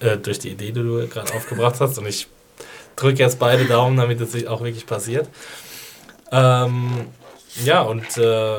äh, 0.00 0.16
durch 0.16 0.38
die 0.38 0.50
Idee, 0.50 0.72
die 0.72 0.82
du 0.82 1.06
gerade 1.06 1.32
aufgebracht 1.32 1.76
hast. 1.80 1.96
Und 1.98 2.06
ich 2.06 2.26
drücke 2.96 3.18
jetzt 3.18 3.38
beide 3.38 3.66
Daumen, 3.66 3.96
damit 3.96 4.20
es 4.20 4.32
sich 4.32 4.48
auch 4.48 4.62
wirklich 4.62 4.86
passiert. 4.86 5.28
Ähm, 6.32 7.06
ja, 7.64 7.82
und 7.82 8.16
äh, 8.16 8.58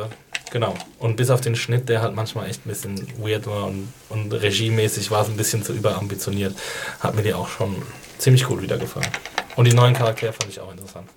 genau. 0.52 0.74
Und 1.00 1.18
bis 1.18 1.30
auf 1.30 1.42
den 1.42 1.56
Schnitt, 1.56 1.90
der 1.90 2.02
halt 2.02 2.16
manchmal 2.16 2.50
echt 2.50 2.66
ein 2.66 2.70
bisschen 2.70 3.08
weird 3.18 3.48
war 3.48 3.66
und, 3.66 3.92
und 4.10 4.32
regiemäßig 4.32 5.12
war 5.12 5.24
es 5.24 5.30
ein 5.30 5.38
bisschen 5.38 5.64
zu 5.64 5.74
überambitioniert, 5.74 6.56
hat 7.00 7.16
mir 7.16 7.24
die 7.24 7.34
auch 7.34 7.50
schon 7.50 7.76
ziemlich 8.18 8.46
gut 8.46 8.62
wieder 8.62 8.78
gefallen. 8.78 9.12
Und 9.56 9.66
die 9.66 9.74
neuen 9.74 9.94
Charaktere 9.94 10.34
fand 10.34 10.50
ich 10.50 10.60
auch 10.60 10.72
interessant. 10.72 11.10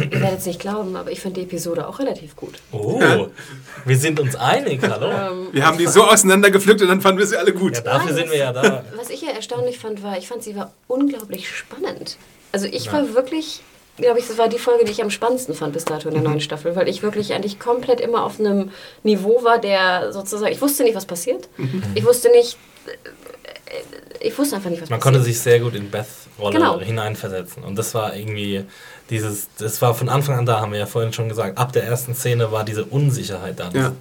Ihr 0.00 0.20
werdet 0.20 0.38
es 0.40 0.46
nicht 0.46 0.60
glauben, 0.60 0.96
aber 0.96 1.10
ich 1.10 1.20
fand 1.20 1.36
die 1.36 1.42
Episode 1.42 1.86
auch 1.88 1.98
relativ 1.98 2.36
gut. 2.36 2.54
Oh, 2.72 3.28
wir 3.84 3.96
sind 3.98 4.20
uns 4.20 4.36
einig, 4.36 4.80
hallo? 4.82 5.10
Ähm, 5.10 5.48
Wir 5.52 5.66
haben 5.66 5.78
die 5.78 5.86
so 5.86 6.04
auseinandergepflückt 6.04 6.82
und 6.82 6.88
dann 6.88 7.00
fanden 7.00 7.18
wir 7.18 7.26
sie 7.26 7.36
alle 7.36 7.52
gut. 7.52 7.74
Ja, 7.76 7.80
dafür 7.82 8.14
sind 8.14 8.30
wir 8.30 8.38
ja 8.38 8.52
da. 8.52 8.84
Was 8.96 9.10
ich 9.10 9.22
ja 9.22 9.30
erstaunlich 9.30 9.78
fand, 9.78 10.02
war, 10.02 10.16
ich 10.18 10.28
fand 10.28 10.42
sie 10.42 10.54
war 10.56 10.72
unglaublich 10.88 11.48
spannend. 11.48 12.16
Also 12.52 12.66
ich 12.66 12.86
Ja. 12.86 12.92
war 12.92 13.14
wirklich, 13.14 13.60
glaube 13.96 14.18
ich, 14.18 14.26
das 14.28 14.38
war 14.38 14.48
die 14.48 14.58
Folge, 14.58 14.84
die 14.84 14.92
ich 14.92 15.02
am 15.02 15.10
spannendsten 15.10 15.54
fand 15.54 15.72
bis 15.72 15.84
dato 15.84 16.08
in 16.08 16.14
der 16.14 16.22
neuen 16.22 16.40
Staffel, 16.40 16.74
weil 16.76 16.88
ich 16.88 17.02
wirklich 17.02 17.32
eigentlich 17.34 17.58
komplett 17.58 18.00
immer 18.00 18.24
auf 18.24 18.38
einem 18.40 18.70
Niveau 19.02 19.42
war, 19.42 19.58
der 19.58 20.12
sozusagen, 20.12 20.52
ich 20.52 20.60
wusste 20.60 20.82
nicht, 20.84 20.94
was 20.94 21.06
passiert. 21.06 21.48
Ich 21.94 22.04
wusste 22.04 22.30
nicht, 22.30 22.56
äh, 22.86 24.26
ich 24.26 24.36
wusste 24.38 24.56
einfach 24.56 24.70
nicht, 24.70 24.80
was 24.82 24.90
Man 24.90 24.98
passiert. 25.00 25.14
konnte 25.14 25.24
sich 25.26 25.38
sehr 25.40 25.60
gut 25.60 25.74
in 25.74 25.90
Beths 25.90 26.25
Rolle 26.38 26.58
Genau. 26.58 26.80
hineinversetzen. 26.80 27.62
Und 27.64 27.76
das 27.76 27.94
war 27.94 28.14
irgendwie 28.14 28.64
dieses, 29.10 29.48
das 29.58 29.80
war 29.82 29.94
von 29.94 30.08
Anfang 30.08 30.38
an 30.38 30.46
da, 30.46 30.60
haben 30.60 30.72
wir 30.72 30.78
ja 30.78 30.86
vorhin 30.86 31.12
schon 31.12 31.28
gesagt. 31.28 31.56
Ab 31.58 31.72
der 31.72 31.84
ersten 31.84 32.14
Szene 32.14 32.50
war 32.52 32.64
diese 32.64 32.84
Unsicherheit 32.84 33.58
da. 33.58 33.70
Ja. 33.72 33.92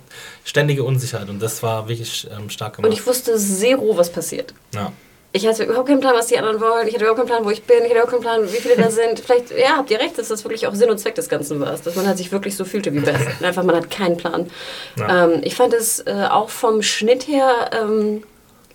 Ständige 0.44 0.84
Unsicherheit. 0.84 1.30
Und 1.30 1.42
das 1.42 1.64
war 1.64 1.88
wirklich 1.88 2.28
ähm, 2.36 2.50
stark 2.50 2.76
gemacht. 2.76 2.90
Und 2.92 2.98
ich 2.98 3.06
wusste 3.06 3.38
zero, 3.38 3.96
was 3.98 4.10
passiert. 4.12 4.54
ja. 4.74 4.92
Ich 5.32 5.46
hatte 5.46 5.66
überhaupt 5.66 5.90
keinen 5.90 6.00
Plan, 6.00 6.16
was 6.16 6.28
die 6.28 6.38
anderen 6.38 6.62
wollen. 6.62 6.88
Ich 6.88 6.94
hatte 6.94 7.04
überhaupt 7.04 7.18
keinen 7.20 7.28
Plan, 7.28 7.44
wo 7.44 7.50
ich 7.50 7.62
bin. 7.64 7.80
Ich 7.80 7.84
hatte 7.90 7.92
überhaupt 7.96 8.12
keinen 8.12 8.22
Plan, 8.22 8.44
wie 8.54 8.56
viele 8.56 8.78
da 8.78 8.90
sind. 8.90 9.20
Vielleicht, 9.20 9.52
ja, 9.52 9.76
habt 9.76 9.92
ihr 9.92 10.00
recht, 10.00 10.18
dass 10.18 10.30
das 10.30 10.46
wirklich 10.46 10.66
auch 10.66 10.74
Sinn 10.74 10.90
und 10.90 10.98
Zweck 10.98 11.16
des 11.16 11.28
Ganzen 11.28 11.60
war. 11.60 11.72
Dass 11.76 11.94
man 11.94 12.08
halt 12.08 12.18
sich 12.18 12.32
wirklich 12.32 12.56
so 12.56 12.64
fühlte 12.64 12.94
wie 12.94 13.02
Beth. 13.02 13.18
Einfach, 13.44 13.64
man 13.64 13.76
hat 13.76 13.92
keinen 13.92 14.16
Plan. 14.16 14.50
Ja. 14.98 15.26
Ähm, 15.26 15.42
ich 15.44 15.54
fand 15.56 15.74
es 15.74 16.00
äh, 16.08 16.28
auch 16.32 16.50
vom 16.50 16.82
Schnitt 16.82 17.28
her 17.28 17.70
ähm, 17.74 18.24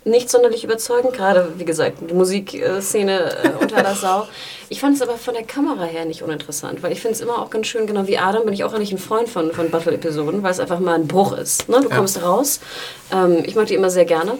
nicht 0.03 0.29
sonderlich 0.29 0.63
überzeugend. 0.63 1.13
Gerade, 1.13 1.53
wie 1.57 1.65
gesagt, 1.65 1.97
die 2.09 2.13
Musikszene 2.13 3.43
äh, 3.43 3.49
unter 3.61 3.77
aller 3.77 3.95
Sau. 3.95 4.27
Ich 4.69 4.79
fand 4.79 4.95
es 4.95 5.01
aber 5.01 5.17
von 5.17 5.33
der 5.33 5.43
Kamera 5.43 5.83
her 5.83 6.05
nicht 6.05 6.23
uninteressant, 6.23 6.81
weil 6.81 6.91
ich 6.91 7.01
finde 7.01 7.15
es 7.15 7.21
immer 7.21 7.39
auch 7.39 7.49
ganz 7.49 7.67
schön, 7.67 7.85
genau 7.87 8.07
wie 8.07 8.17
Adam, 8.17 8.43
bin 8.45 8.53
ich 8.53 8.63
auch 8.63 8.73
eigentlich 8.73 8.91
ein 8.91 8.97
Freund 8.97 9.29
von, 9.29 9.51
von 9.51 9.69
Battle-Episoden, 9.69 10.41
weil 10.43 10.51
es 10.51 10.59
einfach 10.59 10.79
mal 10.79 10.95
ein 10.95 11.07
Bruch 11.07 11.33
ist. 11.37 11.69
Ne? 11.69 11.81
Du 11.81 11.89
Ja. 11.89 11.95
kommst 11.97 12.21
raus. 12.23 12.59
Ähm, 13.13 13.43
ich 13.45 13.55
mag 13.55 13.67
die 13.67 13.75
immer 13.75 13.89
sehr 13.89 14.05
gerne. 14.05 14.37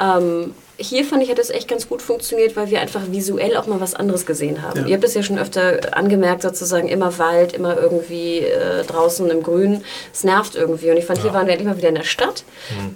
Ähm, 0.00 0.54
hier 0.76 1.04
fand 1.04 1.22
ich, 1.22 1.30
hat 1.30 1.38
es 1.38 1.50
echt 1.50 1.68
ganz 1.68 1.88
gut 1.88 2.02
funktioniert, 2.02 2.56
weil 2.56 2.68
wir 2.68 2.80
einfach 2.80 3.02
visuell 3.08 3.56
auch 3.56 3.66
mal 3.66 3.80
was 3.80 3.94
anderes 3.94 4.26
gesehen 4.26 4.62
haben. 4.62 4.80
Ja. 4.80 4.86
Ihr 4.86 4.94
habt 4.94 5.04
es 5.04 5.14
ja 5.14 5.22
schon 5.22 5.38
öfter 5.38 5.96
angemerkt, 5.96 6.42
sozusagen 6.42 6.88
immer 6.88 7.16
Wald, 7.18 7.52
immer 7.52 7.76
irgendwie 7.78 8.38
äh, 8.38 8.82
draußen 8.84 9.30
im 9.30 9.42
Grün. 9.42 9.84
Es 10.12 10.24
nervt 10.24 10.56
irgendwie. 10.56 10.90
Und 10.90 10.96
ich 10.96 11.04
fand, 11.04 11.22
hier 11.22 11.32
waren 11.32 11.46
wir 11.46 11.52
endlich 11.52 11.68
mal 11.68 11.76
wieder 11.76 11.90
in 11.90 11.94
der 11.94 12.02
Stadt. 12.02 12.44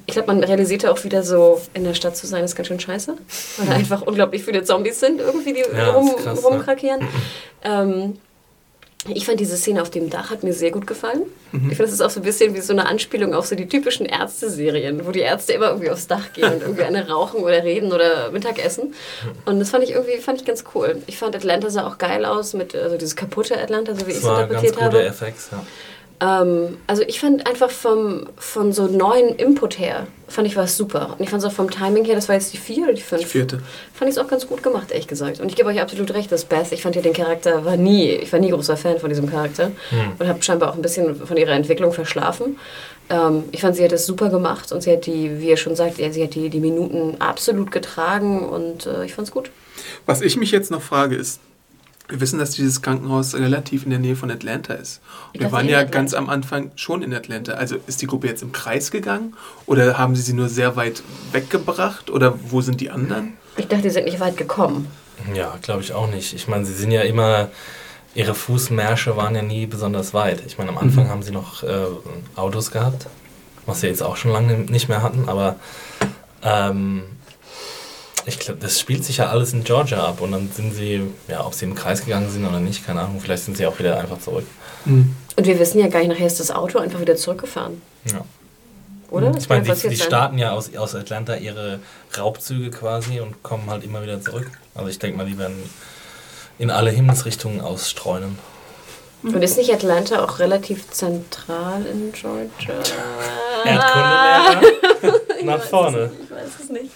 Ich 0.06 0.14
glaube, 0.14 0.28
man 0.32 0.42
realisierte 0.42 0.90
auch 0.90 1.04
wieder 1.04 1.22
so, 1.22 1.60
in 1.74 1.84
der 1.84 1.94
Stadt 1.94 2.16
zu 2.16 2.26
sein, 2.26 2.44
ist 2.44 2.56
ganz 2.56 2.68
schön 2.68 2.80
scheiße. 2.80 3.16
Weil 3.58 3.66
da 3.66 3.74
einfach 3.74 4.02
unglaublich 4.02 4.42
viele 4.44 4.64
Zombies 4.64 4.98
sind, 4.98 5.20
irgendwie, 5.20 5.52
die 5.52 5.64
Ja, 5.76 5.90
rum, 5.90 6.14
krass, 6.16 6.40
ja. 6.42 6.48
rumkrakeeren. 6.48 7.08
Ähm, 7.62 8.18
ich 9.06 9.26
fand 9.26 9.40
diese 9.40 9.56
Szene 9.56 9.80
auf 9.80 9.90
dem 9.90 10.10
Dach 10.10 10.30
hat 10.30 10.42
mir 10.42 10.52
sehr 10.52 10.70
gut 10.70 10.86
gefallen. 10.86 11.22
Ich 11.52 11.60
finde, 11.60 11.84
das 11.84 11.92
ist 11.92 12.02
auch 12.02 12.10
so 12.10 12.20
ein 12.20 12.24
bisschen 12.24 12.54
wie 12.54 12.60
so 12.60 12.72
eine 12.72 12.86
Anspielung 12.86 13.32
auf 13.32 13.46
so 13.46 13.54
die 13.54 13.68
typischen 13.68 14.04
Ärzte-Serien, 14.04 15.06
wo 15.06 15.12
die 15.12 15.20
Ärzte 15.20 15.54
immer 15.54 15.68
irgendwie 15.68 15.90
aufs 15.90 16.06
Dach 16.06 16.32
gehen 16.34 16.52
und 16.52 16.60
irgendwie 16.60 16.82
eine 16.82 17.08
rauchen 17.08 17.40
oder 17.40 17.62
reden 17.62 17.92
oder 17.92 18.30
Mittagessen. 18.32 18.94
Und 19.46 19.60
das 19.60 19.70
fand 19.70 19.84
ich 19.84 19.92
irgendwie 19.92 20.18
fand 20.18 20.40
ich 20.40 20.46
ganz 20.46 20.64
cool. 20.74 21.00
Ich 21.06 21.16
fand 21.16 21.34
Atlanta 21.34 21.70
sah 21.70 21.86
auch 21.86 21.96
geil 21.96 22.24
aus 22.24 22.52
mit 22.52 22.74
also 22.74 22.98
dieses 22.98 23.16
kaputte 23.16 23.58
Atlanta, 23.58 23.94
so 23.94 24.06
wie 24.06 24.10
ich 24.10 24.18
es 24.18 24.24
war 24.24 24.46
ganz 24.46 24.62
interpretiert 24.62 24.74
gute 24.74 24.84
habe. 24.84 25.04
FX, 25.06 25.48
ja. 25.52 25.64
Ähm, 26.20 26.78
also 26.86 27.02
ich 27.02 27.20
fand 27.20 27.46
einfach 27.46 27.70
vom, 27.70 28.26
von 28.36 28.72
so 28.72 28.86
neuen 28.86 29.36
Input 29.36 29.78
her, 29.78 30.06
fand 30.26 30.48
ich 30.48 30.56
was 30.56 30.76
super. 30.76 31.14
Und 31.16 31.24
ich 31.24 31.30
fand 31.30 31.42
es 31.42 31.48
auch 31.48 31.54
vom 31.54 31.70
Timing 31.70 32.04
her, 32.04 32.14
das 32.14 32.28
war 32.28 32.34
jetzt 32.34 32.52
die 32.52 32.56
vier 32.56 32.84
oder 32.84 32.92
die 32.92 33.02
fünf? 33.02 33.22
Die 33.22 33.28
vierte. 33.28 33.60
Fand 33.94 34.10
ich 34.10 34.16
es 34.16 34.18
auch 34.18 34.28
ganz 34.28 34.46
gut 34.46 34.62
gemacht, 34.62 34.90
ehrlich 34.90 35.06
gesagt. 35.06 35.40
Und 35.40 35.48
ich 35.48 35.56
gebe 35.56 35.68
euch 35.68 35.80
absolut 35.80 36.12
recht, 36.14 36.32
dass 36.32 36.44
Beth, 36.44 36.72
ich 36.72 36.82
fand 36.82 36.96
ja 36.96 37.02
den 37.02 37.12
Charakter, 37.12 37.64
war 37.64 37.76
nie, 37.76 38.10
ich 38.10 38.32
war 38.32 38.40
nie 38.40 38.50
großer 38.50 38.76
Fan 38.76 38.98
von 38.98 39.08
diesem 39.08 39.30
Charakter. 39.30 39.70
Und 40.18 40.28
habe 40.28 40.42
scheinbar 40.42 40.70
auch 40.70 40.74
ein 40.74 40.82
bisschen 40.82 41.14
von 41.14 41.36
ihrer 41.36 41.52
Entwicklung 41.52 41.92
verschlafen. 41.92 42.58
Ähm, 43.10 43.44
ich 43.52 43.60
fand, 43.60 43.76
sie 43.76 43.84
hat 43.84 43.92
es 43.92 44.04
super 44.04 44.28
gemacht 44.28 44.72
und 44.72 44.82
sie 44.82 44.92
hat 44.92 45.06
die, 45.06 45.40
wie 45.40 45.48
ihr 45.48 45.56
schon 45.56 45.76
sagt, 45.76 45.98
ja, 45.98 46.10
sie 46.12 46.22
hat 46.22 46.34
die, 46.34 46.50
die 46.50 46.60
Minuten 46.60 47.16
absolut 47.20 47.70
getragen 47.70 48.46
und 48.46 48.86
äh, 48.86 49.04
ich 49.04 49.14
fand 49.14 49.28
es 49.28 49.32
gut. 49.32 49.50
Was 50.04 50.20
ich 50.20 50.36
mich 50.36 50.50
jetzt 50.50 50.70
noch 50.70 50.82
frage 50.82 51.16
ist, 51.16 51.40
wir 52.08 52.20
wissen, 52.20 52.38
dass 52.38 52.52
dieses 52.52 52.80
Krankenhaus 52.82 53.34
relativ 53.34 53.84
in 53.84 53.90
der 53.90 53.98
Nähe 53.98 54.16
von 54.16 54.30
Atlanta 54.30 54.74
ist. 54.74 55.00
Ich 55.32 55.40
Wir 55.40 55.52
waren 55.52 55.68
ja 55.68 55.78
Atlanta. 55.78 55.98
ganz 55.98 56.14
am 56.14 56.28
Anfang 56.30 56.70
schon 56.74 57.02
in 57.02 57.12
Atlanta. 57.14 57.52
Also 57.52 57.76
ist 57.86 58.00
die 58.00 58.06
Gruppe 58.06 58.26
jetzt 58.28 58.42
im 58.42 58.52
Kreis 58.52 58.90
gegangen 58.90 59.34
oder 59.66 59.98
haben 59.98 60.16
sie 60.16 60.22
sie 60.22 60.32
nur 60.32 60.48
sehr 60.48 60.74
weit 60.76 61.02
weggebracht 61.32 62.10
oder 62.10 62.34
wo 62.50 62.60
sind 62.62 62.80
die 62.80 62.90
anderen? 62.90 63.34
Ich 63.56 63.68
dachte, 63.68 63.82
die 63.82 63.90
sind 63.90 64.04
nicht 64.04 64.20
weit 64.20 64.36
gekommen. 64.36 64.86
Ja, 65.34 65.58
glaube 65.62 65.82
ich 65.82 65.92
auch 65.92 66.08
nicht. 66.10 66.32
Ich 66.32 66.48
meine, 66.48 66.64
sie 66.64 66.72
sind 66.74 66.92
ja 66.92 67.02
immer, 67.02 67.48
ihre 68.14 68.34
Fußmärsche 68.34 69.16
waren 69.16 69.34
ja 69.34 69.42
nie 69.42 69.66
besonders 69.66 70.14
weit. 70.14 70.42
Ich 70.46 70.56
meine, 70.58 70.70
am 70.70 70.78
Anfang 70.78 71.04
Mhm. 71.04 71.10
haben 71.10 71.22
sie 71.22 71.32
noch 71.32 71.62
äh, 71.62 71.68
Autos 72.36 72.70
gehabt, 72.70 73.06
was 73.66 73.80
sie 73.82 73.88
jetzt 73.88 74.02
auch 74.02 74.16
schon 74.16 74.30
lange 74.30 74.54
nicht 74.54 74.88
mehr 74.88 75.02
hatten, 75.02 75.28
aber 75.28 75.56
ähm, 76.42 77.02
ich 78.28 78.38
glaube, 78.38 78.60
das 78.60 78.78
spielt 78.78 79.04
sich 79.04 79.16
ja 79.16 79.28
alles 79.28 79.52
in 79.52 79.64
Georgia 79.64 80.04
ab 80.04 80.20
und 80.20 80.32
dann 80.32 80.50
sind 80.52 80.74
sie, 80.74 81.02
ja, 81.28 81.44
ob 81.44 81.54
sie 81.54 81.64
im 81.64 81.74
Kreis 81.74 82.04
gegangen 82.04 82.30
sind 82.30 82.46
oder 82.46 82.60
nicht, 82.60 82.86
keine 82.86 83.00
Ahnung, 83.00 83.20
vielleicht 83.20 83.44
sind 83.44 83.56
sie 83.56 83.66
auch 83.66 83.78
wieder 83.78 83.98
einfach 83.98 84.20
zurück. 84.20 84.46
Hm. 84.84 85.14
Und 85.36 85.46
wir 85.46 85.58
wissen 85.58 85.78
ja 85.78 85.88
gar 85.88 86.00
nicht, 86.00 86.08
nachher 86.08 86.26
ist 86.26 86.40
das 86.40 86.50
Auto 86.50 86.78
einfach 86.78 87.00
wieder 87.00 87.16
zurückgefahren. 87.16 87.80
Ja. 88.12 88.24
Oder? 89.10 89.30
Das 89.30 89.44
Ich 89.44 89.48
meine, 89.48 89.62
die, 89.62 89.88
die 89.88 89.96
starten 89.96 90.38
ja 90.38 90.52
aus, 90.52 90.74
aus 90.76 90.94
Atlanta 90.94 91.36
ihre 91.36 91.80
Raubzüge 92.16 92.70
quasi 92.70 93.20
und 93.20 93.42
kommen 93.42 93.70
halt 93.70 93.84
immer 93.84 94.02
wieder 94.02 94.20
zurück. 94.20 94.50
Also 94.74 94.88
ich 94.88 94.98
denke 94.98 95.16
mal, 95.16 95.26
die 95.26 95.38
werden 95.38 95.56
in 96.58 96.70
alle 96.70 96.90
Himmelsrichtungen 96.90 97.60
ausstreunen. 97.60 98.38
Und 99.22 99.42
ist 99.42 99.56
nicht 99.56 99.72
Atlanta 99.72 100.22
auch 100.22 100.38
relativ 100.38 100.90
zentral 100.90 101.84
in 101.86 102.12
Georgia? 102.12 102.74
Erdkundelehrer 103.64 105.44
nach 105.44 105.62
vorne. 105.62 106.10
Ich 106.22 106.30
weiß 106.30 106.48
es 106.62 106.68
nicht. 106.70 106.90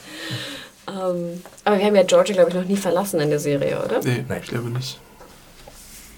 Ähm, 0.93 1.43
aber 1.65 1.79
wir 1.79 1.85
haben 1.87 1.95
ja 1.97 2.03
Georgia, 2.03 2.35
glaube 2.35 2.51
ich, 2.51 2.57
noch 2.57 2.65
nie 2.65 2.77
verlassen 2.77 3.21
in 3.21 3.31
der 3.31 3.39
Serie, 3.39 3.83
oder? 3.85 4.01
Nee, 4.03 4.25
Nee. 4.29 4.39
ich 4.43 4.49
glaube 4.49 4.69
nicht. 4.71 4.99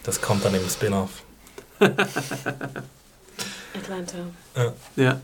Das 0.03 0.21
kommt 0.21 0.45
dann 0.45 0.55
im 0.55 0.69
Spin-off. 0.69 1.23
Atlanta. 3.75 4.19
Ja. 4.97 5.21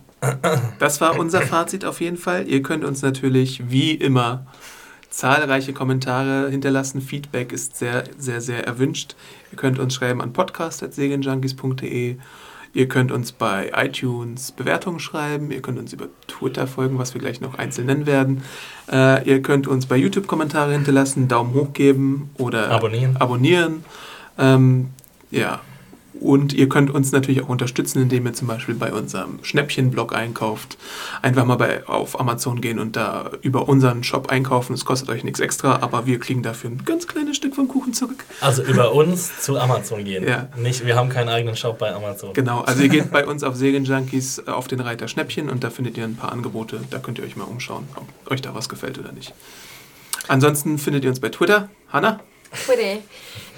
Das 0.78 1.01
war 1.01 1.18
unser 1.18 1.42
Fazit 1.42 1.84
auf 1.84 2.01
jeden 2.01 2.16
Fall. 2.16 2.46
Ihr 2.46 2.62
könnt 2.62 2.84
uns 2.84 3.03
natürlich 3.03 3.70
wie 3.70 3.92
immer 3.92 4.46
zahlreiche 5.09 5.72
Kommentare 5.72 6.51
hinterlassen. 6.51 7.01
Feedback 7.01 7.53
ist 7.53 7.76
sehr, 7.76 8.05
sehr, 8.18 8.40
sehr 8.40 8.66
erwünscht. 8.66 9.16
Ihr 9.51 9.57
könnt 9.59 9.78
uns 9.78 9.94
schreiben 9.94 10.20
an 10.20 10.32
podcast.segenjunkies.de. 10.32 12.16
Ihr 12.73 12.89
könnt 12.89 13.11
uns 13.11 13.33
bei 13.33 13.73
iTunes 13.75 14.53
Bewertungen 14.53 15.01
schreiben. 15.01 15.51
Ihr 15.51 15.61
könnt 15.61 15.79
uns 15.79 15.93
über 15.93 16.07
Twitter 16.29 16.66
folgen, 16.66 16.99
was 16.99 17.14
wir 17.14 17.21
gleich 17.21 17.41
noch 17.41 17.59
einzeln 17.59 17.87
nennen 17.87 18.07
werden. 18.07 18.43
Äh, 18.91 19.29
ihr 19.29 19.43
könnt 19.43 19.66
uns 19.66 19.87
bei 19.87 19.97
YouTube 19.97 20.27
Kommentare 20.27 20.73
hinterlassen, 20.73 21.27
Daumen 21.27 21.55
hoch 21.55 21.73
geben 21.73 22.31
oder 22.39 22.71
Abonnieren. 22.71 23.16
abonnieren. 23.16 23.85
Ähm, 24.39 24.91
ja, 25.31 25.61
Und 26.21 26.53
ihr 26.53 26.68
könnt 26.68 26.91
uns 26.91 27.12
natürlich 27.12 27.43
auch 27.43 27.49
unterstützen, 27.49 28.03
indem 28.03 28.27
ihr 28.27 28.35
zum 28.35 28.47
Beispiel 28.47 28.75
bei 28.75 28.93
unserem 28.93 29.39
Schnäppchen-Blog 29.43 30.14
einkauft. 30.14 30.77
Einfach 31.23 31.45
mal 31.45 31.57
bei, 31.57 31.87
auf 31.87 32.21
Amazon 32.21 32.61
gehen 32.61 32.79
und 32.79 32.95
da 32.95 33.31
über 33.41 33.68
unseren 33.68 34.05
Shop 34.05 34.29
einkaufen. 34.29 34.75
Es 34.75 34.85
kostet 34.85 35.09
euch 35.09 35.25
nichts 35.25 35.41
extra, 35.41 35.81
aber 35.81 36.07
wir 36.07 36.21
kriegen 36.21 36.43
dafür 36.43 36.71
ein 36.71 36.85
ganz 36.85 37.07
kleines 37.07 37.37
Stück 37.37 37.55
vom 37.55 37.68
Kuchen 37.68 37.95
zurück. 37.95 38.25
Also 38.41 38.62
über 38.62 38.93
uns 38.93 39.41
zu 39.41 39.59
Amazon 39.59 40.05
gehen. 40.05 40.27
Ja. 40.29 40.49
Nicht, 40.57 40.85
wir 40.85 40.95
haben 40.97 41.09
keinen 41.09 41.31
eigenen 41.31 41.57
Shop 41.57 41.79
bei 41.79 41.95
Amazon. 41.95 42.35
Genau, 42.35 42.61
also 42.61 42.83
ihr 42.83 42.89
geht 42.89 43.11
bei 43.11 43.27
uns 43.27 43.43
auf 43.43 43.57
Serienjunkies 43.57 44.43
äh, 44.47 44.51
auf 44.51 44.68
den 44.68 44.81
Reiter 44.81 45.09
Schnäppchen 45.09 45.49
und 45.49 45.64
da 45.64 45.71
findet 45.71 45.97
ihr 45.97 46.05
ein 46.05 46.16
paar 46.16 46.33
Angebote. 46.33 46.81
Da 46.91 46.99
könnt 46.99 47.18
ihr 47.18 47.25
euch 47.25 47.37
mal 47.37 47.45
umschauen, 47.45 47.89
ob 47.97 48.31
euch 48.31 48.43
da 48.43 48.55
was 48.55 48.68
gefällt 48.68 48.99
oder 48.99 49.12
nicht. 49.12 49.33
Ansonsten 50.29 50.79
findet 50.79 51.05
ihr 51.05 51.11
uns 51.11 51.21
bei 51.21 51.31
Twitter. 51.31 51.71
Hanna? 51.89 52.21
Twitter. 52.53 52.98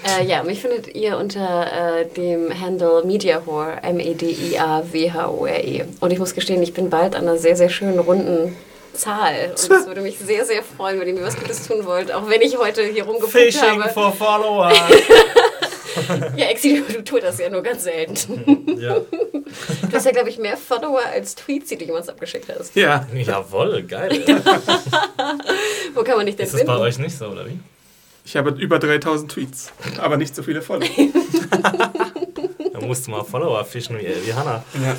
Äh, 0.05 0.25
ja, 0.25 0.43
mich 0.43 0.61
findet 0.61 0.93
ihr 0.95 1.17
unter 1.17 1.99
äh, 2.01 2.05
dem 2.05 2.59
Handle 2.59 3.03
Mediahore, 3.05 3.77
M-E-D-I-A-W-H-O-R-E. 3.83 5.81
-E. 5.81 5.85
Und 6.01 6.11
ich 6.11 6.19
muss 6.19 6.33
gestehen, 6.35 6.61
ich 6.61 6.73
bin 6.73 6.89
bald 6.89 7.15
an 7.15 7.23
einer 7.23 7.37
sehr, 7.37 7.55
sehr 7.55 7.69
schönen 7.69 7.99
runden 7.99 8.55
Zahl. 8.93 9.49
Und 9.49 9.71
es 9.71 9.87
würde 9.87 10.01
mich 10.01 10.17
sehr, 10.19 10.45
sehr 10.45 10.61
freuen, 10.63 10.99
wenn 10.99 11.07
ihr 11.07 11.13
mir 11.13 11.23
was 11.23 11.37
Gutes 11.37 11.67
tun 11.67 11.85
wollt, 11.85 12.11
auch 12.11 12.29
wenn 12.29 12.41
ich 12.41 12.57
heute 12.57 12.83
hier 12.83 13.05
Fishing 13.27 13.81
habe. 13.81 13.89
for 13.93 14.11
Follower. 14.11 14.71
Ja, 16.35 16.47
Exi, 16.47 16.83
du 16.91 17.03
tust 17.03 17.23
das 17.23 17.39
ja 17.39 17.49
nur 17.49 17.61
ganz 17.61 17.83
selten. 17.83 18.79
ja. 18.79 18.95
Du 18.95 19.95
hast 19.95 20.05
ja, 20.05 20.11
glaube 20.11 20.29
ich, 20.29 20.39
mehr 20.39 20.57
Follower 20.57 21.01
als 21.13 21.35
Tweets, 21.35 21.69
die 21.69 21.77
du 21.77 21.85
jemals 21.85 22.09
abgeschickt 22.09 22.47
hast. 22.57 22.75
Ja. 22.75 23.07
Jawohl, 23.13 23.83
geil. 23.83 24.23
Wo 25.93 26.03
kann 26.03 26.17
man 26.17 26.25
dich 26.25 26.35
denn 26.35 26.45
Ist 26.45 26.53
das 26.55 26.61
bei 26.61 26.73
finden? 26.73 26.81
euch 26.81 26.97
nicht 26.97 27.15
so, 27.17 27.27
oder 27.27 27.45
wie? 27.45 27.59
Ich 28.25 28.37
habe 28.37 28.51
über 28.51 28.79
3000 28.79 29.31
Tweets, 29.31 29.71
aber 29.97 30.17
nicht 30.17 30.35
so 30.35 30.43
viele 30.43 30.61
Follower. 30.61 30.87
Da 32.73 32.79
musst 32.81 33.05
du 33.05 33.11
mal 33.11 33.23
Follower 33.23 33.63
fischen 33.65 33.99
wie, 33.99 34.07
wie 34.25 34.33
Hannah. 34.33 34.63
Ja. 34.83 34.97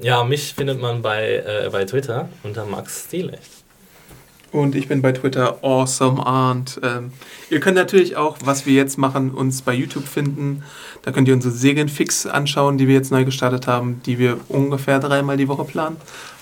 Ja, 0.00 0.22
mich 0.22 0.54
findet 0.54 0.80
man 0.80 1.02
bei, 1.02 1.38
äh, 1.38 1.68
bei 1.70 1.84
Twitter 1.84 2.28
unter 2.44 2.64
Max 2.64 3.06
Stilecht. 3.08 3.59
Und 4.52 4.74
ich 4.74 4.88
bin 4.88 5.00
bei 5.00 5.12
Twitter 5.12 5.58
awesome 5.62 6.24
Arndt. 6.26 6.80
Ähm, 6.82 7.12
ihr 7.50 7.60
könnt 7.60 7.76
natürlich 7.76 8.16
auch, 8.16 8.36
was 8.44 8.66
wir 8.66 8.74
jetzt 8.74 8.98
machen, 8.98 9.30
uns 9.30 9.62
bei 9.62 9.72
YouTube 9.72 10.08
finden. 10.08 10.64
Da 11.02 11.12
könnt 11.12 11.28
ihr 11.28 11.34
unsere 11.34 11.54
Serienfix 11.54 12.26
anschauen, 12.26 12.76
die 12.76 12.88
wir 12.88 12.94
jetzt 12.94 13.12
neu 13.12 13.24
gestartet 13.24 13.66
haben, 13.68 14.02
die 14.06 14.18
wir 14.18 14.38
ungefähr 14.48 14.98
dreimal 14.98 15.36
die 15.36 15.46
Woche 15.46 15.64
planen. 15.64 15.96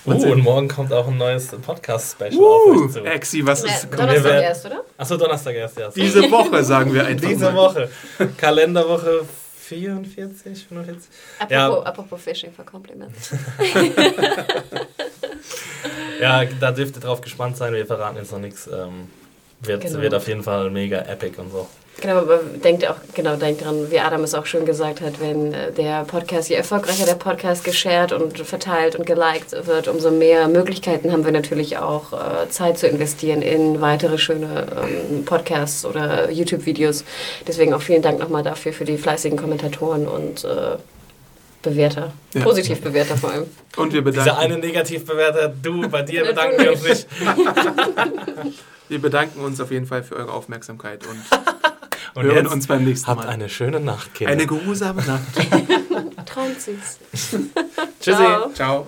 Oh, 0.06 0.12
und 0.12 0.42
morgen 0.42 0.68
kommt 0.68 0.90
auch 0.90 1.06
ein 1.08 1.18
neues 1.18 1.48
Podcast-Special 1.48 2.32
auf 2.42 2.66
Uh, 2.66 2.84
euch 2.86 2.92
zu. 2.92 3.04
Exi, 3.04 3.44
was 3.44 3.62
Ja, 3.64 3.68
ist 3.74 3.88
Donnerstag 3.92 4.24
werden- 4.24 4.42
erst, 4.42 4.64
oder? 4.66 4.80
Achso, 4.96 5.16
Donnerstag 5.18 5.54
erst, 5.54 5.78
ja. 5.78 5.90
diese 5.94 6.30
Woche, 6.30 6.64
sagen 6.64 6.94
wir 6.94 7.04
einfach 7.04 7.28
Diese 7.28 7.44
mal. 7.50 7.54
Woche. 7.56 7.90
Kalenderwoche 8.38 9.20
44, 9.68 10.66
45. 10.66 11.08
Apropos, 11.38 11.50
Ja. 11.50 11.82
apropos 11.82 12.20
Fishing 12.22 12.52
for 12.52 12.64
Compliments. 12.64 13.30
Ja, 16.20 16.44
da 16.44 16.72
dürft 16.72 16.96
ihr 16.96 17.00
drauf 17.00 17.20
gespannt 17.20 17.56
sein. 17.56 17.72
Wir 17.72 17.86
verraten 17.86 18.16
jetzt 18.16 18.32
noch 18.32 18.40
nichts. 18.40 18.66
Ähm, 18.66 19.08
wird, 19.62 19.82
Genau. 19.82 20.00
wird 20.00 20.14
auf 20.14 20.28
jeden 20.28 20.42
Fall 20.42 20.70
mega 20.70 20.98
epic 21.00 21.40
und 21.40 21.50
so. 21.50 21.66
Genau, 22.00 22.18
aber 22.18 22.38
denkt 22.62 22.86
auch, 22.88 22.94
genau, 23.12 23.34
denkt 23.34 23.64
dran, 23.64 23.90
wie 23.90 23.98
Adam 23.98 24.22
es 24.22 24.32
auch 24.32 24.46
schon 24.46 24.64
gesagt 24.64 25.00
hat, 25.00 25.20
wenn 25.20 25.52
äh, 25.52 25.72
der 25.72 26.04
Podcast, 26.04 26.48
je 26.48 26.54
erfolgreicher 26.54 27.06
der 27.06 27.16
Podcast 27.16 27.64
geshared 27.64 28.12
und 28.12 28.38
verteilt 28.38 28.94
und 28.94 29.04
geliked 29.04 29.66
wird, 29.66 29.88
umso 29.88 30.12
mehr 30.12 30.46
Möglichkeiten 30.46 31.10
haben 31.10 31.24
wir 31.24 31.32
natürlich 31.32 31.78
auch 31.78 32.12
äh, 32.12 32.48
Zeit 32.50 32.78
zu 32.78 32.86
investieren 32.86 33.42
in 33.42 33.80
weitere 33.80 34.16
schöne 34.16 34.66
ähm, 34.80 35.24
Podcasts 35.24 35.84
oder 35.84 36.30
YouTube-Videos. 36.30 37.04
Deswegen 37.48 37.74
auch 37.74 37.82
vielen 37.82 38.02
Dank 38.02 38.20
nochmal 38.20 38.44
dafür 38.44 38.72
für 38.72 38.84
die 38.84 38.96
fleißigen 38.96 39.36
Kommentatoren 39.36 40.06
und 40.06 40.44
äh, 40.44 40.76
Bewerter. 41.62 42.12
Ja. 42.32 42.42
Positiv 42.42 42.80
Bewerter 42.80 43.16
vor 43.16 43.32
allem. 43.32 43.46
Und 43.76 43.92
wir 43.92 44.02
Dieser 44.02 44.22
bedanken, 44.22 44.40
eine 44.40 44.58
Negativbewerter, 44.58 45.52
du, 45.60 45.88
bei 45.88 46.02
dir 46.02 46.24
bedanken 46.26 46.62
wir 46.62 46.70
uns 46.70 46.82
nicht. 46.84 47.08
wir 48.88 49.00
bedanken 49.00 49.40
uns 49.40 49.60
auf 49.60 49.70
jeden 49.70 49.86
Fall 49.86 50.02
für 50.02 50.16
eure 50.16 50.32
Aufmerksamkeit 50.32 51.06
und 51.06 51.18
Und 52.14 52.24
hören 52.24 52.46
uns 52.46 52.66
beim 52.66 52.84
nächsten 52.84 53.06
habt 53.06 53.24
Mal. 53.24 53.28
eine 53.28 53.48
schöne 53.48 53.80
Nacht, 53.80 54.14
Kinder. 54.14 54.32
Eine 54.32 54.46
geruhsame 54.46 55.02
Nacht. 55.04 55.22
Träumt 56.26 56.60
süß. 56.60 56.98
Tschüssi. 58.00 58.16
Ciao. 58.16 58.52
Ciao. 58.54 58.86